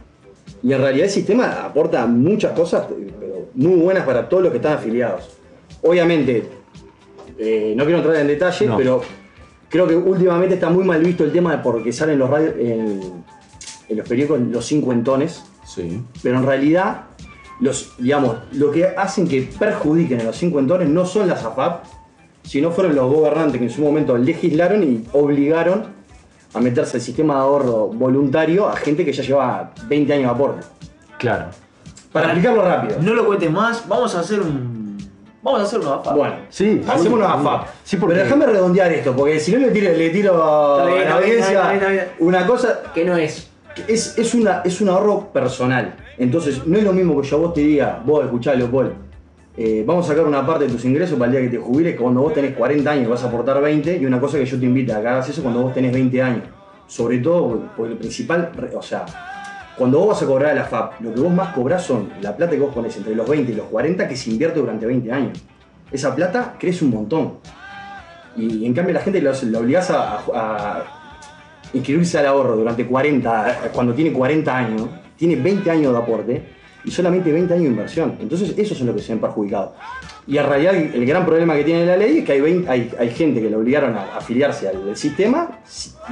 y 0.62 0.70
en 0.70 0.78
realidad 0.82 1.06
el 1.06 1.10
sistema 1.10 1.64
aporta 1.64 2.04
muchas 2.06 2.52
cosas 2.52 2.84
pero 3.18 3.46
muy 3.54 3.76
buenas 3.80 4.04
para 4.04 4.28
todos 4.28 4.42
los 4.42 4.52
que 4.52 4.58
están 4.58 4.74
afiliados. 4.74 5.30
Obviamente, 5.82 6.46
eh, 7.38 7.74
no 7.76 7.84
quiero 7.84 7.98
entrar 7.98 8.16
en 8.16 8.26
detalle, 8.26 8.66
No. 8.66 8.76
pero 8.76 9.02
creo 9.68 9.86
que 9.86 9.96
últimamente 9.96 10.54
está 10.54 10.70
muy 10.70 10.84
mal 10.84 11.02
visto 11.02 11.24
el 11.24 11.32
tema 11.32 11.52
de 11.56 11.58
porque 11.62 11.92
salen 11.92 12.18
los 12.18 12.30
radios 12.30 12.54
en, 12.58 13.00
en 13.88 13.96
los 13.96 14.08
periódicos 14.08 14.40
los 14.40 14.64
cincuentones 14.66 15.42
Sí. 15.66 16.02
pero 16.22 16.38
en 16.38 16.46
realidad 16.46 17.04
los, 17.60 17.94
digamos, 17.98 18.36
lo 18.52 18.70
que 18.70 18.86
hacen 18.86 19.26
que 19.28 19.42
perjudiquen 19.58 20.20
a 20.20 20.24
los 20.24 20.36
cincuentones 20.36 20.88
no 20.88 21.06
son 21.06 21.28
las 21.28 21.44
AFAP, 21.44 21.84
sino 22.42 22.70
fueron 22.72 22.94
los 22.94 23.10
gobernantes 23.10 23.58
que 23.58 23.64
en 23.66 23.70
su 23.70 23.80
momento 23.80 24.18
legislaron 24.18 24.82
y 24.82 25.04
obligaron 25.12 25.84
a 26.52 26.60
meterse 26.60 26.98
al 26.98 27.00
sistema 27.00 27.34
de 27.34 27.40
ahorro 27.40 27.86
voluntario 27.88 28.68
a 28.68 28.76
gente 28.76 29.04
que 29.04 29.12
ya 29.12 29.22
lleva 29.22 29.72
20 29.88 30.12
años 30.12 30.24
de 30.26 30.30
aporte. 30.30 30.66
Claro. 31.18 31.46
Para 32.12 32.26
explicarlo 32.26 32.62
rápido. 32.62 32.98
No 33.00 33.14
lo 33.14 33.24
cuentes 33.26 33.50
más, 33.50 33.88
vamos 33.88 34.14
a 34.14 34.20
hacer 34.20 34.40
un. 34.40 34.73
Vamos 35.44 35.60
a 35.60 35.64
hacer 35.64 35.78
una 35.80 35.98
FAP. 35.98 36.16
Bueno, 36.16 36.34
Sí, 36.48 36.80
hacemos 36.88 37.18
una 37.18 37.26
sí, 37.26 37.32
AFAP. 37.38 37.66
sí, 37.84 37.96
porque- 37.98 38.14
Pero 38.14 38.24
déjame 38.24 38.46
redondear 38.46 38.90
esto, 38.92 39.14
porque 39.14 39.38
si 39.38 39.52
no 39.52 39.58
le 39.58 39.70
tiro, 39.70 39.92
le 39.92 40.08
tiro 40.10 40.42
a 40.42 40.84
la 40.86 41.14
audiencia 41.16 41.46
está 41.52 41.68
bien, 41.70 41.74
está 41.82 41.90
bien. 41.90 42.04
una 42.20 42.46
cosa 42.46 42.82
Que 42.94 43.04
no 43.04 43.14
es. 43.18 43.50
es, 43.86 44.16
es, 44.18 44.34
una, 44.34 44.62
es 44.64 44.80
un 44.80 44.88
ahorro 44.88 45.28
personal. 45.32 45.96
Entonces, 46.16 46.66
no 46.66 46.78
es 46.78 46.84
lo 46.84 46.92
mismo 46.94 47.20
que 47.20 47.28
yo 47.28 47.36
a 47.36 47.40
vos 47.40 47.52
te 47.54 47.60
diga, 47.60 48.00
vos 48.06 48.24
escuchá, 48.24 48.54
Leopold, 48.54 48.92
eh, 49.56 49.84
vamos 49.86 50.06
a 50.06 50.08
sacar 50.08 50.24
una 50.24 50.46
parte 50.46 50.64
de 50.66 50.72
tus 50.72 50.84
ingresos 50.86 51.18
para 51.18 51.26
el 51.30 51.32
día 51.32 51.40
que 51.50 51.58
te 51.58 51.62
jubiles, 51.62 52.00
cuando 52.00 52.22
vos 52.22 52.32
tenés 52.32 52.56
40 52.56 52.90
años 52.90 53.04
y 53.06 53.10
vas 53.10 53.22
a 53.22 53.28
aportar 53.28 53.60
20, 53.60 53.98
y 53.98 54.06
una 54.06 54.18
cosa 54.18 54.38
que 54.38 54.46
yo 54.46 54.58
te 54.58 54.64
invito 54.64 54.94
a 54.96 55.00
que 55.02 55.08
hagas 55.08 55.28
eso 55.28 55.42
cuando 55.42 55.60
vos 55.62 55.74
tenés 55.74 55.92
20 55.92 56.22
años. 56.22 56.44
Sobre 56.86 57.18
todo, 57.18 57.60
porque- 57.76 57.92
lo 57.94 57.98
principal, 57.98 58.50
o 58.74 58.82
sea, 58.82 59.04
cuando 59.76 59.98
vos 59.98 60.08
vas 60.08 60.22
a 60.22 60.26
cobrar 60.26 60.52
a 60.52 60.54
la 60.54 60.64
FAP, 60.64 61.00
lo 61.00 61.12
que 61.12 61.20
vos 61.20 61.32
más 61.32 61.52
cobrás 61.52 61.82
son 61.82 62.08
la 62.20 62.36
plata 62.36 62.52
que 62.52 62.60
vos 62.60 62.72
pones 62.72 62.96
entre 62.96 63.14
los 63.14 63.28
20 63.28 63.52
y 63.52 63.54
los 63.56 63.66
40 63.66 64.06
que 64.06 64.16
se 64.16 64.30
invierte 64.30 64.60
durante 64.60 64.86
20 64.86 65.10
años. 65.10 65.42
Esa 65.90 66.14
plata 66.14 66.54
crece 66.58 66.84
un 66.84 66.92
montón. 66.92 67.38
Y 68.36 68.64
en 68.66 68.74
cambio 68.74 68.94
la 68.94 69.00
gente 69.00 69.20
la, 69.20 69.32
obligás 69.58 69.90
a, 69.90 70.84
inscribirse 71.72 72.18
al 72.18 72.26
ahorro 72.26 72.56
durante 72.56 72.86
40, 72.86 73.70
cuando 73.72 73.94
tiene 73.94 74.12
40 74.12 74.56
años, 74.56 74.88
tiene 75.16 75.36
20 75.36 75.68
años 75.70 75.92
de 75.92 75.98
aporte 75.98 76.42
y 76.84 76.90
solamente 76.90 77.32
20 77.32 77.52
años 77.52 77.64
de 77.64 77.70
inversión. 77.70 78.16
Entonces 78.20 78.54
esos 78.56 78.78
son 78.78 78.86
los 78.86 78.96
que 78.96 79.02
se 79.02 79.12
ven 79.12 79.20
perjudicados. 79.20 79.72
Y 80.26 80.38
en 80.38 80.46
realidad 80.46 80.74
el, 80.76 81.04
gran 81.04 81.24
problema 81.26 81.56
que 81.56 81.64
tiene 81.64 81.84
la 81.84 81.96
ley 81.96 82.18
es 82.18 82.24
que 82.24 82.32
hay, 82.32 82.40
20 82.40 82.70
hay, 82.70 82.92
hay 82.96 83.10
gente 83.10 83.42
que 83.42 83.50
le 83.50 83.56
obligaron 83.56 83.96
a 83.96 84.16
afiliarse 84.16 84.68
al, 84.68 84.88
al 84.88 84.96
sistema 84.96 85.58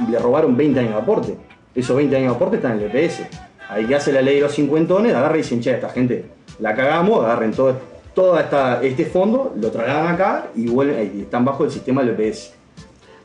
y 0.05 0.11
le 0.11 0.19
robaron 0.19 0.57
20 0.57 0.79
años 0.79 0.91
de 0.95 0.99
aporte. 0.99 1.37
Esos 1.73 1.95
20 1.95 2.15
años 2.15 2.31
de 2.31 2.35
aporte 2.35 2.57
están 2.57 2.79
en 2.79 2.89
el 2.89 2.95
EPS. 2.95 3.21
Ahí 3.69 3.85
que 3.85 3.95
hace 3.95 4.11
la 4.11 4.21
ley 4.21 4.35
de 4.35 4.41
los 4.41 4.53
cincuentones, 4.53 5.13
agarra 5.13 5.35
y 5.35 5.41
dicen, 5.41 5.61
che, 5.61 5.71
esta 5.71 5.89
gente 5.89 6.25
la 6.59 6.75
cagamos, 6.75 7.23
agarren 7.23 7.51
todo, 7.51 7.75
todo 8.13 8.39
esta, 8.39 8.83
este 8.83 9.05
fondo, 9.05 9.53
lo 9.59 9.71
trasladan 9.71 10.13
acá 10.13 10.47
y, 10.55 10.67
vuelven, 10.67 11.11
y 11.15 11.21
están 11.21 11.43
bajo 11.43 11.63
el 11.63 11.71
sistema 11.71 12.03
del 12.03 12.19
EPS. 12.19 12.53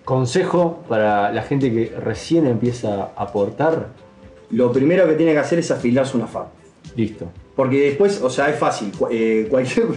Consejo 0.05 0.85
para 0.89 1.31
la 1.33 1.43
gente 1.43 1.71
que 1.71 1.93
recién 1.99 2.47
empieza 2.47 3.11
a 3.15 3.23
aportar. 3.23 3.89
Lo 4.51 4.73
primero 4.73 5.07
que 5.07 5.15
tiene 5.15 5.33
que 5.33 5.39
hacer 5.39 5.59
es 5.59 5.71
afiliarse 5.71 6.13
a 6.15 6.17
una 6.17 6.27
FAP. 6.27 6.49
Listo. 6.97 7.27
Porque 7.55 7.91
después, 7.91 8.23
o 8.23 8.31
sea, 8.31 8.49
es 8.49 8.59
fácil. 8.59 8.91
eh, 9.11 9.47
cualquier, 9.51 9.89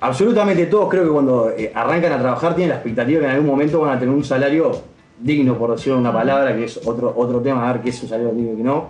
absolutamente 0.00 0.66
todos 0.66 0.88
creo 0.88 1.04
que 1.04 1.10
cuando 1.10 1.50
eh, 1.50 1.72
arrancan 1.74 2.12
a 2.12 2.18
trabajar 2.18 2.54
tienen 2.54 2.70
la 2.70 2.76
expectativa 2.76 3.20
que 3.20 3.26
en 3.26 3.32
algún 3.32 3.48
momento 3.48 3.80
van 3.80 3.96
a 3.96 3.98
tener 3.98 4.14
un 4.14 4.24
salario 4.24 4.82
digno, 5.18 5.58
por 5.58 5.72
decirlo 5.72 5.98
una 5.98 6.12
palabra, 6.12 6.54
que 6.54 6.64
es 6.64 6.78
otro, 6.84 7.12
otro 7.16 7.40
tema, 7.40 7.68
a 7.68 7.72
ver 7.72 7.82
qué 7.82 7.90
es 7.90 8.02
un 8.02 8.08
salario 8.08 8.32
digno 8.32 8.52
y 8.52 8.56
qué 8.56 8.62
no. 8.62 8.88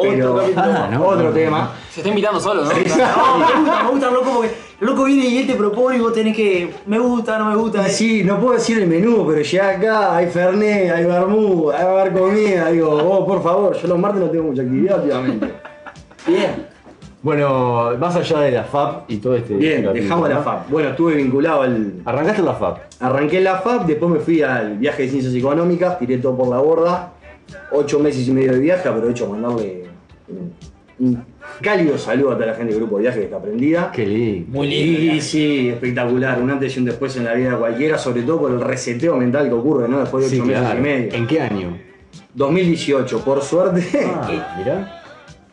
Pero- 0.00 0.32
Otro 0.34 0.42
capítulo. 0.42 0.66
Ah, 0.66 0.88
no, 0.92 1.06
otro 1.06 1.24
no, 1.24 1.30
tema. 1.30 1.72
Se 1.90 2.00
está 2.00 2.08
invitando 2.08 2.38
solo, 2.38 2.62
¿no? 2.64 2.70
No, 2.70 2.76
me 2.76 2.80
gusta, 2.82 3.82
me 3.82 3.90
gusta, 3.90 4.10
loco, 4.10 4.30
porque 4.36 4.50
el 4.80 4.86
loco 4.86 5.04
viene 5.04 5.26
y 5.26 5.38
él 5.38 5.46
te 5.46 5.54
propone 5.54 5.96
y 5.96 6.00
vos 6.00 6.12
tenés 6.12 6.36
que. 6.36 6.72
Me 6.86 6.98
gusta, 6.98 7.38
no 7.38 7.46
me 7.46 7.56
gusta. 7.56 7.88
Y 7.88 7.90
sí, 7.90 8.22
no 8.24 8.38
puedo 8.38 8.54
decir 8.54 8.78
el 8.78 8.86
menú, 8.86 9.26
pero 9.26 9.42
llega 9.42 9.70
acá, 9.70 10.16
hay 10.16 10.26
Fernet, 10.28 10.92
hay 10.92 11.04
Bermú, 11.04 11.70
hay 11.70 11.84
bar 11.84 12.12
comida. 12.12 12.70
Digo, 12.70 12.90
oh, 12.90 13.26
por 13.26 13.42
favor, 13.42 13.76
yo 13.76 13.88
los 13.88 13.98
martes 13.98 14.20
no 14.20 14.30
tengo 14.30 14.44
mucha 14.44 14.62
actividad 14.62 14.98
últimamente. 15.02 15.52
Bien. 16.26 16.66
Bueno, 17.20 17.96
más 17.98 18.14
allá 18.14 18.38
de 18.40 18.52
la 18.52 18.62
FAP 18.62 19.10
y 19.10 19.16
todo 19.16 19.34
este. 19.34 19.54
Bien, 19.54 19.82
capítulo, 19.82 20.02
dejamos 20.02 20.28
la. 20.28 20.42
FAP. 20.42 20.70
Bueno, 20.70 20.90
estuve 20.90 21.14
vinculado 21.16 21.62
al, 21.62 21.94
Arrancaste 22.04 22.42
la 22.42 22.54
FAP. 22.54 22.78
Arranqué 23.00 23.40
la 23.40 23.56
FAP, 23.56 23.86
después 23.86 24.12
me 24.12 24.20
fui 24.20 24.42
al 24.42 24.78
viaje 24.78 25.02
de 25.02 25.08
ciencias 25.08 25.34
económicas, 25.34 25.98
tiré 25.98 26.18
todo 26.18 26.36
por 26.36 26.46
la 26.48 26.58
borda. 26.58 27.12
Ocho 27.72 27.98
meses 27.98 28.28
y 28.28 28.30
medio 28.30 28.52
de 28.52 28.60
viaje, 28.60 28.88
aprovecho 28.88 29.26
a 29.26 29.30
mandarle 29.30 29.87
un, 31.00 31.24
cálido 31.60 31.96
saludo 31.96 32.32
a 32.32 32.34
toda 32.34 32.46
la 32.46 32.54
gente 32.54 32.72
del 32.72 32.80
grupo 32.80 32.96
de 32.96 33.02
viaje 33.02 33.18
que 33.20 33.24
está 33.26 33.40
prendida. 33.40 33.92
Qué 33.92 34.04
lindo. 34.06 34.46
Muy 34.50 34.66
lindo. 34.68 35.14
Y 35.14 35.20
sí, 35.20 35.68
espectacular, 35.68 36.40
un 36.42 36.50
antes 36.50 36.76
y 36.76 36.80
un 36.80 36.86
después 36.86 37.16
en 37.16 37.24
la 37.24 37.34
vida 37.34 37.50
de 37.52 37.56
cualquiera, 37.56 37.98
sobre 37.98 38.22
todo 38.22 38.40
por 38.40 38.50
el 38.50 38.60
reseteo 38.60 39.16
mental 39.16 39.48
que 39.48 39.54
ocurre, 39.54 39.88
¿no? 39.88 40.00
Después 40.00 40.24
de 40.24 40.30
Sí, 40.30 40.36
ocho 40.36 40.46
meses 40.46 40.60
claro. 40.62 40.78
y 40.78 40.82
medio. 40.82 41.14
¿En 41.14 41.26
qué 41.26 41.40
año? 41.40 41.78
2018, 42.34 43.24
por 43.24 43.42
suerte. 43.42 43.86
Ah, 44.06 44.54
mirá. 44.58 44.94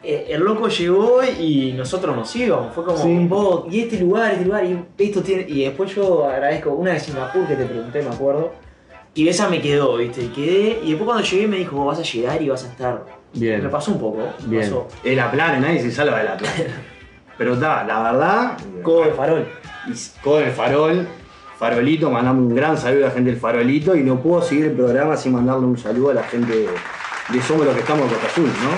Eh, 0.04 0.28
el 0.30 0.42
loco 0.42 0.68
llegó 0.68 1.22
y 1.24 1.74
nosotros 1.74 2.16
nos 2.16 2.36
íbamos. 2.36 2.74
Fue 2.76 2.84
como, 2.84 2.98
Sí. 2.98 3.26
vos, 3.28 3.66
y 3.72 3.82
este 3.82 4.00
lugar, 4.00 4.34
este 4.34 4.46
lugar, 4.46 4.64
y 4.66 4.80
esto 5.04 5.22
tiene. 5.24 5.46
Y 5.48 5.64
después 5.64 5.94
yo 5.96 6.26
agradezco 6.30 6.72
una 6.72 6.94
de 6.94 7.00
Singapur 7.00 7.48
que 7.48 7.56
te 7.56 7.66
pregunté, 7.66 8.04
me 8.04 8.10
acuerdo. 8.10 8.52
Y 9.16 9.28
esa 9.28 9.50
me 9.50 9.62
quedó, 9.62 9.98
¿viste? 9.98 10.24
Y 10.24 10.28
quedé. 10.28 10.80
Y 10.84 10.90
después 10.90 11.06
cuando 11.06 11.24
llegué 11.24 11.48
me 11.48 11.58
dijo, 11.58 11.78
vos 11.78 11.88
vas 11.88 12.00
a 12.00 12.12
llegar 12.12 12.42
y 12.42 12.50
vas 12.50 12.64
a 12.66 12.68
estar. 12.68 13.06
Bien. 13.36 13.62
Me 13.64 13.70
pasó 13.70 13.92
un 13.92 14.00
poco. 14.00 14.20
me 14.44 14.48
Bien. 14.48 14.64
Pasó. 14.64 14.88
Es 15.04 15.16
la 15.16 15.32
plana, 15.32 15.60
nadie 15.60 15.82
se 15.82 15.92
salva 15.92 16.18
de 16.20 16.24
la 16.26 16.38
plana. 16.38 16.56
Pero 17.38 17.54
está, 17.54 17.84
la 17.84 18.02
verdad. 18.02 18.58
Codo 18.82 19.06
de 19.06 19.12
farol. 19.12 19.46
con 20.24 20.42
el 20.44 20.52
farol, 20.52 21.08
farolito, 21.60 22.10
mandamos 22.10 22.44
un 22.50 22.56
gran 22.56 22.78
saludo 22.78 23.06
a 23.06 23.10
la 23.10 23.14
gente 23.14 23.32
del 23.32 23.40
farolito 23.40 23.96
y 23.96 24.04
no 24.04 24.20
puedo 24.22 24.42
seguir 24.42 24.66
el 24.66 24.72
programa 24.72 25.16
sin 25.18 25.34
mandarle 25.34 25.66
un 25.66 25.78
saludo 25.78 26.12
a 26.12 26.14
la 26.16 26.24
gente 26.24 26.52
de, 26.54 26.68
de 27.30 27.42
Somos 27.42 27.66
los 27.66 27.74
que 27.76 27.82
estamos 27.82 28.04
en 28.04 28.10
Costa 28.10 28.28
Azul, 28.28 28.46
¿no? 28.46 28.70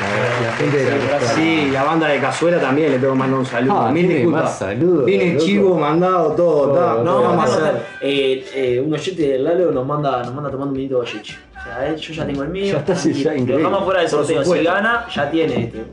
La, 0.00 0.46
la 0.48 0.56
gente 0.56 0.76
de 0.78 0.90
la. 0.90 1.20
Sí, 1.20 1.68
la 1.70 1.84
banda 1.84 2.08
de 2.08 2.18
Cazuela 2.20 2.58
también 2.58 2.90
le 2.92 2.98
tengo 2.98 3.12
que 3.12 3.18
mandar 3.18 3.38
un 3.38 3.44
saludo. 3.46 3.80
Ah, 3.80 3.92
Mil 3.92 4.08
disculpas. 4.08 4.44
más 4.44 4.58
saludos, 4.58 5.04
Tiene 5.06 5.34
loco. 5.34 5.44
chivo 5.44 5.78
mandado, 5.78 6.32
todo, 6.32 6.68
Todo. 6.72 7.04
No, 7.04 7.22
vamos 7.22 7.44
a 7.50 7.52
hacer. 7.54 7.82
eh, 8.00 8.44
eh, 8.54 8.82
un 8.84 8.92
oyente 8.94 9.22
del 9.22 9.44
Lalo 9.44 9.70
nos 9.72 9.86
manda, 9.86 10.22
nos 10.24 10.34
manda 10.34 10.50
tomando 10.50 10.72
un 10.72 10.76
minito 10.78 11.00
de 11.02 11.06
sea, 11.70 11.88
eh, 11.88 11.96
yo 11.96 12.12
ya 12.14 12.26
tengo 12.26 12.42
el 12.42 12.48
mío. 12.50 12.72
Ya 12.72 12.78
está, 12.78 12.94
sí, 12.96 13.12
ya, 13.12 13.32
Lo 13.34 13.56
dejamos 13.56 13.84
fuera 13.84 14.00
del 14.00 14.10
Por 14.10 14.18
sorteo. 14.20 14.38
Si 14.38 14.44
supuesto. 14.44 14.72
gana, 14.72 15.06
ya 15.14 15.30
tiene 15.30 15.64
este. 15.64 15.84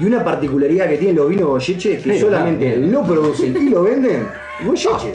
Y 0.00 0.04
una 0.04 0.22
particularidad 0.22 0.88
que 0.88 0.96
tienen 0.98 1.16
los 1.16 1.28
vinos 1.28 1.48
Goyeche 1.48 1.94
es 1.94 2.02
que 2.04 2.12
Sí, 2.14 2.20
solamente 2.20 2.64
bien. 2.76 2.92
lo 2.92 3.02
producen 3.02 3.56
y 3.56 3.70
lo 3.70 3.82
venden 3.82 4.28
Goyeche. 4.64 5.12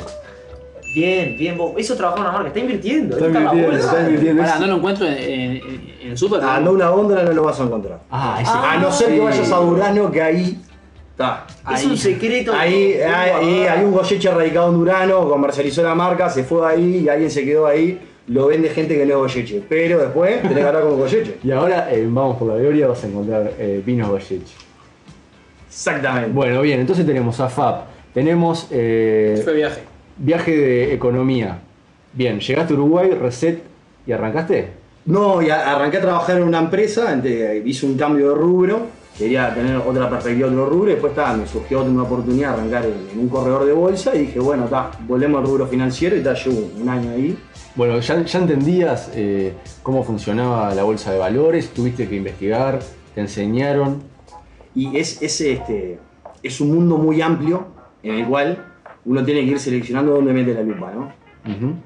Bien, 0.96 1.36
bien, 1.38 1.58
vos. 1.58 1.74
Eso 1.78 1.96
trabajar 1.96 2.20
en 2.20 2.24
una 2.26 2.32
marca, 2.34 2.48
está 2.50 2.60
invirtiendo. 2.60 3.16
Está 3.16 3.28
está 3.28 3.40
en 3.40 3.46
la 3.46 3.52
invirtiendo, 3.54 3.72
bolsa. 3.84 3.98
está 3.98 4.10
invirtiendo. 4.10 4.44
Pará, 4.44 4.60
no 4.60 4.68
lo 4.68 4.76
encuentro 4.76 5.08
en, 5.08 5.14
en- 5.14 5.94
en 6.04 6.10
el 6.12 6.18
súper. 6.18 6.42
Anda 6.42 6.70
una 6.70 6.90
góndola 6.90 7.24
no 7.24 7.32
lo 7.34 7.44
vas 7.44 7.60
a 7.60 7.64
encontrar. 7.64 8.00
Ah, 8.12 8.38
ese. 8.42 8.52
A 8.52 8.78
no 8.80 8.92
ser 8.92 9.10
que 9.10 9.20
vayas 9.20 9.52
a 9.52 9.58
Durano, 9.58 10.12
que 10.12 10.22
ahí 10.22 10.62
está. 11.12 11.46
Es 11.74 11.80
Ahí. 11.82 11.86
un 11.88 11.98
secreto. 11.98 12.54
Ahí 12.54 12.94
que- 12.94 13.06
hay, 13.06 13.66
hay 13.66 13.84
un 13.86 13.92
Goyeche 13.92 14.30
radicado 14.32 14.70
en 14.70 14.76
Durano, 14.76 15.28
comercializó 15.30 15.82
la 15.82 15.96
marca, 15.96 16.30
se 16.30 16.44
fue 16.44 16.68
ahí 16.70 17.04
y 17.06 17.10
alguien 17.10 17.32
se 17.32 17.44
quedó 17.44 17.66
ahí. 17.66 18.00
Lo 18.28 18.48
vende 18.48 18.70
gente 18.70 18.96
que 18.98 19.06
no 19.06 19.12
es 19.26 19.34
Goyeche. 19.34 19.62
Pero 19.68 20.00
después 20.00 20.42
tenés 20.42 20.58
que 20.58 20.64
hablar 20.64 20.84
con 20.84 20.98
Goyeche. 20.98 21.36
Y 21.44 21.52
ahora 21.52 21.94
eh, 21.94 22.08
vamos 22.10 22.38
por 22.38 22.48
la 22.48 22.56
gloria, 22.56 22.88
vas 22.88 23.04
a 23.04 23.08
encontrar 23.08 23.52
eh, 23.60 23.82
vinos 23.86 24.10
Goyeche. 24.10 24.56
Exactamente. 25.68 26.30
Bueno, 26.32 26.62
bien, 26.62 26.80
entonces 26.80 27.06
tenemos 27.06 27.40
a 27.40 27.50
FAP, 27.50 27.86
tenemos 28.14 28.68
eh, 28.72 29.42
Fue 29.44 29.54
viaje. 29.56 29.82
viaje 30.18 30.56
de 30.56 30.94
economía. 30.94 31.60
Bien, 32.14 32.40
llegaste 32.40 32.74
a 32.74 32.78
Uruguay, 32.78 33.10
reset 33.12 33.60
¿Y 34.06 34.12
arrancaste? 34.12 34.68
No, 35.06 35.42
y 35.42 35.50
a- 35.50 35.76
arranqué 35.76 35.98
a 35.98 36.02
trabajar 36.02 36.38
en 36.38 36.44
una 36.44 36.60
empresa, 36.60 37.20
hice 37.66 37.86
un 37.86 37.98
cambio 37.98 38.30
de 38.30 38.36
rubro, 38.36 38.82
quería 39.18 39.54
tener 39.56 39.78
otra 39.78 40.10
perspectiva, 40.10 40.48
otro 40.50 40.66
rubro, 40.68 40.90
y 40.90 40.94
después 40.94 41.16
ta, 41.16 41.34
me 41.34 41.48
surgió 41.48 41.84
una 41.84 42.04
oportunidad 42.04 42.50
de 42.50 42.54
arrancar 42.62 42.86
en, 42.86 42.94
en 43.14 43.20
un 43.20 43.30
corredor 43.30 43.66
de 43.66 43.72
bolsa 43.74 44.14
y 44.16 44.20
dije, 44.20 44.40
bueno, 44.40 44.66
ta, 44.66 44.92
volvemos 45.08 45.42
al 45.42 45.48
rubro 45.48 45.68
financiero 45.68 46.16
y 46.18 46.22
ta, 46.22 46.34
llevo 46.34 46.70
un 46.80 46.88
año 46.90 47.12
ahí. 47.12 47.38
Bueno, 47.76 48.00
ya, 48.00 48.24
ya 48.24 48.40
entendías 48.40 49.12
eh, 49.16 49.54
cómo 49.82 50.04
funcionaba 50.04 50.76
la 50.76 50.84
bolsa 50.84 51.12
de 51.12 51.18
valores, 51.18 51.74
tuviste 51.74 52.08
que 52.08 52.16
investigar, 52.16 52.80
te 53.16 53.22
enseñaron. 53.22 54.04
Y 54.76 54.98
es, 54.98 55.22
es, 55.24 55.42
este, 55.42 55.98
es 56.44 56.62
un 56.62 56.74
mundo 56.74 56.98
muy 56.98 57.22
amplio 57.22 57.68
en 58.04 58.16
el 58.16 58.28
cual 58.28 58.64
uno 59.06 59.24
tiene 59.24 59.42
que 59.42 59.52
ir 59.52 59.60
seleccionando 59.60 60.14
dónde 60.14 60.34
mete 60.34 60.54
la 60.54 60.62
lupa, 60.62 60.92
¿no? 60.92 61.12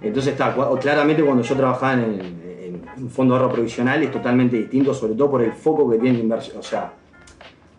Entonces 0.01 0.33
está, 0.33 0.55
claramente 0.79 1.23
cuando 1.23 1.41
yo 1.41 1.55
trabajaba 1.55 1.93
en, 1.93 2.01
en 2.03 3.03
un 3.03 3.09
fondo 3.09 3.33
de 3.33 3.41
ahorro 3.41 3.53
provisional 3.53 4.03
es 4.03 4.11
totalmente 4.11 4.57
distinto, 4.57 4.93
sobre 4.93 5.15
todo 5.15 5.31
por 5.31 5.41
el 5.41 5.53
foco 5.53 5.89
que 5.89 5.97
tiene 5.97 6.17
la 6.17 6.23
inversión. 6.23 6.57
O 6.59 6.63
sea, 6.63 6.93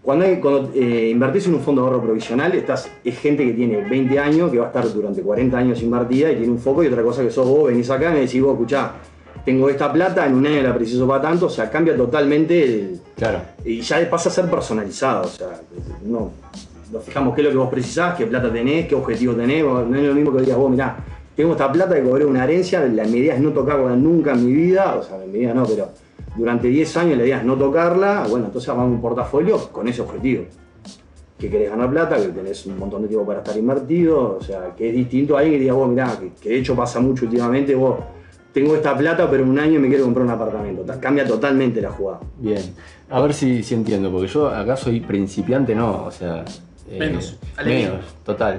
cuando, 0.02 0.24
hay- 0.24 0.36
cuando 0.40 0.70
eh, 0.74 1.10
invertís 1.10 1.46
en 1.46 1.54
un 1.54 1.60
fondo 1.60 1.82
de 1.82 1.88
ahorro 1.88 2.02
provisional, 2.02 2.52
estás, 2.54 2.90
es 3.04 3.18
gente 3.18 3.44
que 3.44 3.52
tiene 3.52 3.88
20 3.88 4.18
años, 4.18 4.50
que 4.50 4.58
va 4.58 4.64
a 4.64 4.68
estar 4.68 4.92
durante 4.92 5.20
40 5.22 5.58
años 5.58 5.82
invertida 5.82 6.30
y 6.32 6.36
tiene 6.36 6.52
un 6.52 6.58
foco 6.58 6.82
y 6.82 6.86
otra 6.86 7.02
cosa 7.02 7.22
que 7.22 7.30
sos 7.30 7.46
vos, 7.46 7.68
venís 7.68 7.90
acá 7.90 8.10
y 8.10 8.14
me 8.14 8.20
decís, 8.20 8.40
vos, 8.42 8.52
escuchá, 8.52 8.92
tengo 9.44 9.68
esta 9.68 9.92
plata, 9.92 10.26
en 10.26 10.34
un 10.34 10.46
año 10.46 10.62
la 10.62 10.74
preciso 10.74 11.06
para 11.06 11.22
tanto, 11.22 11.46
o 11.46 11.50
sea, 11.50 11.70
cambia 11.70 11.96
totalmente 11.96 12.64
el, 12.64 13.00
Claro. 13.16 13.40
y 13.64 13.80
ya 13.80 14.08
pasa 14.10 14.28
a 14.28 14.32
ser 14.32 14.46
personalizado, 14.48 15.24
o 15.24 15.28
sea, 15.28 15.60
no, 16.04 16.30
nos 16.92 17.02
fijamos 17.04 17.34
qué 17.34 17.40
es 17.42 17.46
lo 17.46 17.50
que 17.52 17.58
vos 17.58 17.68
precisás, 17.70 18.14
qué 18.16 18.26
plata 18.26 18.52
tenés, 18.52 18.86
qué 18.86 18.94
objetivo 18.94 19.34
tenés, 19.34 19.62
no 19.64 19.94
es 19.96 20.02
lo 20.04 20.14
mismo 20.14 20.32
que 20.34 20.42
digas 20.42 20.56
vos, 20.56 20.70
mirá, 20.70 20.96
tengo 21.36 21.52
esta 21.52 21.70
plata 21.70 21.94
que 21.94 22.02
cobré 22.02 22.24
una 22.24 22.44
herencia, 22.44 22.80
la 22.80 23.06
idea 23.06 23.34
es 23.34 23.40
no 23.40 23.50
tocarla 23.50 23.94
nunca 23.96 24.32
en 24.32 24.46
mi 24.46 24.52
vida, 24.52 24.96
o 24.98 25.02
sea, 25.02 25.22
en 25.22 25.32
mi 25.32 25.38
vida 25.40 25.54
no, 25.54 25.64
pero 25.66 25.88
durante 26.38 26.68
10 26.68 26.96
años 26.96 27.18
la 27.18 27.24
idea 27.24 27.38
es 27.38 27.44
no 27.44 27.56
tocarla, 27.56 28.24
bueno, 28.30 28.46
entonces 28.46 28.68
armamos 28.70 28.92
un 28.92 29.00
portafolio 29.02 29.58
con 29.72 29.88
ese 29.88 30.00
objetivo. 30.00 30.44
Que 31.38 31.48
querés 31.50 31.70
ganar 31.70 31.90
plata, 31.90 32.16
que 32.16 32.28
tenés 32.28 32.64
un 32.66 32.78
montón 32.78 33.02
de 33.02 33.08
tiempo 33.08 33.26
para 33.26 33.40
estar 33.40 33.56
invertido, 33.56 34.38
o 34.40 34.42
sea, 34.42 34.74
que 34.76 34.88
es 34.88 34.94
distinto 34.94 35.36
a 35.36 35.40
alguien 35.40 35.56
que 35.58 35.60
diga, 35.62 35.74
vos, 35.74 35.88
mirá, 35.88 36.18
que, 36.18 36.30
que 36.40 36.48
de 36.48 36.58
hecho 36.58 36.74
pasa 36.74 36.98
mucho 37.00 37.26
últimamente, 37.26 37.74
vos, 37.76 37.96
tengo 38.52 38.74
esta 38.74 38.96
plata, 38.96 39.30
pero 39.30 39.44
en 39.44 39.50
un 39.50 39.58
año 39.58 39.78
me 39.78 39.88
quiero 39.88 40.02
comprar 40.04 40.24
un 40.26 40.32
apartamento. 40.32 40.84
Cambia 41.00 41.24
totalmente 41.26 41.80
la 41.80 41.90
jugada. 41.90 42.20
Bien. 42.38 42.62
A 43.10 43.20
ver 43.20 43.32
si, 43.34 43.62
si 43.62 43.74
entiendo, 43.74 44.10
porque 44.10 44.26
yo 44.26 44.48
acá 44.48 44.76
soy 44.76 45.00
principiante, 45.00 45.74
no, 45.76 46.06
o 46.06 46.10
sea. 46.10 46.44
eh, 46.90 46.98
Menos, 46.98 47.38
menos, 47.64 48.04
total. 48.24 48.58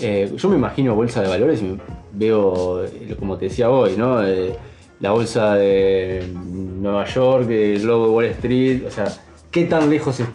Eh, 0.00 0.32
yo 0.36 0.48
me 0.48 0.56
imagino 0.56 0.94
bolsa 0.96 1.22
de 1.22 1.28
valores 1.28 1.62
y 1.62 1.78
veo, 2.12 2.84
como 3.20 3.36
te 3.36 3.44
decía 3.44 3.70
hoy, 3.70 3.96
¿no? 3.96 4.26
Eh, 4.26 4.54
la 5.00 5.10
bolsa 5.12 5.54
de 5.54 6.26
Nueva 6.34 7.04
York, 7.04 7.48
el 7.50 7.84
logo 7.84 8.06
de 8.06 8.10
Wall 8.12 8.24
Street, 8.26 8.82
o 8.86 8.90
sea, 8.90 9.06
¿qué 9.50 9.64
tan 9.64 9.90
lejos 9.90 10.20
est- 10.20 10.30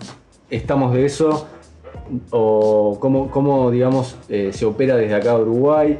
estamos 0.49 0.93
de 0.93 1.05
eso? 1.05 1.47
¿O 2.31 2.97
cómo, 2.99 3.31
cómo 3.31 3.71
digamos, 3.71 4.15
eh, 4.29 4.51
se 4.53 4.65
opera 4.65 4.95
desde 4.97 5.15
acá 5.15 5.31
a 5.31 5.39
Uruguay? 5.39 5.97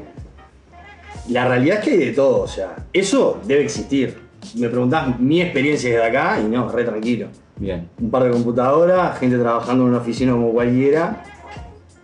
La 1.29 1.47
realidad 1.47 1.77
es 1.79 1.83
que 1.85 1.91
hay 1.91 1.97
de 1.97 2.11
todo, 2.11 2.41
o 2.41 2.47
sea, 2.47 2.75
eso 2.91 3.39
debe 3.45 3.63
existir. 3.63 4.19
Me 4.55 4.67
preguntás 4.69 5.19
mi 5.19 5.41
experiencia 5.41 5.89
desde 5.89 6.03
acá 6.03 6.39
y 6.39 6.45
no, 6.49 6.67
re 6.69 6.83
tranquilo. 6.83 7.27
Bien. 7.57 7.87
Un 7.99 8.09
par 8.09 8.23
de 8.23 8.31
computadoras, 8.31 9.17
gente 9.19 9.37
trabajando 9.37 9.83
en 9.83 9.89
una 9.89 9.99
oficina 9.99 10.31
como 10.31 10.51
cualquiera 10.51 11.23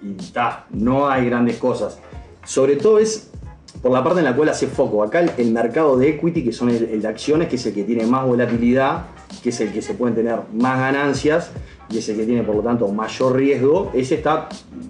y 0.03 0.13
ta, 0.31 0.65
no 0.69 1.09
hay 1.09 1.25
grandes 1.25 1.57
cosas. 1.57 1.99
Sobre 2.45 2.75
todo 2.75 2.99
es 2.99 3.31
por 3.81 3.91
la 3.91 4.03
parte 4.03 4.19
en 4.19 4.25
la 4.25 4.35
cual 4.35 4.49
hace 4.49 4.67
foco. 4.67 5.03
Acá 5.03 5.19
el, 5.21 5.51
mercado 5.51 5.97
de 5.97 6.09
equity, 6.09 6.43
que 6.43 6.51
son 6.51 6.69
el, 6.69 7.01
de 7.01 7.07
acciones, 7.07 7.47
que 7.47 7.55
es 7.57 7.65
el 7.65 7.73
que 7.73 7.83
tiene 7.83 8.05
más 8.05 8.25
volatilidad, 8.25 9.05
que 9.43 9.49
es 9.49 9.59
el 9.61 9.71
que 9.71 9.81
se 9.81 9.93
pueden 9.93 10.15
tener 10.15 10.39
más 10.53 10.79
ganancias 10.79 11.51
y 11.89 11.99
es 11.99 12.09
el 12.09 12.17
que 12.17 12.25
tiene 12.25 12.43
por 12.43 12.55
lo 12.55 12.61
tanto 12.61 12.87
mayor 12.89 13.35
riesgo, 13.35 13.91
ese 13.93 14.15
está 14.15 14.49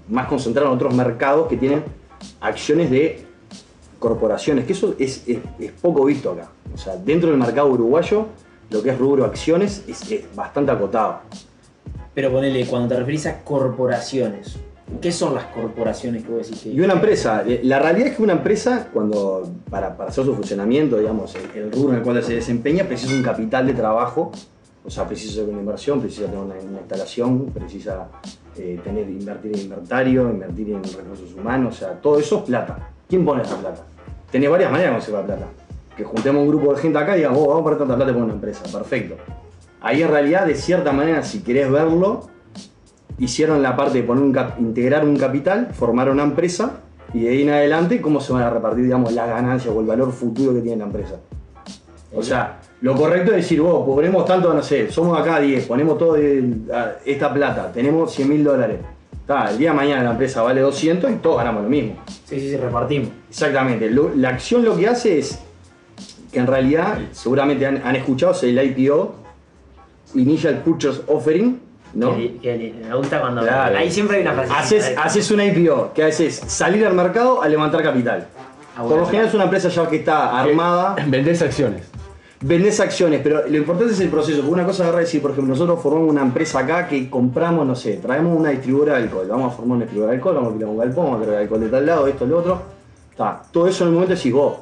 más 0.09 0.27
concentrado 0.27 0.69
en 0.69 0.75
otros 0.75 0.95
mercados 0.95 1.47
que 1.47 1.57
tienen 1.57 1.83
acciones 2.41 2.89
de 2.89 3.23
corporaciones, 3.99 4.65
que 4.65 4.73
eso 4.73 4.95
es, 4.97 5.23
es- 5.27 5.39
es 5.59 5.71
poco 5.81 6.05
visto 6.05 6.31
acá. 6.31 6.49
O 6.73 6.77
sea, 6.77 6.95
dentro 6.95 7.29
del 7.29 7.37
mercado 7.39 7.67
uruguayo, 7.69 8.27
lo 8.69 8.81
que 8.83 8.89
es 8.91 8.97
rubro 8.97 9.25
acciones 9.25 9.83
es, 9.87 10.11
es 10.11 10.35
bastante 10.35 10.71
acotado. 10.71 11.19
Pero 12.13 12.31
ponele, 12.31 12.65
cuando 12.65 12.87
te 12.89 12.95
referís 12.97 13.25
a 13.27 13.43
corporaciones, 13.43 14.57
¿qué 15.01 15.11
son 15.11 15.35
las 15.35 15.45
corporaciones 15.45 16.23
que 16.23 16.31
vos 16.31 16.49
decís 16.49 16.65
Y 16.67 16.79
una 16.79 16.93
empresa, 16.93 17.43
eh, 17.45 17.61
la 17.63 17.79
realidad 17.79 18.07
es 18.07 18.15
que 18.17 18.23
una 18.23 18.33
empresa, 18.33 18.89
cuando 18.93 19.49
para, 19.69 19.95
para 19.95 20.09
hacer 20.09 20.25
su 20.25 20.33
funcionamiento, 20.35 20.97
digamos, 20.97 21.35
el, 21.35 21.63
el 21.63 21.71
rubro 21.71 21.91
en 21.91 21.97
el 21.97 22.03
cual 22.03 22.23
se 22.23 22.35
desempeña, 22.35 22.85
precisa 22.85 23.13
un 23.13 23.23
capital 23.23 23.67
de 23.67 23.73
trabajo, 23.73 24.31
o 24.85 24.89
sea, 24.89 25.05
precisa 25.05 25.41
hacer 25.41 25.49
una 25.49 25.59
inversión, 25.59 25.99
precisa 25.99 26.25
tener 26.25 26.39
una, 26.39 26.55
una 26.55 26.79
instalación, 26.79 27.47
precisa 27.47 28.07
eh, 28.57 28.79
tener, 28.83 29.09
invertir 29.09 29.53
en 29.55 29.61
inventario, 29.63 30.29
invertir 30.29 30.69
en 30.69 30.83
recursos 30.83 31.33
humanos, 31.33 31.75
o 31.75 31.77
sea, 31.79 31.93
todo 31.93 32.19
eso 32.19 32.37
es 32.37 32.43
plata. 32.43 32.89
¿Quién 33.09 33.25
pone 33.25 33.43
esa 33.43 33.57
plata? 33.57 33.83
Tenés 34.31 34.49
varias 34.49 34.71
maneras 34.71 34.91
de 34.91 34.95
conseguir 34.97 35.19
la 35.19 35.25
plata. 35.25 35.47
Que 35.95 36.03
juntemos 36.03 36.41
un 36.41 36.47
grupo 36.47 36.73
de 36.73 36.81
gente 36.81 36.97
acá 36.99 37.15
y 37.15 37.19
digamos, 37.19 37.39
"Oh, 37.39 37.47
vamos 37.47 37.61
a 37.61 37.63
poner 37.63 37.79
tanta 37.79 37.95
plata 37.95 38.13
por 38.13 38.21
una 38.21 38.33
empresa, 38.33 38.63
perfecto. 38.71 39.15
Ahí 39.81 40.01
en 40.01 40.09
realidad, 40.09 40.45
de 40.45 40.55
cierta 40.55 40.91
manera, 40.91 41.23
si 41.23 41.41
querés 41.41 41.69
verlo, 41.71 42.29
hicieron 43.19 43.61
la 43.63 43.75
parte 43.75 43.99
de 43.99 44.03
poner 44.03 44.23
un 44.23 44.31
cap- 44.33 44.59
integrar 44.59 45.03
un 45.05 45.17
capital, 45.17 45.69
formar 45.73 46.09
una 46.09 46.23
empresa 46.23 46.79
y 47.13 47.21
de 47.21 47.29
ahí 47.29 47.41
en 47.43 47.49
adelante 47.49 48.01
cómo 48.01 48.19
se 48.21 48.33
van 48.33 48.43
a 48.43 48.49
repartir 48.49 48.83
digamos, 48.85 49.13
las 49.13 49.27
ganancias 49.29 49.73
o 49.73 49.79
el 49.79 49.85
valor 49.87 50.11
futuro 50.11 50.53
que 50.53 50.61
tiene 50.61 50.77
la 50.77 50.85
empresa. 50.85 51.15
O 52.15 52.23
sea, 52.23 52.59
lo 52.81 52.95
correcto 52.95 53.31
es 53.31 53.37
decir, 53.37 53.61
vos, 53.61 53.85
ponemos 53.85 54.25
tanto, 54.25 54.53
no 54.53 54.61
sé, 54.63 54.89
somos 54.91 55.19
acá 55.19 55.39
10, 55.39 55.65
ponemos 55.65 55.97
todo 55.97 56.15
esta 57.05 57.33
plata, 57.33 57.71
tenemos 57.71 58.13
100 58.13 58.29
mil 58.29 58.43
dólares. 58.43 58.79
El 59.51 59.57
día 59.57 59.71
de 59.71 59.75
mañana 59.75 60.03
la 60.03 60.11
empresa 60.11 60.41
vale 60.41 60.61
200 60.61 61.11
y 61.11 61.15
todos 61.15 61.37
ganamos 61.37 61.63
lo 61.63 61.69
mismo. 61.69 61.95
Sí, 62.25 62.39
sí, 62.39 62.49
sí, 62.51 62.55
repartimos. 62.55 63.09
Exactamente. 63.29 63.89
Lo- 63.89 64.13
la 64.15 64.29
acción 64.29 64.63
lo 64.63 64.77
que 64.77 64.87
hace 64.87 65.19
es 65.19 65.39
que 66.31 66.39
en 66.39 66.47
realidad, 66.47 66.97
seguramente 67.11 67.65
han, 67.65 67.81
han 67.85 67.95
escuchado, 67.97 68.31
es 68.31 68.43
el 68.43 68.57
IPO, 68.57 69.15
Initial 70.15 70.61
Purchase 70.63 71.01
Offering, 71.07 71.59
¿no? 71.97 72.11
Me 72.15 72.95
gusta 72.95 73.19
cuando. 73.19 73.41
Claro. 73.41 73.77
Ahí 73.77 73.89
siempre 73.91 74.17
hay 74.17 74.21
una 74.21 74.33
frase. 74.33 74.53
Haces, 74.53 74.97
haces 74.97 75.31
una 75.31 75.45
IPO, 75.45 75.91
que 75.93 76.03
haces 76.03 76.35
salir 76.47 76.85
al 76.85 76.93
mercado 76.93 77.41
a 77.41 77.47
levantar 77.49 77.81
capital. 77.81 78.27
Ah, 78.77 78.83
Por 78.83 78.99
lo 78.99 79.05
general 79.07 79.27
es 79.27 79.33
una 79.33 79.45
empresa 79.45 79.69
ya 79.69 79.87
que 79.89 79.95
está 79.97 80.39
armada, 80.39 80.95
Vendés 81.07 81.41
acciones. 81.41 81.83
vendés 82.39 82.79
acciones, 82.79 83.21
pero 83.23 83.47
lo 83.47 83.57
importante 83.57 83.93
es 83.93 83.99
el 83.99 84.09
proceso. 84.09 84.37
Porque 84.41 84.53
una 84.53 84.65
cosa 84.65 84.83
agarra 84.83 84.99
decir, 84.99 85.19
por 85.21 85.31
ejemplo, 85.31 85.51
nosotros 85.53 85.81
formamos 85.81 86.11
una 86.11 86.21
empresa 86.21 86.59
acá 86.59 86.87
que 86.87 87.09
compramos, 87.09 87.65
no 87.65 87.75
sé, 87.75 87.97
traemos 87.97 88.37
una 88.39 88.51
distribuidora 88.51 88.97
de 88.97 89.03
alcohol, 89.05 89.27
vamos 89.27 89.51
a 89.53 89.55
formar 89.55 89.77
una 89.77 89.85
distribuidora 89.85 90.11
de 90.11 90.17
alcohol, 90.17 90.35
vamos 90.35 90.49
a 90.49 90.51
alquilar 90.53 90.69
un 90.69 90.77
galpón, 90.77 91.05
vamos 91.05 91.21
a 91.21 91.25
traer 91.25 91.39
alcohol 91.41 91.61
de 91.61 91.69
tal 91.69 91.85
lado, 91.87 92.07
esto, 92.07 92.25
lo 92.27 92.37
otro. 92.37 92.61
Está. 93.09 93.41
Todo 93.51 93.67
eso 93.67 93.83
en 93.83 93.87
el 93.87 93.93
momento 93.95 94.13
decís 94.13 94.31
vos, 94.31 94.57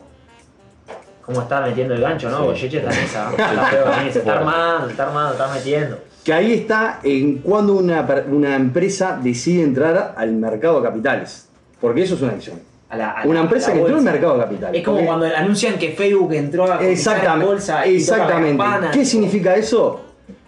¿Cómo 1.26 1.42
está 1.42 1.60
metiendo 1.60 1.96
el 1.96 2.02
gancho, 2.02 2.30
no? 2.30 2.38
Sí. 2.38 2.44
Bocheche 2.46 2.78
está 2.78 2.94
en 2.94 3.04
esa. 3.04 3.30
Está 3.32 4.34
armando, 4.38 4.86
se 4.86 4.92
está 4.92 5.04
armando, 5.08 5.32
está 5.32 5.48
metiendo. 5.54 5.98
Que 6.26 6.34
ahí 6.34 6.52
está 6.54 7.00
en 7.04 7.38
cuando 7.38 7.76
una, 7.76 8.06
una 8.30 8.56
empresa 8.58 9.18
decide 9.24 9.64
entrar 9.64 10.16
al 10.18 10.34
mercado 10.34 10.82
de 10.82 10.88
capitales. 10.88 11.48
Porque 11.80 12.02
eso 12.04 12.16
es 12.16 12.22
una 12.24 12.34
acción. 12.34 12.60
A 12.90 12.98
la- 12.98 13.12
a 13.12 13.26
Una 13.26 13.36
la- 13.36 13.42
empresa 13.42 13.68
a 13.68 13.70
la 13.70 13.76
que 13.76 13.80
entró 13.82 13.98
al 13.98 14.04
mercado 14.04 14.34
de 14.34 14.40
capitales. 14.44 14.80
Es 14.80 14.84
como 14.86 14.98
Porque- 14.98 15.08
cuando 15.08 15.26
anuncian 15.38 15.78
que 15.78 15.92
Facebook 15.92 16.34
entró 16.34 16.66
a 16.72 16.84
Exactamente. 16.84 17.46
bolsa 17.46 17.86
y 17.88 17.92
la 17.94 17.98
exactamente. 18.00 18.48
campana. 18.58 18.92
¿Qué 18.92 19.06
significa 19.06 19.56
eso? 19.56 20.02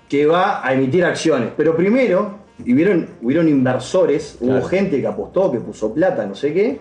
Que 0.10 0.26
va 0.26 0.66
a 0.68 0.74
emitir 0.74 1.06
acciones. 1.06 1.50
Pero 1.56 1.76
primero, 1.78 2.40
y 2.66 2.74
hubieron, 2.74 3.08
hubieron 3.22 3.48
inversores, 3.48 4.38
Claro. 4.40 4.60
hubo 4.60 4.68
gente 4.68 5.00
que 5.00 5.06
apostó, 5.08 5.52
que 5.52 5.60
puso 5.60 5.94
plata, 5.94 6.26
no 6.26 6.34
sé 6.34 6.54
qué, 6.54 6.80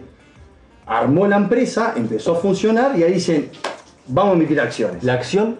armó 0.86 1.26
la 1.26 1.36
empresa, 1.36 1.92
empezó 1.96 2.32
a 2.32 2.36
funcionar 2.36 2.98
y 2.98 3.02
ahí 3.02 3.12
dicen, 3.14 3.50
vamos 4.06 4.32
a 4.32 4.36
emitir 4.36 4.58
acciones. 4.60 5.02
La 5.04 5.14
acción 5.14 5.58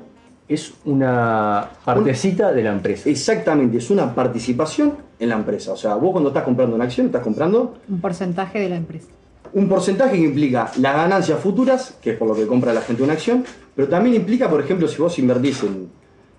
es 0.49 0.75
una 0.85 1.71
partecita 1.85 2.53
de 2.53 2.63
la 2.63 2.73
empresa. 2.73 3.09
Exactamente, 3.09 3.79
es 3.79 3.91
una 3.91 4.15
participación 4.15 4.95
en 5.19 5.29
la 5.31 5.35
empresa. 5.37 5.73
O 5.73 5.77
sea, 5.77 5.95
vos 5.97 6.13
cuando 6.13 6.31
estás 6.31 6.45
comprando 6.45 6.77
una 6.77 6.85
acción, 6.85 7.07
estás 7.07 7.23
comprando 7.23 7.75
Un 7.89 8.01
porcentaje 8.01 8.61
de 8.61 8.69
la 8.69 8.77
empresa. 8.77 9.09
un 9.55 9.69
porcentaje 9.69 10.13
que 10.17 10.25
implica 10.25 10.71
las 10.79 10.95
ganancias 10.95 11.39
futuras, 11.41 11.97
que 12.01 12.11
es 12.11 12.17
por 12.17 12.29
lo 12.29 12.35
que 12.35 12.47
compra 12.47 12.73
la 12.73 12.81
gente 12.83 13.03
una 13.03 13.15
acción, 13.15 13.45
pero 13.75 13.89
también 13.89 14.15
implica, 14.17 14.49
por 14.49 14.61
ejemplo, 14.61 14.87
si 14.89 15.01
vos 15.03 15.19
invertís 15.19 15.63
en, 15.65 15.89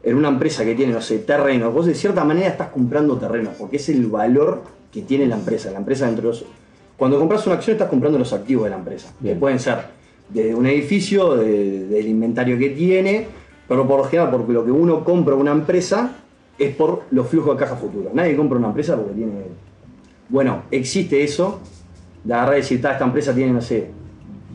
en 0.03 0.15
una 0.15 0.29
empresa 0.29 0.63
que 0.63 0.73
tiene, 0.75 0.93
no 0.93 1.01
sé, 1.01 1.19
terrenos, 1.19 1.73
vos 1.73 1.85
de 1.85 1.93
cierta 1.95 2.23
manera 2.23 2.47
estás 2.47 2.69
comprando 2.69 3.17
terrenos, 3.17 3.53
porque 3.57 3.75
es 3.77 3.89
el 3.89 4.05
valor 4.07 4.63
que 4.91 5.01
tiene 5.01 5.25
la 5.27 5.35
empresa. 5.35 5.69
La 5.71 5.79
empresa 5.79 6.05
dentro 6.05 6.23
de 6.23 6.27
los... 6.29 6.45
Cuando 6.95 7.19
compras 7.19 7.45
una 7.45 7.55
acción 7.55 7.75
estás 7.75 7.89
comprando 7.89 8.17
los 8.17 8.31
activos 8.33 8.63
de 8.63 8.69
la 8.71 8.77
empresa, 8.77 9.11
Bien. 9.19 9.35
que 9.35 9.39
pueden 9.39 9.59
ser 9.59 9.77
de 10.29 10.55
un 10.55 10.65
edificio, 10.65 11.35
de- 11.35 11.87
del 11.87 12.07
inventario 12.07 12.57
que 12.57 12.69
tiene, 12.71 13.27
pero 13.67 13.87
por 13.87 13.97
lo 13.99 14.03
general, 14.05 14.31
porque 14.31 14.53
lo 14.53 14.63
que 14.65 14.71
uno 14.71 15.03
compra 15.03 15.35
una 15.35 15.51
empresa 15.51 16.11
es 16.57 16.75
por 16.75 17.03
los 17.11 17.27
flujos 17.27 17.55
de 17.57 17.63
caja 17.63 17.75
futuros. 17.75 18.13
Nadie 18.13 18.35
compra 18.35 18.57
una 18.57 18.67
empresa 18.69 18.95
porque 18.95 19.13
tiene... 19.13 19.31
Bueno, 20.29 20.63
existe 20.71 21.23
eso, 21.23 21.59
de 22.23 22.33
agarrar 22.33 22.55
y 22.55 22.61
decir, 22.61 22.81
"Ta, 22.81 22.93
esta 22.93 23.05
empresa 23.05 23.33
tiene, 23.33 23.53
no 23.53 23.61
sé, 23.61 23.89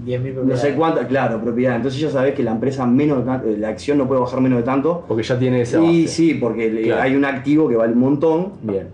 10.000 0.05 0.35
no 0.45 0.57
sé 0.57 0.75
cuánta, 0.75 1.07
claro, 1.07 1.41
propiedad. 1.41 1.77
Entonces 1.77 2.01
ya 2.01 2.11
sabes 2.11 2.35
que 2.35 2.43
la 2.43 2.51
empresa 2.53 2.85
menos, 2.87 3.25
de- 3.45 3.57
la 3.57 3.69
acción 3.69 3.99
no 3.99 4.09
puede 4.09 4.21
bajar 4.21 4.41
menos 4.41 4.59
de 4.59 4.65
tanto. 4.65 5.05
Porque 5.07 5.23
ya 5.23 5.39
tiene 5.39 5.61
esa 5.63 5.79
Y 5.81 6.03
base. 6.05 6.09
sí, 6.15 6.35
porque 6.35 6.83
Claro. 6.85 7.03
hay 7.03 7.15
un 7.15 7.25
activo 7.25 7.69
que 7.69 7.77
vale 7.77 7.93
un 7.93 8.01
montón. 8.01 8.53
Bien. 8.63 8.89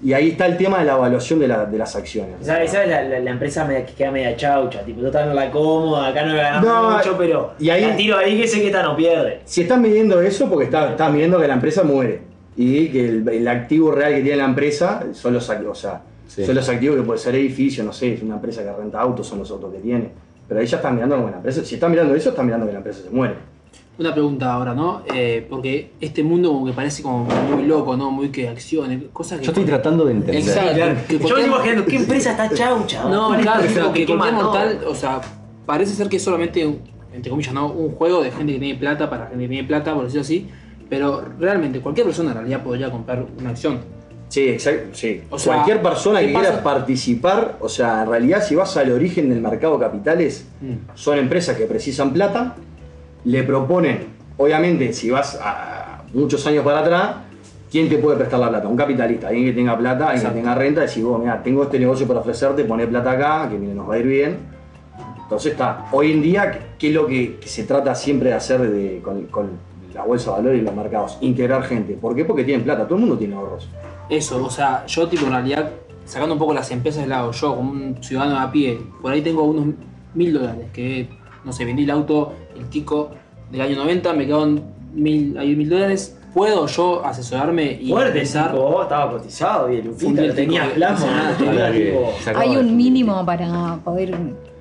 Y 0.00 0.12
ahí 0.12 0.28
está 0.30 0.46
el 0.46 0.56
tema 0.56 0.78
de 0.78 0.84
la 0.84 0.92
evaluación 0.92 1.40
de, 1.40 1.48
la- 1.48 1.64
de 1.66 1.76
las 1.76 1.96
acciones. 1.96 2.36
Esa, 2.40 2.62
esa 2.62 2.84
es 2.84 2.88
la, 2.88 3.02
la- 3.02 3.18
la 3.18 3.30
empresa 3.30 3.64
media- 3.64 3.84
que 3.84 3.94
queda 3.94 4.12
media 4.12 4.36
chaucha, 4.36 4.82
tipo, 4.84 5.00
yo 5.00 5.10
no 5.10 5.34
la 5.34 5.50
cómoda, 5.50 6.08
acá 6.08 6.24
no 6.24 6.36
ganamos 6.36 6.68
No, 6.68 6.90
mucho, 6.92 7.16
pero 7.18 7.54
y 7.58 7.68
ahí- 7.70 7.84
la 7.84 7.96
tiro 7.96 8.16
ahí 8.16 8.40
que 8.40 8.46
sé 8.46 8.60
que 8.60 8.66
esta 8.68 8.82
no 8.84 8.94
pierde. 8.96 9.40
Si 9.44 9.62
están 9.62 9.82
midiendo 9.82 10.20
eso, 10.22 10.48
porque 10.48 10.66
está- 10.66 10.90
están 10.90 11.12
midiendo 11.12 11.40
que 11.40 11.48
la 11.48 11.54
empresa 11.54 11.82
muere. 11.82 12.20
Y 12.56 12.88
que 12.88 13.08
el, 13.08 13.28
el 13.28 13.48
activo 13.48 13.90
real 13.92 14.14
que 14.14 14.20
tiene 14.22 14.36
la 14.36 14.44
empresa 14.44 15.04
son 15.12 15.34
los 15.34 15.48
activos. 15.50 15.78
O 15.78 15.80
sea, 15.80 16.00
Sí. 16.28 16.44
son 16.44 16.54
los 16.54 16.68
activos 16.68 16.96
que 16.96 17.02
puede 17.02 17.18
ser 17.18 17.34
edificio, 17.34 17.82
no 17.82 17.92
sé, 17.92 18.14
es 18.14 18.22
una 18.22 18.34
empresa 18.34 18.62
que 18.62 18.70
renta 18.72 19.00
autos, 19.00 19.26
son 19.26 19.38
los 19.40 19.50
autos 19.50 19.72
que 19.72 19.78
tiene. 19.80 20.10
Pero 20.46 20.60
ella 20.60 20.76
está 20.76 20.90
mirando 20.90 21.16
como 21.16 21.30
la 21.30 21.36
empresa. 21.36 21.64
Si 21.64 21.74
está 21.74 21.88
mirando 21.88 22.14
eso, 22.14 22.30
está 22.30 22.42
mirando 22.42 22.66
que 22.66 22.72
la 22.72 22.78
empresa 22.78 23.00
se 23.02 23.10
muere. 23.10 23.34
Una 23.98 24.12
pregunta 24.14 24.52
ahora, 24.52 24.74
¿no? 24.74 25.02
Eh, 25.12 25.44
porque 25.50 25.90
este 26.00 26.22
mundo 26.22 26.50
como 26.52 26.66
que 26.66 26.72
parece 26.72 27.02
como 27.02 27.24
muy 27.24 27.64
loco, 27.64 27.96
¿no? 27.96 28.12
Muy 28.12 28.28
que 28.28 28.48
acciones, 28.48 29.02
cosas 29.12 29.40
que... 29.40 29.46
Yo 29.46 29.50
estoy 29.50 29.64
tratando 29.64 30.04
de 30.04 30.12
entender. 30.12 30.36
Exacto. 30.40 30.74
Claro. 30.74 30.94
que 31.08 31.18
Yo 31.18 31.36
me 31.36 31.42
imaginando, 31.46 31.84
¿qué 31.84 31.96
empresa 32.02 32.30
está 32.30 32.48
chaucha? 32.54 33.02
No, 33.08 33.26
¿Cuál 33.28 33.40
es 33.40 33.44
claro, 33.46 33.60
la 33.62 33.66
digo 33.66 33.92
que 33.92 34.06
cualquier 34.06 34.34
mortal, 34.34 34.80
o 34.86 34.94
sea, 34.94 35.20
parece 35.66 35.94
ser 35.94 36.08
que 36.08 36.16
es 36.18 36.22
solamente, 36.22 36.64
un- 36.64 36.78
entre 37.12 37.30
comillas, 37.30 37.52
¿no? 37.52 37.72
Un 37.72 37.90
juego 37.96 38.22
de 38.22 38.30
gente 38.30 38.52
que 38.52 38.60
tiene 38.60 38.78
plata 38.78 39.10
para 39.10 39.26
gente 39.26 39.42
que 39.44 39.48
tiene 39.48 39.66
plata, 39.66 39.92
por 39.94 40.04
decirlo 40.04 40.22
así, 40.22 40.48
pero 40.88 41.24
realmente 41.40 41.80
cualquier 41.80 42.06
persona 42.06 42.30
en 42.30 42.36
realidad 42.36 42.62
podría 42.62 42.92
comprar 42.92 43.26
una 43.40 43.50
acción. 43.50 43.80
Sí, 44.28 44.46
exacto. 44.48 44.90
Sí. 44.92 45.22
O 45.30 45.38
sea, 45.40 45.54
Cualquier 45.54 45.82
persona 45.82 46.20
¿qué 46.20 46.26
que 46.26 46.32
quiera 46.34 46.50
pasa? 46.50 46.62
participar, 46.62 47.56
o 47.60 47.68
sea, 47.68 48.02
en 48.04 48.10
realidad, 48.10 48.44
si 48.46 48.54
vas 48.54 48.76
al 48.76 48.92
origen 48.92 49.28
del 49.30 49.40
mercado 49.40 49.76
de 49.76 49.84
capitales, 49.86 50.46
Mm. 50.60 50.94
son 50.94 51.18
empresas 51.18 51.56
que 51.56 51.64
precisan 51.64 52.12
plata, 52.12 52.54
le 53.28 53.42
proponen, 53.42 54.06
obviamente, 54.38 54.92
si 54.94 55.10
vas 55.10 55.38
a 55.42 56.02
muchos 56.14 56.46
años 56.46 56.64
para 56.64 56.78
atrás, 56.80 57.10
¿quién 57.70 57.86
te 57.86 57.98
puede 57.98 58.16
prestar 58.16 58.40
la 58.40 58.48
plata? 58.48 58.66
Un 58.68 58.76
capitalista, 58.76 59.28
alguien 59.28 59.44
que 59.44 59.52
tenga 59.52 59.76
plata, 59.76 60.04
alguien 60.06 60.16
Exacto. 60.16 60.34
que 60.36 60.40
tenga 60.40 60.54
renta, 60.54 60.80
decís, 60.80 61.04
vos, 61.04 61.20
mira, 61.20 61.42
tengo 61.42 61.62
este 61.64 61.78
negocio 61.78 62.06
para 62.06 62.20
ofrecerte, 62.20 62.64
poné 62.64 62.86
plata 62.86 63.10
acá, 63.12 63.48
que 63.50 63.58
mire, 63.58 63.74
nos 63.74 63.86
va 63.88 63.94
a 63.94 63.98
ir 63.98 64.06
bien. 64.06 64.38
Entonces 65.22 65.52
está, 65.52 65.84
hoy 65.92 66.12
en 66.12 66.22
día, 66.22 66.50
¿qué- 66.50 66.58
¿qué 66.78 66.88
es 66.88 66.94
lo 66.94 67.06
que, 67.06 67.36
que 67.36 67.48
se 67.48 67.64
trata 67.64 67.94
siempre 67.94 68.30
de 68.30 68.34
hacer 68.36 68.60
de- 68.62 69.00
con, 69.04 69.24
con 69.26 69.50
la 69.92 70.04
bolsa 70.04 70.30
de 70.30 70.36
valores 70.38 70.62
y 70.62 70.64
los 70.64 70.74
mercados? 70.74 71.18
Integrar 71.20 71.64
gente. 71.64 71.92
¿Por 72.00 72.14
qué? 72.16 72.24
Porque 72.24 72.44
tienen 72.44 72.64
plata, 72.64 72.84
todo 72.84 72.94
el 72.94 73.00
mundo 73.02 73.18
tiene 73.18 73.34
ahorros. 73.34 73.68
Eso, 74.08 74.42
o 74.42 74.48
sea, 74.48 74.86
yo 74.86 75.06
tipo 75.06 75.26
en 75.26 75.32
realidad, 75.32 75.70
sacando 76.06 76.32
un 76.32 76.38
poco 76.38 76.54
las 76.54 76.70
empresas 76.70 77.02
de 77.02 77.08
lado, 77.08 77.30
yo 77.32 77.54
como 77.54 77.72
un 77.72 78.02
ciudadano 78.02 78.38
a 78.40 78.50
pie, 78.50 78.78
por 79.02 79.12
ahí 79.12 79.20
tengo 79.20 79.42
unos 79.42 79.74
mil 80.14 80.32
dólares, 80.32 80.68
que 80.72 81.10
no 81.44 81.52
sé, 81.52 81.64
vendí 81.66 81.84
el 81.84 81.90
auto, 81.90 82.32
el 82.58 82.68
Tico 82.68 83.10
del 83.50 83.60
año 83.62 83.76
90, 83.76 84.12
me 84.12 84.26
quedaron 84.26 84.62
mil, 84.94 85.36
hay 85.38 85.54
mil 85.56 85.68
dólares, 85.68 86.16
¿puedo 86.34 86.66
yo 86.66 87.04
asesorarme 87.04 87.78
y 87.80 87.88
Fuerte, 87.90 88.18
empezar? 88.18 88.50
tipo, 88.52 88.82
estaba 88.82 89.10
cotizado 89.12 89.72
y 89.72 89.76
el 89.76 89.86
Lupita 89.86 90.22
lo 90.22 90.34
plasma, 90.74 91.34
tenía 91.38 91.70
Hay 92.36 92.56
un 92.56 92.76
mínimo 92.76 93.24
para 93.24 93.76
poder 93.84 94.14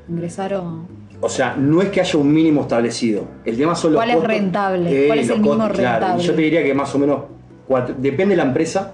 ingresar 0.10 0.54
o. 0.56 0.86
O 1.20 1.30
sea, 1.30 1.56
no 1.58 1.82
es 1.82 1.90
que 1.90 2.00
haya 2.00 2.20
un 2.20 2.32
mínimo 2.32 2.62
establecido. 2.62 3.24
El 3.44 3.58
tema 3.58 3.74
son 3.76 3.94
los 3.94 4.00
¿Cuál 4.04 4.12
es 4.12 4.24
rentable? 4.24 5.08
¿Cuál 5.08 5.20
es 5.20 5.30
el 5.30 5.38
mínimo 5.40 5.58
costos, 5.58 5.78
claro. 5.80 6.00
rentable? 6.00 6.24
Y 6.24 6.28
yo 6.28 6.36
te 6.36 6.42
diría 6.44 6.64
que 6.64 6.74
más 6.76 6.94
o 6.94 7.00
menos, 7.00 7.22
cuatro- 7.68 7.96
depende 7.98 8.34
de 8.36 8.38
la 8.38 8.44
empresa. 8.48 8.94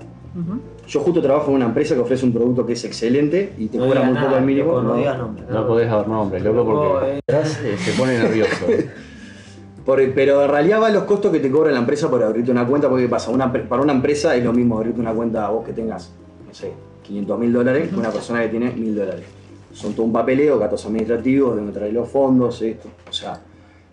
Yo 0.88 1.00
justo 1.00 1.22
trabajo 1.22 1.50
en 1.50 1.56
una 1.58 1.66
empresa 1.66 1.96
que 1.96 2.02
ofrece 2.02 2.26
un 2.26 2.34
producto 2.34 2.66
que 2.66 2.74
es 2.74 2.84
excelente 2.84 3.54
y 3.58 3.68
te 3.68 3.78
No 3.78 3.86
cobra 3.88 4.04
muy 4.04 4.18
poco 4.18 4.36
el 4.36 4.44
mínimo. 4.44 4.68
loco, 4.74 4.82
no 4.84 4.90
¿no? 4.90 4.96
digas 4.98 5.18
nombres. 5.18 5.50
No 5.50 5.68
podés 5.68 5.90
dar 5.90 6.08
nombres, 6.08 6.44
loco, 6.44 6.58
Loco, 6.58 6.90
porque 7.00 7.12
eh. 7.16 7.20
atrás 7.28 7.60
eh, 7.64 7.78
se 7.78 7.92
pone 7.94 8.18
nervioso. 8.18 8.66
Por- 9.86 10.14
pero 10.14 10.44
en 10.44 10.50
realidad 10.50 10.82
va 10.82 10.90
los 10.90 11.04
costos 11.04 11.32
que 11.32 11.40
te 11.40 11.52
cobra 11.52 11.72
la 11.72 11.80
empresa 11.80 12.10
por 12.10 12.22
abrirte 12.24 12.52
una 12.52 12.66
cuenta, 12.66 12.88
porque 12.90 13.04
¿qué 13.06 13.10
pasa? 13.10 13.32
Una, 13.32 13.52
para 13.52 13.82
una 13.82 13.92
empresa 13.94 14.36
es 14.36 14.44
lo 14.44 14.54
mismo 14.54 14.78
abrirte 14.78 15.00
una 15.02 15.14
cuenta 15.14 15.46
a 15.46 15.50
vos 15.50 15.66
que 15.66 15.74
tengas, 15.74 16.12
no 16.48 16.54
sé, 16.54 16.72
500 17.04 17.40
mil 17.40 17.52
dólares 17.52 17.90
que 17.90 17.96
una 17.96 18.10
persona 18.10 18.42
que 18.42 18.48
tiene 18.50 18.72
mil 18.72 18.96
dólares. 18.96 19.26
Son 19.74 19.94
todo 19.94 20.06
un 20.06 20.14
papeleo, 20.14 20.58
gastos 20.60 20.86
administrativos, 20.86 21.56
de 21.56 21.62
donde 21.64 21.78
traer 21.78 21.94
los 21.94 22.08
fondos, 22.08 22.62
esto. 22.62 22.88
O 23.10 23.14
sea, 23.14 23.40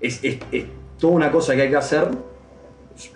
es, 0.01 0.22
es- 0.22 0.38
es 0.53 0.64
toda 0.99 1.12
una 1.14 1.32
cosa 1.32 1.57
que 1.57 1.62
hay 1.62 1.70
que 1.70 1.76
hacer, 1.76 2.09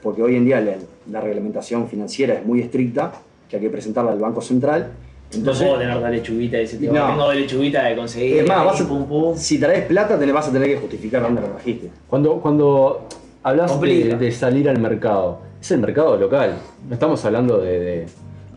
porque 0.02 0.22
hoy 0.22 0.34
en 0.36 0.44
día 0.44 0.60
la, 0.60 0.74
la 1.12 1.20
reglamentación 1.20 1.86
financiera 1.88 2.34
es 2.34 2.44
muy 2.46 2.60
estricta, 2.60 3.12
que 3.48 3.56
hay 3.56 3.62
que 3.62 3.70
presentarla 3.70 4.12
al 4.12 4.18
Banco 4.18 4.40
Central. 4.40 4.88
No 5.32 5.38
Entonces, 5.38 5.66
puedo 5.66 5.78
tener 5.80 6.00
doble 6.00 6.22
chubita 6.22 6.60
y 6.60 6.64
ese 6.64 6.76
tipo. 6.76 6.92
No. 6.92 7.06
Tengo 7.08 7.22
doble 7.24 7.46
chubita 7.46 7.84
de 7.84 7.96
conseguir. 7.96 8.36
es 8.42 8.48
más, 8.48 8.58
ahí, 8.60 8.66
vas 8.66 8.80
a- 8.80 8.88
pum, 8.88 9.06
pum. 9.06 9.36
si 9.36 9.58
traes 9.58 9.84
plata, 9.86 10.18
te 10.18 10.30
vas 10.32 10.48
a 10.48 10.52
tener 10.52 10.68
que 10.68 10.76
justificar 10.76 11.22
dónde 11.22 11.40
la 11.40 11.48
trajiste. 11.48 11.90
Cuando, 12.08 12.34
cuando 12.40 13.08
hablas 13.42 13.80
de, 13.80 14.16
de 14.16 14.32
salir 14.32 14.68
al 14.68 14.78
mercado, 14.78 15.40
es 15.60 15.70
el 15.72 15.80
mercado 15.80 16.16
local. 16.16 16.54
No 16.88 16.94
estamos 16.94 17.24
hablando 17.24 17.58
de. 17.58 17.80
de- 17.80 18.06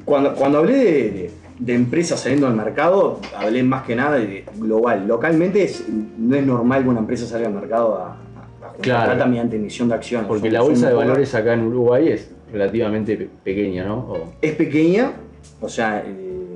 Cuando, 0.05 0.33
cuando 0.35 0.59
hablé 0.59 0.75
de, 0.77 0.83
de- 1.11 1.31
de 1.59 1.73
empresas 1.73 2.19
saliendo 2.19 2.45
al 2.45 2.53
mercado, 2.55 3.19
hablé 3.35 3.63
más 3.63 3.83
que 3.83 3.95
nada 3.95 4.17
de 4.17 4.45
global. 4.57 5.07
Localmente 5.07 5.63
es- 5.63 5.83
no 6.19 6.35
es 6.35 6.45
normal 6.45 6.83
que 6.83 6.89
una 6.89 6.99
empresa 6.99 7.25
salga 7.25 7.47
al 7.47 7.53
mercado 7.55 7.95
a, 7.97 8.11
a, 8.11 8.73
Claro. 8.81 9.05
plata 9.13 9.25
mediante 9.25 9.55
emisión 9.55 9.89
de 9.89 9.95
acciones. 9.95 10.27
porque 10.27 10.51
la 10.51 10.61
bolsa 10.61 10.89
de 10.89 10.93
valores 10.93 11.33
acá 11.33 11.53
en 11.53 11.65
Uruguay 11.65 12.09
es 12.09 12.29
relativamente 12.51 13.15
pe- 13.17 13.29
pequeña, 13.43 13.85
¿no? 13.85 13.97
O- 13.99 14.33
es 14.41 14.55
pequeña, 14.55 15.13
o 15.61 15.69
sea, 15.69 16.03
eh, 16.05 16.55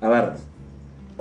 a 0.00 0.08
ver, 0.08 0.32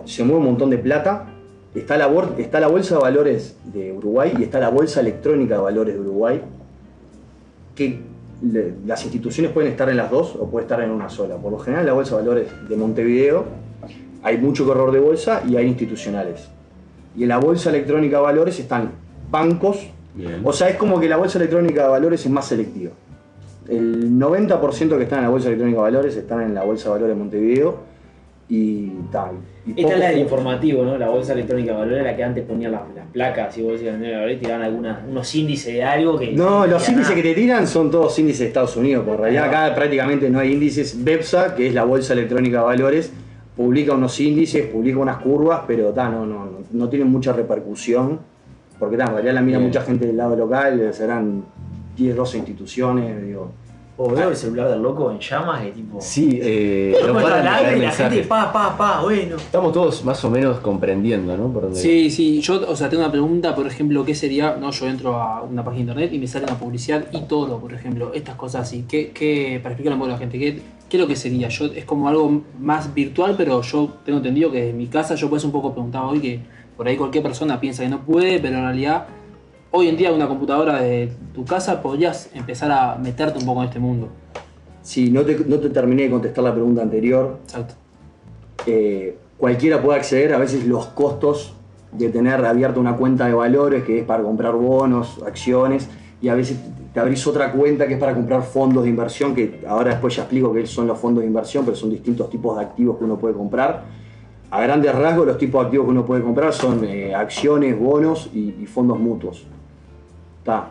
se 0.05 0.23
mueve 0.23 0.39
un 0.39 0.45
montón 0.45 0.69
de 0.69 0.77
plata. 0.77 1.27
Está 1.75 1.97
la, 1.97 2.09
está 2.38 2.59
la 2.59 2.67
bolsa 2.67 2.95
de 2.95 3.01
valores 3.01 3.55
de 3.65 3.93
Uruguay 3.93 4.33
y 4.39 4.43
está 4.43 4.59
la 4.59 4.69
bolsa 4.69 4.99
electrónica 5.01 5.55
de 5.55 5.61
valores 5.61 5.93
de 5.95 5.99
Uruguay. 6.01 6.41
Que 7.75 7.99
le- 8.41 8.73
las 8.85 9.03
instituciones 9.03 9.51
pueden 9.51 9.71
estar 9.71 9.89
en 9.89 9.97
las 9.97 10.09
dos 10.09 10.35
o 10.39 10.49
puede 10.49 10.63
estar 10.65 10.81
en 10.81 10.89
una 10.91 11.09
sola. 11.09 11.35
Por 11.38 11.51
lo 11.51 11.59
general, 11.59 11.85
la 11.85 11.93
bolsa 11.93 12.15
de 12.17 12.21
valores 12.23 12.47
de 12.67 12.75
Montevideo 12.75 13.45
hay 14.23 14.38
mucho 14.38 14.65
corredor 14.65 14.91
de 14.91 14.99
bolsa 14.99 15.43
y 15.47 15.55
hay 15.57 15.67
institucionales. 15.67 16.49
Y 17.15 17.23
en 17.23 17.29
la 17.29 17.38
bolsa 17.38 17.69
electrónica 17.69 18.17
de 18.17 18.23
valores 18.23 18.59
están 18.59 18.91
bancos. 19.29 19.88
Bien. 20.15 20.41
O 20.43 20.53
sea, 20.53 20.69
es 20.69 20.77
como 20.77 20.99
que 20.99 21.07
la 21.07 21.17
bolsa 21.17 21.38
electrónica 21.38 21.83
de 21.83 21.89
valores 21.89 22.25
es 22.25 22.31
más 22.31 22.45
selectiva. 22.47 22.91
El 23.70 24.11
90% 24.18 24.97
que 24.97 25.03
están 25.03 25.20
en 25.20 25.26
la 25.26 25.30
bolsa 25.30 25.47
electrónica 25.47 25.78
de 25.78 25.84
valores 25.84 26.15
están 26.15 26.41
en 26.41 26.53
la 26.53 26.63
bolsa 26.63 26.86
de 26.86 26.89
valores 26.91 27.15
de 27.15 27.20
Montevideo 27.20 27.78
y 28.49 28.91
tal. 29.11 29.32
Y 29.65 29.82
Esta 29.82 29.93
es 29.93 29.99
la 29.99 30.09
del 30.09 30.20
informativo, 30.20 30.86
¿no? 30.86 30.97
La 30.97 31.09
bolsa 31.09 31.34
electrónica 31.34 31.74
de 31.74 31.78
valores, 31.80 32.03
la 32.03 32.15
que 32.15 32.24
antes 32.24 32.45
ponía 32.45 32.70
las, 32.70 32.82
las 32.95 33.05
placas 33.11 33.57
y 33.57 33.61
bolsa 33.61 33.84
electrónica 33.84 34.11
de 34.11 34.15
valores, 34.15 34.39
tiraban 34.39 34.61
algunas, 34.63 34.99
unos 35.09 35.36
índices 35.36 35.74
de 35.74 35.84
algo 35.84 36.18
que. 36.18 36.32
No, 36.32 36.65
los 36.65 36.88
índices 36.88 37.13
que 37.13 37.24
te 37.24 37.34
tiran 37.34 37.68
son 37.68 37.91
todos 37.91 38.18
índices 38.20 38.39
de 38.39 38.47
Estados 38.47 38.78
Unidos, 38.78 39.03
porque 39.05 39.28
en 39.28 39.36
realidad 39.36 39.45
acá 39.45 39.76
prácticamente 39.76 40.30
no 40.30 40.39
hay 40.39 40.53
índices. 40.53 41.03
BEPSA, 41.03 41.55
que 41.55 41.68
es 41.68 41.74
la 41.74 41.84
bolsa 41.84 42.13
electrónica 42.13 42.59
de 42.59 42.65
valores, 42.65 43.11
publica 43.57 43.93
unos 43.93 44.18
índices, 44.22 44.65
publica 44.68 44.99
unas 44.99 45.18
curvas, 45.18 45.63
pero 45.68 45.89
ta, 45.89 46.07
no, 46.07 46.26
no, 46.26 46.45
no, 46.45 46.59
no 46.72 46.89
tienen 46.89 47.09
mucha 47.09 47.34
repercusión, 47.34 48.20
porque 48.80 48.95
ta, 48.95 49.05
en 49.05 49.11
realidad 49.11 49.34
la 49.34 49.41
mira 49.41 49.57
Bien. 49.57 49.68
mucha 49.68 49.82
gente 49.82 50.07
del 50.07 50.15
lado 50.15 50.38
local, 50.38 50.93
serán 50.93 51.43
10, 51.97 52.15
12 52.15 52.37
instituciones, 52.37 53.25
digo. 53.25 53.51
O 53.99 54.11
veo 54.11 54.29
el 54.29 54.35
celular 54.35 54.69
del 54.69 54.79
loco 54.83 55.09
en 55.11 55.17
llamas 55.19 55.63
y 55.65 55.71
tipo. 55.71 55.99
Sí, 55.99 56.37
eh, 56.39 56.95
no 57.07 57.13
paran 57.15 57.41
de 57.43 57.49
caer 57.49 57.77
y 57.77 57.81
la 57.81 57.91
gente 57.91 58.21
pa, 58.25 58.53
pa, 58.53 58.77
pa, 58.77 59.01
bueno. 59.01 59.37
Estamos 59.37 59.73
todos 59.73 60.05
más 60.05 60.23
o 60.23 60.29
menos 60.29 60.59
comprendiendo, 60.59 61.35
¿no? 61.35 61.51
Por 61.51 61.63
dónde- 61.63 61.79
Sí, 61.79 62.11
sí, 62.11 62.39
yo, 62.41 62.61
o 62.69 62.75
sea, 62.75 62.89
tengo 62.89 63.01
una 63.01 63.11
pregunta, 63.11 63.55
por 63.55 63.65
ejemplo, 63.65 64.05
¿qué 64.05 64.13
sería? 64.13 64.55
No, 64.55 64.69
yo 64.69 64.85
entro 64.85 65.15
a 65.15 65.41
una 65.41 65.63
página 65.63 65.77
de 65.77 65.81
internet 66.03 66.13
y 66.13 66.19
me 66.19 66.27
sale 66.27 66.45
una 66.45 66.59
publicidad 66.59 67.05
y 67.11 67.21
todo, 67.21 67.57
por 67.59 67.73
ejemplo, 67.73 68.13
estas 68.13 68.35
cosas 68.35 68.67
así. 68.67 68.85
¿Qué, 68.87 69.09
qué, 69.09 69.59
para 69.63 69.73
explicarle 69.73 69.95
un 69.95 69.99
poco 70.01 70.11
a 70.11 70.13
la 70.13 70.19
gente, 70.19 70.37
¿qué, 70.37 70.61
qué 70.87 70.97
es 70.97 71.01
lo 71.01 71.07
que 71.07 71.15
sería? 71.15 71.47
Yo, 71.47 71.65
es 71.65 71.83
como 71.85 72.07
algo 72.07 72.43
más 72.59 72.93
virtual, 72.93 73.33
pero 73.35 73.63
yo 73.63 73.93
tengo 74.05 74.19
entendido 74.19 74.51
que 74.51 74.69
en 74.69 74.77
mi 74.77 74.85
casa, 74.85 75.15
yo 75.15 75.27
por 75.27 75.39
eso 75.39 75.47
un 75.47 75.53
poco 75.53 75.71
preguntaba 75.73 76.07
hoy 76.07 76.19
que 76.19 76.39
por 76.77 76.87
ahí 76.87 76.97
cualquier 76.97 77.23
persona 77.23 77.59
piensa 77.59 77.81
que 77.81 77.89
no 77.89 78.01
puede, 78.01 78.37
pero 78.39 78.57
en 78.57 78.63
realidad, 78.65 79.07
hoy 79.78 79.89
en 79.89 79.97
día 79.97 80.11
una 80.11 80.28
computadora 80.28 80.82
de 80.82 81.11
tu 81.36 81.45
casa 81.45 81.84
podrías 81.84 82.32
empezar 82.34 82.71
a 82.71 82.97
meterte 82.97 83.38
un 83.38 83.45
poco 83.45 83.61
en 83.61 83.67
este 83.67 83.80
mundo. 83.80 84.09
Si 84.82 85.11
no 85.11 85.21
te, 85.23 85.38
no 85.45 85.59
te 85.59 85.69
terminé 85.69 86.03
de 86.03 86.09
contestar 86.09 86.43
la 86.43 86.51
pregunta 86.51 86.82
anterior, 86.82 87.38
Exacto. 87.43 87.75
eh, 88.65 89.17
cualquiera 89.38 89.80
puede 89.80 89.99
acceder, 89.99 90.34
a 90.34 90.39
veces 90.39 90.65
los 90.65 90.88
costos 90.88 91.53
de 91.91 92.09
tener 92.09 92.43
abierta 92.43 92.80
una 92.80 92.95
cuenta 92.95 93.28
de 93.28 93.34
valores 93.34 93.84
que 93.84 93.99
es 93.99 94.03
para 94.05 94.23
comprar 94.23 94.53
bonos, 94.53 95.21
acciones, 95.23 95.88
y 96.23 96.30
a 96.30 96.34
veces 96.34 96.57
te 96.91 96.99
abrís 96.99 97.28
otra 97.28 97.51
cuenta 97.51 97.88
que 97.88 97.93
es 97.93 97.99
para 97.99 98.15
comprar 98.15 98.41
fondos 98.41 98.84
de 98.84 98.89
inversión, 98.89 99.36
que 99.36 99.61
ahora 99.67 99.91
después 99.91 100.15
ya 100.15 100.23
explico 100.23 100.51
qué 100.53 100.65
son 100.65 100.88
los 100.88 100.97
fondos 100.97 101.21
de 101.21 101.28
inversión, 101.28 101.63
pero 101.65 101.78
son 101.78 101.91
distintos 101.91 102.32
tipos 102.32 102.57
de 102.57 102.63
activos 102.63 102.97
que 102.97 103.03
uno 103.03 103.17
puede 103.17 103.36
comprar. 103.36 103.84
A 104.49 104.61
grandes 104.61 104.95
rasgos, 104.95 105.28
los 105.28 105.38
tipos 105.38 105.61
de 105.61 105.65
activos 105.67 105.86
que 105.86 105.91
uno 105.91 106.05
puede 106.05 106.23
comprar 106.23 106.51
son 106.51 106.84
eh, 106.84 107.13
acciones, 107.13 107.78
bonos 107.78 108.32
y, 108.34 108.55
y 108.59 108.65
fondos 108.65 108.97
mutuos. 108.99 109.45
Está. 110.47 110.69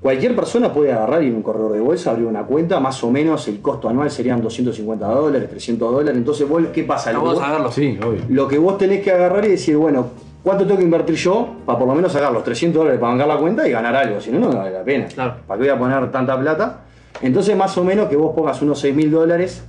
Cualquier 0.00 0.34
persona 0.34 0.72
puede 0.72 0.90
agarrar 0.92 1.22
y 1.22 1.26
en 1.26 1.34
un 1.34 1.42
corredor 1.42 1.72
de 1.72 1.80
bolsa 1.80 2.12
abrir 2.12 2.24
una 2.26 2.44
cuenta, 2.44 2.80
más 2.80 3.02
o 3.04 3.10
menos 3.10 3.46
el 3.48 3.60
costo 3.60 3.88
anual 3.88 4.10
serían 4.10 4.40
250 4.40 5.06
dólares, 5.06 5.50
300 5.50 5.92
dólares. 5.92 6.16
Entonces, 6.16 6.48
vos, 6.48 6.62
¿qué 6.72 6.84
pasa? 6.84 7.12
Lo 7.12 7.18
que 7.20 7.24
Vamos 7.26 7.40
vos- 7.40 7.48
a 7.48 7.52
verlo. 7.52 7.70
Sí, 7.72 7.98
obvio. 8.02 8.20
lo 8.30 8.48
que 8.48 8.56
vos 8.58 8.78
tenés 8.78 9.02
que 9.02 9.10
agarrar 9.10 9.44
y 9.44 9.48
decir, 9.50 9.76
bueno, 9.76 10.06
¿cuánto 10.42 10.64
tengo 10.64 10.78
que 10.78 10.84
invertir 10.84 11.16
yo 11.16 11.48
para 11.66 11.78
por 11.78 11.88
lo 11.88 11.94
menos 11.94 12.12
sacar 12.12 12.32
los 12.32 12.42
300 12.44 12.78
dólares 12.80 12.98
para 13.00 13.10
bancar 13.12 13.28
la 13.28 13.36
cuenta 13.38 13.68
y 13.68 13.72
ganar 13.72 13.94
algo? 13.96 14.18
Si 14.20 14.30
no, 14.30 14.38
no 14.38 14.56
vale 14.56 14.70
la 14.70 14.82
pena. 14.84 15.06
Claro. 15.08 15.34
¿Para 15.46 15.58
qué 15.60 15.68
voy 15.68 15.76
a 15.76 15.78
poner 15.78 16.10
tanta 16.10 16.38
plata? 16.40 16.78
Entonces, 17.20 17.54
más 17.56 17.76
o 17.76 17.84
menos 17.84 18.08
que 18.08 18.16
vos 18.16 18.34
pongas 18.34 18.62
unos 18.62 18.78
6 18.78 18.94
mil 18.94 19.10
dólares, 19.10 19.62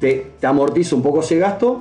te, 0.00 0.32
te 0.40 0.46
amortiza 0.46 0.96
un 0.96 1.02
poco 1.02 1.20
ese 1.20 1.38
gasto, 1.38 1.80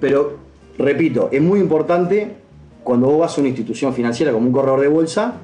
pero 0.00 0.34
repito, 0.78 1.28
es 1.32 1.42
muy 1.42 1.58
importante 1.60 2.36
cuando 2.84 3.08
vos 3.08 3.18
vas 3.20 3.36
a 3.36 3.40
una 3.40 3.48
institución 3.48 3.92
financiera 3.92 4.30
como 4.32 4.46
un 4.46 4.52
corredor 4.52 4.80
de 4.80 4.88
bolsa, 4.88 5.34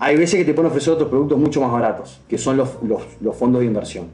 hay 0.00 0.16
veces 0.16 0.38
que 0.38 0.44
te 0.44 0.54
pueden 0.54 0.70
ofrecer 0.70 0.92
otros 0.94 1.08
productos 1.08 1.38
mucho 1.38 1.60
más 1.60 1.72
baratos, 1.72 2.20
que 2.28 2.38
son 2.38 2.56
los, 2.56 2.70
los- 2.82 3.02
los 3.20 3.34
fondos 3.36 3.60
de 3.60 3.66
inversión. 3.66 4.06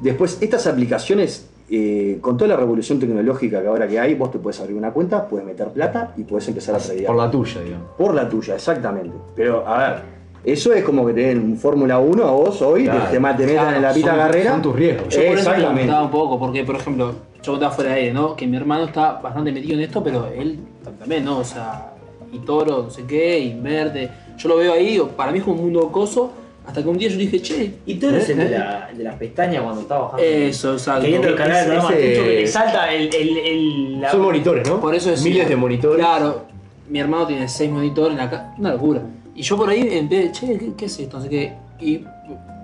Después, 0.00 0.38
estas 0.40 0.66
aplicaciones, 0.66 1.48
eh, 1.70 2.18
con 2.20 2.36
toda 2.36 2.48
la 2.48 2.56
revolución 2.56 2.98
tecnológica 2.98 3.60
que 3.62 3.68
ahora 3.68 3.88
que 3.88 3.98
hay, 3.98 4.14
vos 4.14 4.30
te 4.30 4.38
puedes 4.38 4.60
abrir 4.60 4.76
una 4.76 4.90
cuenta, 4.92 5.26
puedes 5.28 5.46
meter 5.46 5.68
plata 5.68 6.12
y 6.16 6.24
puedes 6.24 6.46
empezar 6.48 6.74
a 6.74 6.78
tradear. 6.78 7.06
Por 7.06 7.16
la 7.16 7.30
tuya, 7.30 7.60
digamos. 7.62 7.86
Por 7.96 8.14
la 8.14 8.28
tuya, 8.28 8.54
exactamente. 8.54 9.14
Pero, 9.34 9.66
a 9.66 9.78
ver, 9.78 10.02
eso 10.44 10.72
es 10.74 10.84
como 10.84 11.06
que 11.06 11.14
te 11.14 11.20
den 11.20 11.38
un 11.42 11.56
Fórmula 11.56 11.98
1 11.98 12.22
a 12.24 12.30
vos 12.32 12.60
hoy, 12.62 12.84
Claro. 12.84 13.04
te, 13.04 13.12
te 13.12 13.20
metan 13.20 13.46
Claro, 13.46 13.76
en 13.76 13.82
la 13.82 13.92
pita 13.94 14.08
son- 14.10 14.18
carrera. 14.18 14.50
son 14.52 14.62
tus 14.62 14.76
riesgos. 14.76 15.08
Yo 15.14 15.26
por 15.26 15.38
eso 15.38 16.02
un 16.02 16.10
poco, 16.10 16.38
porque 16.38 16.64
por 16.64 16.76
ejemplo, 16.76 17.14
yo 17.42 17.52
contaba 17.52 17.72
fuera 17.74 17.90
de 17.92 17.96
aire, 18.00 18.12
¿no? 18.12 18.36
Que 18.36 18.46
mi 18.46 18.56
hermano 18.56 18.84
está 18.84 19.14
bastante 19.22 19.52
metido 19.52 19.74
en 19.74 19.80
esto, 19.80 20.02
pero 20.02 20.26
él 20.28 20.58
también, 20.98 21.24
¿no? 21.24 21.38
O 21.38 21.44
sea, 21.44 21.92
y 22.32 22.38
toro, 22.40 22.82
no 22.84 22.90
sé 22.90 23.04
qué, 23.06 23.38
inverte. 23.38 24.10
Yo 24.38 24.48
lo 24.48 24.56
veo 24.56 24.72
ahí, 24.72 24.86
digo, 24.90 25.08
para 25.08 25.30
mí 25.32 25.38
es 25.38 25.44
como 25.44 25.56
un 25.56 25.64
mundo 25.64 25.90
coso, 25.92 26.32
hasta 26.66 26.82
que 26.82 26.88
un 26.88 26.96
día 26.98 27.08
yo 27.08 27.16
dije, 27.18 27.40
che, 27.42 27.74
Y 27.86 27.94
tú 27.96 28.08
eres 28.08 28.28
el 28.30 28.38
de, 28.38 28.48
la, 28.58 28.88
el 28.90 28.98
de 28.98 29.04
las 29.04 29.16
pestañas 29.16 29.62
cuando 29.62 29.82
estás 29.82 30.00
bajando. 30.00 30.22
eso, 30.24 30.72
exacto. 30.72 31.02
Queriendo 31.02 31.28
el 31.28 31.34
canal 31.34 31.56
del 31.56 31.64
programa 31.66 31.90
Ese- 31.90 32.00
que 32.02 32.40
te 32.40 32.46
salta 32.46 32.92
el. 32.92 33.14
el, 33.14 33.36
el 33.38 34.00
la- 34.00 34.10
Son 34.10 34.22
monitores, 34.22 34.68
¿no? 34.68 34.80
Por 34.80 34.94
eso 34.94 35.10
es 35.10 35.22
Miles 35.22 35.48
de 35.48 35.56
monitores. 35.56 35.98
Claro, 35.98 36.44
mi 36.88 36.98
hermano 37.00 37.26
tiene 37.26 37.48
seis 37.48 37.70
monitores 37.70 38.12
en 38.12 38.18
la 38.18 38.30
casa, 38.30 38.54
una 38.58 38.72
locura. 38.72 39.02
Y 39.34 39.42
yo 39.42 39.56
por 39.56 39.68
ahí 39.68 39.88
empecé, 39.90 40.32
che, 40.32 40.58
¿qué, 40.58 40.72
qué 40.76 40.84
es 40.86 40.98
esto? 40.98 41.20
Sé 41.20 41.28
qué. 41.28 41.52
Y 41.80 42.04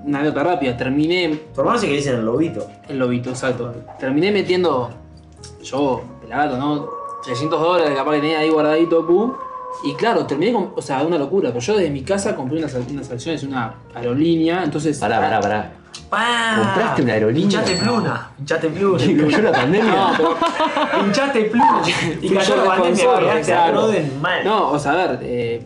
una 0.06 0.20
anécdota 0.20 0.44
rápida, 0.44 0.76
terminé 0.76 1.38
Tu 1.54 1.60
hermano 1.60 1.78
se 1.78 1.86
que 1.86 1.92
dicen 1.94 2.16
el 2.16 2.24
lobito. 2.24 2.66
El 2.88 2.98
lobito, 2.98 3.28
exacto. 3.30 3.74
Terminé 3.98 4.30
metiendo, 4.30 4.88
yo, 5.62 6.00
pelagato, 6.22 6.56
¿no? 6.56 6.88
300 7.24 7.60
dólares 7.60 7.92
capaz 7.94 8.12
que 8.14 8.20
tenía 8.20 8.38
ahí 8.38 8.48
guardadito, 8.48 9.06
pum. 9.06 9.32
Y 9.84 9.94
claro, 9.94 10.26
terminé 10.26 10.52
con, 10.52 10.72
o 10.74 10.82
sea, 10.82 11.02
una 11.02 11.18
locura. 11.18 11.50
Pero 11.50 11.60
yo 11.60 11.76
desde 11.76 11.90
mi 11.90 12.02
casa 12.02 12.36
compré 12.36 12.58
unas, 12.58 12.74
unas 12.74 13.10
acciones 13.10 13.42
una 13.42 13.74
aerolínea, 13.94 14.62
entonces... 14.64 14.98
Pará, 14.98 15.20
pará, 15.20 15.40
pará. 15.40 15.72
¡Pah! 16.08 16.56
¿Compraste 16.56 17.02
una 17.02 17.12
aerolínea? 17.14 17.48
Pinchaste 17.62 17.76
pluna. 17.82 18.30
Pinchaste 18.36 18.68
pluna. 18.68 19.04
¿Y 19.06 19.16
cayó 19.16 19.42
la 19.42 19.52
pandemia? 19.52 19.92
No, 19.92 20.12
pero, 20.16 20.36
Pinchaste 21.04 21.44
pluna. 21.44 21.82
Y 22.22 22.28
cayó 22.30 22.56
yo 22.56 22.56
la 22.56 22.64
pandemia. 22.64 23.40
claro. 23.42 23.92
Mal. 24.20 24.44
no, 24.44 24.70
o 24.72 24.78
sea, 24.78 24.92
a 24.92 24.96
ver, 24.96 25.18
eh, 25.22 25.62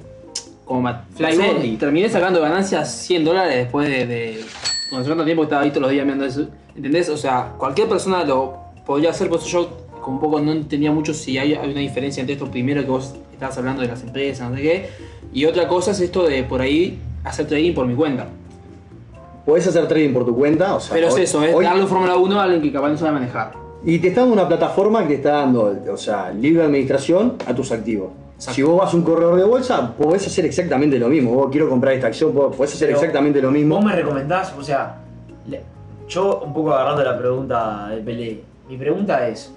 como 0.65 0.83
ma- 0.83 1.05
Fly 1.15 1.37
no 1.37 1.43
sé, 1.43 1.53
Bondi. 1.53 1.77
terminé 1.77 2.09
sacando 2.09 2.41
ganancias 2.41 2.91
100 2.91 3.25
dólares 3.25 3.57
después 3.57 3.89
de... 3.89 4.07
de 4.07 4.45
sé 4.45 5.07
cuánto 5.07 5.25
tiempo 5.25 5.43
estaba 5.43 5.63
ahí 5.63 5.71
todos 5.71 5.83
los 5.83 5.91
días 5.91 6.05
mirando 6.05 6.25
eso. 6.27 6.47
¿Entendés? 6.77 7.09
O 7.09 7.17
sea, 7.17 7.53
cualquier 7.59 7.89
persona 7.89 8.23
lo 8.25 8.59
podría 8.87 9.11
hacer, 9.11 9.29
por 9.29 9.39
eso 9.41 9.49
yo 9.49 9.85
como 10.01 10.17
un 10.17 10.21
poco 10.21 10.41
no 10.41 10.53
entendía 10.53 10.93
mucho 10.93 11.15
si 11.15 11.39
hay, 11.39 11.55
hay 11.55 11.71
una 11.71 11.81
diferencia 11.81 12.21
entre 12.21 12.35
esto 12.35 12.51
primero 12.51 12.83
que 12.83 12.89
vos 12.89 13.15
estabas 13.35 13.57
hablando 13.59 13.82
de 13.82 13.89
las 13.89 14.03
empresas, 14.03 14.49
no 14.51 14.57
sé 14.57 14.62
qué, 14.62 14.89
y 15.32 15.45
otra 15.45 15.68
cosa 15.68 15.91
es 15.91 16.01
esto 16.01 16.24
de 16.26 16.43
por 16.45 16.61
ahí 16.61 16.99
hacer 17.24 17.47
trading 17.47 17.74
por 17.74 17.87
mi 17.87 17.95
cuenta. 17.95 18.26
Podés 19.45 19.66
hacer 19.66 19.87
trading 19.87 20.12
por 20.14 20.24
tu 20.24 20.35
cuenta, 20.35 20.74
o 20.74 20.80
sea, 20.80 20.95
Pero 20.95 21.09
es 21.09 21.14
hoy- 21.14 21.22
eso, 21.22 21.43
es 21.43 21.55
hoy- 21.55 21.64
darle 21.64 21.87
Fórmula 21.87 22.16
1 22.16 22.41
a 22.41 22.45
alguien 22.45 22.62
que 22.62 22.72
capaz 22.72 22.89
no 22.91 22.97
sabe 22.97 23.12
manejar. 23.12 23.53
Y 23.85 23.99
te 23.99 24.09
está 24.09 24.20
dando 24.22 24.35
una 24.35 24.49
plataforma 24.49 25.03
que 25.03 25.09
te 25.09 25.14
está 25.16 25.32
dando, 25.32 25.76
o 25.93 25.97
sea, 25.99 26.30
libre 26.32 26.64
administración 26.64 27.35
a 27.47 27.55
tus 27.55 27.70
activos. 27.70 28.11
Exacto. 28.37 28.55
Si 28.55 28.62
vos 28.62 28.78
vas 28.78 28.93
a 28.93 28.97
un 28.97 29.03
corredor 29.03 29.37
de 29.37 29.45
bolsa, 29.45 29.93
podés 29.97 30.26
hacer 30.26 30.45
exactamente 30.47 30.99
lo 30.99 31.09
mismo. 31.09 31.32
Vos 31.35 31.49
quiero 31.51 31.68
comprar 31.68 31.93
esta 31.95 32.07
acción, 32.07 32.32
podés 32.32 32.72
hacer 32.72 32.89
Pero 32.89 32.99
exactamente 32.99 33.41
lo 33.43 33.51
mismo. 33.51 33.76
Vos 33.76 33.85
me 33.85 33.95
recomendás, 33.95 34.53
o 34.59 34.62
sea, 34.62 34.97
yo 36.09 36.43
un 36.45 36.53
poco 36.53 36.72
agarrando 36.72 37.03
la 37.05 37.18
pregunta 37.18 37.89
de 37.91 37.97
Pelé, 37.99 38.41
mi 38.68 38.76
pregunta 38.76 39.28
es, 39.28 39.54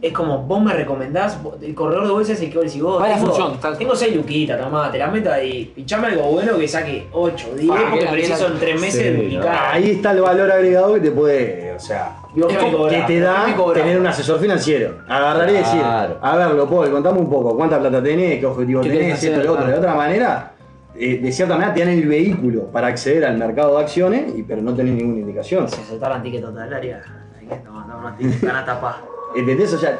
es 0.00 0.12
como, 0.12 0.38
vos 0.44 0.62
me 0.62 0.72
recomendás, 0.72 1.38
el 1.60 1.74
corredor 1.74 2.06
de 2.06 2.12
bolsa 2.12 2.32
es 2.32 2.40
el 2.42 2.50
que 2.50 2.56
vos 2.58 2.66
decís, 2.66 2.82
vos, 2.82 3.02
tengo, 3.02 3.16
función, 3.26 3.58
tal- 3.60 3.76
tengo 3.76 3.96
6 3.96 4.14
luquitas, 4.16 4.60
tomá, 4.60 4.90
te 4.92 4.98
la 4.98 5.08
meto 5.08 5.32
ahí, 5.32 5.72
pinchame 5.74 6.08
algo 6.08 6.22
bueno 6.30 6.56
que 6.56 6.68
saque 6.68 7.08
8, 7.12 7.48
10, 7.56 7.70
Ah, 7.74 7.86
porque 7.90 8.04
que- 8.06 8.10
preciso 8.12 8.46
en 8.46 8.58
3 8.58 8.80
meses 8.80 9.02
Sí, 9.02 9.22
duplicar. 9.22 9.74
Ahí 9.74 9.90
está 9.90 10.12
el 10.12 10.20
valor 10.20 10.50
agregado 10.52 10.94
que 10.94 11.00
te 11.00 11.10
puede, 11.10 11.72
o 11.76 11.80
sea, 11.80 12.16
que 12.34 12.42
te 12.42 13.04
¿qué 13.06 13.20
da 13.20 13.46
tener 13.74 13.98
un 13.98 14.06
asesor 14.06 14.38
financiero. 14.38 14.98
Agarrar 15.08 15.50
y 15.50 15.54
decir, 15.54 15.80
Claro. 15.80 16.18
a 16.22 16.36
ver, 16.36 16.50
lo 16.52 16.68
puedo, 16.68 16.90
contame 16.92 17.18
un 17.18 17.28
poco, 17.30 17.56
cuánta 17.56 17.80
plata 17.80 18.02
tenés, 18.02 18.38
qué 18.38 18.46
objetivo 18.46 18.80
¿Qué 18.82 18.90
tenés, 18.90 19.22
esto, 19.22 19.42
lo 19.42 19.52
otro. 19.54 19.66
De 19.66 19.74
otra 19.74 19.94
manera, 19.94 20.52
eh, 20.94 21.18
de 21.20 21.32
cierta 21.32 21.54
manera 21.54 21.74
te 21.74 21.80
dan 21.80 21.88
el 21.90 22.06
vehículo 22.06 22.66
para 22.66 22.86
acceder 22.86 23.24
al 23.24 23.36
mercado 23.36 23.76
de 23.76 23.82
acciones, 23.82 24.32
y, 24.36 24.42
pero 24.44 24.62
no 24.62 24.72
tenés 24.74 24.94
ninguna 24.94 25.20
indicación. 25.20 25.68
Si 25.68 25.80
aceptaran 25.80 26.22
ticket 26.22 26.40
totalaria, 26.42 27.02
hay 27.40 27.46
que 27.46 27.54
tomar 27.56 27.84
una 27.96 28.16
ticket 28.16 28.40
canasta 28.46 28.80
pa. 28.80 29.00
¿Entendés? 29.36 29.72
O 29.74 29.78
sea, 29.78 29.90
es- 29.90 29.98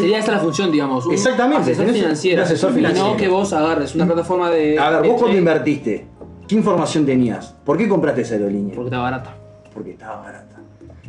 Sería 0.00 0.18
esa 0.20 0.32
la 0.32 0.38
función, 0.38 0.70
digamos. 0.70 1.04
Un 1.06 1.12
Exactamente, 1.14 1.72
Asesor 1.72 1.86
financiero. 1.92 2.38
un 2.42 2.44
asesor 2.46 2.70
Y 2.70 2.74
financiero. 2.74 3.08
no 3.10 3.16
que 3.16 3.26
vos 3.28 3.52
agarres 3.52 3.94
una 3.96 4.06
plataforma 4.06 4.48
de. 4.50 4.78
A 4.78 4.90
ver, 4.90 5.10
vos 5.10 5.20
cuando 5.20 5.36
invertiste, 5.36 6.06
¿qué 6.46 6.54
información 6.54 7.04
tenías? 7.04 7.54
¿Por 7.64 7.76
qué 7.76 7.88
compraste 7.88 8.20
esa 8.22 8.34
aerolínea? 8.34 8.74
Porque 8.74 8.88
está 8.88 8.98
barata. 8.98 9.34
Porque 9.74 9.90
estaba 9.92 10.20
barata. 10.22 10.46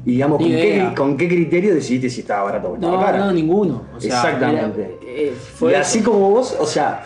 Y 0.04 0.14
digamos, 0.14 0.40
¿con 0.40 0.48
qué, 0.48 0.94
con 0.98 1.16
qué 1.16 1.28
criterio 1.28 1.76
decidiste 1.76 2.10
si 2.10 2.22
estaba 2.22 2.46
barata 2.46 2.70
o 2.70 2.74
estaba 2.74 2.94
No, 2.98 3.00
cara? 3.06 3.18
no, 3.20 3.32
ninguno. 3.32 3.84
O 3.96 4.02
sea, 4.02 4.16
Exactamente. 4.16 4.82
era- 4.82 5.12
eh, 5.30 5.36
fue 5.54 5.72
y 5.72 5.76
eso. 5.76 5.82
así 5.82 6.02
como 6.02 6.32
vos, 6.32 6.58
o 6.60 6.66
sea, 6.66 7.04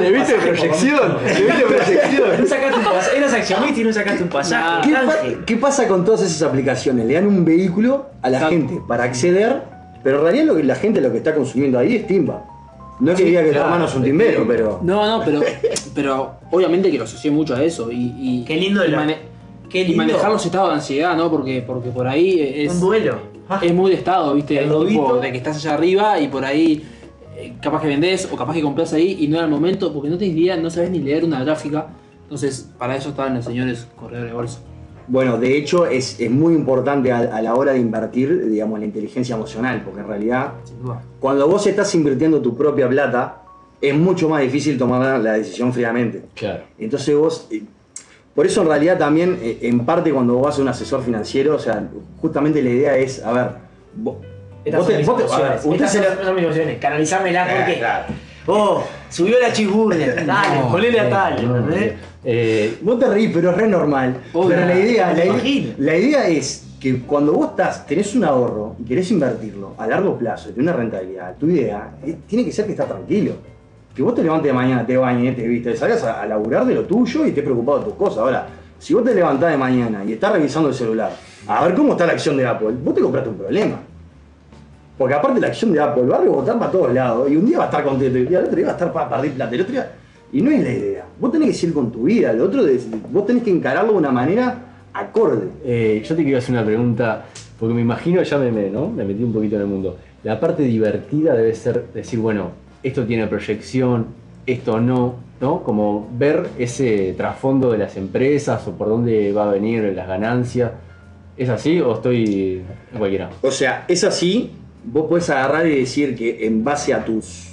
¿Le 0.00 0.10
viste 0.10 0.32
proyección? 0.32 1.18
¿Le 1.26 1.34
viste 1.44 1.62
proyección? 1.66 2.28
No 2.40 2.46
sacaste 2.46 2.78
un 2.78 2.84
pasaje, 2.84 3.18
eras 3.18 3.32
accionista 3.34 3.80
y 3.80 3.84
no 3.84 3.92
sacaste 3.92 4.22
un 4.22 4.28
pasaje. 4.30 4.88
¿qué, 4.88 4.94
pa- 4.94 5.00
canje. 5.14 5.38
qué 5.44 5.56
pasa 5.58 5.86
con 5.88 6.06
todas 6.06 6.22
esas 6.22 6.40
aplicaciones? 6.48 7.04
Le 7.04 7.12
dan 7.14 7.26
un 7.26 7.44
vehículo 7.44 8.06
a 8.22 8.30
la 8.30 8.38
Exacto. 8.38 8.56
gente 8.56 8.80
para 8.88 9.04
acceder, 9.04 9.62
pero 10.08 10.18
en 10.20 10.24
realidad 10.24 10.44
lo 10.46 10.56
que 10.56 10.64
la 10.64 10.74
gente 10.74 11.02
lo 11.02 11.12
que 11.12 11.18
está 11.18 11.34
consumiendo 11.34 11.78
ahí 11.78 11.96
es 11.96 12.06
timba. 12.06 12.46
No 12.98 13.12
es 13.12 13.18
que 13.18 13.24
diga 13.26 13.42
que 13.42 13.48
tu 13.48 13.52
claro, 13.52 13.66
hermano 13.66 13.84
es 13.86 13.94
un 13.94 14.02
timbero, 14.04 14.38
timba. 14.40 14.54
pero. 14.54 14.80
No, 14.82 15.06
no, 15.18 15.22
pero, 15.22 15.40
pero 15.94 16.30
obviamente 16.50 16.90
que 16.90 16.96
lo 16.96 17.04
asocié 17.04 17.30
mucho 17.30 17.54
a 17.54 17.62
eso. 17.62 17.92
Y, 17.92 18.14
y- 18.18 18.44
Qué 18.46 18.56
lindo 18.56 18.82
y, 18.82 18.88
la- 18.90 18.96
mane- 19.00 19.18
qué 19.68 19.80
y 19.82 19.88
lindo. 19.88 19.98
manejar 20.04 20.32
los 20.32 20.46
estados 20.46 20.70
de 20.70 20.74
ansiedad, 20.76 21.14
¿no? 21.14 21.30
Porque, 21.30 21.62
porque 21.66 21.90
por 21.90 22.08
ahí 22.08 22.40
es, 22.40 22.72
Un 22.72 22.80
duelo. 22.80 23.18
Ah, 23.50 23.60
es 23.62 23.74
muy 23.74 23.90
de 23.90 23.98
estado, 23.98 24.34
¿viste? 24.34 24.58
El 24.58 24.70
Tipo 24.88 25.18
de 25.18 25.30
que 25.30 25.36
estás 25.36 25.56
allá 25.56 25.74
arriba 25.74 26.18
y 26.20 26.28
por 26.28 26.42
ahí 26.44 26.82
eh, 27.36 27.52
capaz 27.60 27.82
que 27.82 27.88
vendés 27.88 28.26
o 28.32 28.36
capaz 28.36 28.54
que 28.54 28.62
compras 28.62 28.94
ahí 28.94 29.18
y 29.20 29.28
no 29.28 29.36
era 29.36 29.44
el 29.44 29.50
momento 29.50 29.92
porque 29.92 30.08
no 30.08 30.16
tenés 30.16 30.34
idea, 30.36 30.56
no 30.56 30.70
sabes 30.70 30.90
ni 30.90 31.00
leer 31.00 31.24
una 31.24 31.44
gráfica. 31.44 31.88
Entonces, 32.22 32.70
para 32.78 32.96
eso 32.96 33.10
estaban 33.10 33.34
los 33.34 33.44
señores 33.44 33.86
corredores 33.94 34.30
de 34.30 34.34
bolsa. 34.36 34.58
Bueno, 35.08 35.38
de 35.38 35.56
hecho 35.56 35.86
es, 35.86 36.20
es 36.20 36.30
muy 36.30 36.54
importante 36.54 37.10
a, 37.10 37.18
a 37.18 37.40
la 37.40 37.54
hora 37.54 37.72
de 37.72 37.78
invertir, 37.78 38.48
digamos, 38.50 38.78
la 38.78 38.84
inteligencia 38.84 39.34
emocional, 39.36 39.82
porque 39.84 40.00
en 40.00 40.06
realidad 40.08 40.52
cuando 41.18 41.48
vos 41.48 41.66
estás 41.66 41.94
invirtiendo 41.94 42.40
tu 42.42 42.56
propia 42.56 42.88
plata, 42.88 43.42
es 43.80 43.94
mucho 43.94 44.28
más 44.28 44.42
difícil 44.42 44.76
tomar 44.76 45.18
la 45.20 45.32
decisión 45.34 45.72
fríamente. 45.72 46.22
Claro. 46.34 46.64
Entonces 46.78 47.16
vos, 47.16 47.46
eh, 47.50 47.62
por 48.34 48.44
eso 48.46 48.62
en 48.62 48.68
realidad 48.68 48.98
también, 48.98 49.38
eh, 49.40 49.58
en 49.62 49.80
parte 49.86 50.12
cuando 50.12 50.34
vos 50.34 50.42
vas 50.42 50.58
a 50.58 50.62
un 50.62 50.68
asesor 50.68 51.02
financiero, 51.02 51.54
o 51.56 51.58
sea, 51.58 51.88
justamente 52.20 52.62
la 52.62 52.70
idea 52.70 52.96
es, 52.96 53.22
a 53.24 53.32
ver, 53.32 53.48
vos, 53.94 54.16
Estas 54.64 54.80
vos 54.80 54.86
son 54.86 54.92
te- 54.92 54.98
mis 54.98 55.06
vos 55.06 55.16
te- 55.26 55.32
a 55.34 55.38
ver, 55.38 55.52
Estas 55.72 55.92
son 55.92 56.02
la- 56.02 56.24
son 56.24 56.34
mis 56.34 56.44
emociones. 56.44 56.78
Canalizármelas 56.78 57.48
Eh, 57.48 57.54
porque. 57.56 57.78
claro. 57.78 58.04
Oh, 58.50 58.82
subió 59.10 59.38
la 59.40 59.52
cheeseburger. 59.52 60.24
Dale, 60.26 60.60
ponele 60.70 61.00
a 61.00 61.10
tal. 61.10 61.38
¿entendés? 61.38 61.92
Eh, 62.24 62.78
Vos 62.82 62.98
te 62.98 63.08
reís, 63.08 63.30
pero 63.32 63.50
es 63.50 63.56
re 63.56 63.68
normal. 63.68 64.16
Obvio. 64.32 64.48
pero 64.48 64.66
la 64.66 64.78
idea, 64.78 65.14
la, 65.78 65.96
idea 65.96 66.28
es 66.28 66.66
que 66.80 67.00
cuando 67.02 67.32
vos 67.32 67.50
estás, 67.50 67.86
tenés 67.86 68.14
un 68.14 68.24
ahorro 68.24 68.76
y 68.80 68.84
querés 68.84 69.10
invertirlo 69.10 69.74
a 69.78 69.86
largo 69.86 70.16
plazo, 70.18 70.50
de 70.50 70.60
una 70.60 70.72
rentabilidad, 70.72 71.36
tu 71.36 71.46
idea 71.46 71.96
eh, 72.04 72.16
tiene 72.26 72.44
que 72.44 72.52
ser 72.52 72.66
que 72.66 72.72
estás 72.72 72.88
tranquilo. 72.88 73.32
Que 73.94 74.02
vos 74.02 74.14
te 74.14 74.22
levantes 74.22 74.46
de 74.46 74.52
mañana, 74.52 74.86
te 74.86 74.96
bañes, 74.96 75.34
te 75.34 75.46
viste, 75.46 75.76
salgas 75.76 76.04
a, 76.04 76.22
a 76.22 76.26
laburar 76.26 76.64
de 76.64 76.74
lo 76.74 76.84
tuyo 76.84 77.24
y 77.24 77.28
estés 77.28 77.42
preocupado 77.42 77.80
de 77.80 77.84
tus 77.86 77.94
cosas. 77.94 78.18
Ahora, 78.18 78.46
si 78.78 78.94
vos 78.94 79.04
te 79.04 79.14
levantás 79.14 79.50
de 79.50 79.56
mañana 79.56 80.04
y 80.04 80.12
estás 80.12 80.32
revisando 80.32 80.68
el 80.68 80.74
celular, 80.74 81.10
a 81.46 81.64
ver 81.64 81.74
cómo 81.74 81.92
está 81.92 82.06
la 82.06 82.12
acción 82.12 82.36
de 82.36 82.46
Apple, 82.46 82.74
vos 82.82 82.94
te 82.94 83.00
compraste 83.00 83.30
un 83.30 83.36
problema. 83.36 83.78
Porque 84.96 85.14
aparte 85.14 85.40
la 85.40 85.48
acción 85.48 85.72
de 85.72 85.80
Apple 85.80 86.04
va 86.04 86.16
a 86.16 86.20
rebotar 86.20 86.58
para 86.58 86.70
todos 86.70 86.92
lados 86.92 87.30
y 87.30 87.36
un 87.36 87.46
día 87.46 87.58
va 87.58 87.64
a 87.64 87.66
estar 87.68 87.84
contento 87.84 88.18
y 88.18 88.26
el 88.26 88.36
otro 88.36 88.56
día 88.56 88.66
va 88.66 88.72
a 88.72 88.74
estar 88.74 88.92
para 88.92 89.08
perder 89.08 89.32
plata. 89.32 89.54
El 89.54 89.60
otro 89.60 89.72
día... 89.72 89.92
Y 90.32 90.42
no 90.42 90.50
es 90.50 90.62
la 90.62 90.72
idea. 90.72 91.04
Vos 91.20 91.32
tenés 91.32 91.48
que 91.48 91.54
seguir 91.54 91.74
con 91.74 91.90
tu 91.90 92.02
vida. 92.04 92.32
Lo 92.32 92.44
otro 92.44 92.66
es, 92.66 92.86
vos 93.12 93.26
tenés 93.26 93.42
que 93.42 93.50
encararlo 93.50 93.92
de 93.92 93.98
una 93.98 94.10
manera 94.10 94.64
acorde. 94.92 95.48
eh, 95.64 96.02
yo 96.06 96.14
te 96.16 96.22
quiero 96.22 96.38
hacer 96.38 96.52
una 96.54 96.64
pregunta, 96.64 97.24
porque 97.58 97.74
me 97.74 97.80
imagino, 97.82 98.22
ya 98.22 98.38
me, 98.38 98.50
me- 98.50 98.70
¿no? 98.70 98.88
me 98.90 99.04
metí 99.04 99.22
un 99.22 99.32
poquito 99.32 99.56
en 99.56 99.62
el 99.62 99.68
mundo. 99.68 99.96
La 100.24 100.38
parte 100.40 100.62
divertida 100.64 101.34
debe 101.34 101.54
ser 101.54 101.86
decir, 101.94 102.18
bueno, 102.18 102.50
esto 102.82 103.04
tiene 103.04 103.26
proyección, 103.26 104.06
esto 104.46 104.80
no, 104.80 105.16
¿no? 105.40 105.62
Como 105.62 106.08
ver 106.18 106.48
ese 106.58 107.14
trasfondo 107.16 107.70
de 107.70 107.78
las 107.78 107.96
empresas 107.96 108.66
o 108.66 108.72
por 108.72 108.88
dónde 108.88 109.32
va 109.32 109.48
a 109.48 109.52
venir 109.52 109.92
las 109.94 110.08
ganancias. 110.08 110.72
¿Es 111.36 111.48
así 111.48 111.80
o 111.80 111.94
estoy 111.94 112.62
cualquiera? 112.96 113.30
O 113.42 113.50
sea, 113.50 113.84
es 113.88 114.02
así 114.04 114.50
vos 114.84 115.06
podés 115.06 115.30
agarrar 115.30 115.66
y 115.66 115.78
decir 115.80 116.16
que 116.16 116.46
en 116.46 116.64
base 116.64 116.92
a 116.94 117.04
tus, 117.04 117.52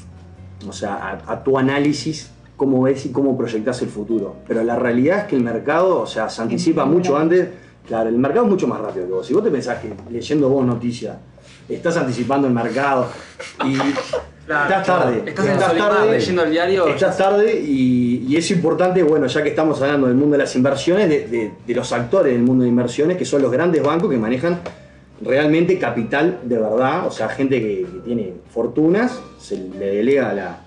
o 0.67 0.73
sea, 0.73 0.95
a, 1.27 1.33
a 1.33 1.43
tu 1.43 1.57
análisis, 1.59 2.31
cómo 2.55 2.81
ves 2.83 3.05
y 3.05 3.11
cómo 3.11 3.37
proyectás 3.37 3.81
el 3.81 3.89
futuro. 3.89 4.35
Pero 4.47 4.63
la 4.63 4.75
realidad 4.75 5.19
es 5.19 5.23
que 5.25 5.35
el 5.35 5.43
mercado, 5.43 5.99
o 6.01 6.07
sea, 6.07 6.29
se 6.29 6.41
anticipa 6.41 6.85
mucho 6.85 7.17
antes. 7.17 7.47
Claro, 7.87 8.09
el 8.09 8.17
mercado 8.17 8.45
es 8.45 8.51
mucho 8.51 8.67
más 8.67 8.79
rápido 8.81 9.05
que 9.05 9.11
vos. 9.13 9.27
Si 9.27 9.33
vos 9.33 9.43
te 9.43 9.51
pensás 9.51 9.79
que 9.79 9.93
leyendo 10.09 10.49
vos 10.49 10.65
noticias, 10.65 11.17
estás 11.69 11.97
anticipando 11.97 12.47
el 12.47 12.53
mercado 12.53 13.07
y 13.65 13.73
estás 13.75 14.85
tarde. 14.85 15.23
Estás 15.25 15.45
en 15.45 15.59
Solimar 15.59 15.91
leyendo 16.11 16.43
el 16.43 16.51
diario. 16.51 16.87
Estás 16.87 17.17
tarde 17.17 17.59
y, 17.61 18.25
y 18.27 18.37
es 18.37 18.49
importante, 18.51 19.03
bueno, 19.03 19.27
ya 19.27 19.43
que 19.43 19.49
estamos 19.49 19.81
hablando 19.81 20.07
del 20.07 20.15
mundo 20.15 20.31
de 20.37 20.43
las 20.43 20.55
inversiones, 20.55 21.09
de, 21.09 21.27
de- 21.27 21.51
de 21.67 21.75
los 21.75 21.91
actores 21.91 22.33
del 22.33 22.41
mundo 22.41 22.63
de 22.63 22.69
inversiones, 22.69 23.17
que 23.17 23.25
son 23.25 23.41
los 23.43 23.51
grandes 23.51 23.83
bancos 23.83 24.09
que 24.09 24.17
manejan 24.17 24.59
realmente 25.21 25.77
capital 25.79 26.39
de 26.43 26.57
verdad, 26.57 27.07
o 27.07 27.11
sea, 27.11 27.29
gente 27.29 27.61
que, 27.61 27.85
que 27.91 27.99
tiene 28.03 28.33
fortunas, 28.49 29.19
se 29.39 29.57
le 29.57 29.85
delega 29.97 30.33
la... 30.33 30.61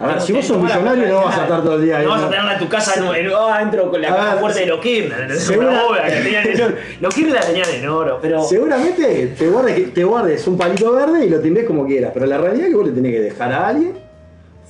a 0.00 0.06
ver, 0.06 0.20
si 0.20 0.32
vos 0.32 0.44
sos 0.44 0.58
millonario 0.60 1.06
no 1.08 1.24
vas 1.24 1.38
a 1.38 1.42
estar 1.42 1.62
todo 1.62 1.76
el 1.76 1.84
día 1.84 1.98
ahí. 1.98 2.04
No 2.04 2.10
vas 2.12 2.22
a 2.22 2.30
tenerla 2.30 2.52
en 2.54 2.58
tu 2.58 2.68
casa 2.68 2.94
en- 2.96 3.30
ah, 3.36 3.60
entro 3.62 3.90
con 3.90 4.00
la 4.02 4.08
caja 4.08 4.36
fuerte 4.38 4.60
de 4.60 4.66
los 4.66 4.80
Kirchner. 4.80 5.32
Segura-. 5.36 5.82
Los 7.00 7.14
Kirchner 7.14 7.34
la 7.34 7.40
tenían 7.46 7.68
en 7.70 7.88
oro, 7.88 8.18
pero. 8.20 8.42
Seguramente 8.42 9.34
te 9.38 9.48
guardes, 9.48 9.94
te 9.94 10.04
guardes 10.04 10.46
un 10.46 10.56
palito 10.56 10.92
verde 10.92 11.26
y 11.26 11.30
lo 11.30 11.40
timbrés 11.40 11.66
como 11.66 11.86
quieras, 11.86 12.10
pero 12.14 12.26
la 12.26 12.38
realidad 12.38 12.64
es 12.66 12.70
que 12.70 12.76
vos 12.76 12.86
le 12.86 12.92
tenés 12.92 13.12
que 13.12 13.20
dejar 13.20 13.52
a 13.52 13.68
alguien 13.68 13.92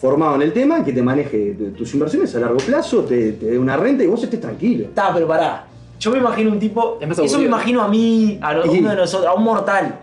formado 0.01 0.35
en 0.37 0.43
el 0.43 0.53
tema 0.53 0.85
que 0.85 0.93
te 0.93 1.03
maneje 1.03 1.55
tu- 1.57 1.71
tus 1.71 1.95
inversiones 1.95 2.35
a 2.37 2.41
largo 2.41 2.59
plazo, 2.59 3.03
te, 3.05 3.33
te 3.33 3.47
dé 3.47 3.59
una 3.59 3.77
renta 3.77 4.05
y 4.05 4.07
vos 4.07 4.23
estés 4.23 4.41
tranquilo. 4.41 4.85
Está, 4.87 5.13
pero 5.15 5.27
pará. 5.27 5.65
Yo 5.99 6.11
me 6.11 6.19
imagino 6.19 6.51
un 6.53 6.59
tipo. 6.61 6.99
Empezó 7.01 7.23
Eso 7.25 7.39
me 7.39 7.47
imagino 7.47 7.81
a 7.83 7.89
mí, 7.89 8.39
a 8.43 8.53
uno 8.61 8.91
de 8.91 8.97
nosotros, 8.97 9.31
a 9.31 9.35
un 9.35 9.45
mortal. 9.45 9.95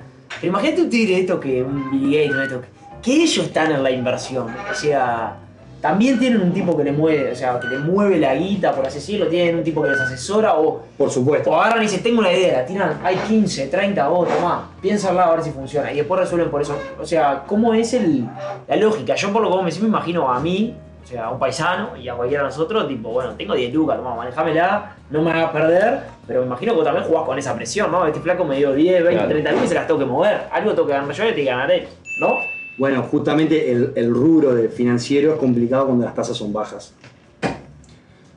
Pero 0.42 0.48
imagínate 0.52 0.82
un 0.82 0.90
tigre 0.90 1.20
esto 1.20 1.40
que 1.40 1.62
un 1.62 1.92
Bill 1.92 2.12
Gates, 2.16 2.36
¿no? 2.36 2.42
esto, 2.42 2.62
que 2.62 2.68
ellos 3.12 3.46
están 3.46 3.72
en 3.72 3.84
la 3.84 3.92
inversión. 3.92 4.48
O 4.72 4.74
sea, 4.76 5.38
también 5.82 6.18
tienen 6.18 6.42
un 6.42 6.54
tipo 6.54 6.78
que 6.78 6.84
le 6.86 6.94
mueve, 6.94 7.32
o 7.32 7.36
sea, 7.36 7.60
que 7.60 7.68
le 7.68 7.78
mueve 7.78 8.18
la 8.18 8.34
guita, 8.36 8.72
por 8.74 8.86
así 8.88 9.00
decirlo, 9.00 9.28
tienen 9.28 9.58
un 9.58 9.64
tipo 9.66 9.82
que 9.84 9.90
les 9.90 10.00
asesora 10.00 10.56
o, 10.56 10.82
Por 10.98 11.12
supuesto. 11.12 11.52
o 11.52 11.56
agarran 11.60 11.80
y 11.80 11.88
dicen, 11.88 12.02
tengo 12.02 12.20
una 12.20 12.32
idea, 12.32 12.60
la 12.60 12.66
tiran, 12.66 13.02
hay 13.04 13.18
15, 13.18 13.68
30, 13.68 14.08
vos, 14.08 14.30
tomá, 14.30 14.70
piénsala 14.82 15.26
a 15.26 15.32
ver 15.36 15.44
si 15.44 15.52
funciona. 15.52 15.92
Y 15.92 15.98
después 15.98 16.22
resuelven 16.22 16.50
por 16.50 16.62
eso. 16.62 16.78
O 17.02 17.06
sea, 17.06 17.44
¿cómo 17.46 17.74
es 17.74 17.94
el, 17.94 18.26
la 18.68 18.76
lógica? 18.78 19.16
Yo 19.16 19.34
por 19.34 19.42
lo 19.42 19.50
que 19.50 19.56
vos 19.56 19.64
me 19.64 19.70
decís, 19.70 19.84
me 19.84 19.90
imagino 19.90 20.32
a 20.32 20.40
mí, 20.40 20.74
o 21.04 21.06
sea, 21.06 21.26
a 21.26 21.32
un 21.32 21.38
paisano 21.40 21.98
y 21.98 22.08
a 22.08 22.14
cualquiera 22.14 22.44
de 22.44 22.50
nosotros, 22.50 22.88
tipo, 22.88 23.10
bueno, 23.10 23.34
tengo 23.34 23.54
10 23.54 23.74
lucas, 23.74 23.98
tomá, 23.98 24.16
manejámela, 24.16 24.96
no 25.10 25.22
me 25.22 25.32
hagas 25.32 25.52
perder, 25.52 26.00
pero 26.26 26.40
me 26.40 26.46
imagino 26.46 26.72
que 26.72 26.76
vos 26.78 26.86
también 26.86 27.06
jugás 27.06 27.26
con 27.26 27.38
esa 27.38 27.54
presión, 27.58 27.92
¿no? 27.92 28.08
Este 28.08 28.22
flaco 28.22 28.46
me 28.46 28.56
dio 28.56 28.72
10, 28.72 29.04
20, 29.04 29.12
Claro. 29.12 29.28
30 29.30 29.52
lucas 29.52 29.66
y 29.66 29.68
se 29.68 29.76
las 29.76 29.86
tengo 29.86 30.00
que 30.00 30.06
mover. 30.06 30.44
Algo 30.50 30.72
tengo 30.72 30.88
que 30.88 30.94
ganar 30.94 31.14
yo 31.14 31.26
y 31.26 31.28
te 31.28 31.36
que 31.36 31.44
ganar 31.44 31.70
él, 31.70 31.88
¿no? 32.22 32.38
Bueno, 32.78 33.04
justamente 33.04 33.72
el, 33.72 33.92
el 33.96 34.14
rubro 34.14 34.54
de 34.56 34.70
financiero 34.70 35.34
es 35.34 35.40
complicado 35.40 35.86
cuando 35.88 36.06
las 36.06 36.16
tasas 36.16 36.36
son 36.38 36.52
bajas. 36.52 36.94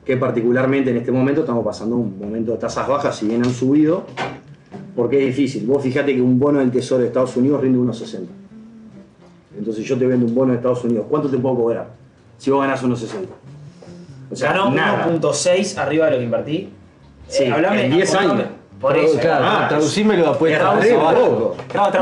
Que 0.05 0.15
particularmente 0.15 0.91
en 0.91 0.97
este 0.97 1.11
momento 1.11 1.41
estamos 1.41 1.65
pasando 1.65 1.95
un 1.97 2.17
momento 2.17 2.51
de 2.53 2.57
tasas 2.57 2.87
bajas, 2.87 3.15
si 3.15 3.27
bien 3.27 3.43
han 3.43 3.51
subido, 3.53 4.05
porque 4.95 5.19
es 5.19 5.35
difícil. 5.35 5.65
Vos 5.65 5.83
fijate 5.83 6.15
que 6.15 6.21
un 6.21 6.39
bono 6.39 6.59
del 6.59 6.71
Tesoro 6.71 7.01
de 7.01 7.07
Estados 7.07 7.35
Unidos 7.35 7.61
rinde 7.61 7.79
1,60. 7.79 8.19
Entonces 9.57 9.83
yo 9.85 9.97
te 9.97 10.05
vendo 10.05 10.25
un 10.25 10.35
bono 10.35 10.51
de 10.51 10.57
Estados 10.57 10.83
Unidos, 10.83 11.07
¿cuánto 11.09 11.29
te 11.29 11.37
puedo 11.37 11.55
cobrar? 11.55 11.89
Si 12.37 12.51
vos 12.51 12.61
ganás 12.61 12.83
1,60. 12.83 13.25
O 14.29 14.35
sea, 14.35 14.51
Ganó 14.53 14.69
nada. 14.71 15.07
1.6 15.09 15.77
arriba 15.77 16.05
de 16.05 16.11
lo 16.11 16.17
que 16.19 16.23
invertí. 16.23 16.69
Sí, 17.27 17.43
en 17.45 17.91
10 17.91 18.09
contame. 18.11 18.33
años. 18.33 18.47
Por 18.79 18.95
eso. 18.97 19.17
Claro, 19.19 19.45
Ah, 19.47 19.65
traducímelo 19.67 20.29
a. 20.29 20.37
Claro, 20.37 20.79
traducimos 20.79 21.03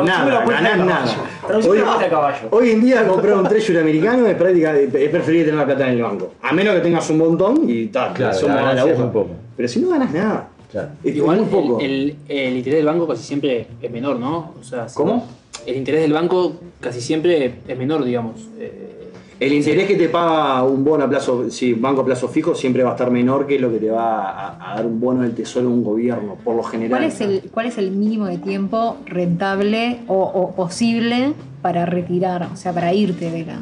Nada, 0.05 0.29
la 0.29 0.39
apuesta 0.39 0.61
ganás 0.61 0.77
de 0.77 0.83
nada. 0.85 1.05
caballo. 1.05 1.23
La 1.49 1.57
apuesta 1.57 1.99
de 2.03 2.09
caballo. 2.09 2.47
hoy 2.51 2.69
en 2.71 2.81
día 2.81 3.07
comprar 3.07 3.33
un 3.35 3.47
treasury 3.47 3.77
americano 3.79 4.27
es 4.27 4.35
prácticamente 4.35 5.03
es 5.05 5.09
preferible 5.09 5.45
tener 5.45 5.59
la 5.59 5.65
plata 5.65 5.87
en 5.87 5.93
el 5.95 6.01
banco. 6.03 6.31
A 6.41 6.51
menos 6.53 6.75
que 6.75 6.81
tengas 6.81 7.09
un 7.09 7.17
montón 7.17 7.61
y 7.69 7.87
tal, 7.87 8.13
Claro, 8.13 8.35
eso 8.35 8.47
la 8.47 8.53
me 8.53 8.59
da 8.59 8.65
ganancia 8.67 8.93
es 8.93 8.99
aguja. 8.99 9.13
muy 9.13 9.23
poco. 9.23 9.35
Pero 9.55 9.69
si 9.69 9.79
no 9.79 9.89
ganas 9.89 10.11
nada, 10.13 10.47
Claro. 10.71 10.89
Igual 11.05 11.37
muy 11.37 11.45
poco. 11.45 11.79
El, 11.79 12.17
el- 12.27 12.37
el 12.37 12.57
interés 12.57 12.79
del 12.79 12.85
banco 12.87 13.07
casi 13.07 13.23
siempre 13.23 13.67
es 13.81 13.91
menor, 13.91 14.19
¿no? 14.19 14.51
O 14.59 14.63
sea, 14.63 14.89
si- 14.89 14.95
¿Cómo? 14.95 15.25
El 15.65 15.77
interés 15.77 16.01
del 16.01 16.11
banco 16.11 16.53
casi 16.81 16.99
siempre 16.99 17.59
es 17.65 17.77
menor, 17.77 18.03
digamos. 18.03 18.49
Eh, 18.59 19.04
El 19.37 19.51
interés 19.51 19.85
que 19.85 19.95
te 19.95 20.07
paga 20.07 20.63
un 20.63 20.83
bono 20.85 21.03
a 21.03 21.09
plazo, 21.09 21.49
sí, 21.51 21.73
banco 21.73 22.01
a 22.01 22.05
plazo 22.05 22.29
fijo 22.29 22.55
siempre 22.55 22.83
va 22.83 22.91
a 22.91 22.93
estar 22.93 23.11
menor 23.11 23.45
que 23.45 23.59
lo 23.59 23.69
que 23.69 23.79
te 23.79 23.89
va 23.89 24.29
a, 24.31 24.71
a 24.71 24.75
dar 24.77 24.85
un 24.85 24.99
bono 24.99 25.23
del 25.23 25.33
tesoro 25.35 25.67
un 25.69 25.83
gobierno, 25.83 26.37
por 26.41 26.55
lo 26.55 26.63
general. 26.63 26.99
¿Cuál 26.99 27.03
es, 27.11 27.19
el, 27.21 27.41
¿Cuál 27.51 27.65
es 27.65 27.77
el 27.77 27.91
mínimo 27.91 28.27
de 28.27 28.37
tiempo 28.37 28.95
rentable 29.05 29.99
o, 30.07 30.15
o 30.23 30.55
posible 30.55 31.33
para 31.61 31.85
retirar, 31.85 32.47
o 32.53 32.55
sea, 32.55 32.71
para 32.73 32.93
irte 32.93 33.29
de 33.29 33.45
la... 33.45 33.59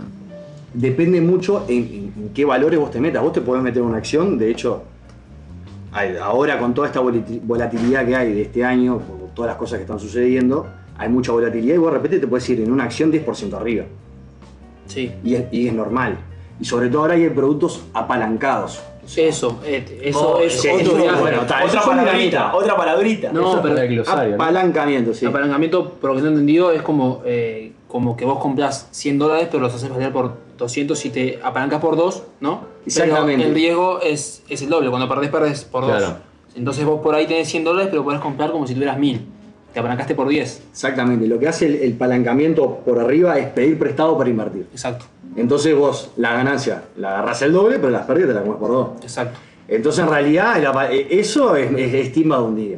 Depende 0.76 1.22
mucho 1.22 1.66
en, 1.68 1.78
en- 1.84 2.14
en 2.18 2.30
qué 2.36 2.46
valores 2.46 2.80
vos 2.80 2.92
te 2.92 3.00
metas. 3.00 3.24
Vos 3.24 3.34
te 3.34 3.42
podés 3.42 3.64
meter 3.64 3.82
en 3.82 3.88
una 3.90 3.98
acción, 3.98 4.38
de 4.38 4.52
hecho, 4.52 4.84
ahora 6.22 6.60
con 6.60 6.74
toda 6.76 6.88
esta 6.88 7.02
volati- 7.02 7.40
volatilidad 7.44 8.06
que 8.06 8.16
hay 8.16 8.34
de 8.34 8.42
este 8.44 8.64
año, 8.64 9.00
por 9.00 9.30
todas 9.34 9.50
las 9.50 9.58
cosas 9.58 9.78
que 9.78 9.84
están 9.84 10.00
sucediendo, 10.00 10.68
hay 10.98 11.10
mucha 11.10 11.32
volatilidad 11.32 11.76
y 11.76 11.78
vos 11.80 11.92
de 11.92 11.98
repente 11.98 12.20
te 12.20 12.28
puedes 12.28 12.48
ir 12.50 12.62
en 12.62 12.72
una 12.72 12.84
acción 12.84 13.12
10% 13.12 13.54
arriba. 13.56 13.86
Sí. 14.88 15.12
Y 15.24 15.36
es, 15.36 15.46
y 15.52 15.68
es 15.68 15.74
normal. 15.74 16.18
Y 16.60 16.66
sobre 16.66 16.90
todo 16.90 17.02
ahora 17.02 17.16
hay 17.16 17.30
productos 17.30 17.84
apalancados. 17.94 18.82
Eso, 19.18 19.60
eh, 19.66 20.00
eso 20.02 20.40
es 20.40 20.66
otro 20.66 20.94
otra 20.96 21.82
palabrita, 21.84 22.56
otra 22.56 22.78
palabrita. 22.78 23.34
No, 23.34 23.62
pero 23.62 23.76
para 23.76 23.84
el 23.84 23.96
glosario, 23.96 24.38
¿no? 24.38 24.44
Apalancamiento, 24.44 25.14
sí. 25.14 25.26
apalancamiento, 25.26 25.90
por 25.90 26.12
lo 26.12 26.16
que 26.16 26.22
tengo 26.22 26.34
entendido, 26.34 26.72
es 26.72 26.82
como, 26.82 27.22
eh, 27.26 27.74
como 27.90 28.16
que 28.16 28.24
vos 28.24 28.40
compras 28.40 28.88
100 28.92 29.20
dólares, 29.20 29.50
pero 29.52 29.62
los 29.62 29.74
haces 29.74 29.90
valer 29.90 30.14
por 30.14 30.38
200 30.58 31.06
y 31.06 31.10
te 31.10 31.40
apalancas 31.44 31.82
por 31.82 31.98
2, 31.98 32.24
¿no? 32.40 32.62
Exactamente. 32.86 33.44
Pero 33.44 33.50
el 33.50 33.56
riesgo 33.56 34.00
es, 34.02 34.44
es 34.48 34.62
el 34.62 34.70
doble. 34.70 34.90
Cuando 34.90 35.10
perdés, 35.10 35.30
perdés 35.30 35.66
por 35.66 35.86
2. 35.86 35.98
Claro. 35.98 36.18
Entonces 36.56 36.86
vos 36.86 37.02
por 37.02 37.14
ahí 37.14 37.28
tenés 37.28 37.50
100 37.50 37.64
dólares, 37.64 37.90
pero 37.92 38.04
podés 38.04 38.22
comprar 38.22 38.52
como 38.52 38.66
si 38.68 38.74
tuvieras 38.74 38.98
1000. 38.98 39.26
Te 39.74 39.80
apalancaste 39.80 40.14
por 40.16 40.28
10. 40.28 40.64
Exactamente. 40.72 41.28
Lo 41.28 41.40
que 41.40 41.48
hace 41.48 41.66
el, 41.66 41.76
el 41.76 41.94
apalancamiento 41.94 42.78
por 42.86 43.00
arriba 43.00 43.38
es 43.40 43.48
pedir 43.48 43.78
prestado 43.80 44.18
para 44.18 44.30
invertir. 44.30 44.68
Exacto, 44.72 45.06
Entonces 45.36 45.76
vos 45.76 46.12
la 46.18 46.34
ganancia 46.34 46.84
la 46.98 47.10
agarrás 47.18 47.42
el 47.42 47.54
doble, 47.54 47.78
pero 47.80 47.90
las 47.90 48.06
pérdidas 48.06 48.30
te 48.30 48.34
las 48.36 48.44
comes 48.44 48.60
por 48.60 48.70
dos. 48.72 48.88
exacto. 49.02 49.40
Entonces 49.68 50.04
en 50.04 50.10
realidad 50.12 50.92
eh, 50.92 51.08
eso 51.10 51.56
es, 51.56 51.72
es 51.76 51.94
estima 51.94 52.38
de 52.38 52.44
un 52.44 52.56
día. 52.56 52.78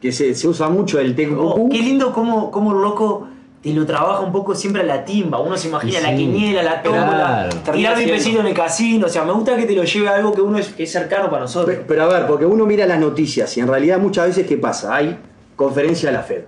Que 0.00 0.12
se, 0.12 0.34
se 0.34 0.46
usa 0.46 0.68
mucho 0.68 1.00
el 1.00 1.14
TQQ. 1.16 1.38
Oh, 1.38 1.68
qué 1.70 1.78
lindo 1.78 2.12
cómo, 2.12 2.50
cómo 2.50 2.72
el 2.72 2.80
loco 2.82 3.26
te 3.62 3.72
lo 3.72 3.84
trabaja 3.86 4.20
un 4.20 4.30
poco 4.30 4.54
siempre 4.54 4.82
a 4.82 4.84
la 4.84 5.04
timba. 5.04 5.40
Uno 5.40 5.56
se 5.56 5.68
imagina 5.68 6.00
la 6.00 6.14
quiniela, 6.14 6.62
la 6.62 6.82
tómbola, 6.82 7.48
Claro. 7.64 7.72
tirar 7.78 7.96
mi 7.98 8.06
pesito 8.06 8.38
en 8.40 8.46
el 8.46 8.54
casino. 8.54 9.06
O 9.06 9.08
sea, 9.08 9.24
me 9.24 9.32
gusta 9.32 9.56
que 9.56 9.64
te 9.64 9.74
lo 9.74 9.82
lleve 9.82 10.08
a 10.08 10.14
algo 10.16 10.32
que 10.32 10.40
uno 10.40 10.58
es, 10.58 10.68
que 10.68 10.84
es 10.84 10.92
cercano 10.92 11.28
para 11.30 11.42
nosotros. 11.42 11.74
Pe- 11.76 11.84
Pero 11.88 12.02
a 12.04 12.06
ver, 12.06 12.26
porque 12.28 12.46
uno 12.46 12.64
mira 12.66 12.86
las 12.86 13.00
noticias 13.00 13.56
y 13.56 13.60
en 13.60 13.66
realidad 13.66 13.98
muchas 13.98 14.28
veces 14.28 14.46
¿qué 14.46 14.56
pasa? 14.56 14.94
Hay 14.94 15.18
conferencia 15.58 16.10
de 16.10 16.16
la 16.16 16.22
Fed. 16.22 16.42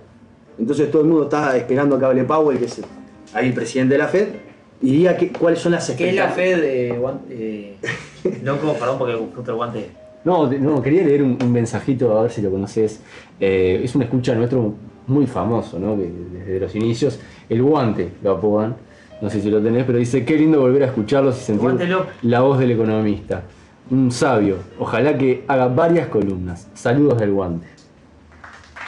Entonces 0.57 0.89
todo 0.89 1.01
el 1.03 1.07
mundo 1.09 1.23
está 1.25 1.55
esperando 1.57 1.99
que 1.99 2.05
hable 2.05 2.23
Powell, 2.23 2.57
que 2.57 2.65
es 2.65 2.79
el, 2.79 2.85
ahí 3.33 3.47
el 3.49 3.53
presidente 3.53 3.93
de 3.95 3.97
la 3.99 4.07
Fed, 4.07 4.27
y 4.81 4.91
diga 4.93 5.17
que- 5.17 5.31
cuáles 5.31 5.59
son 5.59 5.73
las 5.73 5.89
¿Qué 5.91 6.09
es 6.09 6.15
la 6.15 6.25
expectativas. 6.25 6.59
Fed? 6.61 6.63
Eh, 6.63 6.99
guan- 6.99 7.21
eh, 7.29 7.75
loco, 8.43 8.73
perdón 8.73 8.97
porque 8.97 9.15
justo 9.35 9.51
el 9.51 9.57
guante. 9.57 9.91
No, 10.23 10.47
no, 10.51 10.81
quería 10.81 11.03
leer 11.03 11.23
un, 11.23 11.37
un 11.41 11.51
mensajito 11.51 12.17
a 12.17 12.21
ver 12.23 12.31
si 12.31 12.41
lo 12.41 12.51
conoces. 12.51 12.99
Eh, 13.39 13.81
es 13.83 13.95
un 13.95 14.03
escucha 14.03 14.33
nuestro 14.35 14.73
muy 15.07 15.25
famoso, 15.25 15.79
¿no? 15.79 15.97
Que 15.97 16.09
desde 16.39 16.59
los 16.59 16.75
inicios. 16.75 17.19
El 17.49 17.63
guante 17.63 18.09
lo 18.23 18.31
apodan. 18.31 18.75
No 19.19 19.29
sé 19.31 19.41
si 19.41 19.49
lo 19.49 19.59
tenés, 19.61 19.83
pero 19.83 19.97
dice: 19.97 20.23
Qué 20.23 20.37
lindo 20.37 20.59
volver 20.61 20.83
a 20.83 20.85
escucharlos 20.87 21.37
y 21.37 21.43
sentir 21.43 21.61
Guante 21.63 21.87
la 22.23 22.41
voz 22.41 22.59
del 22.59 22.71
economista. 22.71 23.41
Un 23.89 24.11
sabio. 24.11 24.57
Ojalá 24.79 25.17
que 25.17 25.43
haga 25.47 25.67
varias 25.67 26.07
columnas. 26.07 26.67
Saludos 26.75 27.19
del 27.19 27.31
guante. 27.31 27.65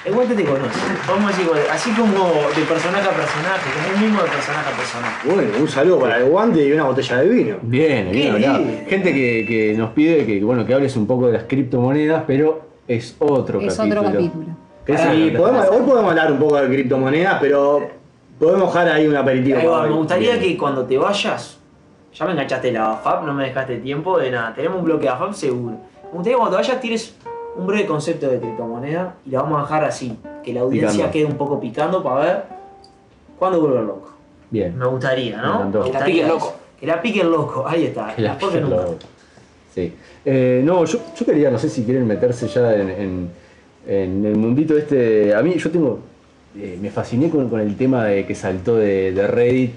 El 0.06 0.14
guante 0.14 0.36
te 0.36 0.44
conoce. 0.44 0.80
Vamos 1.08 1.34
a 1.34 1.38
decir, 1.38 1.50
así 1.72 1.92
como 1.92 2.26
de 2.54 2.62
personaje 2.68 3.08
a 3.08 3.12
personaje, 3.12 3.70
como 3.74 3.96
un 3.98 4.04
mismo 4.04 4.22
de 4.22 4.30
personaje 4.30 4.70
a 4.70 4.76
personaje. 4.78 5.28
Bueno, 5.30 5.52
un 5.62 5.68
saludo 5.70 6.00
para 6.00 6.18
el 6.18 6.26
guante 6.26 6.68
y 6.68 6.72
una 6.74 6.84
botella 6.84 7.18
de 7.22 7.30
vino. 7.30 7.58
Bien, 7.62 8.12
bien 8.12 8.36
lindo. 8.42 8.60
Gente 8.90 9.14
que, 9.14 9.46
que 9.48 9.74
nos 9.78 9.92
pide 9.92 10.26
que, 10.26 10.44
bueno, 10.44 10.66
que 10.66 10.74
hables 10.74 10.98
un 10.98 11.08
poco 11.08 11.28
de 11.28 11.34
las 11.34 11.44
criptomonedas, 11.44 12.24
pero 12.28 12.68
es 12.86 13.16
otro 13.20 13.62
Es 13.62 13.78
capítulo. 13.78 14.02
otro 14.02 14.12
capítulo. 14.12 14.46
¿Qué 14.86 14.98
Sí, 14.98 15.30
es? 15.34 15.38
podemos- 15.40 15.68
hoy 15.70 15.82
podemos 15.84 16.10
hablar 16.12 16.32
un 16.34 16.40
poco 16.40 16.58
de 16.58 16.68
criptomonedas, 16.68 17.38
pero 17.40 17.88
podemos 18.38 18.74
dejar 18.74 18.90
ahí 18.90 19.08
un 19.08 19.16
aperitivo. 19.16 19.58
Ahí 19.60 19.66
va, 19.68 19.78
para 19.78 19.90
me 19.90 19.96
gustaría 19.96 20.32
Bien. 20.36 20.42
que 20.42 20.58
cuando 20.58 20.86
te 20.86 20.98
vayas, 20.98 21.60
ya 22.14 22.26
me 22.26 22.32
enganchaste 22.34 22.74
la 22.74 22.92
AFAP, 22.92 23.24
no 23.24 23.34
me 23.34 23.46
dejaste 23.46 23.78
tiempo 23.78 24.18
de 24.20 24.32
nada. 24.32 24.54
Tenemos 24.54 24.80
un 24.80 24.84
bloque 24.84 25.04
de 25.04 25.10
AFAP 25.10 25.32
seguro. 25.32 25.78
Me 26.04 26.10
gustaría 26.12 26.34
que 26.34 26.38
cuando 26.40 26.58
te 26.58 26.62
vayas 26.62 26.82
tires 26.82 27.16
un 27.56 27.68
breve 27.68 27.86
concepto 27.86 28.28
de 28.30 28.40
criptomoneda 28.40 29.16
y 29.26 29.32
la 29.32 29.42
vamos 29.44 29.60
a 29.60 29.62
dejar 29.64 29.84
así, 29.86 30.18
que 30.44 30.54
la 30.54 30.62
audiencia 30.62 30.92
Picando. 30.92 31.12
quede 31.14 31.26
un 31.26 31.38
poco 31.38 31.60
picando 31.60 32.02
para 32.04 32.20
ver 32.26 32.44
cuándo 33.38 33.60
vuelve 33.62 33.80
el 33.80 33.86
loco. 33.88 34.10
Bien. 34.50 34.78
Me 34.78 34.86
gustaría, 34.88 35.42
¿no? 35.42 35.66
Me 35.66 35.72
Que 35.72 35.78
la 35.78 35.84
gustaría 35.84 36.06
pique 36.06 36.20
el 36.22 36.26
eso. 36.28 36.36
loco. 36.36 36.54
Que 36.80 36.88
la 36.88 37.02
pique 37.02 37.22
el 37.22 37.32
loco, 37.32 37.64
ahí 37.68 37.86
está. 37.86 38.16
Que 38.16 38.22
la 38.22 38.30
Después 38.32 38.52
que 38.54 38.58
pique 38.60 38.70
nunca. 38.70 38.84
loco. 38.86 38.98
Sí. 39.74 39.94
Eh, 40.26 40.62
no, 40.64 40.86
yo, 40.86 41.00
yo 41.18 41.26
quería, 41.26 41.50
no 41.50 41.58
sé 41.58 41.70
si 41.70 41.84
quieren 41.84 42.06
meterse 42.08 42.48
ya 42.48 42.76
en, 42.76 42.90
en- 42.90 43.30
en 43.88 44.26
el 44.26 44.36
mundito 44.38 44.78
este. 44.78 45.34
A 45.36 45.42
mí, 45.42 45.56
yo 45.56 45.70
tengo 45.72 46.00
eh, 46.58 46.78
me 46.82 46.90
fasciné 46.92 47.30
con, 47.30 47.50
con 47.50 47.60
el 47.60 47.76
tema 47.76 48.06
de 48.06 48.26
que 48.26 48.36
saltó 48.36 48.76
de, 48.76 49.12
de 49.12 49.28
Reddit, 49.28 49.72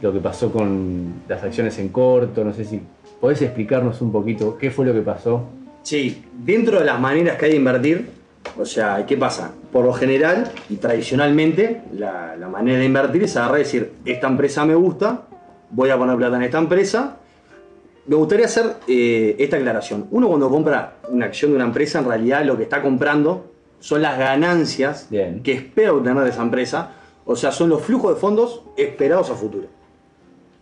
lo 0.00 0.12
que 0.12 0.18
pasó 0.20 0.50
con 0.50 1.22
las 1.28 1.42
acciones 1.42 1.78
en 1.78 1.88
corto, 1.90 2.42
no 2.44 2.52
sé 2.54 2.64
si 2.64 2.80
podés 3.20 3.42
explicarnos 3.42 4.00
un 4.00 4.10
poquito 4.10 4.56
qué 4.58 4.70
fue 4.70 4.86
lo 4.86 4.92
que 4.94 5.02
pasó. 5.02 5.42
Sí, 5.84 6.24
dentro 6.32 6.78
de 6.78 6.86
las 6.86 6.98
maneras 6.98 7.36
que 7.36 7.44
hay 7.44 7.50
de 7.52 7.58
invertir, 7.58 8.08
o 8.58 8.64
sea, 8.64 9.04
¿qué 9.06 9.18
pasa? 9.18 9.52
Por 9.70 9.84
lo 9.84 9.92
general 9.92 10.50
y 10.70 10.76
tradicionalmente, 10.76 11.82
la, 11.92 12.36
la 12.36 12.48
manera 12.48 12.78
de 12.78 12.86
invertir 12.86 13.22
es 13.24 13.36
agarrar 13.36 13.60
y 13.60 13.64
decir, 13.64 13.92
esta 14.06 14.26
empresa 14.26 14.64
me 14.64 14.74
gusta, 14.74 15.26
voy 15.70 15.90
a 15.90 15.98
poner 15.98 16.16
plata 16.16 16.36
en 16.36 16.42
esta 16.42 16.58
empresa. 16.58 17.18
Me 18.06 18.16
gustaría 18.16 18.46
hacer 18.46 18.76
eh, 18.88 19.36
esta 19.38 19.56
aclaración. 19.56 20.06
Uno 20.10 20.28
cuando 20.28 20.48
compra 20.48 20.94
una 21.10 21.26
acción 21.26 21.50
de 21.50 21.56
una 21.56 21.66
empresa, 21.66 21.98
en 21.98 22.06
realidad 22.06 22.44
lo 22.44 22.56
que 22.56 22.62
está 22.62 22.80
comprando 22.80 23.52
son 23.78 24.00
las 24.00 24.18
ganancias 24.18 25.08
Bien. 25.10 25.42
que 25.42 25.52
espera 25.52 25.92
obtener 25.92 26.24
de 26.24 26.30
esa 26.30 26.42
empresa, 26.42 26.92
o 27.26 27.36
sea, 27.36 27.52
son 27.52 27.68
los 27.68 27.82
flujos 27.82 28.14
de 28.14 28.20
fondos 28.20 28.62
esperados 28.76 29.30
a 29.30 29.34
futuro 29.34 29.68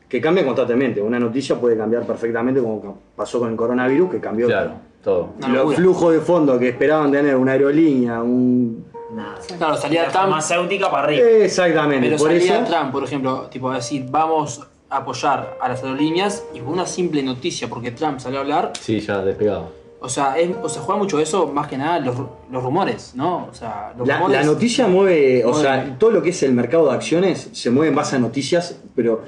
que 0.08 0.20
cambian 0.20 0.44
constantemente. 0.44 1.00
Una 1.00 1.18
noticia 1.18 1.58
puede 1.58 1.74
cambiar 1.74 2.02
perfectamente, 2.02 2.60
como 2.60 2.98
pasó 3.16 3.38
con 3.38 3.50
el 3.50 3.56
coronavirus, 3.56 4.10
que 4.10 4.20
cambió 4.20 4.46
Claro, 4.46 4.72
todo. 5.02 5.30
Los 5.48 5.74
flujos 5.74 6.12
de 6.14 6.20
fondo 6.20 6.58
que 6.58 6.68
esperaban 6.70 7.10
tener 7.12 7.36
una 7.36 7.52
aerolínea, 7.52 8.22
un... 8.22 8.86
Nada. 9.14 9.34
Claro, 9.58 9.76
salía 9.76 10.02
Trump, 10.04 10.14
farmacéutica 10.14 10.90
para 10.90 11.04
arriba. 11.04 11.28
Exactamente, 11.28 12.06
pero 12.06 12.18
por 12.18 12.28
salía 12.28 12.60
eso... 12.60 12.70
Trump, 12.72 12.92
por 12.92 13.04
ejemplo, 13.04 13.42
tipo 13.50 13.70
a 13.70 13.74
decir, 13.74 14.06
vamos 14.10 14.60
a 14.88 14.96
apoyar 14.98 15.58
a 15.60 15.68
las 15.68 15.82
aerolíneas 15.82 16.44
y 16.54 16.60
por 16.60 16.72
una 16.72 16.86
simple 16.86 17.22
noticia, 17.22 17.68
porque 17.68 17.90
Trump 17.90 18.20
salió 18.20 18.38
a 18.38 18.42
hablar, 18.42 18.72
Sí, 18.80 19.00
ya 19.00 19.18
despegado. 19.22 19.70
o 20.00 20.08
sea, 20.08 20.38
es, 20.38 20.50
o 20.62 20.68
sea 20.68 20.80
juega 20.82 20.98
mucho 20.98 21.18
eso, 21.20 21.46
más 21.46 21.66
que 21.68 21.76
nada 21.76 21.98
los, 22.00 22.14
los 22.50 22.62
rumores, 22.62 23.12
¿no? 23.14 23.48
O 23.50 23.54
sea, 23.54 23.92
los 23.98 24.06
La, 24.08 24.16
rumores. 24.18 24.40
la 24.40 24.46
noticia 24.46 24.86
mueve, 24.86 25.44
o 25.44 25.48
Mueve. 25.50 25.62
sea, 25.62 25.96
todo 25.98 26.10
lo 26.10 26.22
que 26.22 26.30
es 26.30 26.42
el 26.42 26.52
mercado 26.54 26.88
de 26.88 26.94
acciones 26.94 27.50
se 27.52 27.70
mueve 27.70 27.88
en 27.90 27.94
base 27.96 28.16
a 28.16 28.18
noticias, 28.18 28.76
pero... 28.94 29.22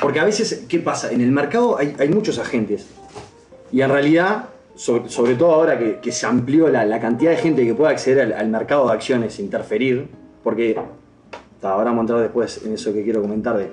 Porque 0.00 0.18
a 0.20 0.24
veces, 0.24 0.64
¿qué 0.68 0.78
pasa? 0.80 1.12
En 1.12 1.20
el 1.20 1.30
mercado 1.32 1.76
hay, 1.78 1.94
hay 1.98 2.08
muchos 2.08 2.38
agentes. 2.40 2.86
Y 3.72 3.80
en 3.82 3.90
realidad, 3.90 4.46
sobre, 4.78 5.08
sobre 5.10 5.34
todo 5.34 5.52
ahora 5.54 5.76
que, 5.76 5.98
que 5.98 6.12
se 6.12 6.24
amplió 6.24 6.68
la, 6.68 6.84
la 6.84 7.00
cantidad 7.00 7.32
de 7.32 7.36
gente 7.38 7.66
que 7.66 7.74
puede 7.74 7.90
acceder 7.92 8.20
al, 8.20 8.32
al 8.32 8.48
mercado 8.48 8.86
de 8.86 8.92
acciones 8.94 9.36
e 9.38 9.42
interferir, 9.42 10.06
porque 10.44 10.76
ahora 11.62 11.84
vamos 11.90 11.98
a 11.98 12.00
entrar 12.02 12.20
después 12.20 12.62
en 12.64 12.74
eso 12.74 12.92
que 12.92 13.02
quiero 13.02 13.20
comentar 13.20 13.56
de, 13.56 13.68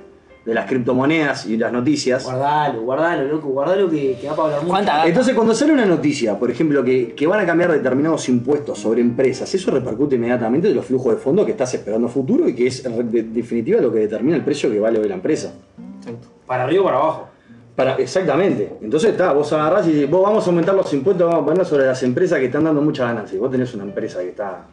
de 0.45 0.53
las 0.53 0.65
criptomonedas 0.67 1.45
y 1.45 1.57
las 1.57 1.71
noticias. 1.71 2.23
Guardalo, 2.23 2.81
guardalo, 2.81 3.27
loco, 3.27 3.49
guardalo 3.49 3.87
que, 3.89 4.17
que 4.19 4.27
va 4.27 4.35
para 4.35 4.57
hablar 4.57 4.83
mucho. 4.83 5.07
Entonces, 5.07 5.35
cuando 5.35 5.53
sale 5.53 5.73
una 5.73 5.85
noticia, 5.85 6.39
por 6.39 6.49
ejemplo, 6.49 6.83
que, 6.83 7.13
que 7.13 7.27
van 7.27 7.39
a 7.39 7.45
cambiar 7.45 7.71
determinados 7.71 8.27
impuestos 8.27 8.79
sobre 8.79 9.01
empresas, 9.01 9.53
eso 9.53 9.69
repercute 9.71 10.15
inmediatamente 10.15 10.67
de 10.69 10.73
los 10.73 10.85
flujos 10.87 11.13
de 11.13 11.19
fondo 11.21 11.45
que 11.45 11.51
estás 11.51 11.71
esperando 11.75 12.07
futuro 12.07 12.49
y 12.49 12.55
que 12.55 12.65
es 12.67 12.83
en 12.83 13.11
de- 13.11 13.23
definitiva 13.23 13.79
lo 13.79 13.91
que 13.93 13.99
determina 13.99 14.35
el 14.37 14.43
precio 14.43 14.71
que 14.71 14.79
vale 14.79 14.97
hoy 14.99 15.07
la 15.07 15.15
empresa. 15.15 15.53
Exacto. 15.99 16.27
Para 16.47 16.63
arriba 16.63 16.81
o 16.81 16.85
para 16.85 16.97
abajo. 16.97 17.27
Para, 17.75 17.95
exactamente. 17.95 18.77
Entonces, 18.81 19.11
está, 19.11 19.33
vos 19.33 19.51
agarrás 19.51 19.87
y 19.87 19.91
decís, 19.91 20.09
vos 20.09 20.23
vamos 20.23 20.45
a 20.45 20.49
aumentar 20.49 20.73
los 20.75 20.93
impuestos, 20.93 21.27
vamos 21.27 21.43
a 21.43 21.45
poner 21.45 21.65
sobre 21.65 21.85
las 21.85 22.01
empresas 22.03 22.39
que 22.39 22.45
están 22.45 22.63
dando 22.63 22.81
muchas 22.81 23.07
ganancias. 23.07 23.39
Vos 23.39 23.51
tenés 23.51 23.73
una 23.73 23.83
empresa 23.83 24.19
que 24.21 24.29
está 24.29 24.65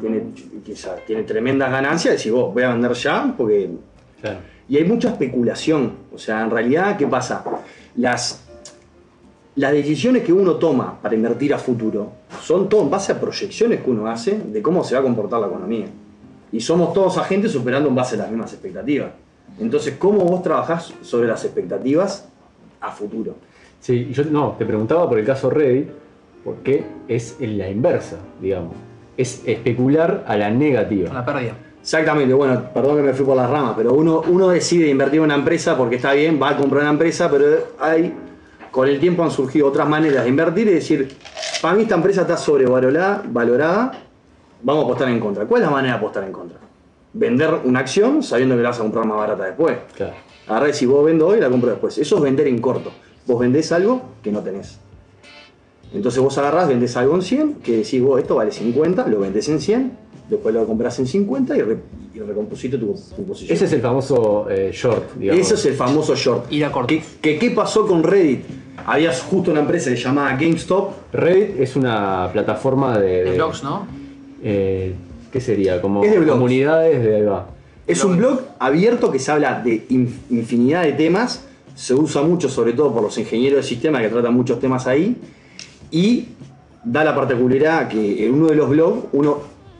tiene, 0.00 0.22
quizá, 0.64 0.96
tiene 1.06 1.22
tremendas 1.22 1.70
ganancias, 1.70 2.16
decís 2.16 2.32
vos, 2.32 2.52
voy 2.52 2.64
a 2.64 2.70
vender 2.70 2.92
ya 2.92 3.32
porque 3.36 3.70
Claro. 4.20 4.38
y 4.68 4.76
hay 4.78 4.84
mucha 4.84 5.10
especulación. 5.10 5.92
O 6.12 6.18
sea, 6.18 6.42
en 6.42 6.50
realidad, 6.50 6.96
¿qué 6.96 7.06
pasa? 7.06 7.44
Las, 7.96 8.42
las 9.54 9.72
decisiones 9.72 10.22
que 10.24 10.32
uno 10.32 10.56
toma 10.56 10.98
para 11.00 11.14
invertir 11.14 11.54
a 11.54 11.58
futuro 11.58 12.12
son 12.42 12.68
todo 12.68 12.82
en 12.82 12.90
base 12.90 13.12
a 13.12 13.20
proyecciones 13.20 13.82
que 13.82 13.90
uno 13.90 14.08
hace 14.08 14.38
de 14.38 14.62
cómo 14.62 14.82
se 14.82 14.94
va 14.94 15.00
a 15.00 15.04
comportar 15.04 15.40
la 15.40 15.46
economía. 15.46 15.86
Y 16.50 16.60
somos 16.60 16.92
todos 16.92 17.18
agentes 17.18 17.52
superando 17.52 17.88
en 17.88 17.94
base 17.94 18.14
a 18.16 18.18
las 18.18 18.30
mismas 18.30 18.52
expectativas. 18.52 19.10
Entonces, 19.60 19.94
¿cómo 19.98 20.24
vos 20.24 20.42
trabajás 20.42 20.92
sobre 21.02 21.28
las 21.28 21.44
expectativas 21.44 22.28
a 22.86 22.90
futuro? 22.90 23.34
Sí, 23.80 24.08
yo 24.12 24.24
no, 24.24 24.56
te 24.58 24.64
preguntaba 24.64 25.08
por 25.08 25.18
el 25.18 25.24
caso 25.24 25.50
Reddit, 25.50 25.88
porque 26.44 26.84
es 27.08 27.36
en 27.40 27.58
la 27.58 27.68
inversa, 27.68 28.16
digamos. 28.40 28.74
Es 29.16 29.42
especular 29.46 30.24
a 30.26 30.36
la 30.36 30.50
negativa. 30.50 31.12
la 31.12 31.24
pérdida. 31.24 31.56
Exactamente, 31.80 32.34
bueno, 32.34 32.64
perdón 32.74 32.96
que 32.96 33.02
me 33.02 33.14
fui 33.14 33.24
por 33.24 33.36
las 33.36 33.48
ramas, 33.48 33.74
pero 33.76 33.94
uno, 33.94 34.22
uno 34.26 34.48
decide 34.48 34.88
invertir 34.88 35.18
en 35.18 35.26
una 35.26 35.36
empresa 35.36 35.76
porque 35.76 35.96
está 35.96 36.14
bien, 36.14 36.40
va 36.42 36.50
a 36.50 36.56
comprar 36.56 36.82
una 36.82 36.90
empresa, 36.90 37.30
pero 37.30 37.46
hay, 37.78 38.12
con 38.72 38.88
el 38.88 38.98
tiempo 38.98 39.22
han 39.22 39.30
surgido 39.30 39.68
otras 39.68 39.88
maneras 39.88 40.24
de 40.24 40.30
invertir 40.30 40.66
y 40.66 40.72
decir, 40.72 41.16
para 41.62 41.76
mí 41.76 41.82
esta 41.82 41.94
empresa 41.94 42.22
está 42.22 42.36
sobrevalorada, 42.36 43.22
valorada, 43.28 43.92
vamos 44.62 44.82
a 44.82 44.86
apostar 44.86 45.08
en 45.10 45.20
contra. 45.20 45.44
¿Cuál 45.46 45.62
es 45.62 45.68
la 45.68 45.72
manera 45.72 45.94
de 45.94 45.98
apostar 45.98 46.24
en 46.24 46.32
contra? 46.32 46.58
Vender 47.12 47.60
una 47.62 47.78
acción 47.78 48.20
sabiendo 48.20 48.56
que 48.56 48.62
la 48.62 48.70
vas 48.70 48.80
a 48.80 48.82
comprar 48.82 49.06
más 49.06 49.18
barata 49.18 49.44
después. 49.44 49.78
Claro. 49.94 50.14
Agarré, 50.48 50.72
si 50.72 50.86
vos 50.86 51.04
vendo 51.04 51.26
hoy, 51.26 51.40
la 51.40 51.48
compro 51.50 51.70
después. 51.70 51.98
Eso 51.98 52.16
es 52.16 52.22
vender 52.22 52.46
en 52.46 52.58
corto. 52.60 52.90
Vos 53.26 53.38
vendés 53.40 53.72
algo 53.72 54.02
que 54.22 54.30
no 54.30 54.40
tenés. 54.40 54.78
Entonces 55.94 56.20
vos 56.22 56.36
agarrás, 56.38 56.68
vendés 56.68 56.96
algo 56.96 57.14
en 57.14 57.22
100, 57.22 57.54
que 57.62 57.78
decís 57.78 58.02
vos, 58.02 58.20
esto 58.20 58.34
vale 58.36 58.50
50, 58.52 59.06
lo 59.08 59.20
vendés 59.20 59.48
en 59.48 59.60
100, 59.60 59.92
después 60.28 60.54
lo 60.54 60.66
compras 60.66 60.98
en 60.98 61.06
50 61.06 61.56
y, 61.56 61.62
re- 61.62 61.78
y 62.14 62.18
recompusiste 62.20 62.76
tu, 62.76 62.94
tu 63.16 63.24
posición. 63.24 63.54
Ese 63.54 63.64
es 63.66 63.72
el 63.72 63.80
famoso 63.80 64.46
eh, 64.50 64.70
short, 64.72 65.14
digamos. 65.16 65.40
Ese 65.44 65.54
es 65.54 65.66
el 65.66 65.74
famoso 65.74 66.14
short. 66.16 66.52
Ir 66.52 66.64
a 66.64 66.72
corto. 66.72 66.88
¿Qué, 66.88 67.02
que- 67.20 67.38
qué 67.38 67.50
pasó 67.50 67.86
con 67.86 68.02
Reddit? 68.02 68.40
Había 68.84 69.12
justo 69.12 69.50
una 69.50 69.60
empresa 69.60 69.90
que 69.90 69.96
se 69.96 70.02
llamaba 70.02 70.32
GameStop. 70.36 70.92
Reddit 71.12 71.60
es 71.60 71.76
una 71.76 72.28
plataforma 72.32 72.98
de. 72.98 73.06
De 73.08 73.24
de- 73.30 73.36
blogs, 73.36 73.62
¿no? 73.64 73.86
eh, 74.42 74.94
¿Qué 75.32 75.40
sería? 75.40 75.80
Como 75.80 76.04
Es 76.04 76.10
de 76.10 76.18
blogs. 76.18 76.32
comunidades 76.32 77.02
de. 77.02 77.16
ahí 77.16 77.22
va. 77.22 77.46
Es 77.86 78.04
un 78.04 78.16
blog 78.16 78.40
abierto 78.58 79.12
que 79.12 79.18
se 79.18 79.30
habla 79.30 79.60
de 79.60 79.86
in- 79.90 80.18
infinidad 80.30 80.82
de 80.82 80.92
temas. 80.92 81.44
Se 81.74 81.94
usa 81.94 82.22
mucho, 82.22 82.48
sobre 82.48 82.72
todo 82.72 82.92
por 82.92 83.02
los 83.02 83.16
ingenieros 83.18 83.58
de 83.58 83.62
sistemas 83.62 84.02
que 84.02 84.08
tratan 84.08 84.34
muchos 84.34 84.58
temas 84.58 84.86
ahí. 84.86 85.16
Y 85.90 86.28
da 86.84 87.04
la 87.04 87.14
particularidad 87.14 87.88
que 87.88 88.26
en 88.26 88.34
uno 88.34 88.46
de 88.48 88.56
los 88.56 88.68
blogs, 88.68 89.04
uno, 89.12 89.38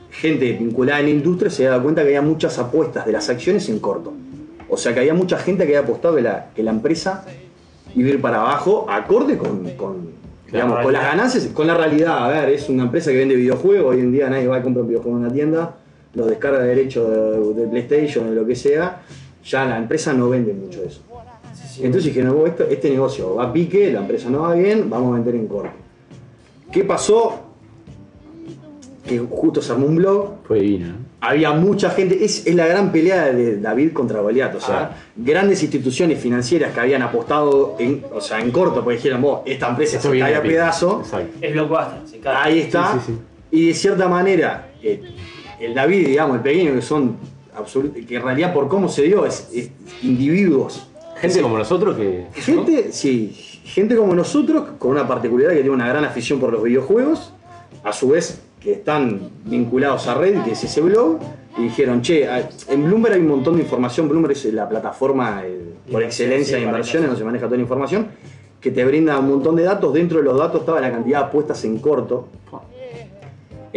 gente 0.09 0.53
vinculada 0.53 0.99
en 0.99 1.05
la 1.07 1.11
industria, 1.11 1.51
se 1.51 1.63
da 1.65 1.81
cuenta 1.81 2.01
que 2.01 2.07
había 2.09 2.21
muchas 2.21 2.57
apuestas 2.59 3.05
de 3.05 3.11
las 3.11 3.29
acciones 3.29 3.67
en 3.69 3.79
corto. 3.79 4.13
O 4.69 4.77
sea 4.77 4.93
que 4.93 4.99
había 5.01 5.13
mucha 5.13 5.37
gente 5.37 5.65
que 5.65 5.75
había 5.75 5.87
apostado 5.87 6.15
que 6.15 6.21
la, 6.21 6.49
que 6.55 6.63
la 6.63 6.71
empresa 6.71 7.25
iba 7.95 8.07
a 8.07 8.11
ir 8.11 8.21
para 8.21 8.41
abajo, 8.41 8.85
acorde 8.89 9.37
con, 9.37 9.63
con, 9.71 10.09
digamos, 10.51 10.79
con 10.83 10.93
las 10.93 11.03
ganancias, 11.03 11.47
con 11.53 11.67
la 11.67 11.75
realidad. 11.75 12.25
A 12.25 12.27
ver, 12.29 12.49
es 12.49 12.69
una 12.69 12.83
empresa 12.83 13.11
que 13.11 13.17
vende 13.17 13.35
videojuegos, 13.35 13.95
hoy 13.95 14.01
en 14.01 14.11
día 14.11 14.29
nadie 14.29 14.47
va 14.47 14.57
a 14.57 14.61
comprar 14.61 14.83
un 14.83 14.89
videojuego 14.89 15.17
en 15.17 15.23
una 15.23 15.33
tienda, 15.33 15.75
lo 16.17 16.25
descarga 16.25 16.59
de 16.59 16.67
derecho 16.69 17.07
de, 17.09 17.61
de 17.61 17.67
PlayStation 17.67 18.27
o 18.27 18.29
de 18.31 18.35
lo 18.35 18.45
que 18.45 18.55
sea, 18.55 19.01
ya 19.45 19.63
la 19.65 19.77
empresa 19.77 20.11
no 20.13 20.29
vende 20.29 20.53
mucho 20.53 20.83
eso. 20.83 21.01
Entonces 21.79 22.05
dijeron, 22.05 22.35
"Oh, 22.41 22.47
esto- 22.47 22.65
este 22.69 22.89
negocio 22.89 23.35
va 23.35 23.43
a 23.45 23.53
pique, 23.53 23.91
la 23.93 23.99
empresa 24.01 24.29
no 24.29 24.41
va 24.41 24.55
bien, 24.55 24.89
vamos 24.89 25.11
a 25.11 25.15
vender 25.15 25.35
en 25.35 25.47
corto. 25.47 25.71
¿Qué 26.71 26.83
pasó? 26.83 27.43
Que 29.07 29.19
justo 29.19 29.61
se 29.61 29.71
armó 29.71 29.85
un 29.87 29.95
blog, 29.95 30.29
Fue 30.45 30.59
divina. 30.59 30.87
¿no? 30.87 31.07
había 31.19 31.51
mucha 31.51 31.89
gente, 31.91 32.23
es, 32.23 32.45
es 32.45 32.53
la 32.55 32.67
gran 32.67 32.91
pelea 32.91 33.31
de 33.33 33.57
David 33.59 33.91
contra 33.93 34.19
Goliat, 34.21 34.53
o 34.55 34.59
sea, 34.59 34.79
Ah. 34.79 34.97
grandes 35.15 35.63
instituciones 35.63 36.19
financieras 36.19 36.73
que 36.73 36.79
habían 36.79 37.01
apostado 37.01 37.75
en, 37.79 38.03
o 38.13 38.21
sea, 38.21 38.39
en 38.39 38.51
corto, 38.51 38.83
porque 38.83 38.97
dijeron, 38.97 39.21
vos, 39.21 39.41
esta 39.45 39.69
empresa 39.69 39.97
Esto 39.97 40.11
se 40.11 40.19
cae 40.19 40.35
a 40.35 40.41
pedazo, 40.41 40.99
Exacto. 41.03 41.37
Es 41.41 41.53
blockbuster, 41.53 41.99
se 42.07 42.19
cae. 42.19 42.35
ahí 42.37 42.59
está, 42.59 42.93
Sí, 42.93 42.99
sí, 43.07 43.13
sí. 43.13 43.19
y 43.51 43.67
de 43.67 43.73
cierta 43.73 44.07
manera, 44.07 44.69
eh, 44.83 45.01
el 45.59 45.73
David, 45.73 46.07
digamos, 46.07 46.37
el 46.37 46.43
pequeño, 46.43 46.73
que 46.73 46.81
son 46.81 47.17
que 48.07 48.15
en 48.15 48.21
realidad 48.21 48.53
por 48.53 48.67
cómo 48.67 48.87
se 48.87 49.01
dio, 49.01 49.25
es, 49.25 49.49
es 49.51 49.71
individuos, 50.03 50.87
Gente 51.19 51.41
como 51.41 51.57
nosotros 51.57 51.97
que. 51.97 52.27
Gente, 52.33 52.91
sí, 52.91 53.31
gente 53.63 53.95
como 53.95 54.13
nosotros, 54.13 54.63
con 54.77 54.91
una 54.91 55.07
particularidad 55.07 55.51
que 55.51 55.61
tiene 55.61 55.71
una 55.71 55.87
gran 55.87 56.05
afición 56.05 56.39
por 56.39 56.51
los 56.51 56.61
videojuegos, 56.61 57.33
a 57.83 57.91
su 57.91 58.09
vez 58.09 58.41
que 58.59 58.73
están 58.73 59.29
vinculados 59.45 60.07
a 60.07 60.15
Reddit, 60.15 60.43
que 60.43 60.51
es 60.51 60.63
ese 60.63 60.81
blog, 60.81 61.19
y 61.57 61.63
dijeron, 61.63 62.01
che, 62.01 62.27
en 62.69 62.85
Bloomberg 62.85 63.15
hay 63.15 63.21
un 63.21 63.27
montón 63.27 63.55
de 63.55 63.63
información, 63.63 64.07
Bloomberg 64.07 64.33
es 64.33 64.45
la 64.53 64.69
plataforma 64.69 65.41
eh, 65.43 65.73
por 65.91 66.03
excelencia 66.03 66.57
de 66.57 66.63
inversiones, 66.63 67.07
donde 67.07 67.19
se 67.19 67.25
maneja 67.25 67.45
toda 67.45 67.57
la 67.57 67.63
información, 67.63 68.07
que 68.61 68.71
te 68.71 68.83
brinda 68.85 69.17
un 69.17 69.29
montón 69.29 69.55
de 69.55 69.63
datos, 69.63 69.93
dentro 69.93 70.19
de 70.19 70.23
los 70.23 70.37
datos 70.37 70.61
estaba 70.61 70.81
la 70.81 70.91
cantidad 70.91 71.19
de 71.19 71.25
apuestas 71.25 71.63
en 71.63 71.79
corto. 71.79 72.27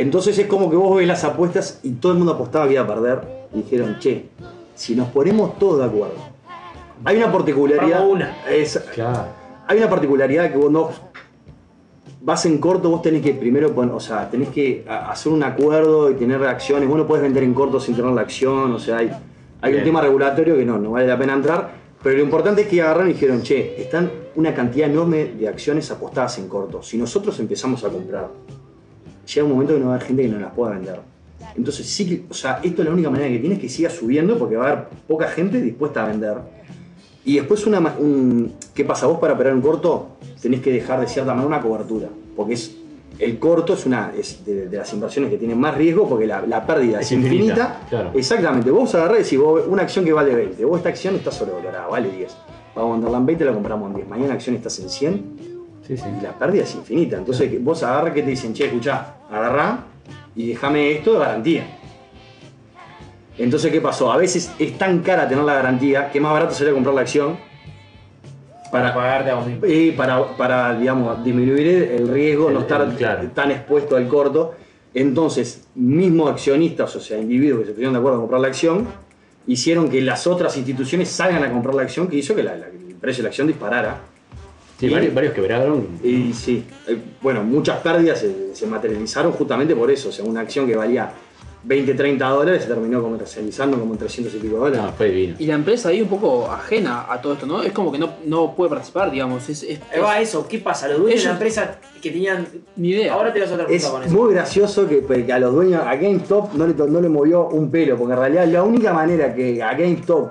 Entonces 0.01 0.39
es 0.39 0.47
como 0.47 0.71
que 0.71 0.77
vos 0.77 0.97
ves 0.97 1.07
las 1.07 1.25
apuestas 1.25 1.81
y 1.83 1.91
todo 1.93 2.13
el 2.13 2.19
mundo 2.19 2.33
apostaba 2.35 2.67
que 2.67 2.75
iba 2.75 2.83
a 2.83 2.87
perder, 2.87 3.21
y 3.55 3.59
dijeron, 3.63 3.97
che, 3.99 4.29
si 4.75 4.95
nos 4.95 5.09
ponemos 5.09 5.59
todos 5.59 5.79
de 5.81 5.85
acuerdo. 5.85 6.15
Hay 7.05 7.17
una 7.17 7.31
particularidad. 7.33 8.07
Una. 8.09 8.37
es- 8.49 8.79
Claro. 8.95 9.25
hay 9.67 9.79
una 9.79 9.89
particularidad 9.91 10.51
que 10.51 10.57
vos 10.59 10.71
no 10.71 10.91
vas 12.23 12.45
en 12.47 12.59
corto, 12.59 12.91
vos 12.91 13.03
tenés 13.03 13.23
que 13.23 13.33
primero 13.35 13.73
poner, 13.75 13.95
o 13.95 14.01
sea, 14.01 14.29
tenés 14.29 14.49
que 14.51 14.85
hacer 14.89 15.33
un 15.33 15.43
acuerdo 15.43 16.11
y 16.11 16.15
tener 16.15 16.39
reacciones. 16.41 16.89
Vos 16.89 16.99
no 16.99 17.07
podés 17.07 17.23
vender 17.23 17.43
en 17.43 17.55
corto 17.55 17.81
sin 17.81 17.95
tener 17.97 18.11
la 18.13 18.21
acción, 18.23 18.73
o 18.73 18.79
sea, 18.79 18.99
hay, 18.99 19.11
hay 19.63 19.75
un 19.75 19.85
tema 19.85 20.01
regulatorio 20.03 20.57
que 20.57 20.65
no, 20.65 20.79
no 20.79 20.91
vale 20.93 21.07
la 21.07 21.19
pena 21.19 21.33
entrar. 21.35 21.81
Pero 22.03 22.17
lo 22.17 22.23
importante 22.23 22.63
es 22.63 22.69
que 22.69 22.81
agarraron 22.81 23.11
y 23.11 23.13
dijeron, 23.13 23.43
che, 23.43 23.81
están 23.81 24.11
una 24.35 24.55
cantidad 24.55 24.89
enorme 24.89 25.27
de 25.27 25.47
acciones 25.49 25.91
apostadas 25.91 26.39
en 26.39 26.49
corto. 26.49 26.83
Si 26.83 26.97
nosotros 26.97 27.39
empezamos 27.41 27.85
a 27.85 27.91
comprar, 27.91 28.29
llega 29.35 29.45
un 29.47 29.53
momento 29.53 29.75
que 29.75 29.81
no 29.81 29.87
va 29.87 29.93
a 29.93 29.95
haber 29.97 30.07
gente 30.07 30.23
que 30.23 30.29
no 30.29 30.39
las 30.39 30.53
pueda 30.53 30.73
vender. 30.73 31.01
Entonces 31.57 31.87
sí 31.87 32.07
que, 32.07 32.25
o 32.31 32.35
sea, 32.35 32.61
esto 32.63 32.83
es 32.83 32.89
la 32.89 32.95
única 32.95 33.11
manera 33.11 33.29
que 33.31 33.39
tienes 33.39 33.59
que 33.59 33.69
siga 33.69 33.91
subiendo 33.91 34.39
porque 34.39 34.57
va 34.57 34.69
a 34.69 34.73
haber 34.73 34.85
poca 35.09 35.29
gente 35.29 35.61
dispuesta 35.61 36.05
a 36.05 36.09
vender. 36.09 36.37
Y 37.25 37.37
después 37.37 37.67
una, 37.67 37.81
un, 37.99 38.53
¿qué 38.75 38.85
pasa? 38.85 39.07
Vos 39.07 39.19
para 39.19 39.35
operar 39.35 39.55
un 39.55 39.61
corto 39.61 40.17
tenés 40.41 40.61
que 40.61 40.73
dejar 40.73 41.01
de 41.01 41.07
cierta 41.07 41.33
manera 41.35 41.47
una 41.47 41.61
cobertura, 41.61 42.09
porque 42.37 42.55
es 42.55 42.77
el 43.19 43.39
corto 43.39 43.75
es 43.75 43.85
una 43.85 44.13
es 44.19 44.43
de, 44.47 44.69
de 44.69 44.77
las 44.79 44.91
inversiones 44.95 45.31
que 45.31 45.37
tienen 45.37 45.59
más 45.59 45.75
riesgo 45.77 46.09
porque 46.09 46.27
la, 46.27 46.47
la 46.47 46.67
pérdida 46.67 47.01
es, 47.01 47.07
Es 47.07 47.13
infinita, 47.13 47.45
infinita. 47.45 47.81
claro. 47.91 48.11
Exactamente, 48.15 48.71
vos 48.71 48.95
agarrás 48.95 49.19
y 49.21 49.23
decís, 49.25 49.39
vos, 49.39 49.63
una 49.69 49.83
acción 49.83 50.05
que 50.07 50.13
vale 50.15 50.35
20, 50.35 50.65
vos 50.65 50.79
esta 50.79 50.89
acción 50.89 51.17
está 51.17 51.31
sobrevalorada, 51.31 51.87
vale 51.89 52.11
10. 52.11 52.35
Vamos 52.75 52.91
a 52.91 52.95
venderla 52.95 53.19
en 53.19 53.27
20, 53.27 53.45
la 53.45 53.53
compramos 53.53 53.91
en 53.91 53.97
10. 53.97 54.09
Mañana 54.09 54.29
la 54.29 54.35
acción 54.35 54.57
estás 54.57 54.79
en 54.79 54.89
100 54.89 55.50
Sí, 55.91 55.97
sí. 55.97 56.05
y 56.21 56.23
la 56.23 56.39
pérdida 56.39 56.63
es 56.63 56.75
infinita. 56.77 57.17
Entonces 57.17 57.51
vos 57.65 57.83
agarras 57.83 58.15
que 58.15 58.23
te 58.23 58.31
dicen, 58.31 58.55
che, 58.55 58.67
escuchá, 58.67 59.17
agarrá 59.29 59.81
y 60.37 60.49
déjame 60.51 60.93
esto 60.93 61.15
de 61.15 61.19
garantía. 61.19 61.67
Entonces, 63.39 63.73
¿qué 63.73 63.81
pasó? 63.81 64.13
A 64.13 64.17
veces 64.17 64.53
es 64.59 64.79
tan 64.79 65.01
cara 65.01 65.27
tener 65.29 65.43
la 65.43 65.55
garantía 65.55 66.11
que 66.13 66.21
más 66.21 66.33
barato 66.33 66.55
sería 66.55 66.73
comprar 66.75 66.95
la 66.95 67.01
acción 67.01 67.37
Para 68.71 68.95
pagarte 68.95 69.31
a 69.31 69.67
y 69.67 69.91
para, 69.93 70.37
para 70.37 70.79
digamos, 70.79 71.25
disminuir 71.25 71.67
el 71.67 72.07
riesgo, 72.09 72.49
El- 72.49 72.55
no 72.55 72.61
estar 72.61 72.83
el- 72.83 72.95
claro. 72.95 73.29
tan 73.35 73.51
expuesto 73.51 73.97
al 73.97 74.07
corto. 74.07 74.55
Entonces, 74.95 75.67
mismos 75.75 76.31
accionistas, 76.31 76.95
o 76.95 77.01
sea, 77.01 77.19
individuos 77.19 77.61
que 77.63 77.67
se 77.67 77.73
pusieron 77.73 77.95
de 77.95 77.99
acuerdo 77.99 78.19
a 78.19 78.21
comprar 78.21 78.41
la 78.43 78.47
acción, 78.49 78.87
hicieron 79.49 79.89
que 79.89 80.01
las 80.03 80.27
otras 80.29 80.57
instituciones 80.57 81.09
salgan 81.09 81.43
a 81.43 81.51
comprar 81.51 81.75
la 81.75 81.83
acción, 81.83 82.07
que 82.07 82.17
hizo 82.17 82.37
que 82.37 82.45
la- 82.45 82.55
la- 82.57 82.67
el 82.69 82.95
precio 83.01 83.23
de 83.23 83.25
la 83.25 83.29
acción 83.31 83.49
disparara. 83.49 83.97
Sí, 84.81 84.87
Y- 84.87 84.89
varios, 84.91 85.15
varios 85.15 85.35
quebraron. 85.35 85.87
Y 86.03 86.33
sí, 86.33 86.65
eh, 86.89 86.97
bueno, 87.21 87.45
muchas 87.45 87.79
pérdidas 87.81 88.19
se, 88.21 88.55
se 88.55 88.67
materializaron 88.67 89.31
justamente 89.33 89.77
por 89.77 89.91
eso. 89.91 90.09
O 90.09 90.13
sea, 90.13 90.25
una 90.25 90.41
acción 90.41 90.67
que 90.67 90.75
valía 90.75 91.13
20, 91.63 91.93
30 91.93 92.27
dólares 92.27 92.63
se 92.63 92.69
terminó 92.69 93.03
comercializando 93.03 93.79
como 93.79 93.93
en 93.93 93.99
300 93.99 94.35
y 94.35 94.39
pico 94.39 94.57
dólares. 94.57 94.81
No, 94.81 94.93
fue 94.95 95.11
divino. 95.11 95.37
Y 95.39 95.45
la 95.45 95.55
empresa 95.57 95.91
ahí 95.91 96.01
un 96.01 96.09
poco 96.09 96.51
ajena 96.51 97.05
a 97.13 97.21
todo 97.21 97.35
esto, 97.35 97.45
¿no? 97.45 97.63
Es 97.63 97.73
como 97.73 97.93
que 97.93 97.99
no, 97.99 98.09
no 98.25 98.57
puede 98.57 98.71
participar, 98.71 99.11
digamos. 99.11 99.47
Es, 99.51 99.63
es- 99.65 99.79
Ahí 99.93 100.01
va 100.01 100.19
eso, 100.19 100.49
¿qué 100.49 100.59
pasa? 100.61 100.89
Los 100.89 101.01
dueños 101.01 101.21
de 101.21 101.25
la 101.27 101.31
Ellos- 101.33 101.43
empresa 101.43 101.79
que 102.01 102.11
tenían. 102.11 102.47
ni 102.77 102.89
idea. 102.89 103.13
Ahora 103.13 103.31
te 103.35 103.41
vas 103.41 103.51
a 103.51 103.55
otra 103.57 103.67
Es 103.67 103.83
pregunta 103.83 103.91
con 103.91 104.03
eso. 104.05 104.15
muy 104.25 104.33
gracioso 104.33 104.89
que, 104.89 104.97
pues, 105.03 105.27
que 105.27 105.33
a 105.35 105.39
los 105.39 105.53
dueños, 105.53 105.83
a 105.85 105.95
GameStop 105.97 106.55
no 106.55 106.67
le, 106.67 106.73
no 106.73 107.01
le 107.03 107.09
movió 107.11 107.49
un 107.49 107.71
pelo, 107.71 107.99
porque 107.99 108.15
en 108.15 108.19
realidad 108.19 108.47
la 108.49 108.63
única 108.63 108.95
manera 108.95 109.35
que 109.35 109.63
a 109.63 109.75
GameStop 109.75 110.31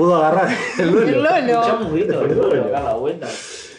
pudo 0.00 0.16
agarrar 0.16 0.48
el 0.78 0.88
El. 0.88 1.22
Lolo. 1.22 1.36
Escuchamos 1.36 1.86
un 1.88 1.92
grito 1.94 2.20
del 2.20 2.36
pueblo, 2.38 2.68
dar 2.70 2.84
la 2.84 2.94
vuelta. 2.94 3.28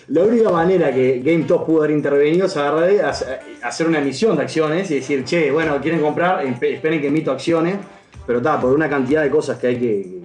La 0.10 0.24
única 0.24 0.50
manera 0.50 0.94
que 0.94 1.22
GameStop 1.24 1.66
pudo 1.66 1.80
haber 1.80 1.92
intervenido 1.92 2.46
es 2.46 2.56
agarrar, 2.58 2.90
hace- 3.06 3.40
hacer 3.64 3.88
una 3.88 4.00
emisión 4.00 4.36
de 4.36 4.44
acciones 4.44 4.92
y 4.92 4.96
decir, 4.96 5.24
che, 5.24 5.50
bueno, 5.52 5.80
quieren 5.82 6.02
comprar, 6.02 6.46
Espe- 6.46 6.74
esperen 6.76 7.02
que 7.02 7.08
emito 7.08 7.32
acciones, 7.32 7.78
pero 8.28 8.38
está, 8.40 8.60
por 8.60 8.74
una 8.74 8.90
cantidad 8.90 9.24
de 9.24 9.30
cosas 9.30 9.58
que 9.58 9.68
hay 9.68 9.78
que. 9.80 10.22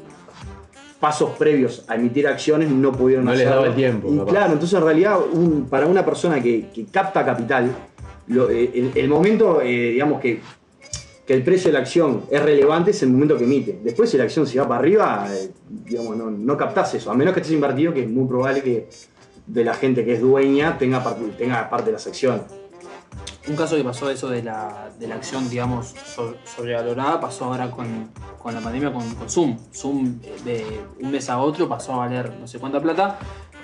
pasos 1.01 1.31
previos 1.39 1.85
a 1.89 1.95
emitir 1.95 2.27
acciones 2.27 2.71
no 2.71 2.91
pudieron 2.91 3.27
No 3.27 3.31
les 3.33 3.41
hacerlo. 3.41 3.57
daba 3.57 3.67
el 3.69 3.75
tiempo, 3.75 4.09
Y 4.11 4.17
capaz. 4.19 4.31
claro, 4.31 4.53
entonces 4.55 4.79
en 4.79 4.85
realidad, 4.85 5.19
un- 5.33 5.67
para 5.69 5.87
una 5.87 6.03
persona 6.05 6.43
que, 6.43 6.69
que 6.75 6.87
capta 6.87 7.25
capital, 7.25 7.71
lo- 8.29 8.49
eh, 8.51 8.71
el, 8.75 8.91
el 8.95 9.09
momento, 9.09 9.61
eh, 9.63 9.91
digamos 9.93 10.21
que 10.23 10.41
que 11.27 11.35
el 11.35 11.43
precio 11.43 11.69
de 11.69 11.73
la 11.73 11.81
acción 11.81 12.23
es 12.31 12.41
relevante 12.43 12.93
es 12.93 13.03
el 13.03 13.11
momento 13.11 13.37
que 13.37 13.45
emite. 13.45 13.81
Después, 13.83 14.09
si 14.11 14.17
la 14.17 14.25
acción 14.25 14.47
se 14.47 14.59
va 14.61 14.69
para 14.69 14.81
arriba, 14.81 15.27
eh, 15.33 15.51
digamos, 15.69 16.17
no, 16.17 16.31
no 16.31 16.57
captás 16.57 16.95
eso. 16.95 17.11
A 17.11 17.15
menos 17.15 17.35
que 17.35 17.41
estés 17.41 17.55
invertido, 17.55 17.93
que 17.93 18.03
es 18.05 18.09
muy 18.09 18.27
probable 18.29 18.63
que 18.63 18.89
de 19.47 19.65
la 19.65 19.75
gente 19.75 20.05
que 20.05 20.15
es 20.15 20.21
dueña 20.21 20.79
tenga 20.79 21.03
parte, 21.03 21.23
tenga 21.37 21.69
parte 21.69 21.87
de 21.87 21.93
las 21.93 22.07
acciones. 22.07 22.43
Un 23.49 23.55
caso 23.55 23.77
que 23.77 23.85
pasó 23.85 24.11
eso 24.11 24.29
de 24.29 24.43
la, 24.43 24.91
de 24.99 25.07
la 25.07 25.15
acción, 25.17 25.49
digamos, 25.49 25.95
so- 26.05 26.35
sobrevalorada, 26.45 27.21
pasó 27.21 27.45
ahora 27.47 27.71
con, 27.71 28.11
con 28.43 28.55
la 28.55 28.61
pandemia 28.61 28.93
con, 28.93 29.09
con 29.15 29.29
Zoom. 29.31 29.57
Zoom 29.73 30.19
eh, 30.23 30.35
de 30.45 30.65
un 31.05 31.11
mes 31.13 31.29
a 31.31 31.39
otro 31.39 31.69
pasó 31.69 31.95
a 31.95 31.99
valer 31.99 32.33
no 32.41 32.47
sé 32.49 32.59
cuánta 32.59 32.81
plata 32.81 33.19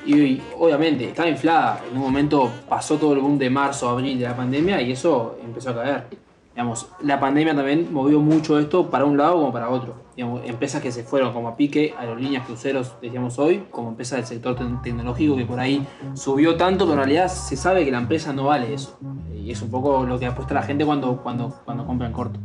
y, 0.06 0.14
y 0.20 0.42
obviamente 0.58 1.06
estaba 1.08 1.28
inflada. 1.28 1.80
En 1.90 1.96
un 1.96 2.02
momento 2.04 2.48
pasó 2.68 2.96
todo 2.96 3.12
el 3.14 3.20
boom 3.20 3.38
de 3.38 3.50
marzo, 3.50 3.88
abril 3.88 4.18
de 4.20 4.24
la 4.24 4.36
pandemia 4.36 4.80
y 4.80 4.92
eso 4.92 5.36
empezó 5.44 5.70
a 5.70 5.74
caer. 5.74 6.04
Digamos, 6.54 6.86
la 7.02 7.18
pandemia 7.18 7.54
también 7.56 7.88
movió 7.92 8.20
mucho 8.20 8.58
esto 8.58 8.90
para 8.90 9.06
un 9.06 9.16
lado 9.16 9.34
como 9.34 9.52
para 9.52 9.70
otro. 9.70 9.94
Digamos, 10.14 10.42
empresas 10.44 10.82
que 10.82 10.92
se 10.92 11.02
fueron 11.02 11.32
como 11.32 11.48
a 11.48 11.56
pique, 11.56 11.94
aerolíneas, 11.98 12.44
cruceros, 12.46 12.92
decíamos 13.00 13.38
hoy, 13.38 13.64
como 13.70 13.88
empresas 13.88 14.18
del 14.18 14.26
sector 14.26 14.54
te- 14.56 14.64
tecnológico 14.82 15.34
que 15.36 15.46
por 15.46 15.58
ahí 15.58 15.86
subió 16.12 16.56
tanto, 16.56 16.84
pero 16.84 16.92
en 16.94 16.98
realidad 16.98 17.28
se 17.28 17.56
sabe 17.56 17.84
que 17.86 17.90
la 17.90 17.98
empresa 17.98 18.34
no 18.34 18.44
vale 18.44 18.74
eso. 18.74 18.98
Y 19.34 19.50
es 19.50 19.62
un 19.62 19.70
poco 19.70 20.04
lo 20.04 20.18
que 20.18 20.26
apuesta 20.26 20.52
la 20.52 20.62
gente 20.62 20.84
cuando, 20.84 21.16
cuando, 21.22 21.54
cuando 21.64 21.86
compra 21.86 22.06
en 22.08 22.12
corto. 22.12 22.38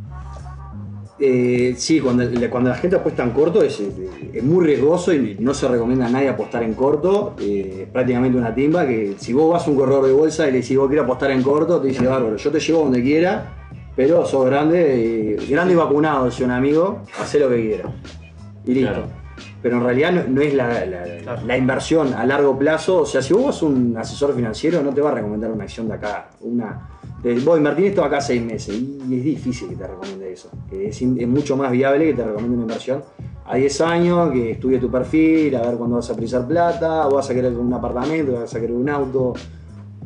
Eh, 1.19 1.73
sí, 1.77 1.99
cuando, 1.99 2.23
cuando 2.51 2.69
la 2.69 2.75
gente 2.75 2.95
apuesta 2.95 3.23
en 3.23 3.31
corto 3.31 3.63
es, 3.63 3.79
eh, 3.79 4.31
es 4.33 4.43
muy 4.43 4.63
riesgoso 4.63 5.11
y 5.13 5.35
no 5.39 5.51
se 5.55 5.67
recomienda 5.67 6.05
a 6.05 6.09
nadie 6.09 6.29
apostar 6.29 6.61
en 6.63 6.75
corto. 6.75 7.33
eh, 7.41 7.79
es 7.83 7.89
prácticamente 7.89 8.37
una 8.37 8.53
timba 8.53 8.85
que 8.85 9.15
si 9.17 9.33
vos 9.33 9.51
vas 9.51 9.67
a 9.67 9.71
un 9.71 9.77
corredor 9.77 10.05
de 10.05 10.13
bolsa 10.13 10.47
y 10.47 10.51
le 10.51 10.61
decís 10.61 10.77
vos 10.77 10.87
quiero 10.87 11.03
apostar 11.03 11.31
en 11.31 11.41
corto, 11.41 11.81
te 11.81 11.87
dice 11.87 12.05
bárbaro, 12.05 12.37
yo 12.37 12.51
te 12.51 12.59
llevo 12.59 12.81
donde 12.83 13.01
quiera, 13.01 13.67
pero 13.97 14.25
sos 14.25 14.45
grande, 14.45 15.33
eh, 15.33 15.47
grande 15.49 15.73
y 15.73 15.75
vacunado, 15.75 16.25
decía 16.25 16.45
un 16.45 16.53
amigo, 16.53 17.01
hacé 17.19 17.39
lo 17.39 17.49
que 17.49 17.61
quiera. 17.67 17.89
Y 18.65 18.73
listo. 18.75 18.91
Claro. 18.93 19.07
Pero 19.61 19.77
en 19.77 19.83
realidad 19.83 20.11
no, 20.11 20.23
no 20.29 20.41
es 20.41 20.53
la, 20.53 20.85
la- 20.85 21.03
Claro. 21.23 21.41
la 21.45 21.57
inversión 21.57 22.13
a 22.13 22.25
largo 22.25 22.57
plazo. 22.57 23.01
O 23.01 23.05
sea, 23.05 23.21
si 23.21 23.33
vos 23.33 23.55
sos 23.55 23.63
un 23.69 23.97
asesor 23.97 24.33
financiero, 24.35 24.81
no 24.81 24.93
te 24.93 25.01
va 25.01 25.09
a 25.09 25.15
recomendar 25.15 25.51
una 25.51 25.63
acción 25.65 25.87
de 25.89 25.95
acá. 25.95 26.29
Una, 26.41 26.87
de, 27.21 27.39
vos 27.39 27.57
invertís 27.57 27.87
esto 27.87 28.03
acá 28.03 28.21
seis 28.21 28.41
meses. 28.41 28.75
Y 28.79 29.17
es 29.17 29.23
difícil 29.23 29.67
que 29.69 29.75
te 29.75 29.87
recomiende 29.87 30.31
eso. 30.31 30.49
Que 30.69 30.87
Es, 30.89 31.01
in- 31.01 31.19
es 31.19 31.27
mucho 31.27 31.57
más 31.57 31.71
viable 31.71 32.05
que 32.05 32.13
te 32.13 32.23
recomiende 32.23 32.55
una 32.55 32.63
inversión 32.63 33.03
a 33.45 33.55
10 33.55 33.81
años, 33.81 34.31
que 34.31 34.51
estudie 34.51 34.77
tu 34.77 34.91
perfil, 34.91 35.55
a 35.55 35.61
ver 35.63 35.75
cuándo 35.77 35.95
vas 35.95 36.09
a 36.09 36.15
precisar 36.15 36.45
plata, 36.47 37.05
vos 37.05 37.15
vas 37.15 37.29
a 37.29 37.33
querer 37.33 37.53
un 37.57 37.73
apartamento, 37.73 38.33
vas 38.33 38.53
a 38.53 38.59
querer 38.59 38.75
un 38.75 38.89
auto, 38.89 39.33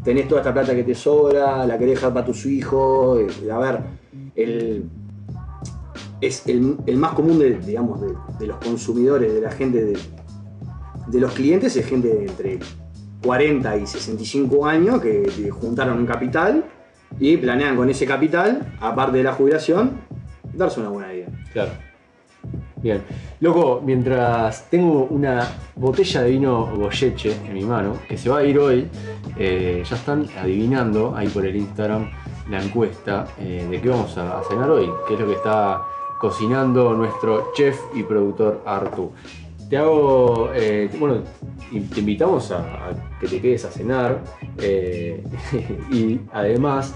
tenés 0.03 0.27
toda 0.27 0.41
esta 0.41 0.53
plata 0.53 0.75
que 0.75 0.83
te 0.83 0.95
sobra, 0.95 1.65
la 1.65 1.77
querés 1.77 1.95
dejar 1.95 2.13
para 2.13 2.25
tus 2.25 2.45
hijos. 2.45 3.19
eh, 3.19 3.51
A 3.51 3.57
ver, 3.59 3.79
el, 4.35 4.85
es 6.19 6.47
el, 6.47 6.77
el 6.85 6.97
más 6.97 7.13
común 7.13 7.39
de, 7.39 7.57
digamos, 7.59 8.01
de, 8.39 8.47
los 8.47 8.57
consumidores, 8.57 9.33
de 9.33 9.41
la 9.41 9.51
gente, 9.51 9.83
de, 9.83 9.97
de 11.07 11.19
los 11.19 11.31
clientes, 11.33 11.75
es 11.75 11.85
gente 11.85 12.07
de 12.07 12.25
entre 12.25 12.59
40 13.23 13.77
y 13.77 13.87
65 13.87 14.65
años 14.65 15.01
que, 15.01 15.23
que 15.23 15.49
juntaron 15.51 15.97
un 15.99 16.05
capital 16.05 16.65
y 17.19 17.37
planean 17.37 17.75
con 17.75 17.89
ese 17.89 18.05
capital, 18.05 18.73
aparte 18.79 19.17
de 19.17 19.23
la 19.23 19.33
jubilación, 19.33 20.01
darse 20.53 20.79
una 20.79 20.89
buena 20.89 21.11
vida. 21.11 21.27
Claro. 21.53 21.71
Bien. 22.81 23.03
Loco, 23.41 23.81
mientras 23.85 24.67
tengo 24.69 25.05
una 25.05 25.47
botella 25.75 26.23
de 26.23 26.31
vino 26.31 26.65
Goyeche 26.75 27.35
en 27.45 27.53
mi 27.53 27.63
mano, 27.63 27.97
que 28.09 28.17
se 28.17 28.29
va 28.29 28.39
a 28.39 28.43
ir 28.43 28.57
hoy, 28.57 28.87
eh, 29.37 29.83
ya 29.87 29.95
están 29.95 30.27
adivinando 30.37 31.15
ahí 31.15 31.27
por 31.27 31.45
el 31.45 31.55
Instagram 31.55 32.09
la 32.49 32.61
encuesta 32.61 33.27
eh, 33.39 33.67
de 33.69 33.79
qué 33.79 33.87
vamos 33.87 34.17
a, 34.17 34.41
cenar 34.49 34.69
hoy, 34.71 34.89
qué 35.07 35.13
es 35.13 35.19
lo 35.19 35.27
que 35.27 35.33
está 35.33 35.83
cocinando 36.19 36.93
nuestro 36.93 37.51
chef 37.53 37.79
y 37.93 38.01
productor 38.01 38.63
Artu. 38.65 39.11
Te 39.69 39.77
hago, 39.77 40.49
eh, 40.53 40.89
bueno, 40.99 41.21
te 41.69 41.99
invitamos 41.99 42.51
a, 42.51 42.89
que 43.19 43.27
te 43.27 43.39
quedes 43.39 43.63
a 43.63 43.71
cenar 43.71 44.21
y 45.91 46.19
además, 46.33 46.95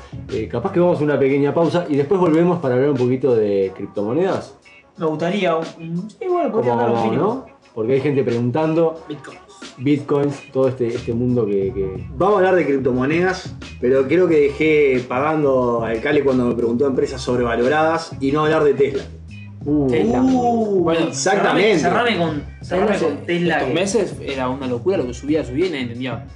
capaz 0.50 0.74
que 0.74 0.80
vamos 0.80 1.00
a 1.00 1.04
una 1.04 1.18
pequeña 1.18 1.54
pausa 1.54 1.86
y 1.88 1.96
después 1.96 2.20
volvemos 2.20 2.60
para 2.60 2.74
hablar 2.74 2.90
un 2.90 2.98
poquito 2.98 3.36
de 3.36 3.72
criptomonedas. 3.76 4.56
Me 4.98 5.06
gustaría 5.06 5.56
un. 5.56 5.66
un- 5.80 6.10
Sí, 6.10 6.26
bueno, 6.28 6.52
¿Cómo 6.52 6.64
podría 6.64 6.76
un 6.92 7.04
mínimo. 7.04 7.24
no? 7.24 7.46
Porque 7.74 7.94
hay 7.94 8.02
gente 8.02 8.24
preguntando, 8.24 9.04
Bitcoin. 9.10 9.38
bitcoins, 9.78 10.52
todo 10.54 10.70
este, 10.70 10.88
este 10.88 11.14
mundo 11.14 11.46
que, 11.46 11.74
que- 11.74 12.08
Vamos 12.16 12.36
a 12.36 12.38
hablar 12.38 12.56
de 12.56 12.66
criptomonedas, 12.66 13.54
pero 13.82 14.08
creo 14.08 14.28
que 14.30 14.40
dejé 14.40 15.04
pagando 15.08 15.84
al 15.84 16.00
Cale 16.00 16.24
cuando 16.24 16.46
me 16.46 16.56
preguntó 16.56 16.88
empresas 16.88 17.22
sobrevaloradas 17.22 18.12
y 18.22 18.32
no 18.32 18.46
hablar 18.46 18.64
de 18.64 18.74
Tesla. 18.76 19.04
Uh, 19.66 19.88
Tesla. 19.90 20.22
Uh, 20.22 20.80
bueno, 20.84 21.08
exactamente. 21.08 21.80
Cerrame, 21.80 22.12
cerrame 22.12 22.18
con, 22.18 22.44
cerrame 22.66 22.98
con 23.00 23.18
Tesla. 23.26 23.54
Estos 23.56 23.68
que- 23.68 23.74
meses 23.74 24.16
era 24.22 24.48
una 24.50 24.68
locura 24.68 24.96
lo 24.98 25.08
que 25.08 25.14
subía, 25.14 25.44
subía 25.44 25.66
y 25.66 25.70
nadie 25.70 25.82
entendía. 25.82 26.28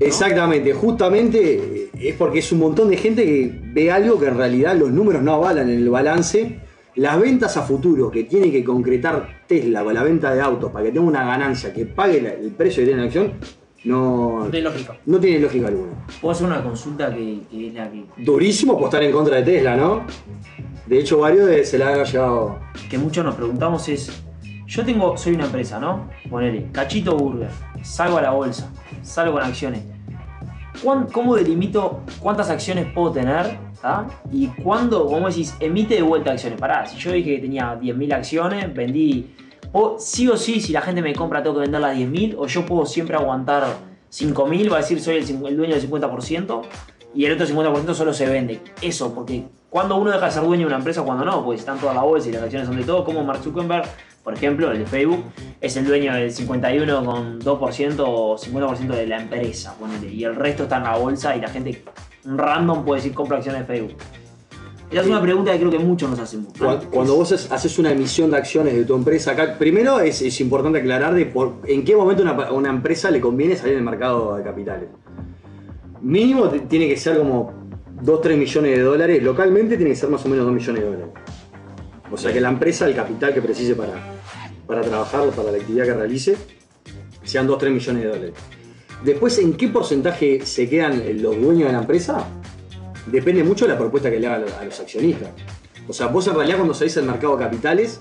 Exactamente, 0.00 0.72
justamente 0.72 1.54
eh, 1.56 1.90
es 2.00 2.14
porque 2.16 2.38
es 2.38 2.50
un 2.52 2.58
montón 2.60 2.88
de 2.88 2.96
gente 2.96 3.24
que 3.24 3.60
ve 3.74 3.92
algo 3.92 4.18
que 4.18 4.26
en 4.26 4.36
realidad 4.38 4.74
los 4.74 4.90
números 4.90 5.22
no 5.22 5.34
avalan 5.34 5.68
en 5.68 5.76
el 5.76 5.90
balance. 5.90 6.58
Las 7.00 7.18
ventas 7.18 7.56
a 7.56 7.62
futuro 7.62 8.10
que 8.10 8.24
tiene 8.24 8.50
que 8.52 8.62
concretar 8.62 9.40
Tesla 9.46 9.82
con 9.82 9.94
la 9.94 10.02
venta 10.02 10.34
de 10.34 10.42
autos 10.42 10.70
para 10.70 10.84
que 10.84 10.92
tenga 10.92 11.06
una 11.06 11.24
ganancia 11.24 11.72
que 11.72 11.86
pague 11.86 12.20
la- 12.20 12.32
el 12.32 12.50
precio 12.50 12.82
que 12.82 12.88
tiene 12.88 13.00
la 13.00 13.06
acción, 13.06 13.32
no, 13.84 14.40
No 14.44 14.50
tiene 14.50 14.68
lógica. 14.68 14.96
no 15.06 15.18
tiene 15.18 15.38
lógica 15.40 15.68
alguna. 15.68 15.92
Puedo 16.20 16.32
hacer 16.32 16.46
una 16.46 16.62
consulta 16.62 17.08
que, 17.14 17.40
que 17.50 17.68
es 17.68 17.72
la 17.74 17.90
que, 17.90 18.04
Durísimo 18.18 18.74
apostar 18.74 19.02
en 19.02 19.12
contra 19.12 19.36
de 19.36 19.42
Tesla, 19.44 19.76
¿no? 19.78 20.02
De 20.86 20.98
hecho, 20.98 21.18
varios 21.20 21.46
de- 21.46 21.64
se 21.64 21.78
la 21.78 21.94
han 21.94 22.04
llevado. 22.04 22.58
que 22.90 22.98
muchos 22.98 23.24
nos 23.24 23.34
preguntamos 23.34 23.88
es. 23.88 24.22
Yo 24.66 24.84
tengo, 24.84 25.16
soy 25.16 25.32
una 25.36 25.46
empresa, 25.46 25.80
¿no? 25.80 26.10
Ponele, 26.28 26.68
Cachito 26.70 27.16
Burger, 27.16 27.48
salgo 27.82 28.18
a 28.18 28.22
la 28.22 28.32
bolsa, 28.32 28.70
salgo 29.00 29.32
con 29.32 29.42
acciones. 29.42 29.80
¿cuán- 30.84 31.06
¿cómo 31.12 31.34
delimito 31.34 32.00
cuántas 32.20 32.50
acciones 32.50 32.86
puedo 32.94 33.10
tener? 33.12 33.69
Y 34.32 34.46
cuándo, 34.62 35.06
como 35.06 35.28
decís, 35.28 35.54
emite 35.60 35.94
de 35.94 36.02
vuelta 36.02 36.32
acciones. 36.32 36.58
Pará, 36.60 36.86
si 36.86 36.96
yo 36.98 37.12
dije 37.12 37.36
que 37.36 37.40
tenía 37.42 37.74
10.000 37.80 38.12
acciones, 38.12 38.72
vendí. 38.74 39.34
o- 39.72 39.96
sí 39.98 40.28
o 40.28 40.36
sí, 40.36 40.60
si 40.60 40.72
la 40.72 40.80
gente 40.82 41.00
me 41.00 41.14
compra, 41.14 41.42
tengo 41.42 41.54
que 41.56 41.60
vender 41.62 41.80
las 41.80 41.96
10.000, 41.96 42.34
o 42.36 42.46
yo 42.46 42.66
puedo 42.66 42.84
siempre 42.86 43.14
aguantar 43.16 43.64
5.000, 44.10 44.68
va 44.70 44.76
a 44.76 44.80
decir 44.80 45.00
soy 45.00 45.18
el 45.18 45.56
dueño 45.56 45.74
del 45.74 45.80
50%, 45.80 46.62
y 47.14 47.24
el 47.24 47.32
otro 47.32 47.46
50% 47.46 47.94
solo 47.94 48.12
se 48.12 48.28
vende. 48.28 48.60
Eso, 48.82 49.14
porque 49.14 49.44
cuando 49.70 49.96
uno 49.96 50.10
deja 50.10 50.26
de 50.26 50.32
ser 50.32 50.42
dueño 50.42 50.62
de 50.62 50.66
una 50.66 50.76
empresa, 50.78 51.02
cuando 51.02 51.24
no, 51.24 51.44
pues 51.44 51.60
están 51.60 51.78
todas 51.78 51.94
las 51.94 52.04
bolsas 52.04 52.28
y 52.28 52.32
las 52.32 52.42
acciones 52.42 52.66
son 52.68 52.76
de 52.76 52.82
todo, 52.84 53.04
como 53.04 53.24
Mark 53.24 53.40
Zuckerberg, 53.42 53.84
por 54.24 54.34
ejemplo, 54.34 54.70
el 54.70 54.80
de 54.80 54.86
Facebook, 54.86 55.24
es 55.60 55.76
el 55.76 55.86
dueño 55.86 56.12
del 56.12 56.30
51,2% 56.32 58.04
o 58.06 58.36
50% 58.36 58.88
de 58.88 59.06
la 59.06 59.20
empresa, 59.22 59.76
y 60.10 60.24
el 60.24 60.34
resto 60.34 60.64
está 60.64 60.78
en 60.78 60.82
la 60.84 60.96
bolsa 60.96 61.36
y 61.36 61.40
la 61.40 61.48
gente 61.48 61.82
random 62.24 62.84
puede 62.84 63.00
decir 63.00 63.14
compra 63.14 63.38
acciones 63.38 63.66
de 63.66 63.66
Facebook. 63.66 63.96
Esa 64.90 65.02
es 65.02 65.06
una 65.06 65.22
pregunta 65.22 65.52
que 65.52 65.58
creo 65.58 65.70
que 65.70 65.78
muchos 65.78 66.10
nos 66.10 66.18
hacemos. 66.18 66.52
Cuando, 66.58 66.90
cuando 66.90 67.14
vos 67.14 67.30
haces- 67.30 67.78
una 67.78 67.92
emisión 67.92 68.32
de 68.32 68.38
acciones 68.38 68.74
de 68.74 68.84
tu 68.84 68.96
empresa, 68.96 69.30
acá, 69.30 69.56
primero 69.56 70.00
es, 70.00 70.20
es 70.20 70.40
importante 70.40 70.80
aclarar 70.80 71.14
de 71.14 71.26
por, 71.26 71.58
en 71.64 71.84
qué 71.84 71.94
momento 71.94 72.26
a 72.28 72.32
una, 72.32 72.50
una 72.50 72.70
empresa 72.70 73.08
le 73.08 73.20
conviene 73.20 73.54
salir 73.54 73.76
del 73.76 73.84
mercado 73.84 74.34
de 74.34 74.42
capitales. 74.42 74.88
Mínimo 76.02 76.48
tiene 76.48 76.88
que 76.88 76.96
ser 76.96 77.18
como 77.18 77.59
2-3 78.02 78.36
millones 78.36 78.76
de 78.76 78.82
dólares, 78.82 79.22
localmente 79.22 79.76
tiene 79.76 79.90
que 79.90 79.96
ser 79.96 80.08
más 80.10 80.24
o 80.24 80.28
menos 80.28 80.44
2 80.46 80.54
millones 80.54 80.82
de 80.82 80.90
dólares. 80.90 81.14
O 82.10 82.16
sea 82.16 82.32
que 82.32 82.40
la 82.40 82.48
empresa, 82.48 82.86
el 82.86 82.94
capital 82.94 83.32
que 83.34 83.40
precise 83.42 83.74
para, 83.74 83.92
para 84.66 84.80
trabajar, 84.82 85.28
para 85.30 85.52
la 85.52 85.58
actividad 85.58 85.84
que 85.84 85.94
realice, 85.94 86.36
sean 87.22 87.46
2-3 87.48 87.70
millones 87.70 88.02
de 88.02 88.08
dólares. 88.08 88.32
Después, 89.04 89.38
¿en 89.38 89.54
qué 89.54 89.68
porcentaje 89.68 90.44
se 90.44 90.68
quedan 90.68 91.02
los 91.22 91.40
dueños 91.40 91.66
de 91.68 91.72
la 91.72 91.78
empresa? 91.80 92.26
Depende 93.06 93.42
mucho 93.44 93.66
de 93.66 93.72
la 93.72 93.78
propuesta 93.78 94.10
que 94.10 94.20
le 94.20 94.26
haga 94.26 94.44
a 94.60 94.64
los- 94.64 94.80
accionistas. 94.80 95.30
O 95.88 95.92
sea, 95.92 96.06
vos 96.08 96.26
en 96.26 96.34
realidad 96.34 96.56
cuando 96.58 96.74
salís 96.74 96.96
al 96.98 97.04
mercado 97.04 97.36
de 97.36 97.44
capitales, 97.44 98.00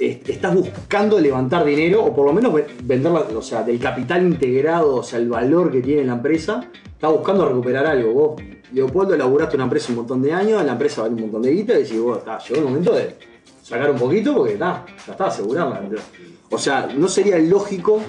estás 0.00 0.54
buscando 0.54 1.20
levantar 1.20 1.64
dinero 1.64 2.02
o 2.04 2.14
por 2.14 2.26
lo 2.26 2.32
menos 2.32 2.52
ve- 2.54 2.66
venderla, 2.84 3.20
o 3.36 3.42
sea, 3.42 3.62
del 3.62 3.78
capital 3.78 4.22
integrado, 4.26 4.96
o 4.96 5.02
sea, 5.02 5.18
el 5.18 5.28
valor 5.28 5.70
que 5.70 5.82
tiene 5.82 6.04
la 6.04 6.14
empresa, 6.14 6.64
estás 6.84 7.10
buscando 7.12 7.46
recuperar 7.46 7.86
algo. 7.86 8.12
Vos, 8.12 8.42
Leopoldo, 8.72 9.16
laburaste 9.16 9.56
una 9.56 9.64
empresa 9.64 9.90
un 9.90 9.96
montón 9.96 10.22
de 10.22 10.32
años, 10.32 10.64
la 10.64 10.72
empresa 10.72 11.02
vale 11.02 11.14
un 11.14 11.20
montón 11.22 11.42
de 11.42 11.50
guita 11.52 11.74
y 11.74 11.82
decís, 11.82 12.00
vos, 12.00 12.18
está, 12.18 12.38
llegó 12.38 12.60
el 12.60 12.64
momento 12.64 12.94
de 12.94 13.16
sacar 13.62 13.90
un 13.90 13.98
poquito 13.98 14.34
porque 14.34 14.54
está, 14.54 14.84
ya 15.06 15.12
está, 15.12 15.26
asegurarla. 15.26 15.82
O 16.50 16.58
sea, 16.58 16.88
no 16.96 17.06
sería 17.08 17.38
lógico 17.38 18.00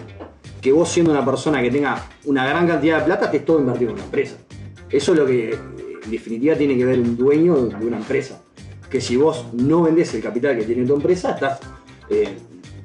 que 0.61 0.72
vos 0.72 0.88
siendo 0.89 1.11
una 1.11 1.26
persona 1.26 1.61
que 1.61 1.72
tenga 1.72 2.07
una 2.26 2.47
gran 2.47 2.68
cantidad 2.68 2.99
de 2.99 3.05
plata 3.05 3.26
estés 3.26 3.45
todo 3.45 3.59
invertido 3.59 3.89
en 3.91 3.95
una 3.95 4.05
empresa. 4.05 4.38
Eso 4.89 5.13
es 5.13 5.18
lo 5.19 5.26
que 5.26 5.51
en 6.03 6.11
definitiva 6.11 6.55
tiene 6.55 6.77
que 6.77 6.85
ver 6.85 6.99
un 6.99 7.18
dueño 7.18 7.55
de 7.55 7.85
una 7.85 7.97
empresa. 7.97 8.41
Que 8.89 8.99
si 8.99 9.15
vos 9.15 9.45
no 9.53 9.84
vendés 9.84 10.13
el 10.15 10.22
capital 10.22 10.57
que 10.57 10.63
tiene 10.65 10.85
tu 10.85 10.95
empresa, 10.95 11.31
estás 11.31 11.59
eh, 12.11 12.38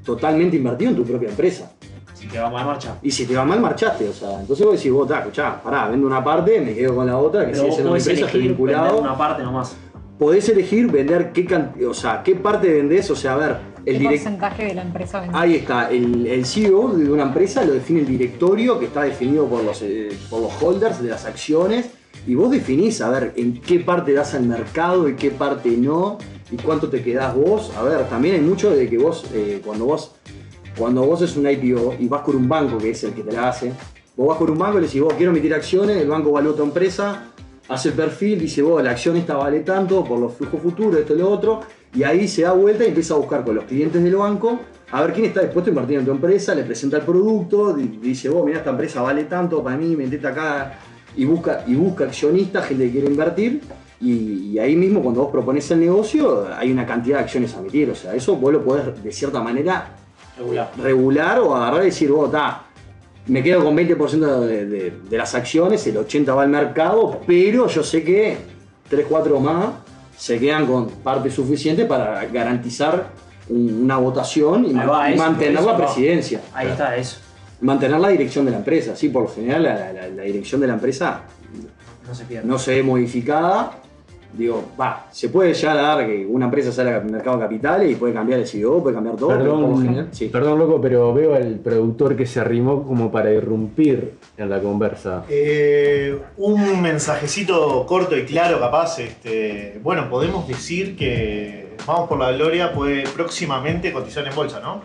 totalmente 0.05 0.57
invertido 0.57 0.90
en 0.93 0.97
tu 0.97 1.05
propia 1.05 1.28
empresa. 1.28 1.73
Si 2.15 2.27
te 2.28 2.39
va 2.39 2.48
mal 2.51 2.65
marcha. 2.65 2.97
Y 3.03 3.11
si 3.11 3.27
te 3.27 3.35
va 3.36 3.44
mal, 3.44 3.61
marchaste. 3.61 4.09
O 4.09 4.12
sea, 4.12 4.40
entonces 4.40 4.65
vos 4.65 4.77
decís, 4.77 4.90
vos, 4.90 5.07
está, 5.09 5.20
escuchá, 5.20 5.61
pará, 5.62 5.89
vendo 5.89 6.07
una 6.07 6.24
parte, 6.24 6.61
me 6.61 6.74
quedo 6.74 6.94
con 6.97 7.07
la 7.07 7.19
otra, 7.19 7.43
que 7.44 7.48
Pero 7.53 7.59
sigue 7.65 7.73
siendo 7.73 7.93
mi 7.93 7.98
empresa, 7.98 8.27
estoy 8.27 8.40
vinculado. 8.43 9.01
una 9.01 9.16
parte 9.19 9.43
nomás. 9.43 9.77
Podés 10.19 10.48
elegir 10.48 10.90
vender 10.90 11.31
qué, 11.32 11.44
can- 11.44 11.74
o 11.86 11.93
sea, 11.93 12.23
qué 12.23 12.35
parte 12.35 12.73
vendés, 12.73 13.11
o 13.11 13.15
sea, 13.16 13.35
a 13.35 13.36
ver, 13.36 13.57
el 13.85 13.98
¿Qué 13.98 14.05
porcentaje 14.05 14.65
de 14.65 14.74
la 14.74 14.82
empresa 14.82 15.20
vende? 15.20 15.36
Ahí 15.39 15.57
está, 15.57 15.90
el, 15.90 16.27
el 16.27 16.47
CEO 16.47 16.89
de 16.94 17.11
una 17.12 17.24
empresa 17.24 17.62
lo 17.66 17.74
define 17.74 18.01
el 18.01 18.07
directorio 18.07 18.78
que 18.81 18.86
está 18.86 19.03
definido 19.03 19.47
por 19.47 19.62
los, 19.62 19.82
eh, 19.82 20.09
por 20.31 20.40
los 20.40 20.62
holders 20.62 21.03
de 21.03 21.11
las 21.11 21.27
acciones 21.27 21.90
y 22.27 22.35
vos 22.35 22.51
definís 22.51 23.03
a 23.03 23.11
ver 23.11 23.35
en 23.36 23.61
qué 23.61 23.78
parte 23.81 24.15
das 24.15 24.32
al 24.35 24.44
mercado 24.44 25.07
y 25.07 25.16
qué 25.16 25.31
parte 25.31 25.69
no 25.77 26.16
y 26.51 26.56
cuánto 26.56 26.89
te 26.89 27.02
quedás 27.02 27.35
vos. 27.35 27.73
A 27.77 27.82
ver, 27.82 28.09
también 28.09 28.36
hay 28.36 28.40
mucho 28.40 28.70
de 28.70 28.89
que 28.89 28.98
vos, 28.98 29.24
eh, 29.35 29.60
cuando 29.64 29.86
vos 29.86 30.12
cuando 30.78 31.06
vos 31.06 31.23
es 31.23 31.35
un 31.39 31.48
IPO 31.48 31.94
y 31.98 32.06
vas 32.06 32.20
con 32.20 32.36
un 32.36 32.47
banco 32.48 32.77
que 32.77 32.90
es 32.90 33.02
el 33.05 33.14
que 33.14 33.23
te 33.23 33.32
la 33.32 33.48
hace, 33.48 33.73
vos 34.14 34.28
vas 34.28 34.36
con 34.36 34.51
un 34.51 34.59
banco 34.59 34.77
y 34.77 34.82
le 34.82 34.86
decís, 34.86 35.01
vos 35.01 35.14
quiero 35.14 35.32
emitir 35.32 35.55
acciones, 35.55 35.97
el 35.97 36.06
banco 36.09 36.28
evalúa 36.28 36.55
tu 36.55 36.62
empresa, 36.62 37.32
hace 37.68 37.89
el 37.89 37.94
perfil, 37.94 38.39
dice, 38.40 38.60
vos 38.60 38.82
la 38.82 38.90
acción 38.90 39.16
esta 39.16 39.36
vale 39.36 39.60
tanto 39.60 40.05
por 40.05 40.18
los 40.18 40.35
flujos 40.35 40.60
futuros, 40.60 41.01
esto 41.01 41.14
y 41.14 41.18
lo 41.18 41.31
otro, 41.31 41.60
y 41.94 42.02
ahí 42.02 42.28
se 42.28 42.43
da 42.43 42.52
vuelta 42.52 42.85
y 42.85 42.89
empieza 42.89 43.14
a 43.14 43.16
buscar 43.16 43.43
con 43.43 43.55
los 43.55 43.64
clientes 43.64 44.02
del 44.05 44.16
banco 44.16 44.60
a 44.93 45.01
ver 45.01 45.14
quién 45.14 45.24
está 45.27 45.40
dispuesto 45.40 45.70
a 45.70 45.73
invertir 45.73 45.98
en 45.98 46.05
tu 46.05 46.10
empresa, 46.10 46.55
le 46.55 46.62
presenta 46.64 46.98
el 46.98 47.05
producto, 47.05 47.73
di- 47.73 47.98
dice, 48.01 48.28
vos 48.28 48.44
mira 48.44 48.59
esta 48.59 48.70
empresa 48.70 49.01
vale 49.01 49.24
tanto 49.24 49.62
para 49.64 49.78
mí, 49.78 49.97
metete 49.97 50.27
acá 50.27 50.78
y 51.16 51.24
busca, 51.24 51.64
y 51.66 51.74
busca 51.74 52.05
accionistas, 52.05 52.66
gente 52.66 52.85
que 52.85 52.90
quiere 52.93 53.06
invertir. 53.06 53.62
Y, 54.01 54.51
y 54.52 54.59
ahí 54.59 54.77
mismo 54.77 55.02
cuando 55.02 55.23
vos 55.23 55.32
propones 55.32 55.70
el 55.70 55.81
negocio 55.81 56.47
hay 56.55 56.70
una 56.70 56.85
cantidad 56.86 57.16
de 57.18 57.24
acciones 57.24 57.55
a 57.55 57.60
emitir, 57.60 57.89
o 57.90 57.94
sea, 57.94 58.14
eso 58.14 58.36
vos 58.36 58.52
lo 58.52 58.62
podés 58.62 59.02
de 59.02 59.10
cierta 59.12 59.40
manera 59.40 59.89
Regular. 60.39 60.70
regular 60.77 61.39
o 61.40 61.55
agarrar 61.56 61.82
y 61.82 61.86
decir, 61.86 62.10
vos, 62.10 62.27
está, 62.27 62.64
me 63.27 63.43
quedo 63.43 63.64
con 63.64 63.74
20% 63.74 64.40
de, 64.40 64.66
de- 64.66 64.93
de 65.09 65.16
las 65.18 65.35
acciones, 65.35 65.86
el 65.86 65.97
80% 65.97 66.36
va 66.36 66.43
al 66.43 66.51
mercado, 66.51 67.20
pero 67.27 67.68
yo 67.68 67.82
sé 67.82 68.05
que 68.05 68.36
3, 68.90 69.06
4 69.09 69.40
más 69.40 69.66
se 70.16 70.39
quedan 70.39 70.66
con 70.66 70.89
parte 70.90 71.31
suficiente 71.31 71.86
para 71.86 72.24
garantizar 72.27 73.09
un- 73.48 73.82
una 73.85 73.97
votación 73.97 74.66
y, 74.66 74.74
va, 74.74 75.09
mantener 75.16 75.55
eso 75.59 75.70
la 75.70 75.77
presidencia. 75.78 76.43
Ahí 76.52 76.68
está 76.68 76.97
eso. 76.97 77.18
Mantener 77.62 77.98
la 77.98 78.09
dirección 78.09 78.44
de 78.44 78.51
la 78.51 78.59
empresa. 78.59 78.94
Sí, 78.94 79.09
por 79.09 79.23
lo 79.23 79.28
general 79.31 79.62
la, 79.62 79.93
la- 79.93 80.09
la 80.09 80.23
dirección 80.24 80.60
de 80.60 80.66
la 80.66 80.74
empresa 80.74 81.23
No 82.06 82.14
se 82.14 82.24
pierde. 82.27 82.47
no 82.47 82.59
se 82.59 82.74
ve 82.74 82.82
modificada. 82.82 83.73
Digo, 84.37 84.65
va, 84.81 85.07
se 85.11 85.29
puede 85.29 85.55
llegar 85.55 85.79
a 85.79 85.83
dar 85.83 86.07
que 86.07 86.27
una 86.29 86.45
empresa 86.47 86.71
salga 86.73 86.97
al 86.97 87.05
mercado 87.07 87.37
de 87.39 87.43
capitales 87.45 87.91
y 87.93 87.95
puede 87.95 88.13
cambiar 88.13 88.41
el 88.41 88.47
CEO, 88.47 88.83
puede 88.83 88.95
cambiar 88.95 89.17
todo, 89.17 89.29
Perdón, 89.31 90.09
sí. 90.13 90.27
perdón, 90.29 90.59
loco, 90.59 90.81
pero 90.81 91.15
veo 91.15 91.35
al 91.35 91.55
productor 91.61 92.17
que 92.17 92.27
se 92.27 92.41
arrimó 92.41 92.83
como 92.87 93.11
para 93.11 93.31
irrumpir 93.33 94.15
en 94.37 94.51
la 94.51 94.61
conversa. 94.61 95.25
Eh, 95.29 96.19
un 96.37 96.83
mensajecito 96.83 97.87
corto 97.87 98.17
y 98.17 98.25
claro, 98.25 98.61
capaz. 98.61 98.99
Este, 98.99 99.81
bueno, 99.83 100.09
podemos 100.11 100.47
decir 100.47 100.97
que 100.97 101.67
Vamos 101.87 102.09
por 102.09 102.19
la 102.19 102.33
Gloria 102.33 102.73
puede 102.73 103.03
próximamente 103.05 103.93
cotizar 103.93 104.27
en 104.27 104.35
bolsa, 104.35 104.61
¿no? 104.61 104.83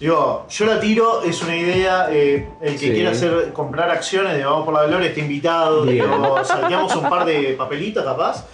Digo, 0.00 0.46
yo 0.50 0.66
la 0.66 0.80
tiro, 0.80 1.22
es 1.22 1.42
una 1.42 1.56
idea. 1.56 2.08
eh, 2.10 2.46
el 2.60 2.72
que 2.72 2.78
Sí. 2.78 2.90
quiera 2.90 3.10
hacer, 3.12 3.52
comprar 3.52 3.88
acciones 3.90 4.36
de 4.36 4.44
Vamos 4.44 4.64
por 4.64 4.74
la 4.74 4.84
Gloria 4.86 5.08
está 5.08 5.20
invitado. 5.20 5.86
Digo, 5.86 6.06
salteamos 6.44 6.94
un 6.96 7.08
par 7.08 7.24
de 7.24 7.54
papelitos, 7.56 8.04
capaz. 8.04 8.44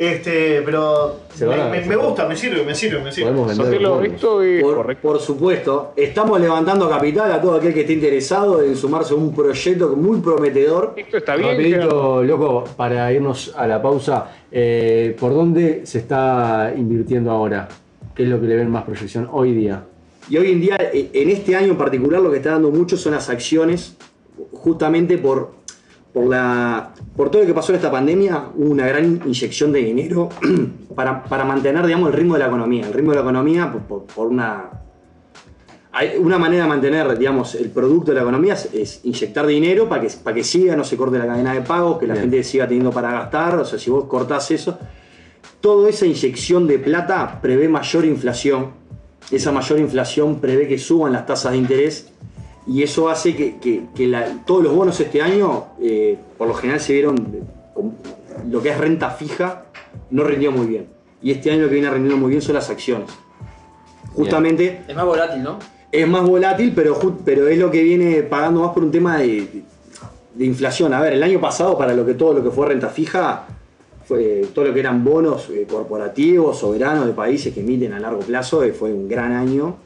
Este, 0.00 0.62
pero 0.62 1.16
Se 1.34 1.44
van 1.44 1.58
me, 1.58 1.62
a- 1.62 1.68
me- 1.68 1.82
se 1.82 1.88
me 1.90 1.96
van. 1.96 2.06
gusta, 2.06 2.26
me 2.26 2.34
sirve, 2.34 2.64
me 2.64 2.74
sirve, 2.74 3.02
me 3.04 3.12
sirve. 3.12 3.26
Podemos 3.32 3.48
vender 3.48 3.66
Sotelo, 3.66 3.90
bonos. 3.96 4.12
esto 4.14 4.42
es 4.42 4.62
Por, 4.62 4.74
correcto. 4.76 5.08
por 5.08 5.20
supuesto, 5.20 5.92
estamos 5.94 6.40
levantando 6.40 6.88
capital 6.88 7.30
a 7.30 7.38
todo 7.38 7.56
aquel 7.56 7.74
que 7.74 7.82
esté 7.82 7.92
interesado 7.92 8.62
en 8.62 8.74
sumarse 8.76 9.12
a 9.12 9.16
un 9.18 9.34
proyecto 9.34 9.94
muy 9.96 10.20
prometedor. 10.20 10.94
Esto 10.96 11.18
está 11.18 11.36
bien. 11.36 11.50
Gerardo. 11.54 12.22
Rapidito, 12.22 12.22
loco, 12.24 12.64
para 12.78 13.12
irnos 13.12 13.52
a 13.54 13.66
la 13.66 13.82
pausa, 13.82 14.30
eh, 14.50 15.14
¿por 15.20 15.34
dónde 15.34 15.82
se 15.84 15.98
está 15.98 16.72
invirtiendo 16.74 17.30
ahora? 17.30 17.68
¿Qué 18.14 18.22
es 18.22 18.28
lo 18.30 18.40
que 18.40 18.46
le 18.46 18.56
ven 18.56 18.70
más 18.70 18.84
proyección 18.84 19.28
hoy 19.30 19.52
día? 19.52 19.84
Y 20.30 20.38
hoy 20.38 20.52
en 20.52 20.60
día, 20.62 20.78
eh, 20.94 21.10
en 21.12 21.28
este 21.28 21.54
año 21.54 21.72
en 21.72 21.76
particular, 21.76 22.22
lo 22.22 22.30
que 22.30 22.38
está 22.38 22.52
dando 22.52 22.70
mucho 22.70 22.96
son 22.96 23.12
las 23.12 23.28
acciones, 23.28 23.98
justamente 24.52 25.18
por, 25.18 25.59
por, 26.12 26.26
la, 26.26 26.92
por 27.16 27.30
todo 27.30 27.42
lo 27.42 27.46
que 27.46 27.54
pasó 27.54 27.72
en 27.72 27.76
esta 27.76 27.90
pandemia, 27.90 28.44
hubo 28.56 28.70
una 28.70 28.86
gran 28.86 29.20
inyección 29.24 29.72
de 29.72 29.80
dinero 29.80 30.28
para, 30.94 31.22
para 31.24 31.44
mantener 31.44 31.86
digamos, 31.86 32.08
el 32.10 32.14
ritmo 32.16 32.34
de 32.34 32.40
la 32.40 32.46
economía. 32.46 32.86
El 32.86 32.92
ritmo 32.92 33.10
de 33.12 33.16
la 33.16 33.22
economía, 33.22 33.70
por, 33.72 33.82
por- 33.82 34.04
por 34.14 34.26
una, 34.26 34.70
hay 35.92 36.16
una 36.18 36.38
manera 36.38 36.64
de 36.64 36.68
mantener 36.68 37.18
digamos, 37.18 37.54
el 37.54 37.70
producto 37.70 38.10
de 38.12 38.16
la 38.16 38.22
economía 38.22 38.54
es, 38.54 38.68
es 38.74 39.00
inyectar 39.04 39.46
dinero 39.46 39.88
para 39.88 40.02
que, 40.02 40.08
para 40.22 40.34
que 40.34 40.44
siga, 40.44 40.76
no 40.76 40.84
se 40.84 40.96
corte 40.96 41.18
la 41.18 41.26
cadena 41.26 41.52
de 41.54 41.62
pagos, 41.62 41.98
que 41.98 42.06
la 42.06 42.14
Bien. 42.14 42.24
gente 42.24 42.44
siga 42.44 42.66
teniendo 42.66 42.90
para 42.90 43.10
gastar. 43.12 43.56
O 43.56 43.64
sea, 43.64 43.78
si 43.78 43.90
vos 43.90 44.04
cortás 44.04 44.50
eso, 44.50 44.78
toda 45.60 45.88
esa 45.88 46.06
inyección 46.06 46.66
de 46.66 46.78
plata 46.78 47.40
prevé 47.40 47.68
mayor 47.68 48.04
inflación. 48.04 48.78
Esa 49.30 49.52
mayor 49.52 49.78
inflación 49.78 50.40
prevé 50.40 50.66
que 50.66 50.78
suban 50.78 51.12
las 51.12 51.24
tasas 51.26 51.52
de 51.52 51.58
interés 51.58 52.09
y 52.72 52.82
eso 52.82 53.08
hace 53.08 53.34
que, 53.34 53.56
que- 53.58 53.82
que 53.94 54.06
la- 54.06 54.44
todos 54.46 54.62
los 54.62 54.74
bonos 54.74 54.98
este 55.00 55.20
año, 55.20 55.64
eh, 55.82 56.16
por 56.38 56.46
lo 56.48 56.54
general, 56.54 56.80
se 56.80 56.92
vieron 56.92 57.16
con 57.74 57.94
lo 58.50 58.62
que 58.62 58.68
es 58.70 58.78
renta 58.78 59.10
fija, 59.10 59.64
no 60.10 60.22
rindió 60.24 60.52
muy 60.52 60.66
bien. 60.66 60.86
Y 61.22 61.32
este 61.32 61.50
año 61.50 61.62
lo 61.62 61.68
que 61.68 61.74
viene 61.74 61.90
rindiendo 61.90 62.16
muy 62.16 62.30
bien 62.30 62.42
son 62.42 62.54
las 62.54 62.70
acciones. 62.70 63.10
Justamente 64.14 64.82
Es 64.88 64.94
más 64.96 65.04
volátil, 65.04 65.42
¿no? 65.42 65.58
es 65.92 66.06
más 66.08 66.22
volátil, 66.26 66.72
pero, 66.74 66.98
pero 67.24 67.48
es 67.48 67.58
lo 67.58 67.70
que 67.70 67.82
viene 67.82 68.22
pagando 68.22 68.60
más 68.62 68.70
por 68.72 68.84
un 68.84 68.90
tema 68.92 69.18
de, 69.18 69.62
de 70.34 70.44
inflación. 70.44 70.94
A 70.94 71.00
ver, 71.00 71.14
el 71.14 71.22
año 71.22 71.40
pasado, 71.40 71.76
para 71.76 71.92
lo 71.94 72.06
que 72.06 72.14
todo 72.14 72.34
lo 72.34 72.42
que 72.44 72.50
fue 72.50 72.68
renta 72.68 72.88
fija, 72.88 73.46
fue 74.04 74.42
todo 74.54 74.66
lo 74.66 74.74
que 74.74 74.80
eran 74.80 75.02
bonos 75.04 75.48
eh, 75.50 75.66
corporativos, 75.70 76.58
soberanos 76.58 77.06
de 77.06 77.12
países 77.12 77.52
que 77.52 77.60
emiten 77.60 77.92
a 77.92 78.00
largo 78.00 78.20
plazo, 78.20 78.62
eh, 78.62 78.72
fue 78.72 78.92
un 78.92 79.08
gran 79.08 79.32
año. 79.32 79.76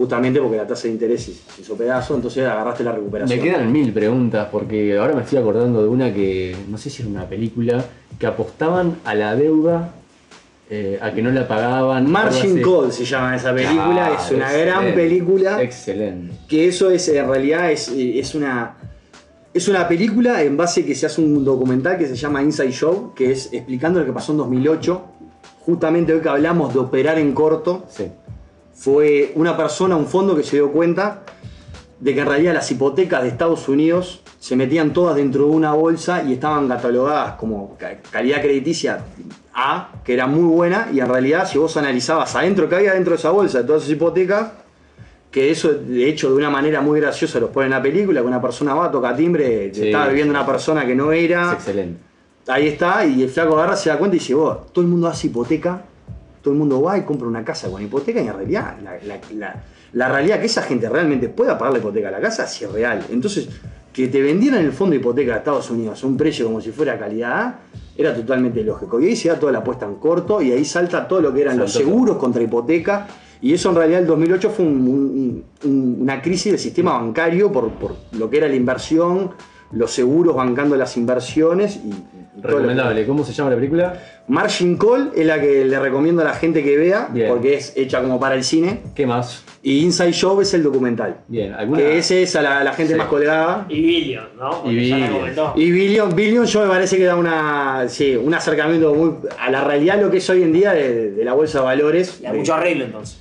Justamente 0.00 0.40
porque 0.40 0.56
la 0.56 0.66
tasa 0.66 0.84
de 0.88 0.94
interés 0.94 1.28
hizo 1.60 1.74
pedazo, 1.76 2.14
entonces 2.14 2.46
agarraste 2.46 2.82
la 2.82 2.92
recuperación. 2.92 3.38
Me 3.38 3.44
quedan 3.44 3.70
mil 3.70 3.92
preguntas 3.92 4.48
porque 4.50 4.96
ahora 4.96 5.14
me 5.14 5.20
estoy 5.20 5.36
acordando 5.38 5.82
de 5.82 5.88
una 5.88 6.10
que 6.14 6.56
no 6.70 6.78
sé 6.78 6.88
si 6.88 7.02
era 7.02 7.10
una 7.10 7.26
película 7.28 7.84
que 8.18 8.26
apostaban 8.26 8.96
a 9.04 9.14
la 9.14 9.36
deuda, 9.36 9.92
eh, 10.70 10.98
a 11.02 11.12
que 11.12 11.20
no 11.20 11.30
la 11.30 11.46
pagaban. 11.46 12.10
Margin. 12.10 12.62
Call 12.62 12.90
se 12.90 13.04
llama 13.04 13.36
esa 13.36 13.52
película, 13.54 14.06
Ah, 14.06 14.18
es 14.24 14.32
una 14.32 14.50
gran 14.50 14.94
película. 14.94 15.62
Excelente. 15.62 16.34
que 16.48 16.68
eso 16.68 16.90
es 16.90 17.06
en 17.08 17.28
realidad 17.28 17.70
es, 17.70 17.88
es 17.94 18.34
una 18.34 18.76
es 19.52 19.68
una 19.68 19.86
película 19.86 20.42
en 20.42 20.56
base 20.56 20.82
que 20.86 20.94
se 20.94 21.04
hace 21.04 21.20
un 21.20 21.44
documental 21.44 21.98
que 21.98 22.06
se 22.06 22.16
llama 22.16 22.42
Inside 22.42 22.72
Show, 22.72 23.12
que 23.14 23.32
es 23.32 23.52
explicando 23.52 24.00
lo 24.00 24.06
que 24.06 24.12
pasó 24.14 24.32
en 24.32 24.38
2008. 24.38 25.02
Justamente 25.66 26.14
hoy 26.14 26.20
que 26.20 26.28
hablamos 26.30 26.72
de 26.72 26.80
operar 26.80 27.18
en 27.18 27.32
corto, 27.32 27.84
Sí. 27.90 28.04
Fue 28.84 29.32
una 29.34 29.56
persona, 29.58 29.94
un 29.94 30.06
fondo 30.06 30.34
que 30.34 30.42
se 30.42 30.56
dio 30.56 30.72
cuenta 30.72 31.22
de 31.98 32.14
que 32.14 32.20
en 32.20 32.26
realidad 32.26 32.54
las 32.54 32.70
hipotecas 32.70 33.22
de 33.22 33.28
Estados 33.28 33.68
Unidos 33.68 34.22
se 34.38 34.56
metían 34.56 34.94
todas 34.94 35.16
dentro 35.16 35.44
de 35.44 35.50
una 35.50 35.74
bolsa 35.74 36.22
y 36.22 36.32
estaban 36.32 36.66
catalogadas 36.66 37.34
como 37.34 37.76
ca- 37.76 37.98
calidad 38.10 38.40
crediticia 38.40 39.00
A, 39.52 39.90
que 40.02 40.14
era 40.14 40.26
muy 40.26 40.44
buena, 40.44 40.88
y 40.94 41.00
en 41.00 41.08
realidad 41.08 41.46
si 41.46 41.58
vos 41.58 41.76
analizabas 41.76 42.34
adentro 42.36 42.70
que 42.70 42.76
había 42.76 42.94
dentro 42.94 43.10
de 43.10 43.16
esa 43.18 43.30
bolsa 43.30 43.58
de 43.58 43.64
todas 43.64 43.82
esas 43.82 43.92
hipotecas, 43.96 44.52
que 45.30 45.50
eso 45.50 45.74
de 45.74 46.08
hecho 46.08 46.30
de 46.30 46.36
una 46.36 46.48
manera 46.48 46.80
muy 46.80 46.98
graciosa 47.00 47.38
los 47.38 47.50
pone 47.50 47.66
en 47.66 47.72
la 47.72 47.82
película, 47.82 48.22
que 48.22 48.26
una 48.26 48.40
persona 48.40 48.72
va, 48.74 48.90
toca 48.90 49.14
timbre, 49.14 49.70
Sí. 49.74 49.88
estaba 49.88 50.08
viviendo 50.08 50.30
una 50.32 50.46
persona 50.46 50.86
que 50.86 50.94
no 50.94 51.12
Es 51.12 51.24
era, 51.24 51.52
excelente. 51.52 52.00
ahí 52.48 52.68
está, 52.68 53.04
y 53.04 53.22
el 53.24 53.28
flaco 53.28 53.58
agarra, 53.58 53.76
se 53.76 53.90
da 53.90 53.98
cuenta 53.98 54.16
y 54.16 54.20
dice, 54.20 54.32
vos, 54.34 54.72
todo 54.72 54.82
el 54.82 54.90
mundo 54.90 55.06
hace 55.06 55.26
hipoteca, 55.26 55.82
todo 56.42 56.52
el 56.54 56.58
mundo 56.58 56.80
va 56.82 56.96
y 56.98 57.02
compra 57.02 57.26
una 57.28 57.44
casa 57.44 57.70
con 57.70 57.82
hipoteca 57.82 58.20
y 58.20 58.26
en 58.26 58.34
realidad 58.34 58.76
la, 58.82 58.92
la- 59.06 59.20
la- 59.34 59.62
la 59.92 60.08
realidad 60.08 60.38
que 60.38 60.46
esa 60.46 60.62
gente 60.62 60.88
realmente 60.88 61.28
pueda 61.28 61.58
pagar 61.58 61.72
la 61.74 61.78
hipoteca 61.80 62.08
a 62.08 62.10
la 62.12 62.20
casa 62.20 62.46
sí 62.46 62.64
es 62.64 62.70
real. 62.70 63.04
Entonces, 63.10 63.48
que 63.92 64.06
te 64.06 64.22
vendieran 64.22 64.64
el 64.64 64.70
fondo 64.72 64.92
de 64.92 64.98
hipoteca 65.00 65.32
de 65.32 65.38
Estados 65.38 65.68
Unidos 65.68 66.04
a 66.04 66.06
un 66.06 66.16
precio 66.16 66.46
como 66.46 66.60
si 66.60 66.70
fuera 66.70 66.96
calidad 66.96 67.32
A, 67.32 67.58
era 67.96 68.14
totalmente 68.14 68.62
lógico. 68.62 69.00
Y 69.00 69.06
ahí 69.06 69.16
se 69.16 69.28
da 69.30 69.38
toda 69.40 69.50
la 69.50 69.58
apuesta 69.58 69.86
en 69.86 69.96
corto 69.96 70.40
y 70.40 70.52
ahí 70.52 70.64
salta 70.64 71.08
todo 71.08 71.20
lo 71.20 71.34
que 71.34 71.40
eran 71.42 71.58
los 71.58 71.72
seguros 71.72 72.16
contra 72.18 72.40
hipoteca. 72.40 73.08
Y 73.42 73.52
eso 73.52 73.70
en 73.70 73.74
realidad 73.76 74.00
el 74.02 74.06
2008 74.06 74.50
fue 74.50 74.64
un- 74.64 74.86
un- 74.86 75.44
un- 75.64 75.98
una 76.02 76.22
crisis 76.22 76.52
del 76.52 76.60
sistema 76.60 76.92
bancario 76.92 77.50
por, 77.50 77.68
por 77.72 77.96
lo 78.12 78.30
que 78.30 78.36
era 78.36 78.46
la 78.48 78.54
inversión, 78.54 79.32
los 79.72 79.90
seguros 79.90 80.36
bancando 80.36 80.76
las 80.76 80.96
inversiones 80.96 81.76
y, 81.84 81.88
Recomendable. 82.42 83.06
¿Cómo 83.06 83.24
se 83.24 83.32
llama 83.32 83.50
la 83.50 83.56
película? 83.56 84.02
Margin 84.28 84.76
Call 84.76 85.12
es 85.16 85.26
la 85.26 85.40
que 85.40 85.64
le 85.64 85.78
recomiendo 85.80 86.22
a 86.22 86.24
la 86.24 86.34
gente 86.34 86.62
que 86.62 86.76
vea, 86.76 87.08
Bien. 87.12 87.28
porque 87.28 87.54
es 87.54 87.72
hecha 87.76 88.00
como 88.00 88.18
para 88.20 88.34
el 88.36 88.44
cine. 88.44 88.80
¿Qué 88.94 89.06
más? 89.06 89.44
Y 89.62 89.80
Inside 89.84 90.12
Show 90.12 90.40
es 90.40 90.54
el 90.54 90.62
documental. 90.62 91.16
Bien, 91.28 91.52
¿alguna? 91.52 91.78
Que 91.80 91.98
ese 91.98 92.22
es 92.22 92.34
a 92.36 92.42
la, 92.42 92.62
la 92.64 92.72
gente 92.72 92.92
Sí. 92.94 92.98
más 92.98 93.08
colgada. 93.08 93.66
Y 93.68 93.80
Billion, 93.82 94.24
¿no? 94.38 94.62
Porque 94.62 94.72
Y 94.72 94.88
ya 94.88 94.96
la 94.96 95.04
Billion. 95.06 95.20
comentó. 95.20 95.52
Y 95.56 95.70
Billion, 95.70 96.14
Billion 96.16 96.46
yo 96.46 96.62
me 96.62 96.68
parece 96.68 96.96
que 96.96 97.04
da 97.04 97.16
una, 97.16 97.84
sí, 97.88 98.16
un 98.16 98.32
acercamiento 98.32 98.94
muy 98.94 99.12
a 99.38 99.50
la 99.50 99.62
realidad 99.64 100.00
lo 100.00 100.10
que 100.10 100.18
es 100.18 100.30
hoy 100.30 100.42
en 100.42 100.52
día 100.52 100.72
de, 100.72 101.10
de 101.10 101.24
la 101.24 101.34
bolsa 101.34 101.58
de 101.58 101.64
valores. 101.64 102.20
Y 102.22 102.26
hay 102.26 102.38
mucho 102.38 102.54
arreglo 102.54 102.84
entonces. 102.84 103.18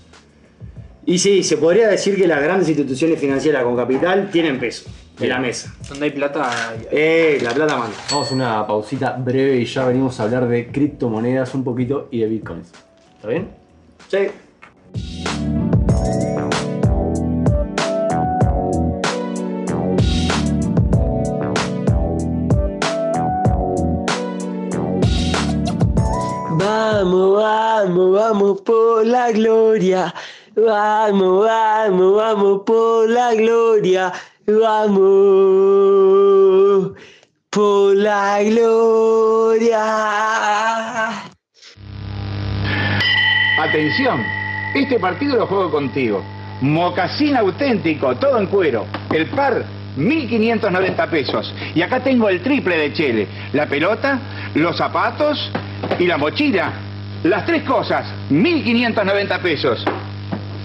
Y 1.05 1.17
sí, 1.17 1.41
se 1.43 1.57
podría 1.57 1.87
decir 1.87 2.15
que 2.15 2.27
las 2.27 2.41
grandes 2.41 2.69
instituciones 2.69 3.19
financieras 3.19 3.63
con 3.63 3.75
capital 3.75 4.29
tienen 4.31 4.59
peso 4.59 4.89
en 5.19 5.29
la 5.29 5.39
mesa. 5.39 5.73
Donde 5.87 6.05
hay 6.05 6.11
plata. 6.11 6.69
hay- 6.69 6.87
Eh, 6.91 7.39
la 7.41 7.51
plata 7.51 7.77
manda. 7.77 7.95
Vamos 8.11 8.31
a 8.31 8.35
una 8.35 8.67
pausita 8.67 9.11
breve 9.13 9.57
y 9.57 9.65
ya 9.65 9.85
venimos 9.85 10.19
a 10.19 10.23
hablar 10.23 10.47
de 10.47 10.67
criptomonedas 10.71 11.53
un 11.55 11.63
poquito 11.63 12.07
y 12.11 12.19
de 12.21 12.27
bitcoins. 12.27 12.71
¿Está 13.17 13.27
bien? 13.27 13.49
Sí. 14.09 14.27
Vamos, 26.51 27.37
vamos, 27.37 28.11
vamos 28.13 28.61
por 28.61 29.05
la 29.05 29.31
gloria. 29.31 30.13
Vamos, 30.55 31.45
vamos, 31.45 32.15
vamos 32.15 32.61
por 32.65 33.09
la 33.09 33.33
gloria. 33.33 34.11
Vamos 34.49 34.97
por 37.51 37.95
la 37.95 38.41
gloria. 38.41 39.79
Atención, 43.61 44.23
este 44.73 44.99
partido 44.99 45.35
lo 45.35 45.45
juego 45.45 45.69
contigo. 45.69 46.23
Mocasín 46.61 47.37
auténtico, 47.37 48.15
todo 48.15 48.39
en 48.39 48.47
cuero. 48.47 48.87
El 49.11 49.27
par, 49.27 49.63
1590 49.97 51.07
pesos. 51.07 51.53
Y 51.75 51.83
acá 51.83 51.99
tengo 51.99 52.27
el 52.27 52.41
triple 52.41 52.75
de 52.75 52.91
Chele. 52.93 53.27
La 53.53 53.67
pelota, 53.67 54.19
los 54.55 54.75
zapatos 54.75 55.51
y 55.99 56.07
la 56.07 56.17
mochila. 56.17 56.73
Las 57.23 57.45
tres 57.45 57.61
cosas, 57.63 58.07
1590 58.31 59.39
pesos. 59.39 59.85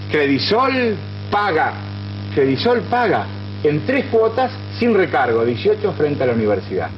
Credisol 0.09 0.97
paga. 1.29 1.73
Credisol 2.33 2.81
paga. 2.89 3.27
En 3.67 3.83
tres 3.83 4.05
cuotas 4.11 4.51
sin 4.77 4.93
recargo, 4.93 5.43
18 5.43 5.93
frente 5.93 6.21
a 6.21 6.27
la 6.27 6.33
universidad. 6.33 6.91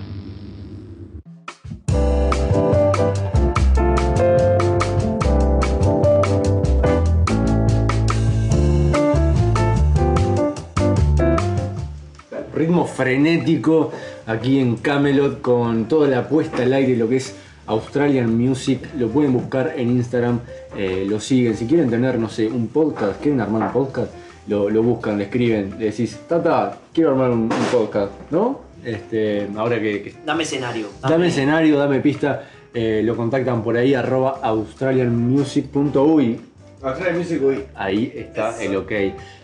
ritmo 12.53 12.85
frenético 12.85 13.91
aquí 14.26 14.60
en 14.60 14.76
Camelot 14.76 15.39
con 15.41 15.88
toda 15.88 16.10
la 16.10 16.27
puesta 16.27 16.64
al 16.64 16.73
aire 16.73 16.98
lo 16.98 17.07
que 17.07 17.15
es 17.15 17.34
Australian 17.68 18.38
Music. 18.38 18.81
Lo 18.98 19.07
pueden 19.07 19.31
buscar 19.31 19.76
en 19.77 19.91
Instagram, 19.91 20.41
eh, 20.76 21.06
lo 21.07 21.22
siguen. 21.22 21.56
Si 21.56 21.65
quieren 21.65 21.89
tener, 21.89 22.19
no 22.19 22.27
sé, 22.27 22.48
un 22.48 22.68
podcast, 22.68 23.22
quieren 23.22 23.39
armar 23.39 23.68
un 23.68 23.72
podcast, 23.72 24.11
lo, 24.47 24.69
lo 24.69 24.83
buscan, 24.83 25.17
le 25.17 25.25
escriben, 25.25 25.75
le 25.77 25.85
decís, 25.85 26.17
Tata, 26.27 26.77
quiero 26.93 27.11
armar 27.11 27.31
un, 27.31 27.41
un 27.43 27.65
podcast, 27.71 28.11
¿no? 28.31 28.61
Este, 28.83 29.47
ahora 29.57 29.79
que, 29.81 30.01
que 30.03 30.13
Dame 30.25 30.43
escenario. 30.43 30.87
Dame 31.01 31.27
escenario, 31.27 31.77
dame 31.77 31.99
pista. 31.99 32.43
eh, 32.73 33.01
lo 33.03 33.15
contactan 33.15 33.63
por 33.63 33.75
ahí, 33.77 33.93
arroba 33.93 34.39
australianmusic.uy. 34.43 36.39
Australia 36.81 37.17
Music 37.17 37.41
Week. 37.43 37.65
Ahí 37.75 38.11
está 38.15 38.61
el 38.63 38.75
ok. 38.75 38.91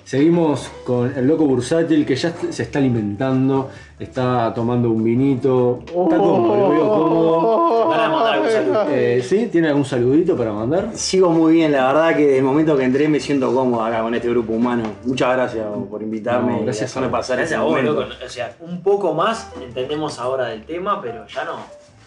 Seguimos 0.05 0.69
con 0.85 1.13
el 1.15 1.25
loco 1.27 1.45
bursátil 1.45 2.05
que 2.05 2.15
ya 2.15 2.33
se 2.49 2.63
está 2.63 2.79
alimentando, 2.79 3.69
está 3.97 4.53
tomando 4.53 4.89
un 4.91 5.01
vinito, 5.03 5.79
está 5.85 6.17
cómodo, 6.17 6.57
lo 6.57 6.69
veo 6.69 6.89
cómodo. 6.89 7.89
Para 7.89 8.09
mandar 8.09 8.33
algún 8.33 8.49
saludo. 8.51 8.85
Eh, 8.89 9.21
¿Sí? 9.23 9.47
¿Tiene 9.51 9.69
algún 9.69 9.85
saludito 9.85 10.35
para 10.35 10.51
mandar? 10.51 10.89
Sigo 10.93 11.29
muy 11.29 11.53
bien, 11.53 11.71
la 11.71 11.87
verdad 11.87 12.15
que 12.17 12.23
desde 12.25 12.37
el 12.39 12.43
momento 12.43 12.75
que 12.75 12.83
entré 12.83 13.07
me 13.07 13.19
siento 13.21 13.53
cómodo 13.53 13.81
acá 13.83 14.01
con 14.01 14.13
este 14.13 14.29
grupo 14.29 14.53
humano. 14.53 14.83
Muchas 15.05 15.33
gracias 15.35 15.65
por 15.89 16.01
invitarme 16.03 16.57
No, 16.57 16.63
gracias 16.63 16.93
vos. 16.95 17.07
pasar 17.07 17.37
Gracias 17.37 17.51
este 17.51 17.55
a 17.55 17.61
vos, 17.61 17.69
momento. 17.71 17.93
loco. 17.93 18.13
O 18.25 18.29
sea, 18.29 18.53
un 18.59 18.81
poco 18.83 19.13
más 19.13 19.51
entendemos 19.61 20.19
ahora 20.19 20.47
del 20.47 20.65
tema, 20.65 21.01
pero 21.01 21.25
ya 21.27 21.45
no. 21.45 21.53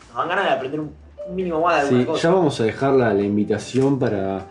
Nos 0.09 0.17
dan 0.17 0.29
ganas 0.29 0.45
de 0.45 0.51
aprender 0.51 0.81
un 0.81 1.07
un 1.29 1.35
mínimo 1.35 1.61
más 1.61 1.75
de 1.75 1.81
alguna 1.81 2.01
Sí, 2.03 2.07
cosa. 2.07 2.23
ya 2.29 2.35
vamos 2.37 2.61
a 2.61 2.65
dejar 2.65 2.93
la, 2.93 3.13
la 3.13 3.23
invitación 3.23 3.99
para, 3.99 4.47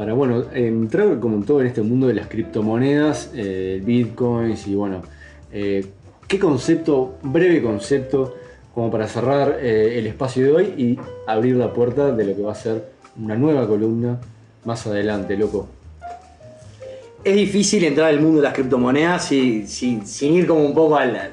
para 0.00 0.14
bueno, 0.14 0.44
entrar 0.54 1.20
como 1.20 1.36
en 1.36 1.42
todo 1.42 1.60
en 1.60 1.66
este 1.66 1.82
mundo 1.82 2.06
de 2.06 2.14
las 2.14 2.26
criptomonedas, 2.26 3.32
eh, 3.34 3.82
bitcoins 3.84 4.66
y 4.66 4.74
bueno, 4.74 5.02
eh, 5.52 5.84
¿qué 6.26 6.38
concepto, 6.38 7.16
breve 7.22 7.62
concepto, 7.62 8.34
como 8.74 8.90
para 8.90 9.06
cerrar 9.06 9.58
eh, 9.60 9.98
el 9.98 10.06
espacio 10.06 10.42
de 10.46 10.52
hoy 10.52 10.64
y 10.78 10.98
abrir 11.26 11.56
la 11.56 11.74
puerta 11.74 12.12
de 12.12 12.24
lo 12.24 12.34
que 12.34 12.40
va 12.40 12.52
a 12.52 12.54
ser 12.54 12.82
una 13.22 13.36
nueva 13.36 13.68
columna 13.68 14.18
más 14.64 14.86
adelante, 14.86 15.36
loco? 15.36 15.68
Es 17.22 17.36
difícil 17.36 17.84
entrar 17.84 18.08
al 18.08 18.20
mundo 18.22 18.38
de 18.38 18.44
las 18.44 18.54
criptomonedas 18.54 19.26
si- 19.26 19.66
si- 19.66 20.00
sin 20.06 20.32
ir 20.32 20.46
como 20.46 20.64
un 20.64 20.72
poco 20.72 20.96
al, 20.96 21.32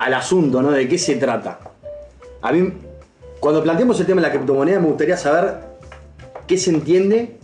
al 0.00 0.14
asunto, 0.14 0.60
¿no? 0.60 0.72
De 0.72 0.88
qué 0.88 0.98
se 0.98 1.14
trata. 1.14 1.60
A 2.40 2.50
mí, 2.50 2.68
cuando 3.38 3.62
planteamos 3.62 4.00
el 4.00 4.06
tema 4.06 4.20
de 4.20 4.26
la 4.26 4.32
criptomoneda, 4.34 4.80
me 4.80 4.88
gustaría 4.88 5.16
saber 5.16 5.70
qué 6.52 6.58
se 6.58 6.68
entiende 6.68 7.38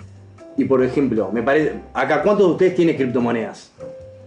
y, 0.58 0.66
por 0.66 0.84
ejemplo, 0.84 1.30
me 1.32 1.42
parece, 1.42 1.72
acá, 1.94 2.22
¿cuántos 2.22 2.46
de 2.46 2.52
ustedes 2.52 2.74
tienen 2.74 2.94
criptomonedas? 2.94 3.72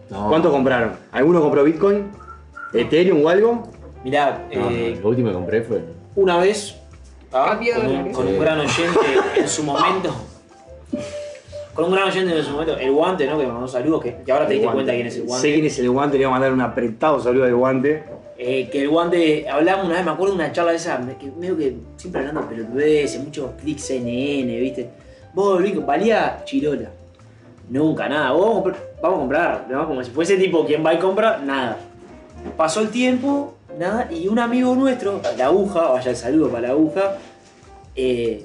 No, 0.09 0.27
¿Cuántos 0.27 0.51
compraron? 0.51 0.93
¿Alguno 1.11 1.39
compró 1.39 1.63
Bitcoin? 1.63 2.05
¿Ethereum 2.73 3.23
o 3.23 3.29
algo? 3.29 3.69
Mirá, 4.03 4.47
no, 4.51 4.71
eh, 4.71 4.97
lo 4.99 5.09
último 5.09 5.27
que 5.27 5.35
compré 5.35 5.61
fue. 5.61 5.83
una 6.15 6.37
vez 6.37 6.75
ah, 7.31 7.59
con, 7.75 7.85
un, 7.85 8.11
con 8.11 8.39
gran 8.39 8.59
oyente 8.59 8.99
en 9.37 9.47
su 9.47 9.63
momento. 9.63 10.15
Con 11.75 11.85
un 11.85 11.91
gran 11.91 12.07
oyente 12.07 12.35
en 12.35 12.43
su 12.43 12.51
momento, 12.51 12.75
el 12.79 12.91
guante, 12.91 13.27
¿no? 13.27 13.37
Que 13.37 13.45
me 13.45 13.51
mandó 13.51 13.67
saludos, 13.67 14.01
que, 14.01 14.15
que 14.25 14.31
ahora 14.31 14.47
te 14.47 14.53
El 14.53 14.61
diste 14.61 14.65
guante. 14.65 14.77
cuenta 14.77 14.93
quién 14.93 15.07
es 15.07 15.15
el 15.17 15.23
guante. 15.25 15.47
Sé 15.47 15.53
quién 15.53 15.65
es 15.67 15.77
el 15.77 15.89
guante, 15.91 16.17
le 16.17 16.25
voy 16.25 16.29
a 16.31 16.33
mandar 16.39 16.53
un 16.53 16.61
apretado 16.61 17.19
saludo 17.19 17.43
al 17.43 17.53
guante. 17.53 18.03
Eh, 18.43 18.69
que 18.71 18.81
el 18.81 18.89
guante, 18.89 19.47
hablamos 19.47 19.85
una 19.85 19.97
vez, 19.97 20.03
me 20.03 20.09
acuerdo 20.09 20.33
de 20.33 20.43
una 20.43 20.51
charla 20.51 20.71
de 20.71 20.77
esa, 20.77 20.99
que 21.19 21.29
medio 21.29 21.55
que 21.55 21.75
siempre 21.95 22.21
hablando 22.21 22.49
pelotudeces, 22.49 23.23
muchos 23.23 23.51
clics 23.61 23.83
CNN, 23.83 24.59
¿viste? 24.59 24.89
Vos, 25.35 25.61
Rico, 25.61 25.81
valía 25.81 26.41
Chirola. 26.43 26.89
Nunca, 27.69 28.09
nada. 28.09 28.31
Vos 28.31 28.63
vamos 28.63 28.79
vamos 28.99 29.15
a 29.15 29.19
comprar, 29.19 29.67
¿no? 29.69 29.87
Como 29.87 30.03
si 30.03 30.09
fuese 30.09 30.37
tipo 30.37 30.65
quien 30.65 30.83
va 30.83 30.91
y 30.95 30.97
compra, 30.97 31.37
nada. 31.37 31.77
Pasó 32.57 32.81
el 32.81 32.89
tiempo, 32.89 33.57
nada, 33.77 34.09
y 34.11 34.27
un 34.27 34.39
amigo 34.39 34.73
nuestro, 34.73 35.21
la 35.37 35.45
aguja, 35.45 35.91
vaya 35.91 36.09
el 36.09 36.17
saludo 36.17 36.49
para 36.49 36.69
la 36.69 36.73
aguja, 36.73 37.17
eh, 37.95 38.43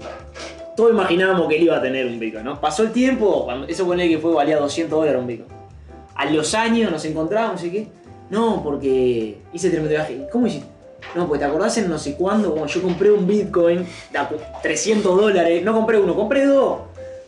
todos 0.77 0.91
imaginábamos 0.91 1.49
que 1.49 1.57
él 1.57 1.63
iba 1.63 1.79
a 1.79 1.81
tener 1.81 2.05
un 2.05 2.19
Bitcoin, 2.19 2.45
¿no? 2.45 2.61
Pasó 2.61 2.83
el 2.83 2.93
tiempo, 2.93 3.47
cuando, 3.47 3.67
eso 3.67 3.87
pone 3.87 4.07
que 4.11 4.19
fue, 4.19 4.35
valía 4.35 4.59
200 4.59 4.91
dólares 4.91 5.19
un 5.19 5.27
Bitcoin. 5.27 5.49
A 6.15 6.27
los 6.27 6.53
años 6.53 6.93
nos 6.93 7.03
encontramos, 7.07 7.53
no 7.53 7.59
sé 7.59 7.73
qué. 7.73 7.89
No, 8.31 8.63
porque 8.63 9.39
hice 9.53 9.69
tremendo 9.69 9.91
viaje. 9.91 10.27
¿Cómo 10.33 10.47
hiciste? 10.47 10.67
No, 11.15 11.27
pues 11.29 11.41
te 11.41 11.47
acordás 11.47 11.77
en 11.79 11.89
no 11.89 11.99
sé 11.99 12.17
cuándo, 12.17 12.53
como 12.53 12.67
yo 12.67 12.83
compré 12.83 13.11
un 13.11 13.27
Bitcoin 13.27 13.87
de 14.11 14.19
a 14.19 14.29
300 14.63 15.17
dólares. 15.17 15.63
No 15.63 15.73
compré 15.73 15.99
uno, 15.99 16.15
compré 16.15 16.47
dos. 16.47 16.79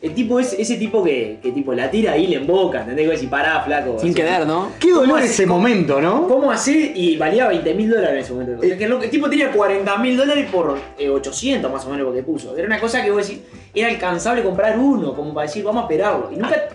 El 0.00 0.14
tipo 0.14 0.38
es 0.38 0.52
ese 0.52 0.76
tipo 0.76 1.02
que, 1.02 1.40
que 1.42 1.50
tipo 1.50 1.72
la 1.72 1.90
tira 1.90 2.12
ahí 2.12 2.28
le 2.28 2.36
emboca, 2.36 2.80
¿entendés? 2.82 3.06
Que 3.06 3.12
decir, 3.12 3.28
pará, 3.28 3.60
flaco. 3.64 3.98
Sin 3.98 4.10
así. 4.10 4.14
querer, 4.14 4.46
¿no? 4.46 4.70
Qué 4.78 4.92
dolor 4.92 5.08
¿Cómo 5.08 5.18
ese 5.18 5.44
momento, 5.44 6.00
¿no? 6.00 6.28
¿Cómo 6.28 6.52
así? 6.52 6.92
Y 6.94 7.16
valía 7.16 7.48
20 7.48 7.74
mil 7.74 7.90
dólares 7.90 8.12
en 8.12 8.18
ese 8.18 8.32
momento. 8.32 8.60
O 8.60 8.62
sea, 8.62 8.78
que 8.78 8.84
el, 8.84 8.92
el 8.92 9.10
tipo 9.10 9.28
tenía 9.28 9.50
40 9.50 9.98
mil 9.98 10.16
dólares 10.16 10.48
por 10.52 10.78
eh, 10.96 11.10
800 11.10 11.72
más 11.72 11.84
o 11.84 11.90
menos 11.90 12.06
lo 12.06 12.12
que 12.14 12.22
puso. 12.22 12.56
Era 12.56 12.66
una 12.66 12.78
cosa 12.78 13.02
que 13.02 13.10
vos 13.10 13.26
decís, 13.26 13.42
era 13.74 13.88
alcanzable 13.88 14.44
comprar 14.44 14.78
uno, 14.78 15.14
como 15.14 15.34
para 15.34 15.48
decir, 15.48 15.64
vamos 15.64 15.82
a 15.82 15.86
esperarlo. 15.86 16.30
Y 16.32 16.36
nunca. 16.36 16.68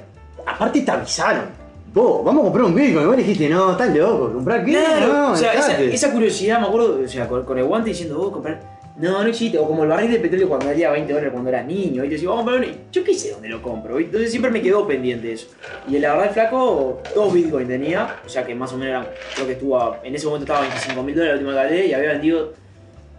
Aparte 0.46 0.82
te 0.82 0.92
avisaron. 0.92 1.63
Vos, 1.94 2.24
vamos 2.26 2.42
a 2.42 2.44
comprar 2.46 2.66
un 2.66 2.76
Bitcoin. 2.76 3.04
Y 3.04 3.08
vos 3.08 3.18
dijiste, 3.18 3.50
no, 3.50 3.72
estás 3.72 3.96
loco, 3.96 4.34
¿comprar 4.34 4.66
qué? 4.66 4.72
Claro, 4.72 5.14
no, 5.14 5.32
o 5.34 5.36
sea, 5.36 5.54
esa, 5.54 6.12
curiosidad, 6.12 6.60
me 6.60 6.68
acuerdo, 6.68 7.00
o 7.04 7.08
sea, 7.08 7.28
con, 7.28 7.44
con 7.46 7.58
el 7.58 7.66
guante 7.66 7.90
diciendo, 7.90 8.18
vos 8.18 8.32
comprar. 8.32 8.74
No, 8.96 9.24
no 9.24 9.28
existe. 9.28 9.58
O 9.58 9.68
como 9.68 9.84
el 9.84 9.90
barril 9.90 10.12
de 10.12 10.20
petróleo 10.20 10.48
cuando 10.48 10.68
valía 10.68 10.92
20 10.92 11.12
dólares 11.12 11.32
cuando 11.34 11.50
era 11.50 11.64
niño. 11.64 12.04
Y 12.04 12.08
te 12.10 12.14
decía, 12.14 12.30
vamos 12.30 12.44
a 12.44 12.46
comprar 12.46 12.64
uno. 12.70 12.78
Y 12.80 12.92
Yo 12.92 13.04
qué 13.04 13.14
sé 13.16 13.32
dónde 13.32 13.50
lo 13.50 13.60
compro. 13.62 13.96
¿viste? 13.96 14.10
Entonces 14.10 14.30
siempre 14.32 14.52
me 14.52 14.62
quedó 14.62 14.86
pendiente 14.88 15.32
eso. 15.32 15.48
Y 15.88 15.98
la 15.98 16.12
verdad, 16.12 16.28
el 16.28 16.34
flaco, 16.34 17.02
dos 17.16 17.34
bitcoins 17.34 17.68
tenía. 17.68 18.18
O 18.24 18.30
sea 18.30 18.46
que 18.46 18.54
más 18.54 18.72
o 18.72 18.78
menos 18.78 18.90
era, 19.04 19.14
creo 19.34 19.48
que 19.48 19.54
estuvo, 19.54 19.80
a- 19.80 20.00
en 20.04 20.14
ese 20.14 20.26
momento 20.28 20.44
estaba 20.46 20.60
a 20.60 20.70
25 20.70 21.02
mil 21.04 21.16
dólares 21.16 21.42
la 21.42 21.48
última 21.50 21.68
que 21.70 21.86
y 21.88 21.94
había 21.94 22.10
vendido 22.12 22.54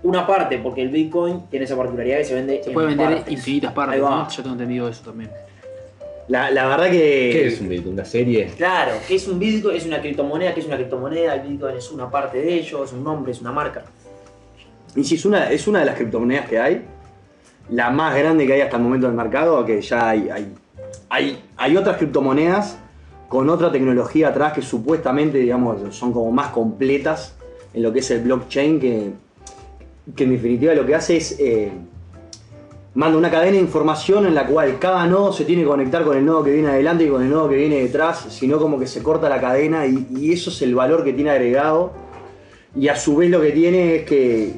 una 0.04 0.26
parte, 0.26 0.58
porque 0.58 0.82
el 0.82 0.90
bitcoin 0.90 1.46
tiene 1.50 1.64
esa 1.64 1.76
particularidad 1.76 2.18
que 2.18 2.24
se 2.24 2.34
vende 2.34 2.60
Se 2.62 2.68
en 2.68 2.74
puede 2.74 2.86
vender 2.88 3.06
partes. 3.16 3.32
infinitas 3.32 3.72
partes. 3.72 4.00
¿no? 4.00 4.28
Yo 4.28 4.42
tengo 4.42 4.52
entendido 4.54 4.88
eso 4.88 5.02
también. 5.04 5.30
La, 6.28 6.50
la 6.50 6.66
verdad 6.66 6.86
que. 6.86 7.30
¿Qué 7.32 7.46
es 7.48 7.60
un 7.60 7.68
Bitcoin? 7.68 7.94
¿Una 7.94 8.04
serie? 8.04 8.46
Claro, 8.56 8.92
que 9.06 9.16
es 9.16 9.28
un 9.28 9.38
Bitcoin, 9.38 9.76
es 9.76 9.86
una 9.86 10.00
criptomoneda, 10.00 10.54
que 10.54 10.60
es 10.60 10.66
una 10.66 10.76
criptomoneda, 10.76 11.34
el 11.34 11.48
Bitcoin 11.48 11.76
es 11.76 11.90
una 11.90 12.10
parte 12.10 12.38
de 12.38 12.54
ello, 12.54 12.84
es 12.84 12.92
un 12.92 13.04
nombre, 13.04 13.32
es 13.32 13.40
una 13.40 13.52
marca. 13.52 13.84
Y 14.96 15.04
si 15.04 15.16
es 15.16 15.24
una, 15.24 15.50
es 15.50 15.66
una 15.66 15.80
de 15.80 15.86
las 15.86 15.96
criptomonedas 15.96 16.48
que 16.48 16.58
hay, 16.58 16.84
la 17.68 17.90
más 17.90 18.16
grande 18.16 18.46
que 18.46 18.54
hay 18.54 18.60
hasta 18.60 18.76
el 18.76 18.82
momento 18.82 19.06
en 19.06 19.12
el 19.12 19.16
mercado, 19.16 19.64
que 19.64 19.80
ya 19.80 20.10
hay, 20.10 20.28
hay, 20.30 20.54
hay, 21.10 21.42
hay 21.56 21.76
otras 21.76 21.96
criptomonedas 21.96 22.78
con 23.28 23.50
otra 23.50 23.72
tecnología 23.72 24.28
atrás 24.28 24.52
que 24.52 24.62
supuestamente, 24.62 25.38
digamos, 25.38 25.94
son 25.94 26.12
como 26.12 26.30
más 26.30 26.48
completas 26.48 27.34
en 27.72 27.82
lo 27.82 27.92
que 27.92 27.98
es 27.98 28.10
el 28.12 28.20
blockchain, 28.20 28.80
que, 28.80 29.10
que 30.14 30.24
en 30.24 30.30
definitiva 30.30 30.74
lo 30.74 30.86
que 30.86 30.94
hace 30.94 31.16
es 31.16 31.38
eh, 31.40 31.72
manda 32.94 33.18
una 33.18 33.30
cadena 33.30 33.52
de 33.52 33.62
información 33.62 34.26
en 34.26 34.34
la 34.34 34.46
cual 34.46 34.78
cada 34.78 35.06
nodo 35.06 35.32
se 35.32 35.44
tiene 35.44 35.62
que 35.62 35.68
conectar 35.68 36.04
con 36.04 36.16
el 36.16 36.24
nodo 36.24 36.44
que 36.44 36.52
viene 36.52 36.68
adelante 36.68 37.04
y 37.04 37.08
con 37.08 37.22
el 37.22 37.30
nodo 37.30 37.48
que 37.48 37.56
viene 37.56 37.80
detrás, 37.80 38.26
sino 38.30 38.58
como 38.58 38.78
que 38.78 38.86
se 38.86 39.02
corta 39.02 39.28
la 39.28 39.40
cadena 39.40 39.86
y, 39.86 40.32
eso 40.32 40.50
es 40.50 40.62
el 40.62 40.74
valor 40.74 41.04
que 41.04 41.12
tiene 41.12 41.30
agregado. 41.30 41.92
Y 42.76 42.88
a 42.88 42.96
su 42.96 43.16
vez 43.16 43.30
lo 43.30 43.40
que 43.40 43.52
tiene 43.52 43.96
es 43.96 44.04
que, 44.04 44.54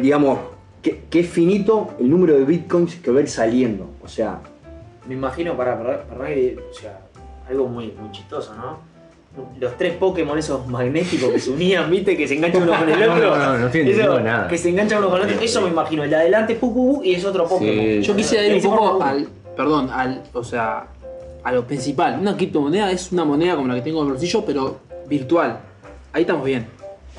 digamos, 0.00 0.38
que, 0.80 1.04
que 1.10 1.20
es 1.20 1.28
finito 1.28 1.90
el 1.98 2.10
número 2.10 2.34
de 2.34 2.44
bitcoins 2.44 2.96
que 2.96 3.10
va 3.10 3.18
a 3.18 3.22
ir 3.22 3.28
saliendo. 3.28 3.88
O 4.02 4.08
sea, 4.08 4.40
Me 5.06 5.14
imagino, 5.14 5.56
para, 5.56 5.78
para, 5.78 6.00
o 6.00 6.74
sea, 6.74 7.00
algo 7.48 7.68
muy, 7.68 7.92
muy 7.92 8.10
chistoso, 8.10 8.54
¿no? 8.54 8.91
Los 9.58 9.78
tres 9.78 9.94
Pokémon 9.94 10.36
esos 10.38 10.66
magnéticos 10.66 11.30
que 11.30 11.38
se 11.40 11.50
unían, 11.50 11.90
viste, 11.90 12.16
que 12.16 12.28
se 12.28 12.34
enganchan 12.34 12.64
uno 12.64 12.78
con 12.78 12.88
el 12.88 13.00
No, 13.06 13.14
otro. 13.14 13.36
no, 13.36 13.36
no, 13.36 13.58
no 13.58 13.66
estoy 13.66 13.80
entendiendo 13.80 14.14
Eso, 14.14 14.24
nada. 14.24 14.48
Que 14.48 14.58
se 14.58 14.68
enganchan 14.68 14.98
uno 14.98 15.10
con 15.10 15.20
el 15.22 15.26
otro. 15.26 15.40
Eso 15.40 15.60
me 15.62 15.68
imagino. 15.68 16.04
El 16.04 16.10
de 16.10 16.16
adelante, 16.16 16.54
pu, 16.56 16.72
pu, 16.74 16.96
pu, 16.96 17.04
y 17.04 17.14
es 17.14 17.24
otro 17.24 17.46
Pokémon. 17.48 17.84
Sí. 17.84 18.02
Yo 18.02 18.14
quisiera 18.16 18.46
ir 18.46 18.54
un 18.66 18.76
poco 18.76 19.02
al. 19.02 19.26
Perdón, 19.56 19.88
al. 19.90 20.22
O 20.32 20.44
sea. 20.44 20.86
A 21.44 21.50
lo 21.52 21.66
principal. 21.66 22.18
Una 22.20 22.36
criptomoneda 22.36 22.92
es 22.92 23.10
una 23.10 23.24
moneda 23.24 23.56
como 23.56 23.68
la 23.68 23.74
que 23.74 23.80
tengo 23.82 24.00
en 24.02 24.06
el 24.06 24.12
bolsillo, 24.12 24.44
pero 24.44 24.80
virtual. 25.08 25.58
Ahí 26.12 26.22
estamos 26.22 26.44
bien. 26.44 26.66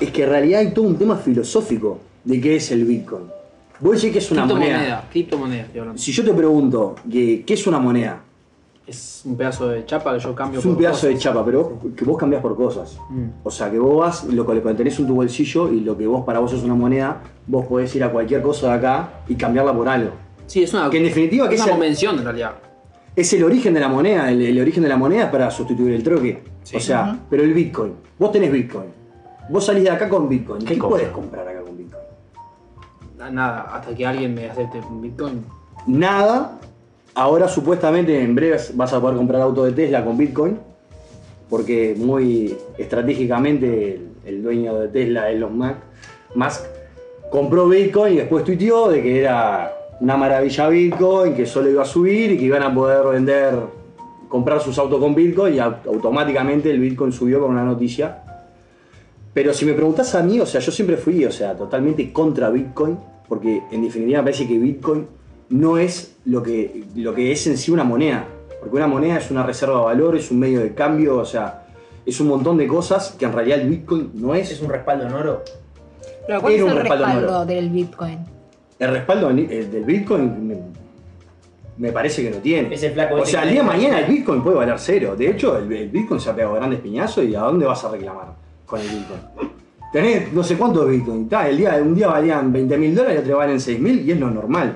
es 0.00 0.10
que 0.10 0.22
en 0.22 0.28
realidad 0.30 0.60
hay 0.60 0.70
todo 0.72 0.86
un 0.86 0.96
tema 0.96 1.16
filosófico 1.16 1.98
de 2.22 2.40
qué 2.40 2.56
es 2.56 2.70
el 2.70 2.84
bitcoin. 2.84 3.24
Vos 3.80 3.96
decís 3.96 4.12
que 4.12 4.18
es 4.20 4.30
una 4.30 4.46
moneda. 4.46 4.58
criptomoneda. 4.66 5.04
Criptomoneda, 5.10 5.62
estoy 5.64 5.80
hablando. 5.80 6.00
Si 6.00 6.12
yo 6.12 6.24
te 6.24 6.32
pregunto 6.32 6.94
que, 7.10 7.44
qué 7.44 7.54
es 7.54 7.66
una 7.66 7.78
moneda, 7.80 8.22
Es 8.86 9.22
un 9.24 9.36
pedazo 9.36 9.68
de 9.68 9.86
chapa 9.86 10.12
que 10.12 10.20
yo 10.20 10.34
cambio 10.34 10.60
es 10.60 10.66
un 10.66 10.72
por 10.74 10.82
pedazo 10.82 11.06
de 11.06 11.16
chapa, 11.16 11.42
pero 11.44 11.64
vos- 11.82 11.92
que 11.96 12.04
vos 12.04 12.18
cambiás 12.18 12.42
por 12.42 12.54
cosas. 12.54 12.98
Mm. 13.08 13.28
O 13.42 13.50
sea, 13.50 13.70
que 13.70 13.78
vos 13.78 13.98
vas, 13.98 14.24
lo 14.24 14.46
que 14.46 14.54
lo 14.54 14.74
tenés 14.76 14.98
en 14.98 15.06
tu 15.06 15.14
bolsillo 15.14 15.72
y 15.72 15.80
lo 15.80 15.96
que 15.96 16.06
vos 16.06 16.24
para 16.24 16.38
vos 16.38 16.52
es 16.52 16.62
una 16.62 16.74
moneda, 16.74 17.22
vos 17.46 17.64
podés 17.66 17.94
ir 17.96 18.04
a 18.04 18.12
cualquier 18.12 18.42
cosa 18.42 18.68
de 18.68 18.72
acá 18.74 19.08
y 19.26 19.36
cambiarla 19.36 19.72
por 19.74 19.88
algo. 19.88 20.10
Sí, 20.46 20.62
es 20.62 20.74
una, 20.74 20.90
Que 20.90 20.98
en 20.98 21.04
definitiva, 21.04 21.48
¿qué 21.48 21.54
es 21.54 21.62
una 21.62 21.70
convención 21.72 22.18
en 22.18 22.24
realidad. 22.24 22.52
Es 23.16 23.32
el 23.32 23.44
origen 23.44 23.72
de 23.72 23.80
la 23.80 23.88
moneda, 23.88 24.30
el, 24.30 24.42
el 24.42 24.60
origen 24.60 24.82
de 24.82 24.88
la 24.90 24.96
moneda 24.98 25.24
es 25.24 25.30
para 25.30 25.50
sustituir 25.50 25.94
el 25.94 26.02
troque. 26.02 26.42
O 26.74 26.80
sea, 26.80 27.18
pero 27.30 27.42
el 27.42 27.54
Bitcoin, 27.54 27.94
vos 28.18 28.32
tenés 28.32 28.52
Bitcoin. 28.52 28.86
Vos 29.48 29.64
salís 29.64 29.84
de 29.84 29.90
acá 29.90 30.08
con 30.08 30.28
Bitcoin. 30.28 30.64
¿Qué, 30.64 30.74
¿Qué 30.74 30.80
podés 30.80 31.08
comprar 31.08 31.46
acá 31.48 31.60
con 31.62 31.76
Bitcoin? 31.76 32.02
Nada, 33.32 33.62
hasta 33.74 33.94
que 33.94 34.04
alguien 34.06 34.34
me 34.34 34.50
acepte 34.50 34.78
un 34.80 35.00
Bitcoin. 35.00 35.44
Nada. 35.86 36.58
Ahora 37.14 37.46
supuestamente 37.48 38.20
en 38.20 38.34
breve 38.34 38.58
vas 38.74 38.92
a 38.92 39.00
poder 39.00 39.16
comprar 39.16 39.40
auto 39.42 39.64
de 39.64 39.72
Tesla 39.72 40.04
con 40.04 40.16
Bitcoin. 40.16 40.58
Porque 41.48 41.94
muy 41.96 42.56
estratégicamente 42.78 44.00
el, 44.24 44.42
dueño 44.42 44.78
de 44.78 44.88
Tesla, 44.88 45.30
Elon 45.30 45.56
Musk, 46.34 46.60
compró 47.30 47.68
Bitcoin 47.68 48.14
y 48.14 48.16
después 48.16 48.44
tuiteó 48.44 48.88
de 48.88 49.02
que 49.02 49.20
era 49.20 49.72
una 50.00 50.16
maravilla 50.16 50.68
Bitcoin, 50.68 51.34
que 51.34 51.46
solo 51.46 51.70
iba 51.70 51.82
a 51.82 51.86
subir 51.86 52.32
y 52.32 52.38
que 52.38 52.44
iban 52.46 52.62
a 52.62 52.74
poder 52.74 53.06
vender, 53.06 53.54
comprar 54.28 54.60
sus 54.60 54.78
autos 54.78 54.98
con 54.98 55.14
Bitcoin 55.14 55.54
y 55.54 55.58
au- 55.58 55.76
automáticamente 55.86 56.70
el 56.70 56.80
Bitcoin 56.80 57.12
subió 57.12 57.40
con 57.40 57.50
una 57.50 57.62
noticia. 57.62 58.22
Pero 59.32 59.52
si 59.52 59.64
me 59.66 59.74
preguntás 59.74 60.14
a 60.14 60.22
mí, 60.22 60.40
o 60.40 60.46
sea, 60.46 60.60
yo 60.60 60.72
siempre 60.72 60.96
fui, 60.96 61.24
o 61.24 61.30
sea, 61.30 61.54
totalmente 61.54 62.12
contra 62.12 62.48
Bitcoin, 62.50 62.96
porque 63.28 63.62
en 63.70 63.82
definitiva 63.82 64.20
me 64.20 64.24
parece 64.24 64.48
que 64.48 64.58
Bitcoin 64.58 65.06
no 65.48 65.78
es 65.78 66.16
lo 66.24 66.42
que, 66.42 66.84
lo 66.96 67.14
que 67.14 67.32
es 67.32 67.46
en 67.46 67.56
sí 67.58 67.70
una 67.70 67.84
moneda. 67.84 68.26
Porque 68.60 68.76
una 68.76 68.86
moneda 68.86 69.18
es 69.18 69.30
una 69.30 69.42
reserva 69.44 69.78
de 69.78 69.84
valor, 69.84 70.16
es 70.16 70.30
un 70.30 70.38
medio 70.38 70.60
de 70.60 70.74
cambio, 70.74 71.18
o 71.18 71.24
sea, 71.24 71.66
es 72.06 72.20
un 72.20 72.28
montón 72.28 72.56
de 72.56 72.66
cosas 72.66 73.14
que 73.18 73.24
en 73.24 73.32
realidad 73.32 73.60
el 73.60 73.68
Bitcoin 73.68 74.10
no 74.14 74.34
es. 74.34 74.50
Es 74.50 74.60
un 74.60 74.70
respaldo 74.70 75.06
en 75.06 75.12
oro. 75.12 75.42
Pero 76.26 76.40
¿cuál 76.40 76.52
Era 76.54 76.62
es 76.62 76.64
un 76.64 76.70
el 76.70 76.76
respaldo 76.78 77.04
en 77.04 77.10
respaldo 77.10 77.36
oro. 77.36 77.46
del 77.46 77.70
Bitcoin? 77.70 78.18
El 78.78 78.90
respaldo 78.90 79.30
eh, 79.30 79.68
del 79.70 79.84
Bitcoin 79.84 80.48
me, 80.48 80.58
me 81.76 81.92
parece 81.92 82.22
que 82.22 82.30
no 82.30 82.38
tiene. 82.38 82.74
Es 82.74 82.82
el 82.82 82.92
flaco 82.92 83.16
O 83.16 83.18
este 83.18 83.32
sea, 83.32 83.42
el 83.42 83.50
día 83.50 83.60
de 83.60 83.66
mañana 83.66 84.00
el 84.00 84.06
Bitcoin 84.12 84.42
puede 84.42 84.56
valer 84.56 84.78
cero. 84.78 85.14
De 85.16 85.30
hecho, 85.30 85.58
el, 85.58 85.70
el 85.72 85.88
Bitcoin 85.90 86.20
se 86.20 86.30
ha 86.30 86.34
pegado 86.34 86.54
grandes 86.54 86.80
piñazos 86.80 87.24
y 87.24 87.34
¿a 87.34 87.40
dónde 87.40 87.66
vas 87.66 87.84
a 87.84 87.90
reclamar 87.90 88.34
con 88.66 88.80
el 88.80 88.88
Bitcoin? 88.88 89.20
Tenés 89.92 90.32
no 90.32 90.42
sé 90.42 90.56
cuántos 90.56 90.88
Bitcoin. 90.88 91.28
Ta, 91.28 91.48
el 91.48 91.56
día, 91.56 91.76
un 91.80 91.94
día 91.94 92.08
valían 92.08 92.52
20 92.52 92.78
mil 92.78 92.94
dólares 92.94 93.20
y 93.20 93.22
otro 93.24 93.36
valen 93.38 93.60
6 93.60 93.78
mil 93.78 94.00
y 94.00 94.10
es 94.10 94.18
lo 94.18 94.30
normal. 94.30 94.74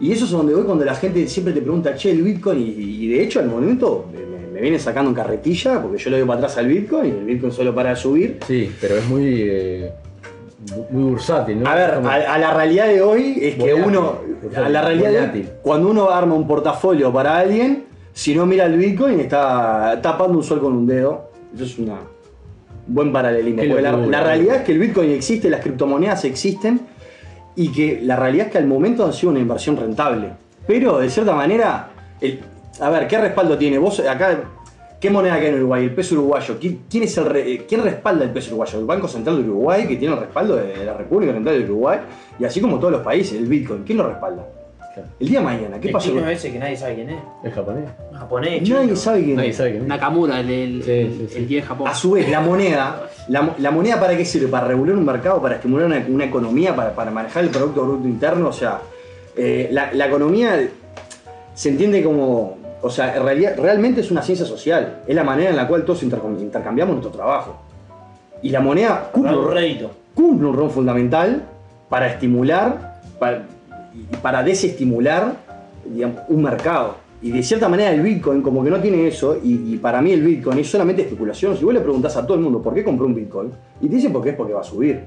Y 0.00 0.12
eso 0.12 0.24
es 0.24 0.30
donde 0.30 0.54
voy 0.54 0.64
cuando 0.64 0.84
la 0.84 0.94
gente 0.94 1.26
siempre 1.28 1.52
te 1.52 1.60
pregunta, 1.60 1.94
che, 1.94 2.10
el 2.10 2.22
Bitcoin, 2.22 2.58
y, 2.58 3.04
y 3.04 3.08
de 3.08 3.22
hecho 3.22 3.38
al 3.40 3.46
momento 3.48 4.06
me, 4.12 4.18
me- 4.52 4.60
viene 4.60 4.78
sacando 4.78 5.10
en 5.10 5.14
carretilla 5.14 5.80
porque 5.80 5.96
yo 5.98 6.10
le 6.10 6.18
doy 6.18 6.26
para 6.26 6.38
atrás 6.40 6.58
al 6.58 6.66
Bitcoin 6.66 7.06
y 7.14 7.18
el 7.18 7.24
Bitcoin 7.24 7.50
solo 7.52 7.74
para 7.74 7.90
de 7.90 7.96
subir. 7.96 8.38
Sí, 8.46 8.70
pero 8.80 8.96
es 8.96 9.06
muy. 9.08 9.42
eh, 9.42 9.90
muy 10.90 11.04
bursátil, 11.12 11.62
¿no? 11.62 11.70
A 11.70 11.74
ver, 11.74 11.90
a, 11.92 12.34
a 12.34 12.38
la 12.38 12.52
realidad 12.54 12.86
de 12.88 13.00
hoy 13.00 13.38
es 13.40 13.54
que 13.54 13.72
Volátil, 13.72 13.84
uno, 13.86 14.14
a 14.54 14.68
la 14.68 14.82
realidad 14.82 15.10
de 15.32 15.38
hoy, 15.40 15.48
cuando 15.62 15.88
uno 15.90 16.10
arma 16.10 16.34
un 16.34 16.46
portafolio 16.46 17.10
para 17.10 17.38
alguien, 17.38 17.84
si 18.12 18.34
no 18.34 18.44
mira 18.44 18.66
el 18.66 18.76
Bitcoin 18.76 19.20
está 19.20 19.98
tapando 20.02 20.36
un 20.36 20.44
sol 20.44 20.60
con 20.60 20.74
un 20.74 20.86
dedo. 20.86 21.30
Eso 21.54 21.64
es 21.64 21.78
una 21.78 21.94
un 21.94 22.94
buen 22.94 23.12
paralelismo. 23.12 23.62
Porque 23.66 23.82
la 23.82 24.22
realidad 24.22 24.56
es 24.56 24.62
que 24.62 24.72
el 24.72 24.78
Bitcoin 24.80 25.10
existe, 25.12 25.48
las 25.48 25.62
criptomonedas 25.62 26.24
existen 26.26 26.80
y 27.62 27.68
que 27.72 28.00
la 28.02 28.16
realidad 28.16 28.46
es 28.46 28.52
que 28.52 28.58
al 28.58 28.66
momento 28.66 29.04
han 29.04 29.12
sido 29.12 29.30
una 29.30 29.40
inversión 29.40 29.76
rentable. 29.76 30.28
Pero 30.66 30.98
de 30.98 31.10
cierta 31.10 31.34
manera, 31.34 31.88
el- 32.20 32.40
a 32.80 32.88
ver, 32.90 33.06
¿qué 33.06 33.18
respaldo 33.18 33.58
tiene? 33.58 33.76
Vos 33.78 34.00
acá, 34.00 34.40
¿qué 35.00 35.10
moneda 35.10 35.38
que 35.38 35.46
hay 35.46 35.52
en 35.52 35.58
Uruguay? 35.58 35.84
El 35.84 35.94
peso 35.94 36.14
uruguayo. 36.14 36.56
¿Quién, 36.60 36.82
quién 36.88 37.02
es 37.02 37.16
el 37.18 37.26
re- 37.26 37.52
eh, 37.52 37.66
¿Quién 37.68 37.82
respalda 37.82 38.24
el 38.24 38.30
peso 38.30 38.48
uruguayo? 38.50 38.78
El 38.78 38.86
Banco 38.86 39.08
Central 39.08 39.36
de 39.42 39.48
Uruguay, 39.50 39.86
que 39.86 39.96
tiene 39.96 40.14
el 40.14 40.20
respaldo 40.20 40.56
de 40.56 40.84
la 40.84 40.94
República 40.94 41.32
Central 41.32 41.58
de 41.58 41.64
Uruguay, 41.64 41.98
y 42.38 42.44
así 42.44 42.60
como 42.60 42.78
todos 42.78 42.92
los 42.92 43.02
países, 43.02 43.38
el 43.38 43.46
Bitcoin. 43.46 43.82
¿Quién 43.84 43.98
lo 43.98 44.08
respalda? 44.08 44.46
El 45.20 45.28
día 45.28 45.38
de 45.38 45.44
mañana, 45.44 45.80
¿qué 45.80 45.88
el 45.90 45.96
chino 45.98 46.28
ese 46.28 46.52
que 46.52 46.58
nadie 46.58 46.76
sabe 46.76 46.96
quién 46.96 47.10
es. 47.10 47.18
Es 47.44 47.54
japonés. 47.54 47.84
Japonés, 48.12 48.62
chino. 48.64 48.80
Nadie 48.82 48.96
sabe 48.96 49.24
quién 49.24 49.36
Nadie 49.36 49.50
es. 49.50 49.56
sabe 49.56 49.70
quién 49.70 49.82
es. 49.82 49.88
Nakamura, 49.88 50.40
el, 50.40 50.50
el, 50.50 50.82
Sí, 50.82 50.90
el, 50.90 51.12
sí, 51.12 51.26
sí. 51.30 51.38
el 51.38 51.48
guía 51.48 51.60
de 51.60 51.66
Japón. 51.66 51.88
A 51.88 51.94
su 51.94 52.10
vez, 52.10 52.28
la 52.28 52.40
moneda, 52.40 53.08
la, 53.28 53.54
la 53.58 53.70
moneda 53.70 53.98
para 54.00 54.16
qué 54.16 54.24
sirve? 54.24 54.48
Para 54.48 54.66
regular 54.66 54.96
un 54.96 55.04
mercado, 55.04 55.40
para 55.40 55.56
estimular 55.56 55.86
una, 55.86 56.04
una 56.08 56.24
economía, 56.24 56.74
para, 56.74 56.94
para 56.94 57.10
manejar 57.10 57.44
el 57.44 57.50
Producto 57.50 57.84
Bruto 57.84 58.08
Interno. 58.08 58.48
O 58.48 58.52
sea, 58.52 58.80
eh, 59.36 59.68
la, 59.70 59.92
la 59.92 60.06
economía 60.06 60.58
se 61.54 61.68
entiende 61.68 62.02
como, 62.02 62.58
O 62.82 62.88
sea, 62.90 63.14
en 63.14 63.22
realidad, 63.22 63.56
realmente 63.58 64.00
es 64.00 64.10
una 64.10 64.22
ciencia 64.22 64.46
social. 64.46 65.02
Es 65.06 65.14
la 65.14 65.22
manera 65.24 65.50
en 65.50 65.56
la 65.56 65.68
cual 65.68 65.84
todos 65.84 66.02
intercam- 66.02 66.40
intercambiamos 66.40 66.94
nuestro 66.94 67.12
trabajo. 67.12 67.56
Y 68.42 68.48
la 68.48 68.60
moneda 68.60 69.10
cumple, 69.12 69.36
un 69.36 69.50
rédito. 69.52 69.90
cumple 70.14 70.48
un 70.48 70.56
rol 70.56 70.70
fundamental 70.70 71.42
para 71.90 72.06
estimular, 72.08 73.00
para, 73.18 73.42
para 74.22 74.42
desestimular 74.42 75.34
digamos, 75.84 76.22
un 76.28 76.42
mercado. 76.42 76.96
Y 77.22 77.30
de 77.32 77.42
cierta 77.42 77.68
manera 77.68 77.90
el 77.92 78.00
Bitcoin 78.00 78.40
como 78.40 78.64
que 78.64 78.70
no 78.70 78.80
tiene 78.80 79.06
eso, 79.06 79.36
y, 79.42 79.74
y 79.74 79.76
para 79.76 80.00
mí 80.00 80.12
el 80.12 80.22
Bitcoin 80.22 80.58
es 80.58 80.70
solamente 80.70 81.02
especulación. 81.02 81.56
Si 81.56 81.64
vos 81.64 81.74
le 81.74 81.80
preguntás 81.80 82.16
a 82.16 82.24
todo 82.26 82.36
el 82.36 82.42
mundo 82.42 82.62
por 82.62 82.72
qué 82.74 82.82
compró 82.82 83.06
un 83.06 83.14
Bitcoin, 83.14 83.50
y 83.80 83.88
te 83.88 83.96
dicen 83.96 84.12
porque 84.12 84.30
es 84.30 84.36
porque 84.36 84.54
va 84.54 84.60
a 84.60 84.64
subir. 84.64 85.00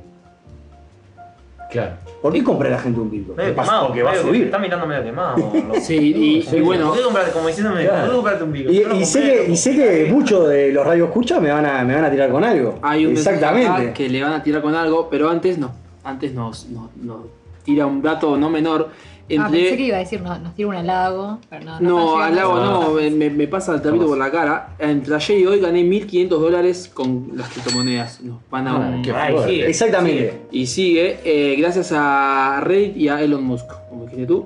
Claro. 1.72 1.94
¿Por 2.22 2.32
qué 2.32 2.44
compra 2.44 2.70
la 2.70 2.78
gente 2.78 3.00
un 3.00 3.10
Bitcoin? 3.10 3.36
Medio 3.36 3.50
¿Qué 3.50 3.56
pasa? 3.56 3.72
quemado, 3.72 3.88
Porque 3.88 4.04
va 4.04 4.12
a 4.12 4.16
subir. 4.18 4.44
Está 4.44 4.60
mirando 4.60 4.86
medio 4.86 5.04
quemado. 5.04 5.52
Sí, 5.82 5.96
y, 6.16 6.56
y 6.56 6.62
bueno, 6.62 6.90
¿Por 6.90 6.98
qué 6.98 7.04
compraste, 7.04 7.32
como 7.32 7.48
diciéndome, 7.48 7.84
Claro. 7.84 7.98
¿por 8.02 8.10
qué 8.10 8.16
compraste 8.16 8.44
un 8.44 8.52
pico? 8.52 8.72
Y, 8.72 9.06
sé 9.06 9.22
que, 9.22 9.52
y 9.52 9.58
sé 9.58 9.76
que 9.76 10.12
muchos 10.14 10.48
de 10.50 10.72
los 10.72 10.86
radios 10.86 11.08
escucha 11.08 11.40
me 11.40 11.52
van 11.52 11.66
a, 11.66 11.84
me 11.84 11.96
van 11.96 12.06
a 12.06 12.12
tirar 12.12 12.30
con 12.30 12.44
algo. 12.44 12.78
hay 12.84 13.08
un 13.08 13.14
Exactamente. 13.14 13.92
que 13.94 14.08
le 14.08 14.22
van 14.22 14.34
a 14.34 14.44
tirar 14.44 14.62
con 14.62 14.76
algo, 14.76 15.10
pero 15.10 15.30
antes 15.32 15.58
no, 15.58 15.72
antes 16.04 16.34
nos, 16.36 16.70
nos, 16.70 16.96
nos 17.02 17.18
tira 17.64 17.88
un 17.88 18.04
dato 18.04 18.38
no 18.38 18.52
menor 18.52 18.90
Ah, 19.40 19.50
pensé 19.50 19.64
que 19.66 19.70
entre 19.72 19.86
iba 19.86 19.96
a 19.98 20.00
decir, 20.00 20.22
no, 20.22 20.38
nos 20.40 20.56
tira 20.56 20.68
un 20.70 20.76
halago, 20.76 21.40
pero 21.50 21.66
no. 21.66 21.80
No, 21.80 22.06
están 22.14 22.22
al 22.22 22.34
llegando 22.36 22.56
lago 22.56 22.82
a- 22.82 22.88
no, 23.10 23.18
me, 23.18 23.30
me- 23.30 23.48
pasa 23.48 23.74
el 23.76 23.82
trapito 23.82 24.08
por 24.08 24.18
la 24.18 24.32
cara. 24.32 24.76
Entre 24.80 25.14
ayer 25.16 25.40
y 25.40 25.46
hoy 25.46 25.60
gané 25.60 25.84
1500 25.84 26.42
dólares 26.42 26.92
con 26.94 27.32
las 27.36 27.50
criptomonedas. 27.50 28.22
Nos 28.22 28.38
van 28.50 28.68
a 28.68 28.72
Ah, 28.76 28.90
un- 28.96 29.02
qué 29.02 29.12
Ay, 29.12 29.34
fuerte. 29.34 29.52
sigue. 29.52 29.68
Exactamente. 29.70 30.42
Y 30.52 30.66
sigue, 30.66 31.20
eh, 31.24 31.56
gracias 31.58 31.92
a 31.96 32.60
Reddit 32.64 32.98
y 32.98 33.10
a 33.10 33.22
Elon 33.22 33.44
Musk, 33.44 33.66
como 33.90 34.04
dijiste 34.06 34.26
tú. 34.26 34.46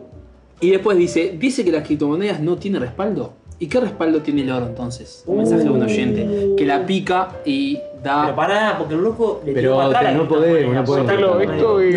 Y 0.59 0.71
después 0.71 0.97
dice, 0.97 1.35
dice 1.39 1.63
que 1.63 1.71
las 1.71 1.85
criptomonedas 1.85 2.39
no 2.39 2.57
tienen 2.57 2.81
respaldo. 2.81 3.33
¿Y 3.59 3.67
qué 3.67 3.79
respaldo 3.79 4.21
tiene 4.21 4.43
el 4.43 4.51
oro 4.51 4.67
entonces? 4.67 5.23
Un 5.25 5.37
mensaje 5.37 5.63
de 5.63 5.69
un 5.71 5.81
oyente 5.81 6.53
que 6.55 6.65
la 6.65 6.85
pica 6.85 7.29
y 7.43 7.79
da... 8.07 8.23
Pero 8.23 8.35
pará, 8.35 8.75
porque 8.77 8.93
el 8.95 9.01
loco 9.01 9.41
le 9.45 9.53
Pero 9.53 9.61
tiró 9.61 9.75
para 9.77 9.87
atrás 9.89 10.03
la 10.03 10.11
no 10.13 10.27
podemos, 10.27 10.73
no 10.75 10.83
podemos. 10.83 11.11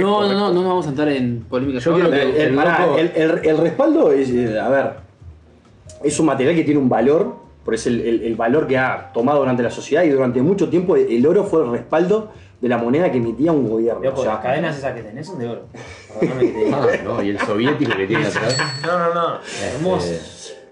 No, 0.01 0.23
no, 0.23 0.29
no, 0.29 0.49
no 0.49 0.53
nos 0.53 0.65
vamos 0.65 0.87
a 0.87 0.89
entrar 0.91 1.09
en 1.09 1.41
polémica. 1.49 1.79
Yo 1.79 1.95
creo 1.95 2.07
El, 2.07 2.13
que- 2.13 2.23
el- 2.23 2.37
el 2.51 2.55
pará, 2.55 2.87
loco- 2.87 2.99
el- 2.99 3.13
el- 3.17 3.47
el 3.49 3.57
respaldo 3.59 4.13
es, 4.13 4.31
eh, 4.31 4.59
a 4.61 4.69
ver, 4.69 4.93
es 6.03 6.19
un 6.21 6.27
material 6.27 6.55
que 6.55 6.65
tiene 6.65 6.81
un 6.81 6.89
valor, 6.89 7.35
por 7.65 7.75
es 7.75 7.87
el, 7.87 8.01
el- 8.01 8.23
el 8.25 8.35
valor 8.37 8.67
que 8.67 8.79
ha 8.79 9.11
tomado 9.13 9.39
durante 9.41 9.63
la 9.63 9.71
sociedad 9.71 10.03
y 10.03 10.09
durante 10.11 10.41
mucho 10.43 10.69
tiempo 10.69 10.97
el 10.97 11.27
oro 11.27 11.45
fue 11.45 11.63
el 11.65 11.71
respaldo 11.71 12.31
de 12.61 12.69
la 12.69 12.77
moneda 12.77 13.11
que 13.11 13.17
emitía 13.19 13.53
un 13.53 13.69
gobierno. 13.69 14.03
Loco, 14.03 14.21
O 14.21 14.25
sea, 14.25 14.35
las 14.35 14.43
cadenas 14.43 14.77
esas 14.77 14.95
que 14.95 15.03
tenés 15.03 15.27
son 15.27 15.39
de 15.39 15.49
oro. 15.49 15.63
Perdóname 16.19 16.47
que 16.47 16.53
te 16.53 16.65
diga. 16.67 16.79
Ah, 16.83 16.87
no, 17.05 17.23
y 17.23 17.31
el 17.31 17.39
soviético 17.39 17.93
que 17.97 18.07
tiene 18.07 18.27
atrás. 18.27 18.59
No, 18.85 18.99
no, 18.99 19.15
no. 19.15 19.39
Hermoso. 19.75 20.13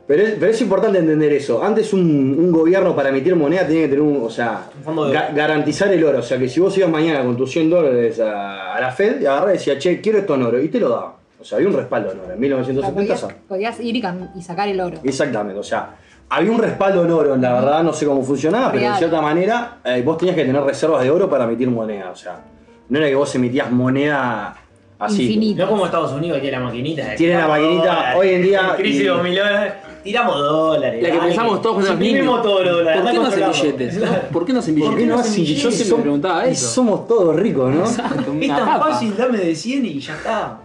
Pero, 0.08 0.22
es, 0.22 0.34
pero 0.40 0.50
es 0.50 0.60
importante 0.62 0.98
entender 0.98 1.30
eso. 1.34 1.62
Antes 1.62 1.92
un, 1.92 2.00
un 2.38 2.50
gobierno 2.50 2.96
para 2.96 3.10
emitir 3.10 3.36
moneda 3.36 3.66
tenía 3.66 3.82
que 3.82 3.88
tener 3.88 4.00
un, 4.02 4.22
o 4.24 4.30
sea, 4.30 4.62
Un 4.78 4.82
fondo 4.82 5.04
de 5.06 5.14
ga- 5.14 5.26
oro. 5.26 5.36
garantizar 5.36 5.92
el 5.92 6.02
oro. 6.02 6.18
O 6.20 6.22
sea, 6.22 6.38
que 6.38 6.48
si 6.48 6.58
vos 6.60 6.76
ibas 6.78 6.90
mañana 6.90 7.22
con 7.22 7.36
tus 7.36 7.50
100 7.52 7.68
dólares 7.70 8.18
a, 8.18 8.74
a 8.74 8.80
la 8.80 8.90
Fed 8.90 9.20
y 9.20 9.26
agarrás 9.26 9.50
y 9.50 9.58
decías, 9.58 9.78
che, 9.78 10.00
quiero 10.00 10.18
esto 10.18 10.34
en 10.34 10.42
oro, 10.44 10.60
y 10.62 10.68
te 10.68 10.80
lo 10.80 10.88
daba. 10.88 11.14
O 11.38 11.44
sea, 11.44 11.56
había 11.58 11.68
un 11.68 11.74
respaldo 11.76 12.10
en 12.12 12.18
oro. 12.20 12.26
En 12.26 12.32
O 12.32 12.34
sea, 12.34 12.36
1970 12.40 13.28
podías, 13.46 13.78
ir 13.80 13.96
y, 13.96 14.42
sacar 14.42 14.66
el 14.68 14.80
oro. 14.80 14.98
Exactamente, 15.04 15.60
o 15.60 15.62
sea, 15.62 15.90
había 16.30 16.50
un 16.52 16.58
respaldo 16.58 17.04
en 17.04 17.10
oro, 17.12 17.36
la 17.36 17.52
verdad 17.52 17.82
no 17.82 17.92
sé 17.92 18.06
cómo 18.06 18.22
funcionaba, 18.24 18.72
pero 18.72 18.90
de 18.90 18.96
cierta 18.98 19.20
manera 19.20 19.76
eh, 19.84 20.02
vos 20.04 20.16
tenías 20.18 20.34
que 20.36 20.44
tener 20.46 20.62
reservas 20.62 21.02
de 21.04 21.10
oro 21.10 21.28
para 21.28 21.44
emitir 21.44 21.68
moneda, 21.70 22.10
o 22.10 22.16
sea, 22.16 22.40
no 22.88 22.98
era 22.98 23.08
que 23.08 23.14
vos 23.14 23.32
emitías 23.34 23.70
moneda 23.70 24.56
así. 24.98 25.22
Infinito. 25.24 25.62
No 25.64 25.70
como 25.70 25.84
Estados 25.86 26.12
Unidos 26.12 26.36
que 26.38 26.42
tiene 26.42 26.58
la 26.58 26.64
maquinita. 26.64 27.14
Tiene 27.14 27.34
la 27.34 27.46
maquinita, 27.46 28.14
hoy 28.16 28.28
en 28.30 28.42
día- 28.42 28.74
Crisis 28.76 29.00
y- 29.00 29.04
de 29.04 29.08
2000 29.10 29.36
dólares. 29.36 29.72
Tiramos 30.02 30.38
dólares. 30.38 31.02
La 31.02 31.10
que 31.10 31.16
dale, 31.16 31.28
pensamos 31.28 31.60
todos 31.62 31.74
cuando 31.76 31.90
éramos 31.92 32.06
Imprimimos 32.06 32.36
niños. 32.38 32.42
todos 32.52 32.64
los 32.66 32.76
dólares. 32.76 33.02
¿Por 33.02 33.10
qué 33.10 33.18
no 33.18 33.26
hacen 33.26 33.50
billetes? 33.50 33.96
no? 33.98 34.06
¿Por 34.32 34.44
qué 34.46 34.52
no 34.52 34.58
hacen 34.60 34.74
¿Por 34.78 34.88
qué 34.90 34.94
billetes? 34.96 35.08
no 35.14 35.20
hacen 35.20 35.42
hacen 35.42 35.54
Yo 35.56 35.70
siempre 35.70 35.96
me 35.96 36.02
preguntaba 36.02 36.48
Y 36.48 36.52
eso. 36.52 36.66
somos 36.68 37.06
todos 37.08 37.36
ricos, 37.36 37.74
¿no? 37.74 37.80
Exacto, 37.80 38.32
Es 38.40 38.48
tan 38.48 38.66
papa. 38.66 38.90
fácil, 38.92 39.14
dame 39.16 39.38
de 39.38 39.54
100 39.54 39.86
y 39.86 40.00
ya 40.00 40.14
está. 40.14 40.58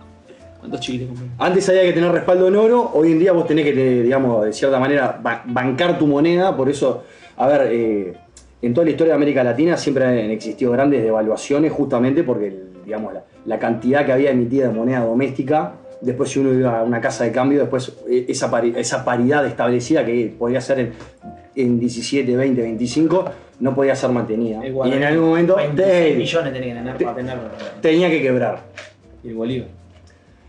¿Cuántos 0.59 0.79
chiquiles 0.79 1.07
compré? 1.09 1.25
Antes 1.39 1.67
había 1.69 1.81
que 1.83 1.93
tener 1.93 2.11
respaldo 2.11 2.47
en 2.47 2.55
oro, 2.55 2.91
hoy 2.93 3.11
en 3.11 3.19
día 3.19 3.33
vos 3.33 3.45
tenés 3.45 3.65
que, 3.65 3.73
digamos, 3.73 4.45
de 4.45 4.53
cierta 4.53 4.79
manera 4.79 5.19
ba- 5.21 5.43
bancar 5.45 5.99
tu 5.99 6.07
moneda, 6.07 6.55
por 6.55 6.69
eso, 6.69 7.03
a 7.35 7.47
ver, 7.47 7.67
eh, 7.71 8.13
en 8.61 8.73
toda 8.73 8.85
la 8.85 8.91
historia 8.91 9.11
de 9.11 9.17
América 9.17 9.43
Latina 9.43 9.75
siempre 9.75 10.05
han 10.05 10.13
existido 10.31 10.71
grandes 10.71 11.03
devaluaciones 11.03 11.69
justamente 11.73 12.23
porque, 12.23 12.57
digamos, 12.85 13.13
la, 13.13 13.23
la 13.45 13.59
cantidad 13.59 14.05
que 14.05 14.13
había 14.13 14.29
emitida 14.31 14.67
de 14.67 14.73
moneda 14.73 15.01
doméstica, 15.01 15.73
después 16.03 16.29
si 16.29 16.39
uno 16.39 16.53
iba 16.53 16.79
a 16.79 16.83
una 16.83 16.99
casa 17.01 17.23
de 17.23 17.31
cambio, 17.31 17.59
después 17.61 17.93
eh, 18.09 18.25
esa, 18.27 18.51
pari- 18.51 18.73
esa 18.77 19.03
paridad 19.03 19.45
establecida 19.45 20.05
que 20.05 20.33
podía 20.37 20.61
ser 20.61 20.79
en, 20.79 20.91
en 21.55 21.79
17, 21.79 22.35
20, 22.35 22.61
25, 22.61 23.25
no 23.59 23.73
podía 23.73 23.95
ser 23.95 24.09
mantenida. 24.11 24.65
Igual, 24.65 24.89
y 24.89 24.93
en 24.97 25.03
algún 25.03 25.29
momento 25.29 25.55
26 25.55 25.87
te- 25.91 26.15
millones 26.15 26.53
tenés 26.53 26.67
que 26.69 26.75
tener 26.79 26.97
para 27.03 27.15
tenerlo. 27.15 27.43
tenía 27.81 28.09
que 28.09 28.21
quebrar. 28.21 28.59
Y 29.23 29.29
el 29.29 29.35
Bolívar. 29.35 29.67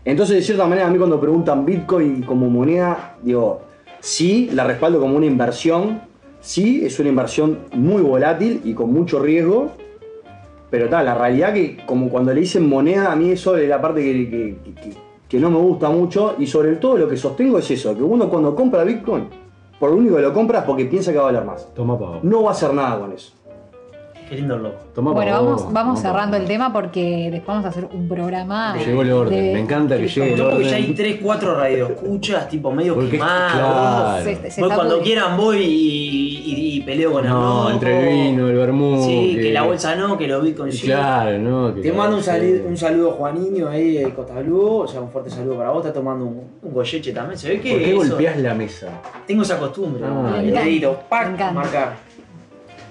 Entonces, 0.03 0.35
de 0.35 0.41
cierta 0.43 0.65
manera, 0.67 0.87
a 0.87 0.89
mí 0.91 0.97
cuando 0.97 1.19
preguntan 1.19 1.65
Bitcoin 1.65 2.21
como 2.23 2.49
moneda, 2.49 3.15
digo, 3.23 3.61
sí, 3.99 4.49
la 4.53 4.63
respaldo 4.65 4.99
como 4.99 5.15
una 5.15 5.25
inversión, 5.25 6.01
sí, 6.41 6.85
es 6.85 6.99
una 6.99 7.09
inversión 7.09 7.59
muy 7.73 8.01
volátil 8.03 8.61
y 8.65 8.73
con 8.73 8.91
mucho 8.93 9.19
riesgo, 9.19 9.71
pero 10.69 10.89
tal, 10.89 11.05
la 11.05 11.15
realidad 11.15 11.53
que 11.53 11.77
como 11.85 12.09
cuando 12.09 12.33
le 12.33 12.41
dicen 12.41 12.67
moneda, 12.67 13.11
a 13.11 13.15
mí 13.15 13.31
eso 13.31 13.55
es 13.57 13.67
la 13.69 13.81
parte 13.81 14.01
que, 14.03 14.29
que- 14.29 14.73
que- 14.81 15.04
que 15.35 15.41
no 15.41 15.49
me 15.49 15.57
gusta 15.57 15.89
mucho 15.89 16.35
y 16.39 16.47
sobre 16.47 16.77
todo 16.77 16.97
lo 16.97 17.09
que 17.09 17.17
sostengo 17.17 17.59
es 17.59 17.69
eso, 17.69 17.93
que 17.93 18.01
uno 18.01 18.29
cuando 18.29 18.55
compra 18.55 18.85
Bitcoin, 18.85 19.27
por 19.77 19.89
lo 19.91 19.97
único 19.97 20.15
que 20.15 20.21
lo 20.21 20.33
compra 20.33 20.59
es 20.59 20.65
porque 20.65 20.85
piensa 20.85 21.11
que 21.11 21.17
va 21.17 21.23
a 21.23 21.31
valer 21.31 21.43
más. 21.43 21.73
Toma. 21.73 21.97
No 22.23 22.43
va 22.43 22.49
a 22.49 22.51
hacer 22.53 22.73
nada 22.73 22.99
con 23.01 23.11
eso. 23.11 23.33
Qué 24.27 24.35
lindo 24.37 24.57
loco. 24.57 24.77
Toma 24.95 25.11
pa' 25.13 25.15
Bueno, 25.21 25.57
vamos, 25.71 25.99
cerrando 26.01 26.35
el 26.35 26.45
tema 26.45 26.73
porque 26.73 27.29
después 27.31 27.47
vamos 27.47 27.65
a 27.65 27.69
hacer 27.69 27.85
un 27.93 28.07
programa. 28.07 28.75
Llegó 28.75 29.03
el 29.03 29.11
orden, 29.11 29.45
de- 29.45 29.53
me 29.53 29.59
encanta 29.59 29.97
que 29.97 30.07
llegue 30.07 30.31
el 30.33 30.37
Yo 30.39 30.49
porque 30.49 30.63
ya 30.65 30.75
hay 30.77 30.83
orden. 30.83 30.95
3, 30.95 31.19
4 31.21 31.55
radioescuchas, 31.55 32.49
tipo 32.49 32.71
medio 32.71 32.95
Porque- 32.95 33.11
quemados. 33.11 33.51
claro. 33.53 34.23
Se- 34.23 34.49
se 34.51 34.61
Voy 34.61 34.71
cuando 34.71 34.99
quieran 35.01 35.37
voy 35.37 35.57
y, 35.59 36.37
y- 36.45 36.77
y 36.77 36.81
peleo 36.81 37.11
con 37.11 37.23
el 37.25 37.29
No, 37.29 37.69
entre 37.69 37.99
el 37.99 38.31
vino, 38.31 38.47
el 38.49 38.55
vermú. 38.55 39.03
Sí, 39.05 39.37
que 39.39 39.51
la 39.53 39.61
bolsa 39.61 39.95
no, 39.95 40.17
que 40.17 40.27
los 40.27 40.43
bitcoins 40.43 40.75
sí. 40.79 40.87
Claro, 40.87 41.37
no. 41.37 41.75
que 41.75 41.81
Te 41.81 41.91
mando 41.93 42.15
un, 42.17 42.23
sí. 42.23 42.29
sali- 42.29 42.61
un 42.67 42.77
saludo 42.77 43.11
Juaninho 43.11 43.69
ahí 43.69 43.93
de 43.93 44.09
Costa 44.09 44.39
Blue, 44.41 44.77
o 44.79 44.87
sea, 44.87 45.01
un 45.01 45.09
fuerte 45.11 45.29
saludo 45.29 45.57
para 45.57 45.69
vos, 45.69 45.85
está 45.85 45.93
tomando 45.93 46.25
un, 46.25 46.41
un 46.63 46.73
también. 47.13 47.37
Se 47.37 47.49
ve 47.49 47.59
que 47.61 47.69
¿Por 47.71 47.79
qué 47.79 47.89
eso- 47.89 47.97
golpeás 48.09 48.37
la 48.39 48.53
mesa? 48.55 48.87
tengo 49.27 49.43
esa 49.43 49.59
costumbre, 49.59 50.03
Ah, 50.03 50.39
el 50.41 50.51
dedito, 50.51 50.99
pac, 51.07 51.37
marcar. 51.53 52.04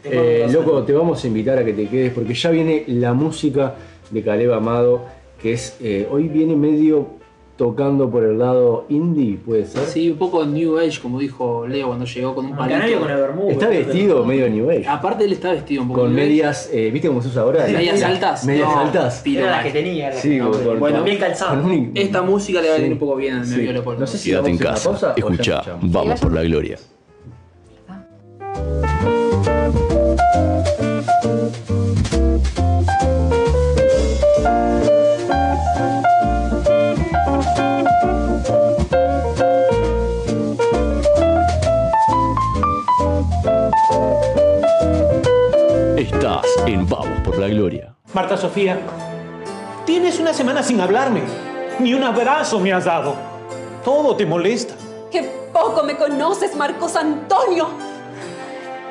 Eh, 0.04 0.46
loco, 0.52 0.82
te 0.82 0.92
vamos 0.92 1.22
a 1.24 1.26
invitar 1.26 1.58
a 1.58 1.64
que 1.64 1.72
te 1.72 1.86
quedes 1.88 2.12
porque 2.12 2.34
ya 2.34 2.50
viene 2.50 2.84
la 2.88 3.12
música 3.14 3.74
de 4.10 4.22
Caleb 4.22 4.52
Amado, 4.52 5.04
que 5.40 5.52
es 5.54 5.76
eh, 5.80 6.06
hoy 6.10 6.28
viene 6.28 6.54
medio 6.56 7.22
tocando 7.56 8.10
por 8.10 8.24
el 8.24 8.36
lado 8.36 8.84
indie, 8.88 9.36
puede 9.36 9.64
ser. 9.64 9.82
Sí, 9.84 10.10
un 10.10 10.18
poco 10.18 10.44
New 10.44 10.76
Age, 10.76 10.98
como 11.00 11.20
dijo 11.20 11.66
Leo 11.68 11.86
cuando 11.86 12.04
llegó 12.04 12.34
con 12.34 12.46
un 12.46 12.52
canario 12.52 12.98
con 12.98 13.08
el 13.08 13.16
palito. 13.16 13.20
vermú. 13.28 13.48
Está 13.50 13.68
vestido 13.68 14.24
medio 14.24 14.50
New 14.50 14.68
Age. 14.70 14.86
Aparte 14.88 15.24
él 15.24 15.32
está 15.34 15.52
vestido 15.52 15.82
un 15.82 15.88
poco 15.88 16.00
con 16.00 16.10
New 16.10 16.18
Age. 16.18 16.28
medias, 16.30 16.68
eh, 16.72 16.90
¿viste 16.92 17.06
cómo 17.06 17.22
se 17.22 17.28
usa 17.28 17.42
ahora? 17.42 17.64
medias 17.68 18.02
altas. 18.02 18.44
Medias 18.44 18.68
No, 18.68 18.80
altas. 18.80 19.20
piro 19.22 19.42
Era 19.44 19.58
la 19.58 19.62
que 19.62 19.70
tenía. 19.70 20.10
la 20.10 20.16
Sí, 20.16 20.30
que- 20.30 20.38
con- 20.40 20.52
con- 20.64 20.80
Bueno, 20.80 21.04
bien 21.04 21.16
calzado. 21.18 21.62
Esta 21.94 22.22
música 22.22 22.60
le 22.60 22.68
va 22.70 22.74
a 22.74 22.78
venir 22.78 22.88
Sí. 22.90 22.92
un 22.94 22.98
poco 22.98 23.14
bien 23.16 23.34
al 23.36 23.46
Sí. 23.46 23.56
medio 23.56 23.72
Leopoldo. 23.72 24.00
No 24.00 24.06
sé 24.08 24.18
si 24.18 24.30
Quédate 24.30 24.50
en 24.50 24.58
casa, 24.58 24.90
escucha, 24.90 25.14
escuchamos. 25.16 25.92
vamos 25.92 26.20
por 26.20 26.32
la 26.32 26.42
gloria. 26.42 26.76
Marta 48.14 48.36
Sofía, 48.36 48.78
tienes 49.84 50.20
una 50.20 50.32
semana 50.32 50.62
sin 50.62 50.80
hablarme. 50.80 51.22
Ni 51.80 51.94
un 51.94 52.04
abrazo 52.04 52.60
me 52.60 52.72
has 52.72 52.84
dado. 52.84 53.16
Todo 53.84 54.14
te 54.14 54.24
molesta. 54.24 54.74
¡Qué 55.10 55.28
poco 55.52 55.82
me 55.82 55.96
conoces, 55.96 56.54
Marcos 56.54 56.94
Antonio! 56.94 57.66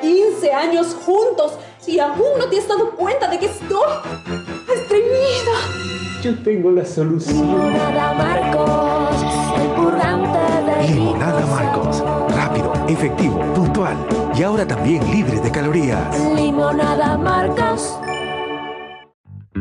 15 0.02 0.52
años 0.52 0.94
juntos 1.06 1.54
y 1.86 1.98
aún 1.98 2.38
no 2.38 2.44
te 2.50 2.58
has 2.58 2.68
dado 2.68 2.90
cuenta 2.90 3.26
de 3.28 3.38
que 3.38 3.46
estoy 3.46 3.92
estreñida. 4.74 5.52
Yo 6.22 6.38
tengo 6.42 6.70
la 6.70 6.84
solución. 6.84 7.40
Limonada 7.40 8.12
Marcos, 8.12 9.24
el 9.58 9.68
purgante 9.68 10.38
de 10.70 10.88
Limonada 10.88 11.46
Marcos. 11.46 12.04
Rápido, 12.36 12.72
efectivo, 12.88 13.40
puntual. 13.54 13.96
Y 14.36 14.42
ahora 14.42 14.66
también 14.66 15.10
libre 15.10 15.40
de 15.40 15.50
calorías. 15.50 16.20
Limonada 16.34 17.16
Marcos. 17.16 17.96
Eh, 19.56 19.60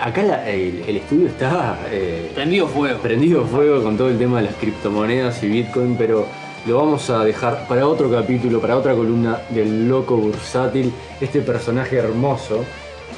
acá 0.00 0.50
el, 0.50 0.96
estudio 0.96 1.28
estaba 1.28 1.78
eh, 1.90 2.32
Prendido 2.34 2.66
fuego. 2.66 2.98
prendido 2.98 3.44
fuego 3.44 3.84
con 3.84 3.96
todo 3.96 4.08
el 4.08 4.18
tema 4.18 4.38
de 4.38 4.46
las 4.46 4.56
criptomonedas 4.56 5.40
y 5.44 5.48
Bitcoin, 5.48 5.94
pero 5.96 6.26
lo 6.66 6.76
vamos 6.76 7.08
a 7.10 7.24
dejar 7.24 7.66
para 7.68 7.86
otro 7.86 8.10
capítulo, 8.10 8.60
para 8.60 8.76
otra 8.76 8.94
columna 8.94 9.40
del 9.50 9.88
loco 9.88 10.16
bursátil, 10.16 10.92
este 11.20 11.40
personaje 11.40 11.96
hermoso 11.96 12.64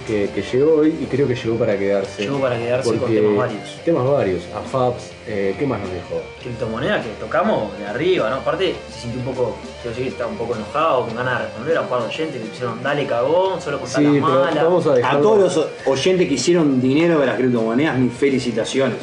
que, 0.06 0.30
que 0.34 0.42
llegó 0.42 0.76
hoy 0.76 0.94
y 1.02 1.04
creo 1.06 1.26
que 1.28 1.34
llegó 1.34 1.56
para 1.56 1.76
quedarse. 1.78 2.22
Llegó 2.22 2.40
para 2.40 2.56
quedarse 2.58 2.90
con 2.90 2.98
porque- 3.00 3.16
temas 3.20 3.36
varios. 3.36 3.80
Temas 3.84 4.06
varios, 4.08 4.42
AFAPS, 4.56 5.10
eh, 5.26 5.54
¿qué 5.58 5.66
más 5.66 5.80
nos 5.80 5.90
dejó? 5.92 6.22
criptomonedas 6.42 7.04
que 7.04 7.12
tocamos 7.20 7.76
de 7.78 7.86
arriba, 7.86 8.30
¿no? 8.30 8.36
Aparte 8.36 8.74
se 8.92 9.00
sintió 9.02 9.20
un 9.20 9.26
poco, 9.26 9.56
quiero 9.82 9.96
decir, 9.96 10.12
estaba 10.12 10.30
un 10.30 10.36
poco 10.38 10.54
enojado, 10.54 11.06
con 11.06 11.16
ganas 11.16 11.38
de 11.40 11.44
responder 11.46 11.76
a 11.76 11.80
un 11.82 11.88
par 11.88 12.00
de 12.02 12.06
oyentes 12.08 12.40
que 12.42 12.48
pusieron 12.48 12.82
dale 12.82 13.06
cagón, 13.06 13.60
solo 13.60 13.78
contar 13.80 13.98
Sí, 14.00 14.04
las 14.04 14.12
pero 14.14 14.40
malas. 14.44 14.64
vamos 14.64 14.86
a 14.86 14.94
dejar. 14.94 15.16
A 15.16 15.20
todos 15.20 15.38
los 15.56 15.66
oyentes 15.86 16.28
que 16.28 16.34
hicieron 16.34 16.80
dinero 16.80 17.18
de 17.20 17.26
las 17.26 17.36
criptomonedas, 17.36 17.98
mis 17.98 18.12
felicitaciones. 18.12 18.96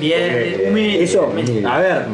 Bien, 0.00 0.22
Porque, 0.32 0.66
humilde, 0.70 1.04
Eso, 1.04 1.22
humilde. 1.22 1.64
a 1.66 1.78
ver, 1.78 2.08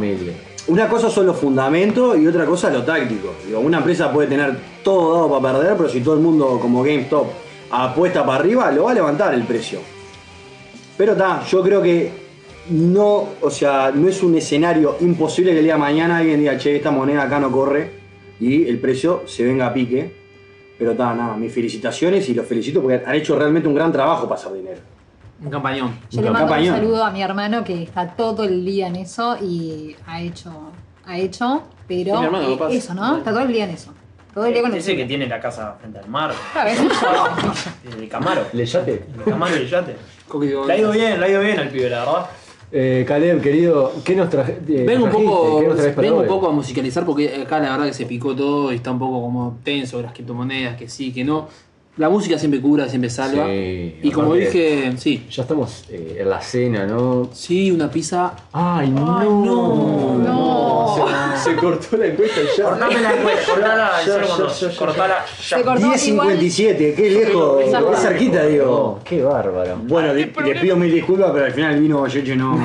una 0.70 0.88
cosa 0.88 1.10
son 1.10 1.26
los 1.26 1.36
fundamentos 1.36 2.16
y 2.16 2.26
otra 2.28 2.46
cosa 2.46 2.70
lo 2.70 2.84
táctico. 2.84 3.34
Digo, 3.44 3.58
una 3.58 3.78
empresa 3.78 4.12
puede 4.12 4.28
tener 4.28 4.56
todo 4.84 5.14
dado 5.14 5.40
para 5.40 5.58
perder, 5.58 5.76
pero 5.76 5.88
si 5.88 6.00
todo 6.00 6.14
el 6.14 6.20
mundo 6.20 6.60
como 6.62 6.84
GameStop 6.84 7.26
apuesta 7.72 8.24
para 8.24 8.38
arriba, 8.38 8.70
lo 8.70 8.84
va 8.84 8.92
a 8.92 8.94
levantar 8.94 9.34
el 9.34 9.42
precio. 9.42 9.80
Pero 10.96 11.12
está, 11.12 11.42
yo 11.44 11.60
creo 11.62 11.82
que 11.82 12.12
no, 12.70 13.30
o 13.40 13.50
sea, 13.50 13.90
no 13.92 14.06
es 14.06 14.22
un 14.22 14.36
escenario 14.36 14.96
imposible 15.00 15.50
que 15.50 15.58
el 15.58 15.64
día 15.64 15.74
de 15.74 15.80
mañana 15.80 16.18
alguien 16.18 16.38
diga, 16.38 16.56
che, 16.56 16.76
esta 16.76 16.92
moneda 16.92 17.24
acá 17.24 17.40
no 17.40 17.50
corre 17.50 17.90
y 18.38 18.68
el 18.68 18.78
precio 18.78 19.24
se 19.26 19.44
venga 19.44 19.66
a 19.66 19.74
pique. 19.74 20.20
Pero 20.78 20.92
está, 20.92 21.12
nada, 21.14 21.36
mis 21.36 21.52
felicitaciones 21.52 22.28
y 22.28 22.34
los 22.34 22.46
felicito 22.46 22.80
porque 22.80 23.02
han 23.04 23.14
hecho 23.16 23.36
realmente 23.36 23.66
un 23.68 23.74
gran 23.74 23.90
trabajo 23.90 24.28
para 24.28 24.40
hacer 24.40 24.52
dinero. 24.52 24.80
Un 25.42 25.50
campañón. 25.50 25.98
Yo 26.10 26.22
le 26.22 26.30
mando 26.30 26.52
un 26.54 26.66
saludo 26.66 27.04
a 27.04 27.10
mi 27.10 27.22
hermano 27.22 27.64
que 27.64 27.82
está 27.82 28.08
todo 28.14 28.44
el 28.44 28.64
día 28.64 28.88
en 28.88 28.96
eso 28.96 29.36
y 29.42 29.96
ha 30.06 30.20
hecho, 30.20 30.50
ha 31.06 31.18
hecho, 31.18 31.62
pero 31.88 32.14
Sí, 32.14 32.18
mi 32.20 32.24
hermano, 32.26 32.48
eh, 32.48 32.76
eso, 32.76 32.94
¿no? 32.94 33.16
Está 33.18 33.30
todo 33.30 33.40
el 33.42 33.52
día 33.52 33.64
en 33.64 33.70
eso. 33.70 33.92
Todo 34.34 34.46
el 34.46 34.52
día 34.52 34.62
con 34.62 34.70
el 34.72 34.78
Ese 34.78 34.96
que 34.96 35.06
tiene 35.06 35.26
la 35.26 35.40
casa 35.40 35.74
frente 35.80 35.98
al 35.98 36.08
mar. 36.08 36.32
El 37.98 38.08
Camaro. 38.08 38.42
¿Le 38.52 38.64
yate? 38.64 39.04
El 39.16 39.24
Camaro 39.24 39.56
y 39.56 39.58
el 39.60 39.68
yate. 39.68 39.96
Le 40.66 40.72
ha 40.72 40.78
ido 40.78 40.92
bien, 40.92 41.18
le 41.18 41.26
ha 41.26 41.28
ido 41.28 41.40
bien 41.40 41.58
al 41.58 41.68
pibe, 41.68 41.90
la 41.90 41.98
verdad. 42.00 42.26
Eh, 42.72 43.04
Caleb, 43.08 43.40
querido, 43.42 43.92
¿qué 44.04 44.14
nos 44.14 44.30
traje? 44.30 44.60
eh, 44.68 44.84
Vengo 44.86 45.06
un 45.06 45.10
poco, 45.10 45.60
¿Qué 45.60 45.66
nos 45.66 45.76
traes 45.76 45.94
para 45.94 46.06
vengo 46.06 46.20
un 46.22 46.28
poco 46.28 46.48
a 46.48 46.52
musicalizar 46.52 47.04
porque 47.04 47.42
acá 47.42 47.58
la 47.58 47.72
verdad 47.72 47.86
que 47.86 47.92
se 47.94 48.06
picó 48.06 48.36
todo 48.36 48.72
y 48.72 48.76
está 48.76 48.92
un 48.92 49.00
poco 49.00 49.20
como 49.20 49.58
tenso 49.64 50.00
las 50.00 50.12
criptomonedas, 50.12 50.76
que 50.76 50.88
sí, 50.88 51.12
que 51.12 51.24
no. 51.24 51.48
La 52.00 52.08
música 52.08 52.38
siempre 52.38 52.62
cura, 52.62 52.88
siempre 52.88 53.10
salva. 53.10 53.44
Sí, 53.44 53.98
y 54.02 54.10
como 54.10 54.32
dije, 54.32 54.90
sí. 54.96 55.26
Ya 55.30 55.42
estamos 55.42 55.84
eh, 55.90 56.16
en 56.20 56.30
la 56.30 56.40
cena, 56.40 56.86
¿no? 56.86 57.28
Sí, 57.34 57.70
una 57.70 57.90
pizza. 57.90 58.32
Ay, 58.54 58.88
no. 58.88 59.22
no. 59.22 60.14
no. 60.14 61.36
Se, 61.36 61.50
se 61.50 61.56
cortó 61.56 61.98
la 61.98 62.06
encuesta 62.06 62.40
ya. 62.56 62.64
Cortame 62.64 63.00
la 63.02 63.14
encuesta, 63.14 63.52
cortala 63.52 63.90
en 64.00 64.06
Ya, 64.06 64.22
ya, 64.22 64.48
ya, 64.48 64.70
ya, 64.70 64.78
Cortala 64.78 65.26
ya. 65.26 65.56
Se 65.58 65.62
cortó 65.62 65.86
10.57, 65.88 66.94
qué 66.94 67.10
lejos, 67.10 67.64
qué 67.64 67.96
cerquita, 67.98 68.46
digo. 68.46 68.64
No, 68.64 69.04
qué 69.04 69.22
bárbaro. 69.22 69.76
Bueno, 69.82 70.14
le, 70.14 70.24
le 70.24 70.54
pido 70.58 70.76
mil 70.76 70.90
disculpas, 70.90 71.32
pero 71.34 71.44
al 71.44 71.52
final 71.52 71.74
el 71.74 71.80
vino 71.82 72.00
Valleche 72.00 72.34
no. 72.34 72.58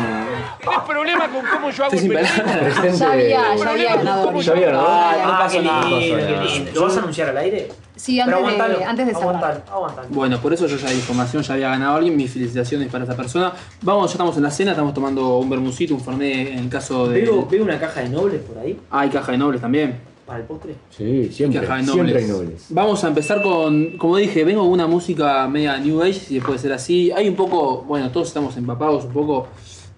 ¿Tienes 0.62 0.80
problema 0.88 1.28
con 1.28 1.45
cómo 1.45 1.70
yo 1.72 1.84
hago 1.84 1.91
palabras. 1.91 2.99
Ya 2.99 3.12
había, 3.12 3.56
ya 3.57 3.70
había 3.70 3.95
ganado. 3.98 4.40
Ya 4.40 4.52
había 4.53 4.68
ganado. 4.68 4.88
Ah, 4.88 5.16
no 5.26 5.34
ah, 5.34 5.40
pasa 5.40 5.57
qué 5.57 6.48
lindo. 6.48 6.72
¿Lo 6.74 6.84
vas 6.84 6.95
a 6.95 6.99
anunciar 6.99 7.30
al 7.30 7.38
aire? 7.40 7.68
Sí, 7.95 8.19
Pero 8.23 8.45
antes 8.45 8.77
de, 8.80 8.84
antes 8.84 9.07
de 9.07 9.13
cerrar. 9.13 9.35
aguantalo, 9.35 9.61
aguantalo. 9.72 10.07
Bueno, 10.09 10.39
por 10.41 10.53
eso 10.53 10.67
yo 10.67 10.76
ya 10.77 10.89
di 10.89 10.95
información, 10.95 11.43
ya 11.43 11.53
había 11.53 11.69
ganado 11.69 11.95
alguien, 11.95 12.15
mis 12.17 12.31
felicitaciones 12.31 12.89
para 12.89 13.05
esa 13.05 13.15
persona. 13.15 13.53
Vamos, 13.81 14.07
ya 14.09 14.13
estamos 14.15 14.35
en 14.38 14.43
la 14.43 14.51
cena, 14.51 14.72
estamos 14.72 14.93
tomando 14.93 15.38
un 15.38 15.49
bermucito, 15.49 15.93
un 15.93 16.01
fernet 16.01 16.49
en 16.49 16.59
el 16.59 16.69
caso 16.69 17.07
de... 17.07 17.22
Veo, 17.22 17.47
veo 17.49 17.63
una 17.63 17.80
caja 17.80 18.01
de 18.01 18.09
nobles 18.09 18.41
por 18.41 18.57
ahí, 18.57 18.77
Ah, 18.91 19.01
hay 19.01 19.09
caja 19.09 19.31
de 19.31 19.38
nobles 19.38 19.61
también. 19.61 19.97
para 20.26 20.39
el 20.39 20.45
postre. 20.45 20.76
Sí, 20.89 21.30
siempre, 21.31 21.61
Caja 21.61 21.77
de 21.77 21.84
siempre 21.85 22.17
hay 22.17 22.26
nobles. 22.26 22.30
nobles. 22.30 22.65
Vamos 22.69 23.03
a 23.03 23.07
empezar 23.07 23.41
con, 23.41 23.97
como 23.97 24.17
dije, 24.17 24.43
vengo 24.43 24.61
con 24.63 24.72
una 24.72 24.88
música 24.88 25.47
media 25.47 25.77
New 25.77 26.01
Age, 26.01 26.13
si 26.15 26.39
puede 26.41 26.59
ser 26.59 26.73
así. 26.73 27.11
Hay 27.11 27.30
un 27.30 27.35
poco, 27.35 27.84
bueno, 27.84 28.11
todos 28.11 28.27
estamos 28.27 28.57
empapados 28.57 29.05
un 29.05 29.13
poco. 29.13 29.47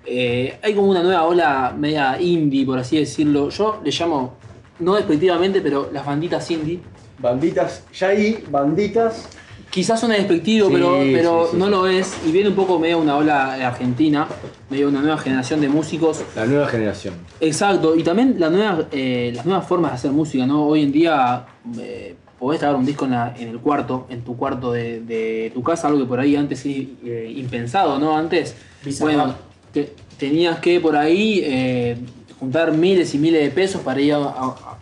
eh, 0.06 0.60
hay 0.62 0.74
como 0.76 0.90
una 0.90 1.02
nueva 1.02 1.24
ola 1.24 1.74
media 1.78 2.22
indie, 2.22 2.66
por 2.66 2.78
así 2.78 2.98
decirlo. 2.98 3.50
Yo 3.50 3.80
le 3.84 3.90
llamo, 3.92 4.34
no 4.80 4.96
despectivamente, 4.96 5.62
pero 5.62 5.90
las 5.92 6.06
banditas 6.06 6.50
indie. 6.52 6.80
Banditas, 7.20 7.84
ya 7.94 8.08
ahí, 8.10 8.44
banditas. 8.50 9.28
Quizás 9.70 10.00
suena 10.00 10.16
despectivo, 10.16 10.68
Sí, 10.70 10.74
pero, 10.74 10.98
pero 11.14 11.44
sí, 11.46 11.52
sí, 11.52 11.58
no 11.58 11.66
sí. 11.66 11.72
lo 11.72 11.88
es. 11.88 12.18
Y 12.26 12.32
viene 12.32 12.50
un 12.50 12.56
poco 12.56 12.80
medio 12.80 13.00
una 13.00 13.18
ola 13.18 13.54
argentina, 13.68 14.28
medio 14.70 14.88
una 14.88 15.02
nueva 15.02 15.18
generación 15.18 15.60
de 15.60 15.68
músicos. 15.68 16.24
La 16.36 16.46
nueva 16.46 16.68
generación. 16.68 17.16
Exacto, 17.42 17.96
y 17.96 18.04
también 18.04 18.36
la 18.40 18.50
nueva, 18.50 18.86
eh, 18.92 19.34
las 19.36 19.46
nuevas 19.46 19.68
formas 19.68 19.92
de 19.92 19.96
hacer 19.96 20.12
música, 20.12 20.46
¿no? 20.46 20.66
Hoy 20.66 20.84
en 20.84 20.92
día 20.94 21.46
eh, 21.80 22.16
podés 22.40 22.62
grabar 22.62 22.80
un 22.80 22.86
disco 22.86 23.06
en, 23.06 23.12
la- 23.12 23.36
en 23.38 23.50
el 23.50 23.60
cuarto, 23.60 24.08
en 24.10 24.22
tu 24.22 24.38
cuarto 24.38 24.72
de, 24.72 25.02
de 25.02 25.52
tu 25.54 25.62
casa, 25.62 25.88
algo 25.88 26.00
que 26.00 26.06
por 26.06 26.20
ahí 26.20 26.36
antes 26.38 26.60
sí, 26.60 26.98
eh, 27.04 27.32
impensado, 27.36 28.00
¿no? 28.00 28.16
Antes, 28.18 28.56
bueno, 29.02 29.36
te- 29.74 29.92
tenías 30.18 30.60
que 30.60 30.80
por 30.80 30.96
ahí 30.96 31.42
eh, 31.44 31.98
juntar 32.40 32.72
miles 32.72 33.14
y 33.14 33.18
miles 33.18 33.42
de 33.44 33.50
pesos 33.52 33.82
para 33.82 34.00
ir 34.00 34.14
a, 34.14 34.18
a, 34.18 34.78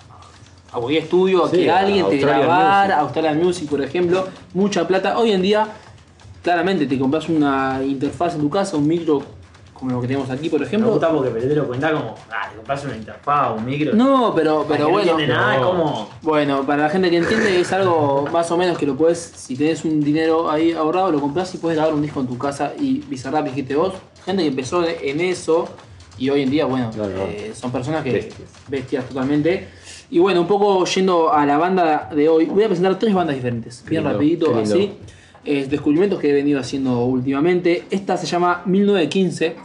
a 0.75 0.79
cualquier 0.79 1.03
estudio, 1.03 1.45
a 1.45 1.49
Sí, 1.49 1.57
que 1.57 1.71
a 1.71 1.77
alguien 1.79 2.05
te 2.09 2.15
Music. 2.15 2.29
a 2.29 2.99
Australian 2.99 3.37
Music, 3.43 3.69
por 3.69 3.81
ejemplo, 3.81 4.27
mucha 4.53 4.85
plata. 4.87 5.17
Hoy 5.17 5.31
en 5.31 5.41
día, 5.41 5.67
claramente, 6.43 6.85
te 6.85 6.99
compras 6.99 7.29
una 7.29 7.79
interfaz 7.83 8.35
en 8.35 8.41
tu 8.41 8.49
casa, 8.49 8.75
un 8.75 8.87
micro 8.87 9.23
como 9.73 9.91
lo 9.91 10.01
que 10.01 10.07
tenemos 10.07 10.29
aquí, 10.29 10.49
por 10.49 10.59
Me 10.61 10.65
ejemplo. 10.67 10.91
gusta 10.91 11.09
porque 11.11 11.29
lo 11.53 11.67
cuenta 11.67 11.91
como, 11.91 12.15
ah, 12.31 12.49
te 12.49 12.55
compras 12.55 12.83
una 12.85 12.95
interfaz, 12.95 13.57
un 13.57 13.65
micro. 13.65 13.93
No, 13.93 14.33
pero, 14.35 14.65
pero 14.67 14.89
bueno. 14.89 15.13
No 15.13 15.19
entiende 15.19 15.33
nada, 15.33 15.57
No. 15.57 15.67
como. 15.69 16.09
Bueno, 16.21 16.65
para 16.65 16.83
la 16.83 16.89
gente 16.89 17.09
que 17.09 17.17
entiende 17.17 17.59
es 17.59 17.71
algo 17.73 18.25
más 18.31 18.49
o 18.51 18.57
menos 18.57 18.77
que 18.77 18.85
lo 18.85 18.95
puedes, 18.95 19.19
si 19.19 19.55
tenés 19.55 19.83
un 19.85 20.01
dinero 20.01 20.49
ahí 20.49 20.71
ahorrado, 20.73 21.11
lo 21.11 21.19
compras 21.21 21.53
y 21.55 21.57
puedes 21.57 21.77
grabar 21.77 21.93
un 21.93 22.01
disco 22.01 22.19
en 22.21 22.27
tu 22.27 22.37
casa 22.37 22.73
y 22.79 22.99
Bizarrap 23.07 23.45
dijiste 23.45 23.75
vos, 23.75 23.93
gente 24.25 24.43
que 24.43 24.49
empezó 24.49 24.83
en 24.85 25.19
eso 25.21 25.67
y 26.17 26.29
hoy 26.29 26.43
en 26.43 26.49
día, 26.49 26.65
bueno, 26.65 26.89
No, 26.95 27.03
no. 27.07 27.23
eh, 27.25 27.51
son 27.53 27.71
personas 27.73 28.01
que 28.01 28.13
Bestias. 28.13 28.49
bestias 28.69 29.05
totalmente. 29.09 29.67
Y 30.09 30.19
bueno, 30.19 30.41
un 30.41 30.47
poco 30.47 30.85
yendo 30.85 31.33
a 31.33 31.45
la 31.45 31.57
banda 31.57 32.09
de 32.15 32.29
hoy, 32.29 32.45
voy 32.45 32.63
a 32.63 32.67
presentar 32.67 32.97
tres 32.99 33.13
bandas 33.13 33.35
diferentes, 33.35 33.83
bien 33.87 34.03
lindo, 34.03 34.13
rapidito, 34.13 34.57
así. 34.57 34.91
Eh, 35.43 35.67
descubrimientos 35.69 36.19
que 36.19 36.29
he 36.29 36.33
venido 36.33 36.59
haciendo 36.59 37.05
últimamente. 37.05 37.83
Esta 37.91 38.17
se 38.17 38.25
llama 38.25 38.63
1915. 38.65 39.55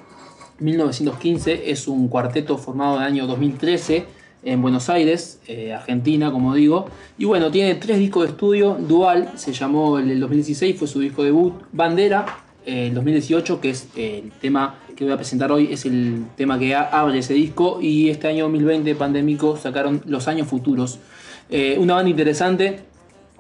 1915 0.59 1.71
es 1.71 1.89
un 1.89 2.09
cuarteto 2.09 2.59
formado 2.59 2.97
en 2.97 3.03
el 3.03 3.09
año 3.09 3.27
2013 3.27 4.05
en 4.43 4.62
Buenos 4.62 4.89
Aires, 4.89 5.41
eh, 5.47 5.73
Argentina, 5.73 6.31
como 6.31 6.55
digo. 6.55 6.87
Y 7.19 7.25
bueno, 7.25 7.51
tiene 7.51 7.75
tres 7.75 7.99
discos 7.99 8.25
de 8.25 8.31
estudio, 8.31 8.77
Dual, 8.79 9.33
se 9.37 9.53
llamó 9.53 9.99
el 9.99 10.09
del 10.09 10.21
2016, 10.21 10.79
fue 10.79 10.89
su 10.89 11.01
disco 11.01 11.23
debut, 11.23 11.55
Bandera, 11.73 12.27
eh, 12.65 12.89
el 12.89 12.95
2018, 12.95 13.61
que 13.61 13.71
es 13.71 13.89
el 13.97 14.33
tema 14.41 14.77
que 15.01 15.06
voy 15.06 15.14
a 15.14 15.16
presentar 15.16 15.51
hoy, 15.51 15.72
es 15.72 15.86
el 15.86 16.27
tema 16.36 16.59
que 16.59 16.74
abre 16.74 17.20
ese 17.20 17.32
disco. 17.32 17.78
Y 17.81 18.10
este 18.10 18.28
año 18.28 18.44
2020, 18.44 18.94
pandémico, 18.97 19.56
sacaron 19.56 20.02
Los 20.05 20.28
Años 20.28 20.47
Futuros. 20.47 20.98
Eh, 21.48 21.77
una 21.78 21.94
banda 21.94 22.10
interesante, 22.10 22.81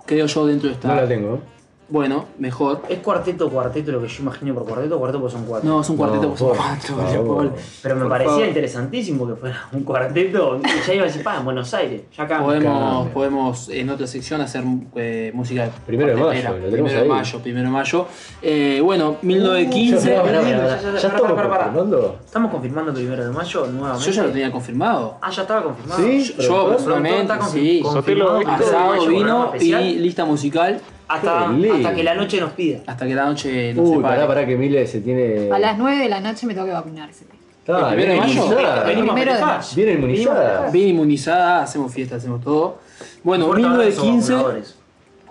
creo 0.06 0.24
yo, 0.24 0.46
dentro 0.46 0.70
de 0.70 0.74
esta... 0.76 0.88
No 0.88 0.94
la 0.94 1.06
tengo. 1.06 1.42
¿Eh? 1.90 1.92
Bueno, 1.92 2.26
mejor. 2.38 2.82
¿Es 2.88 2.98
cuarteto 3.00 3.48
cuarteto 3.50 3.92
lo 3.92 4.00
que 4.00 4.08
yo 4.08 4.22
imagino 4.22 4.54
por 4.54 4.64
cuarteto 4.64 4.98
cuarteto 4.98 5.20
porque 5.20 5.32
son 5.36 5.44
cuatro? 5.44 5.68
No, 5.68 5.80
es 5.80 5.88
un 5.90 5.96
cuarteto, 5.96 6.22
No, 6.22 6.28
pues 6.28 6.38
son 6.38 6.48
por 6.48 6.56
cuatro. 6.56 6.96
Paul. 7.36 7.52
Pero 7.82 7.94
me 7.96 8.00
Por 8.02 8.08
parecía 8.10 8.32
favor. 8.32 8.46
interesantísimo 8.48 9.26
que 9.28 9.34
fuera 9.34 9.68
un 9.72 9.82
cuarteto. 9.84 10.60
Ya 10.86 10.94
iba 10.94 11.04
a 11.04 11.06
decir, 11.06 11.22
pa, 11.22 11.36
en 11.38 11.44
Buenos 11.44 11.74
Aires. 11.74 12.02
Ya 12.16 12.24
acá. 12.24 12.42
Podemos, 12.42 13.08
podemos 13.08 13.68
en 13.68 13.90
otra 13.90 14.06
sección 14.06 14.40
hacer 14.40 14.62
eh, 14.96 15.30
música 15.34 15.68
Primero 15.86 16.10
de 16.10 16.16
mayo, 16.16 16.58
lo 16.58 16.70
primero 16.70 17.00
de 17.02 17.08
mayo, 17.08 17.38
primero 17.40 17.66
de 17.66 17.72
mayo. 17.72 18.06
Eh, 18.42 18.80
bueno, 18.82 19.12
Ya, 19.20 19.26
1915. 19.28 20.10
pará, 20.10 20.22
pará, 20.22 20.40
pará, 20.40 20.42
pará, 20.42 20.58
pará, 20.60 20.80
ya, 20.80 20.90
ya, 20.92 20.98
¿Ya 20.98 21.08
pará, 21.08 21.18
estamos 21.18 21.30
confirmando? 21.30 22.18
Estamos 22.24 22.50
confirmando 22.50 22.92
primero 22.94 23.24
de 23.24 23.30
mayo 23.30 23.66
nuevamente. 23.66 24.06
Yo 24.06 24.12
ya 24.12 24.22
lo 24.22 24.30
tenía 24.30 24.52
confirmado. 24.52 25.18
Ah, 25.20 25.30
ya 25.30 25.42
estaba 25.42 25.62
confirmado. 25.62 26.02
Sí, 26.02 26.34
Yo, 26.38 26.68
personalmente, 26.70 27.34
sí. 27.50 27.82
Asado, 28.46 29.06
vino 29.06 29.52
y 29.60 29.72
lista 29.98 30.24
musical 30.24 30.80
Hasta, 31.10 31.48
hasta 31.50 31.94
que 31.94 32.04
la 32.04 32.14
noche 32.14 32.40
nos 32.40 32.52
pida. 32.52 32.78
hasta 32.86 33.06
que 33.06 33.14
la 33.14 33.24
noche 33.24 33.74
no 33.74 33.82
Uy, 33.82 33.96
se 33.96 34.02
pará, 34.02 34.26
pará 34.28 34.46
que 34.46 34.56
Mile 34.56 34.86
se 34.86 35.00
tiene. 35.00 35.50
A 35.52 35.58
las 35.58 35.76
9 35.76 35.98
de 35.98 36.08
la 36.08 36.20
noche 36.20 36.46
me 36.46 36.54
tengo 36.54 36.66
que 36.66 36.72
vacunar 36.72 37.10
ese 37.10 37.24
día. 37.24 37.34
Está, 37.60 37.90
¿El 37.90 37.96
bien 37.96 38.08
primero 38.08 38.14
de 38.14 38.20
mayo? 38.20 38.42
inmunizada. 38.44 38.80
El 38.80 38.86
Venimos 38.86 39.10
a 39.10 39.14
primero 39.14 39.32
de 39.32 39.38
festejar. 39.38 39.58
mayo. 39.58 39.74
Bien 39.76 39.90
inmunizada. 39.98 40.70
Bien 40.70 40.88
inmunizada, 40.88 41.62
hacemos 41.62 41.92
fiesta, 41.92 42.16
hacemos 42.16 42.40
todo. 42.42 42.78
Bueno, 43.22 43.46
Fuerte 43.46 43.66
abrazo, 43.66 43.80
1915. 44.04 44.32
vacunadores. 44.34 44.76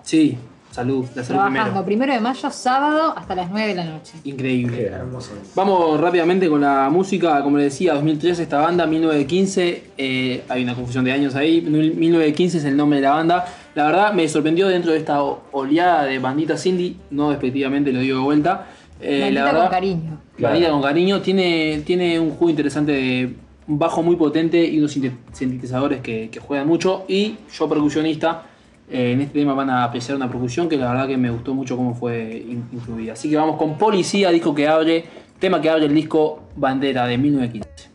Sí, 0.02 0.38
salud, 0.70 1.04
de 1.06 1.20
hacer 1.20 1.34
Trabajando 1.34 1.62
primero. 1.64 1.84
primero 1.84 2.12
de 2.14 2.20
mayo, 2.20 2.50
sábado, 2.50 3.14
hasta 3.16 3.34
las 3.34 3.50
9 3.50 3.68
de 3.68 3.74
la 3.74 3.84
noche. 3.84 4.12
Increíble. 4.24 4.82
Hermoso. 4.86 5.32
Vamos 5.54 6.00
rápidamente 6.00 6.48
con 6.48 6.60
la 6.60 6.88
música, 6.90 7.42
como 7.42 7.56
le 7.58 7.64
decía, 7.64 7.94
2013 7.94 8.42
esta 8.44 8.58
banda, 8.60 8.86
1915, 8.86 9.84
eh, 9.98 10.44
hay 10.48 10.62
una 10.62 10.74
confusión 10.74 11.04
de 11.04 11.12
años 11.12 11.34
ahí, 11.34 11.60
1915 11.62 12.58
es 12.58 12.64
el 12.64 12.76
nombre 12.76 13.00
de 13.00 13.02
la 13.06 13.10
banda. 13.12 13.44
La 13.74 13.86
verdad 13.86 14.12
me 14.12 14.28
sorprendió 14.28 14.68
dentro 14.68 14.92
de 14.92 14.98
esta 14.98 15.22
oleada 15.22 16.04
de 16.04 16.18
banditas 16.18 16.64
indie, 16.66 16.96
no 17.10 17.30
despectivamente 17.30 17.92
lo 17.92 18.00
digo 18.00 18.18
de 18.18 18.24
vuelta, 18.24 18.66
Eh, 19.00 19.20
Bandita 19.22 19.40
la 19.40 19.44
verdad, 19.46 19.60
con 19.62 19.70
cariño. 19.70 20.18
Bandita 20.38 20.70
con 20.70 20.82
cariño. 20.82 21.20
Tiene, 21.22 21.82
tiene 21.86 22.20
un 22.20 22.30
juego 22.30 22.50
interesante 22.50 22.92
de 22.92 23.34
un 23.66 23.78
bajo 23.78 24.02
muy 24.02 24.16
potente 24.16 24.62
y 24.64 24.78
unos 24.78 24.94
sinte- 24.94 25.16
sintetizadores 25.32 26.00
que, 26.02 26.28
que 26.30 26.38
juegan 26.40 26.66
mucho. 26.66 27.04
Y 27.08 27.36
yo, 27.52 27.66
percusionista, 27.68 28.42
eh, 28.90 29.12
en 29.12 29.20
este 29.22 29.38
tema 29.38 29.54
van 29.54 29.70
a 29.70 29.84
apreciar 29.84 30.16
una 30.16 30.28
percusión 30.28 30.68
que 30.68 30.76
la 30.76 30.88
verdad 30.90 31.06
que 31.06 31.16
me 31.16 31.30
gustó 31.30 31.54
mucho 31.54 31.76
cómo 31.76 31.94
fue 31.94 32.44
in- 32.46 32.64
incluida. 32.72 33.12
Así 33.14 33.30
que 33.30 33.36
vamos 33.36 33.56
con 33.56 33.78
Policía, 33.78 34.30
disco 34.30 34.54
que 34.54 34.66
abre, 34.68 35.04
tema 35.38 35.62
que 35.62 35.70
abre 35.70 35.86
el 35.86 35.94
disco 35.94 36.42
Bandera 36.56 37.06
de 37.06 37.16
1915. 37.16 37.90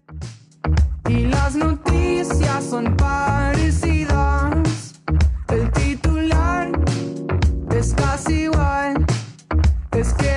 Y 1.09 1.25
las 1.27 1.55
noticias 1.55 2.63
son 2.63 2.95
parecidas. 2.97 3.54
Es 10.05 10.34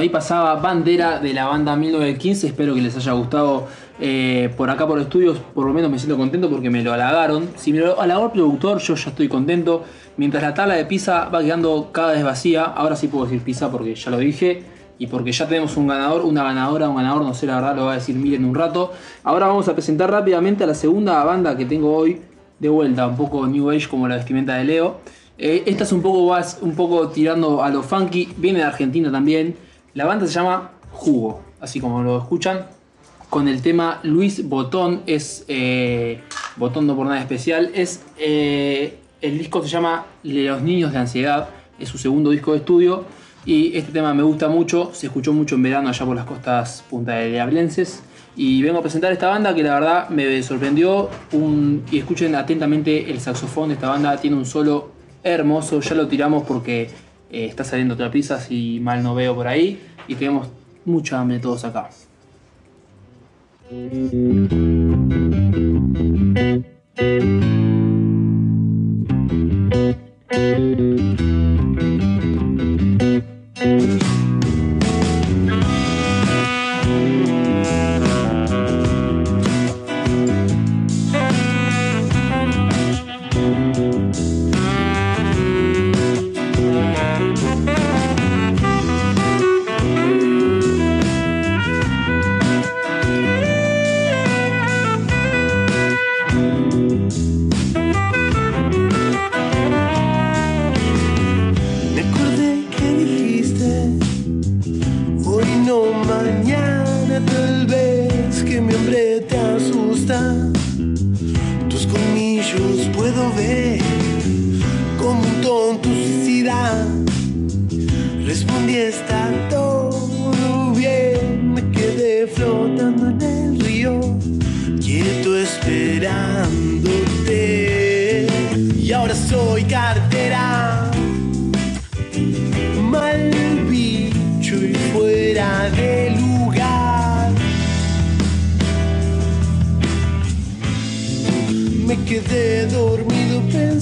ahí 0.00 0.08
pasaba 0.08 0.54
Bandera 0.56 1.20
de 1.20 1.34
la 1.34 1.46
banda 1.46 1.76
1915. 1.76 2.48
Espero 2.48 2.74
que 2.74 2.80
les 2.80 2.96
haya 2.96 3.12
gustado 3.12 3.68
eh, 4.00 4.52
por 4.56 4.70
acá 4.70 4.86
por 4.86 4.98
estudios. 4.98 5.38
Por 5.38 5.66
lo 5.66 5.72
menos 5.72 5.90
me 5.90 5.98
siento 5.98 6.16
contento 6.16 6.48
porque 6.48 6.70
me 6.70 6.82
lo 6.82 6.92
halagaron. 6.92 7.50
Si 7.56 7.72
me 7.72 7.80
lo 7.80 8.00
halagó 8.00 8.26
el 8.26 8.32
productor, 8.32 8.78
yo 8.78 8.94
ya 8.94 9.10
estoy 9.10 9.28
contento. 9.28 9.84
Mientras 10.16 10.42
la 10.42 10.54
tabla 10.54 10.74
de 10.74 10.86
pizza 10.86 11.28
va 11.28 11.42
quedando 11.42 11.90
cada 11.92 12.12
vez 12.12 12.24
vacía. 12.24 12.64
Ahora 12.64 12.96
sí 12.96 13.08
puedo 13.08 13.24
decir 13.24 13.42
pizza 13.42 13.70
porque 13.70 13.94
ya 13.94 14.10
lo 14.10 14.18
dije. 14.18 14.62
Y 14.98 15.06
porque 15.06 15.32
ya 15.32 15.46
tenemos 15.46 15.76
un 15.76 15.86
ganador, 15.86 16.24
una 16.24 16.44
ganadora, 16.44 16.88
un 16.88 16.96
ganador, 16.96 17.22
no 17.22 17.32
sé 17.32 17.46
la 17.46 17.56
verdad, 17.56 17.74
lo 17.74 17.86
va 17.86 17.92
a 17.92 17.94
decir 17.94 18.16
Miren 18.16 18.44
un 18.44 18.54
rato. 18.54 18.92
Ahora 19.24 19.46
vamos 19.46 19.66
a 19.68 19.74
presentar 19.74 20.10
rápidamente 20.10 20.64
a 20.64 20.66
la 20.66 20.74
segunda 20.74 21.22
banda 21.24 21.56
que 21.56 21.64
tengo 21.64 21.94
hoy. 21.94 22.20
De 22.58 22.68
vuelta, 22.68 23.06
un 23.06 23.16
poco 23.16 23.46
New 23.46 23.70
Age 23.70 23.88
como 23.88 24.08
la 24.08 24.16
vestimenta 24.16 24.54
de 24.56 24.64
Leo. 24.64 25.00
Eh, 25.38 25.62
esta 25.64 25.84
es 25.84 25.92
un 25.92 26.02
poco, 26.02 26.36
un 26.60 26.74
poco 26.74 27.08
tirando 27.08 27.62
a 27.62 27.70
lo 27.70 27.82
funky, 27.82 28.28
viene 28.36 28.58
de 28.58 28.66
Argentina 28.66 29.10
también. 29.10 29.56
La 29.94 30.04
banda 30.04 30.24
se 30.26 30.32
llama 30.32 30.70
Jugo, 30.92 31.40
así 31.60 31.80
como 31.80 32.02
lo 32.02 32.18
escuchan, 32.18 32.66
con 33.28 33.48
el 33.48 33.60
tema 33.60 33.98
Luis 34.04 34.48
Botón, 34.48 35.02
es 35.06 35.44
eh, 35.48 36.20
Botón 36.56 36.86
no 36.86 36.94
por 36.94 37.06
nada 37.06 37.20
especial, 37.20 37.72
es 37.74 38.02
eh, 38.16 38.98
el 39.20 39.38
disco 39.38 39.62
se 39.62 39.68
llama 39.68 40.06
Los 40.22 40.62
Niños 40.62 40.92
de 40.92 40.98
Ansiedad, 40.98 41.48
es 41.78 41.88
su 41.88 41.98
segundo 41.98 42.30
disco 42.30 42.52
de 42.52 42.58
estudio 42.58 43.04
y 43.44 43.76
este 43.76 43.90
tema 43.90 44.14
me 44.14 44.22
gusta 44.22 44.48
mucho, 44.48 44.90
se 44.92 45.06
escuchó 45.06 45.32
mucho 45.32 45.56
en 45.56 45.64
verano 45.64 45.88
allá 45.88 46.06
por 46.06 46.14
las 46.14 46.24
costas 46.26 46.84
punta 46.88 47.14
de 47.16 47.30
Diablenses 47.30 48.02
y 48.36 48.62
vengo 48.62 48.78
a 48.78 48.82
presentar 48.82 49.10
esta 49.10 49.28
banda 49.28 49.54
que 49.56 49.64
la 49.64 49.74
verdad 49.74 50.08
me 50.08 50.40
sorprendió 50.44 51.08
y 51.90 51.98
escuchen 51.98 52.36
atentamente 52.36 53.10
el 53.10 53.20
saxofón 53.20 53.72
esta 53.72 53.88
banda, 53.88 54.16
tiene 54.18 54.36
un 54.36 54.46
solo 54.46 54.90
hermoso, 55.24 55.80
ya 55.80 55.96
lo 55.96 56.06
tiramos 56.06 56.44
porque 56.44 56.90
eh, 57.30 57.46
está 57.46 57.64
saliendo 57.64 57.94
otra 57.94 58.10
pizza, 58.10 58.40
si 58.40 58.80
mal 58.80 59.02
no 59.02 59.14
veo 59.14 59.34
por 59.34 59.46
ahí. 59.46 59.80
Y 60.08 60.14
tenemos 60.14 60.48
mucha 60.84 61.20
hambre 61.20 61.38
todos 61.38 61.64
acá. 61.64 61.90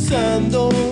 pensando. 0.08 0.87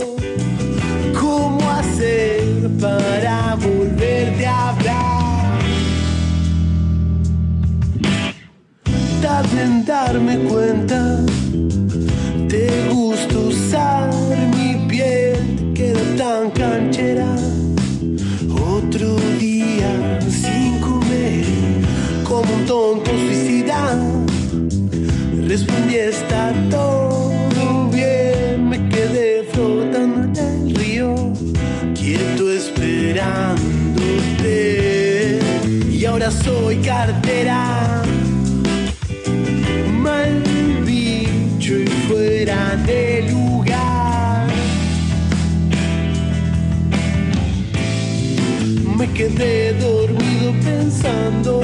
me 49.06 49.14
quedé 49.14 49.72
dormido 49.74 50.52
pensando 50.62 51.60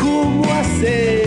cómo 0.00 0.44
hacer. 0.52 1.23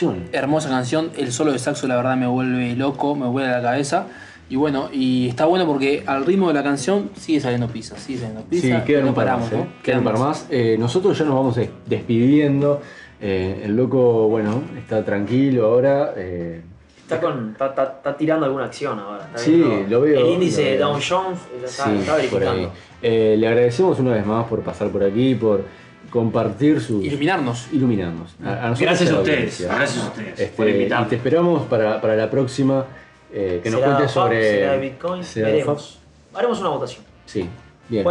Canción. 0.00 0.28
Hermosa 0.32 0.68
canción. 0.68 1.10
El 1.16 1.32
solo 1.32 1.52
de 1.52 1.58
saxo, 1.58 1.86
la 1.86 1.96
verdad, 1.96 2.16
me 2.16 2.26
vuelve 2.26 2.74
loco, 2.74 3.14
me 3.14 3.26
vuelve 3.26 3.50
a 3.50 3.56
la 3.58 3.62
cabeza. 3.62 4.06
Y 4.48 4.56
bueno, 4.56 4.88
y 4.92 5.28
está 5.28 5.44
bueno 5.44 5.64
porque 5.66 6.02
al 6.06 6.26
ritmo 6.26 6.48
de 6.48 6.54
la 6.54 6.62
canción 6.62 7.10
sigue 7.16 7.38
saliendo 7.40 7.68
pizza, 7.68 7.96
sigue 7.96 8.18
saliendo 8.20 8.42
pizza. 8.42 8.78
Sí, 8.80 8.84
quedan 8.84 9.02
no 9.04 9.08
un 9.10 9.14
par 9.14 9.26
paramos, 9.26 9.52
más, 9.52 9.60
¿eh? 9.60 9.64
¿no? 9.64 9.82
Quedan 9.82 9.98
un 10.00 10.04
par 10.04 10.18
más. 10.18 10.46
Eh, 10.50 10.76
nosotros 10.78 11.16
ya 11.16 11.24
nos 11.24 11.34
vamos 11.34 11.54
des- 11.56 11.70
despidiendo. 11.86 12.80
Eh, 13.20 13.62
el 13.64 13.76
loco, 13.76 14.26
bueno, 14.28 14.62
está 14.78 15.04
tranquilo 15.04 15.66
ahora. 15.66 16.14
eh, 16.16 16.62
Está, 17.02 17.20
con, 17.20 17.50
está, 17.52 17.66
está- 17.66 17.94
está 17.98 18.16
tirando 18.16 18.46
alguna 18.46 18.64
acción 18.66 18.98
ahora. 18.98 19.24
está 19.26 19.38
Sí, 19.38 19.52
viendo 19.56 19.88
lo 19.88 20.00
veo, 20.00 20.20
El 20.26 20.32
índice 20.34 20.62
de. 20.62 20.78
Dow 20.78 20.92
Jones 20.94 21.38
está, 21.64 21.84
sí, 21.84 21.90
verificando. 22.06 22.72
Eh, 23.02 23.36
le 23.38 23.46
agradecemos 23.48 23.98
una 24.00 24.12
vez 24.14 24.24
más 24.26 24.46
por 24.46 24.60
pasar 24.62 24.88
por 24.90 25.02
aquí, 25.04 25.34
por 25.34 25.64
compartir 26.10 26.80
sus. 26.80 27.04
Iluminarnos. 27.04 27.68
Iluminarnos. 27.72 28.34
A, 28.44 28.74
Gracias 28.78 29.10
a 29.10 29.18
ustedes, 29.20 29.60
gracias 29.62 30.04
a 30.04 30.08
ustedes 30.08 30.40
Este, 30.40 30.56
por 30.56 30.68
invitarme. 30.68 31.06
y 31.06 31.08
te 31.10 31.16
esperamos 31.16 31.62
para, 31.66 32.00
para 32.00 32.16
la 32.16 32.28
próxima. 32.30 32.84
eh, 33.32 33.60
que 33.62 33.70
nos 33.70 33.80
¿Será 33.80 33.92
cuentes 33.94 34.12
sobre. 34.12 34.42
¿Será 34.50 34.72
de 34.72 34.78
Bitcoin? 34.80 35.24
¿será 35.24 35.48
Veremos. 35.48 35.98
Haremos 36.34 36.60
una 36.60 36.68
votación. 36.70 37.04
Sí, 37.26 37.48
bien. 37.88 38.04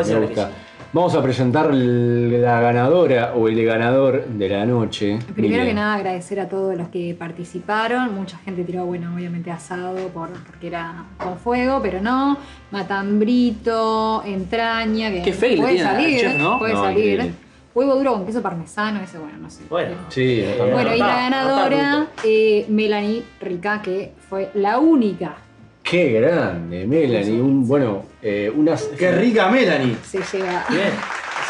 Vamos 0.92 1.14
a 1.14 1.22
presentar 1.22 1.72
la 1.72 2.62
ganadora 2.62 3.34
o 3.36 3.48
el 3.48 3.64
ganador 3.64 4.26
de 4.26 4.50
la 4.50 4.66
noche. 4.66 5.20
Primero 5.36 5.64
que 5.64 5.74
nada 5.76 5.94
agradecer 5.94 6.40
a 6.40 6.50
todos 6.50 6.76
los 6.76 6.88
que 6.90 7.16
participaron. 7.18 8.16
Mucha 8.16 8.40
gente 8.40 8.64
tiró, 8.64 8.86
bueno, 8.86 9.14
obviamente 9.14 9.52
asado 9.52 9.96
por, 10.08 10.30
porque 10.48 10.66
era 10.66 11.06
con 11.18 11.38
fuego, 11.38 11.80
pero 11.84 12.02
no. 12.02 12.40
Matambrito, 12.72 14.24
entraña, 14.26 15.12
que 15.12 15.22
Qué 15.22 15.34
puede 15.58 15.78
salir, 15.80 16.20
chef, 16.22 16.38
¿no? 16.38 16.58
puede 16.60 16.74
No, 16.74 16.84
salir. 16.84 16.98
increíble. 17.14 17.34
Huevo 17.74 17.96
duro 17.96 18.14
con 18.14 18.26
queso 18.26 18.42
parmesano, 18.42 19.02
ese 19.02 19.18
bueno, 19.20 19.38
no 19.40 19.50
sé. 19.50 19.62
Bueno, 19.70 19.96
Sí, 20.10 20.44
Bueno, 20.58 20.96
y 20.96 21.00
la 21.00 21.08
ganadora, 21.30 22.08
eh, 22.24 22.66
Melanie 22.68 23.24
Rica, 23.40 23.82
que 23.82 24.14
fue 24.28 24.50
la 24.56 24.80
única. 24.80 25.36
Qué 25.84 26.12
grande, 26.20 26.86
Melanie. 26.86 27.42
Un, 27.42 27.68
bueno, 27.68 28.04
eh, 28.22 28.52
unas. 28.56 28.84
Qué 28.98 29.12
rica 29.12 29.50
Melanie. 29.50 29.96
Se 30.04 30.20
lleva. 30.20 30.66
Bien. 30.70 30.92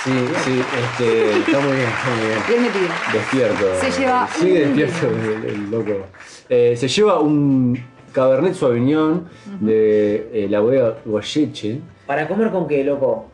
Sí, 0.04 0.12
sí, 0.46 0.62
este, 0.82 1.40
está 1.40 1.60
muy 1.60 1.74
bien, 1.74 1.88
está 1.90 2.10
muy 2.16 2.28
bien. 2.28 2.40
Bien 2.48 2.62
metida. 2.62 2.96
Despierto. 3.12 3.66
Se 3.82 4.00
lleva 4.00 4.28
Sigue 4.28 4.66
un 4.68 4.76
despierto 4.78 5.08
el, 5.10 5.46
el 5.46 5.72
loco. 5.72 6.08
Eh, 6.48 6.76
se 6.78 6.88
lleva 6.88 7.20
un 7.20 7.78
Cabernet 8.14 8.54
Sauvignon 8.54 9.28
de 9.60 10.30
eh, 10.34 10.48
la 10.50 10.62
bodega 10.62 10.96
Goyeche. 11.06 11.82
¿Para 12.06 12.28
comer 12.28 12.50
con 12.50 12.68
qué, 12.68 12.84
loco? 12.84 13.29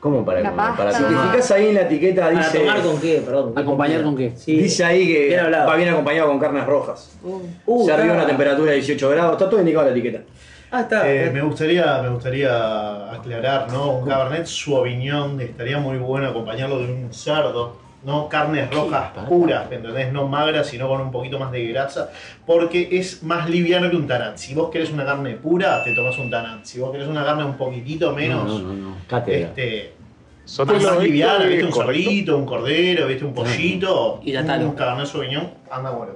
¿Cómo 0.00 0.24
para 0.24 0.40
La 0.40 0.50
comer? 0.50 0.66
Para 0.76 0.76
pasta. 0.76 0.98
Si 0.98 1.04
te 1.04 1.08
tomar. 1.10 1.30
fijas 1.32 1.50
ahí 1.50 1.66
en 1.68 1.74
la 1.74 1.80
etiqueta 1.82 2.22
¿Para 2.26 2.36
dice. 2.38 2.58
tomar 2.60 2.80
con 2.82 3.00
qué? 3.00 3.22
Perdón. 3.24 3.54
¿qué 3.54 3.60
¿Acompañar 3.60 4.02
comida? 4.02 4.04
con 4.04 4.16
qué? 4.16 4.32
Sí. 4.38 4.56
Dice 4.56 4.84
ahí 4.84 5.06
que 5.06 5.26
Bien 5.28 5.40
hablado. 5.40 5.68
va 5.68 5.76
bien 5.76 5.88
acompañado 5.88 6.28
con 6.28 6.38
carnes 6.38 6.66
rojas. 6.66 7.18
Uh, 7.66 7.84
Se 7.84 7.92
arriba 7.92 8.06
está- 8.08 8.18
una 8.18 8.26
temperatura 8.26 8.70
de 8.70 8.76
18 8.76 9.10
grados, 9.10 9.32
está 9.32 9.50
todo 9.50 9.60
indicado 9.60 9.86
en 9.88 9.92
la 9.92 9.98
etiqueta. 9.98 10.24
Ah, 10.70 10.80
está. 10.82 11.10
Eh, 11.10 11.30
me, 11.32 11.40
gustaría, 11.42 12.00
me 12.02 12.10
gustaría 12.10 13.10
aclarar, 13.12 13.72
¿no? 13.72 13.98
Un 13.98 14.08
Cabernet 14.08 14.46
Sauvignon 14.46 15.40
estaría 15.40 15.78
muy 15.78 15.96
bueno 15.98 16.28
acompañarlo 16.28 16.78
de 16.78 16.92
un 16.92 17.12
cerdo, 17.12 17.76
¿no? 18.04 18.28
Carnes 18.28 18.72
rojas 18.72 19.10
puras, 19.28 19.68
¿me 19.68 19.76
¿entendés? 19.76 20.12
No 20.12 20.28
magras, 20.28 20.66
sino 20.68 20.88
con 20.88 21.00
un 21.00 21.10
poquito 21.10 21.38
más 21.38 21.50
de 21.52 21.66
grasa, 21.66 22.10
porque 22.46 22.88
es 22.92 23.22
más 23.22 23.48
liviano 23.50 23.90
que 23.90 23.96
un 23.96 24.06
tanat. 24.06 24.36
Si 24.36 24.54
vos 24.54 24.70
querés 24.70 24.90
una 24.90 25.04
carne 25.04 25.34
pura, 25.34 25.82
te 25.84 25.92
tomas 25.94 26.16
un 26.18 26.30
tanat. 26.30 26.64
Si 26.64 26.78
vos 26.78 26.90
querés 26.92 27.08
una 27.08 27.24
carne 27.24 27.44
un 27.44 27.56
poquitito 27.56 28.12
menos, 28.14 28.44
No, 28.46 28.58
no, 28.58 28.68
no, 28.68 28.74
no. 28.90 28.96
Cátedra. 29.08 29.48
este, 29.48 29.92
Sotelo, 30.44 30.78
más 30.78 30.88
¿esto 30.92 31.02
liviana, 31.02 31.44
¿viste? 31.44 31.64
Un 31.64 31.72
cerdito, 31.72 32.36
un 32.38 32.46
cordero, 32.46 33.06
¿viste? 33.06 33.24
Un 33.24 33.34
pollito, 33.34 34.20
Hidratalo. 34.24 34.64
un 34.68 34.74
Cabernet 34.74 35.06
Sauvignon, 35.06 35.50
anda 35.70 35.90
bueno. 35.90 36.12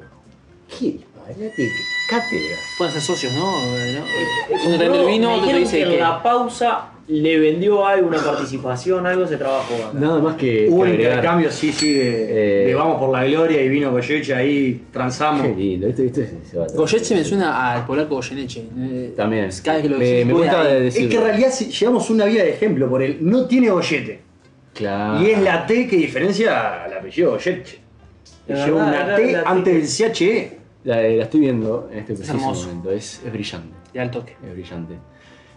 Cátedras. 2.08 2.58
Pueden 2.78 2.92
ser 2.94 3.02
socios, 3.02 3.32
¿no? 3.34 3.40
¿No? 3.44 4.04
Uno 4.66 4.78
te 4.78 4.88
vende 4.88 5.00
el 5.00 5.06
vino, 5.06 5.34
otro 5.34 5.48
te 5.48 5.56
dice 5.58 5.84
que 5.84 5.98
la 5.98 6.22
pausa 6.22 6.86
le 7.08 7.38
vendió 7.38 7.84
algo, 7.86 8.08
una 8.08 8.18
participación, 8.18 9.06
algo 9.06 9.26
se 9.26 9.36
trabajó 9.36 9.74
acá. 9.74 9.98
Nada 9.98 10.18
más 10.20 10.36
que. 10.36 10.68
Hubo 10.70 10.82
un 10.82 10.90
intercambio, 10.90 11.50
sí, 11.50 11.72
sí, 11.72 11.92
de, 11.92 12.62
Eh, 12.64 12.66
de 12.68 12.74
Vamos 12.74 12.98
por 12.98 13.10
la 13.12 13.24
Gloria 13.24 13.60
y 13.60 13.68
vino 13.68 13.90
Goyeche 13.90 14.34
ahí, 14.34 14.84
transamos. 14.92 15.46
Qué 15.46 15.54
lindo, 15.54 15.88
esto, 15.88 16.02
esto 16.02 16.20
se, 16.20 16.50
se 16.50 16.56
va 16.58 16.64
a 16.64 16.68
Goyeche 16.68 17.14
me 17.16 17.24
suena 17.24 17.72
al 17.72 17.84
polaco 17.86 18.14
Goyeneche. 18.16 18.64
Eh, 18.78 19.12
También. 19.16 19.50
Cada 19.64 19.78
vez 19.78 19.82
que 19.82 19.88
lo 19.90 19.98
me, 19.98 20.24
gusta 20.32 20.62
ahí. 20.62 20.82
decir. 20.82 21.02
Es 21.02 21.08
que 21.08 21.16
en 21.16 21.22
realidad 21.22 21.48
si 21.52 21.64
llevamos 21.70 22.08
una 22.10 22.24
vía 22.26 22.44
de 22.44 22.50
ejemplo 22.50 22.88
por 22.88 23.02
él. 23.02 23.18
No 23.20 23.46
tiene 23.46 23.70
Goyete. 23.70 24.20
Claro. 24.74 25.22
Y 25.22 25.30
es 25.30 25.42
la 25.42 25.66
T 25.66 25.86
que 25.88 25.96
diferencia 25.96 26.84
al 26.84 26.94
apellido 26.94 27.32
Goyeche. 27.32 27.78
Lleva 28.48 28.84
una 28.86 29.06
la- 29.08 29.16
T 29.16 29.32
la 29.32 29.42
antes 29.42 29.98
del 29.98 30.12
CHE. 30.12 30.58
La, 30.84 30.96
la 31.02 31.22
estoy 31.24 31.40
viendo 31.40 31.88
en 31.92 31.98
este 32.00 32.14
preciso 32.14 32.36
momento. 32.38 32.90
Es, 32.90 33.20
es 33.24 33.32
brillante. 33.32 33.68
De 33.92 34.00
al 34.00 34.10
toque. 34.10 34.34
Es 34.44 34.52
brillante. 34.52 34.94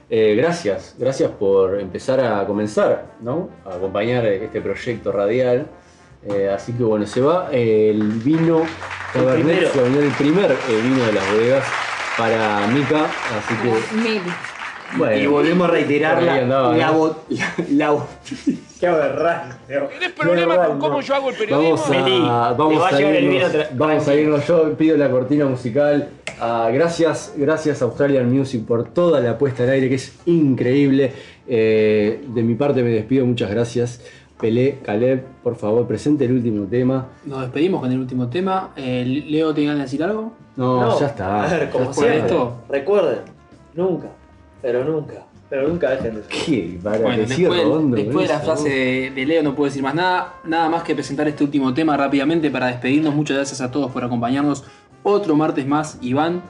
Eh, 0.10 0.36
gracias, 0.36 0.96
gracias 1.00 1.32
por 1.32 1.80
empezar 1.80 2.20
a 2.20 2.46
comenzar, 2.46 3.16
¿no? 3.22 3.50
A 3.66 3.76
acompañar 3.76 4.26
este 4.26 4.62
proyecto 4.62 5.12
radial. 5.12 5.68
Eh, 6.28 6.50
así 6.54 6.74
que 6.74 6.84
bueno, 6.84 7.06
se 7.06 7.22
va 7.22 7.50
el 7.52 8.04
vino 8.24 8.64
Cabernet. 9.14 9.72
Sauvignon, 9.72 10.04
el 10.04 10.12
primer 10.12 10.52
eh, 10.52 10.82
vino 10.84 11.06
de 11.06 11.14
las 11.14 11.32
bodegas 11.32 11.66
para 12.18 12.68
Mica. 12.68 13.06
Así 13.06 13.56
que 13.62 13.96
Meli. 13.96 14.22
bueno. 14.98 15.16
Y 15.16 15.28
volvemos 15.28 15.68
a 15.68 15.72
reiterar 15.72 16.22
la, 16.22 16.36
andaba, 16.36 16.78
la, 16.78 16.92
¿no? 16.92 17.18
la, 17.30 17.48
la 17.70 18.06
Qué 18.80 18.88
aberrante. 18.88 19.56
¿Tenés 19.68 20.12
problema 20.12 20.68
con 20.68 20.80
cómo 20.80 21.02
yo 21.02 21.16
hago 21.16 21.30
el 21.30 21.36
periodismo? 21.36 21.78
Vamos 21.78 22.30
a, 22.30 22.54
vamos 22.54 22.94
a 22.94 23.00
el 23.00 23.24
irnos, 23.24 23.52
vamos 23.74 24.08
a 24.08 24.16
irnos. 24.16 24.48
Yo 24.48 24.74
pido 24.74 24.98
la 24.98 25.10
cortina 25.10 25.46
musical. 25.46 26.10
Ah, 26.40 26.70
gracias, 26.74 27.34
gracias 27.38 27.82
Australian 27.82 28.32
Music 28.32 28.66
por 28.66 28.84
toda 28.90 29.20
la 29.22 29.38
puesta 29.38 29.64
al 29.64 29.70
aire 29.70 29.90
que 29.90 29.96
es 29.96 30.18
increíble. 30.26 31.14
Eh, 31.48 32.26
de 32.28 32.44
mi 32.44 32.56
parte 32.56 32.84
me 32.84 32.90
despido, 32.90 33.26
muchas 33.26 33.50
gracias. 33.50 34.02
Pelé, 34.40 34.80
Caleb, 34.84 35.24
por 35.44 35.56
favor, 35.56 35.88
presente 35.88 36.26
el 36.26 36.34
último 36.34 36.66
tema. 36.66 37.08
Nos 37.26 37.42
despedimos 37.42 37.80
con 37.82 37.92
el 37.92 38.00
último 38.00 38.28
tema. 38.28 38.72
Eh, 38.76 39.24
Leo, 39.28 39.54
¿te 39.54 39.62
ganas 39.64 39.78
de 39.78 39.84
decir 39.84 40.04
algo? 40.04 40.34
No, 40.58 40.82
No, 40.82 41.00
ya 41.00 41.08
está. 41.08 41.46
A 41.46 41.48
ver, 41.58 41.70
como 41.70 41.94
siempre, 41.94 42.18
esto. 42.20 42.62
recuerden, 42.70 43.20
nunca, 43.74 44.08
pero 44.62 44.84
nunca, 44.84 45.26
pero 45.50 45.70
nunca 45.70 45.92
dejen 45.92 46.16
de 46.16 46.24
ser. 46.24 46.32
¿Qué? 46.46 46.80
Para 46.84 46.98
Bueno, 46.98 47.18
decir 47.20 47.38
después, 47.48 47.62
redondo 47.62 47.96
después 47.96 48.28
de 48.28 48.34
la 48.34 48.40
frase 48.42 48.70
de, 48.70 49.12
de 49.12 49.26
Leo 49.26 49.42
no 49.44 49.56
puedo 49.56 49.70
decir 49.70 49.82
más 49.82 49.96
nada. 49.96 50.34
Nada 50.44 50.68
más 50.70 50.84
que 50.84 50.94
presentar 50.96 51.30
este 51.30 51.44
último 51.46 51.74
tema 51.74 51.96
rápidamente 51.96 52.50
para 52.52 52.68
despedirnos. 52.68 53.16
Muchas 53.16 53.38
gracias 53.38 53.62
a 53.62 53.72
todos 53.72 53.90
por 53.92 54.04
acompañarnos. 54.04 54.66
Otro 55.08 55.36
martes 55.36 55.68
más, 55.68 56.00
Iván. 56.02 56.42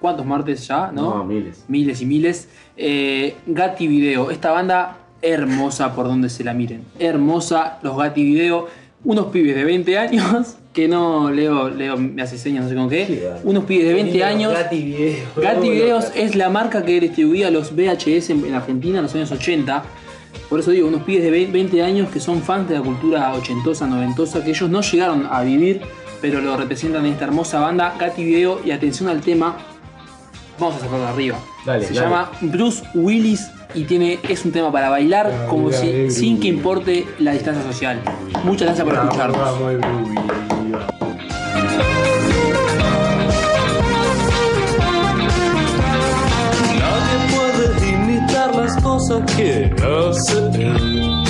¿Cuántos 0.00 0.26
martes 0.26 0.66
ya? 0.66 0.90
¿No? 0.92 1.18
No, 1.18 1.24
miles. 1.24 1.64
Miles 1.68 2.02
y 2.02 2.06
miles. 2.06 2.48
Eh, 2.76 3.36
Gatti 3.46 3.86
Video, 3.86 4.32
esta 4.32 4.50
banda 4.50 4.96
hermosa 5.22 5.94
por 5.94 6.06
donde 6.06 6.28
se 6.28 6.42
la 6.42 6.52
miren. 6.52 6.82
Hermosa, 6.98 7.78
los 7.82 7.96
Gatti 7.96 8.24
Video. 8.24 8.66
Unos 9.04 9.26
pibes 9.26 9.54
de 9.54 9.62
20 9.62 9.96
años, 9.96 10.56
que 10.72 10.88
no, 10.88 11.30
Leo, 11.30 11.70
Leo 11.70 11.96
me 11.96 12.20
hace 12.20 12.36
señas, 12.36 12.64
no 12.64 12.68
sé 12.68 12.74
con 12.74 12.90
qué. 12.90 13.06
Sí, 13.06 13.20
vale. 13.24 13.40
Unos 13.44 13.62
pibes 13.62 13.86
de 13.86 13.94
20 13.94 14.24
años. 14.24 14.52
Gatti 14.54 14.82
Video. 14.82 15.16
Gatti 15.36 15.70
Videos 15.70 16.10
es 16.16 16.34
la 16.34 16.50
marca 16.50 16.84
que 16.84 16.98
distribuía 16.98 17.48
los 17.52 17.70
VHS 17.76 18.30
en, 18.30 18.44
en 18.44 18.54
Argentina 18.54 18.98
en 18.98 19.04
los 19.04 19.14
años 19.14 19.30
80. 19.30 19.84
Por 20.48 20.58
eso 20.58 20.72
digo, 20.72 20.88
unos 20.88 21.04
pibes 21.04 21.22
de 21.22 21.46
20 21.46 21.80
años 21.80 22.10
que 22.10 22.18
son 22.18 22.42
fans 22.42 22.68
de 22.68 22.74
la 22.74 22.82
cultura 22.82 23.32
ochentosa, 23.34 23.86
noventosa, 23.86 24.42
que 24.42 24.50
ellos 24.50 24.68
no 24.68 24.80
llegaron 24.80 25.28
a 25.30 25.42
vivir, 25.42 25.82
pero 26.20 26.40
lo 26.40 26.56
representan 26.56 27.06
en 27.06 27.12
esta 27.12 27.24
hermosa 27.24 27.60
banda, 27.60 27.94
Gatti 27.98 28.24
Video. 28.24 28.60
Y 28.64 28.70
atención 28.70 29.08
al 29.08 29.20
tema, 29.20 29.56
vamos 30.58 30.76
a 30.76 30.80
sacarlo 30.80 31.04
de 31.04 31.10
arriba. 31.10 31.38
Dale, 31.64 31.86
Se 31.86 31.94
dale. 31.94 32.06
llama 32.06 32.30
Bruce 32.40 32.82
Willis 32.94 33.48
y 33.74 33.84
tiene, 33.84 34.18
es 34.28 34.44
un 34.44 34.52
tema 34.52 34.72
para 34.72 34.88
bailar 34.90 35.46
como 35.48 35.70
si, 35.72 36.10
sin 36.10 36.40
que 36.40 36.48
importe 36.48 37.06
la 37.18 37.32
distancia 37.32 37.62
social. 37.64 38.00
Muchas 38.44 38.66
gracias 38.68 38.86
por 38.86 38.94
escucharnos. 38.94 39.60
Nadie 46.78 47.36
puede 47.36 47.88
imitar 47.90 48.54
las 48.54 48.76
cosas 48.82 49.22
que 49.36 49.70
hace 49.82 50.38
él. 50.54 51.29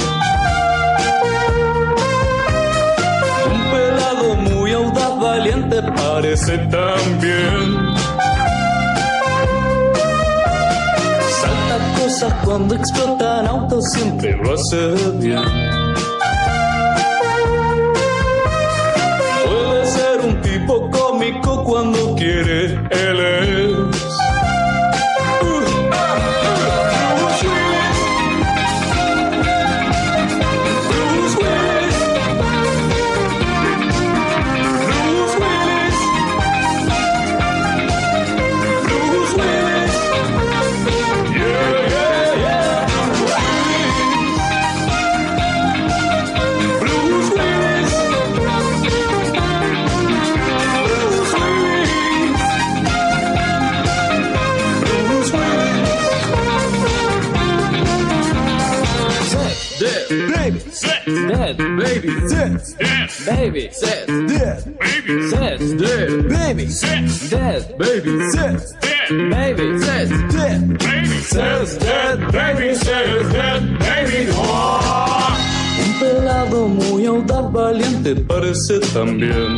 Valiente 5.40 5.82
parece 5.96 6.58
también. 6.58 7.96
Salta 11.40 11.76
cosas 11.98 12.32
cuando 12.44 12.74
explotan 12.74 13.46
autos, 13.46 13.84
siempre 13.92 14.36
lo 14.36 14.54
hace 14.54 14.94
bien. 15.18 15.42
Puede 19.44 19.86
ser 19.86 20.20
un 20.20 20.40
tipo 20.42 20.90
cómico 20.90 21.64
cuando 21.64 22.14
quiere, 22.16 22.78
él. 22.90 23.69
También. 78.92 79.49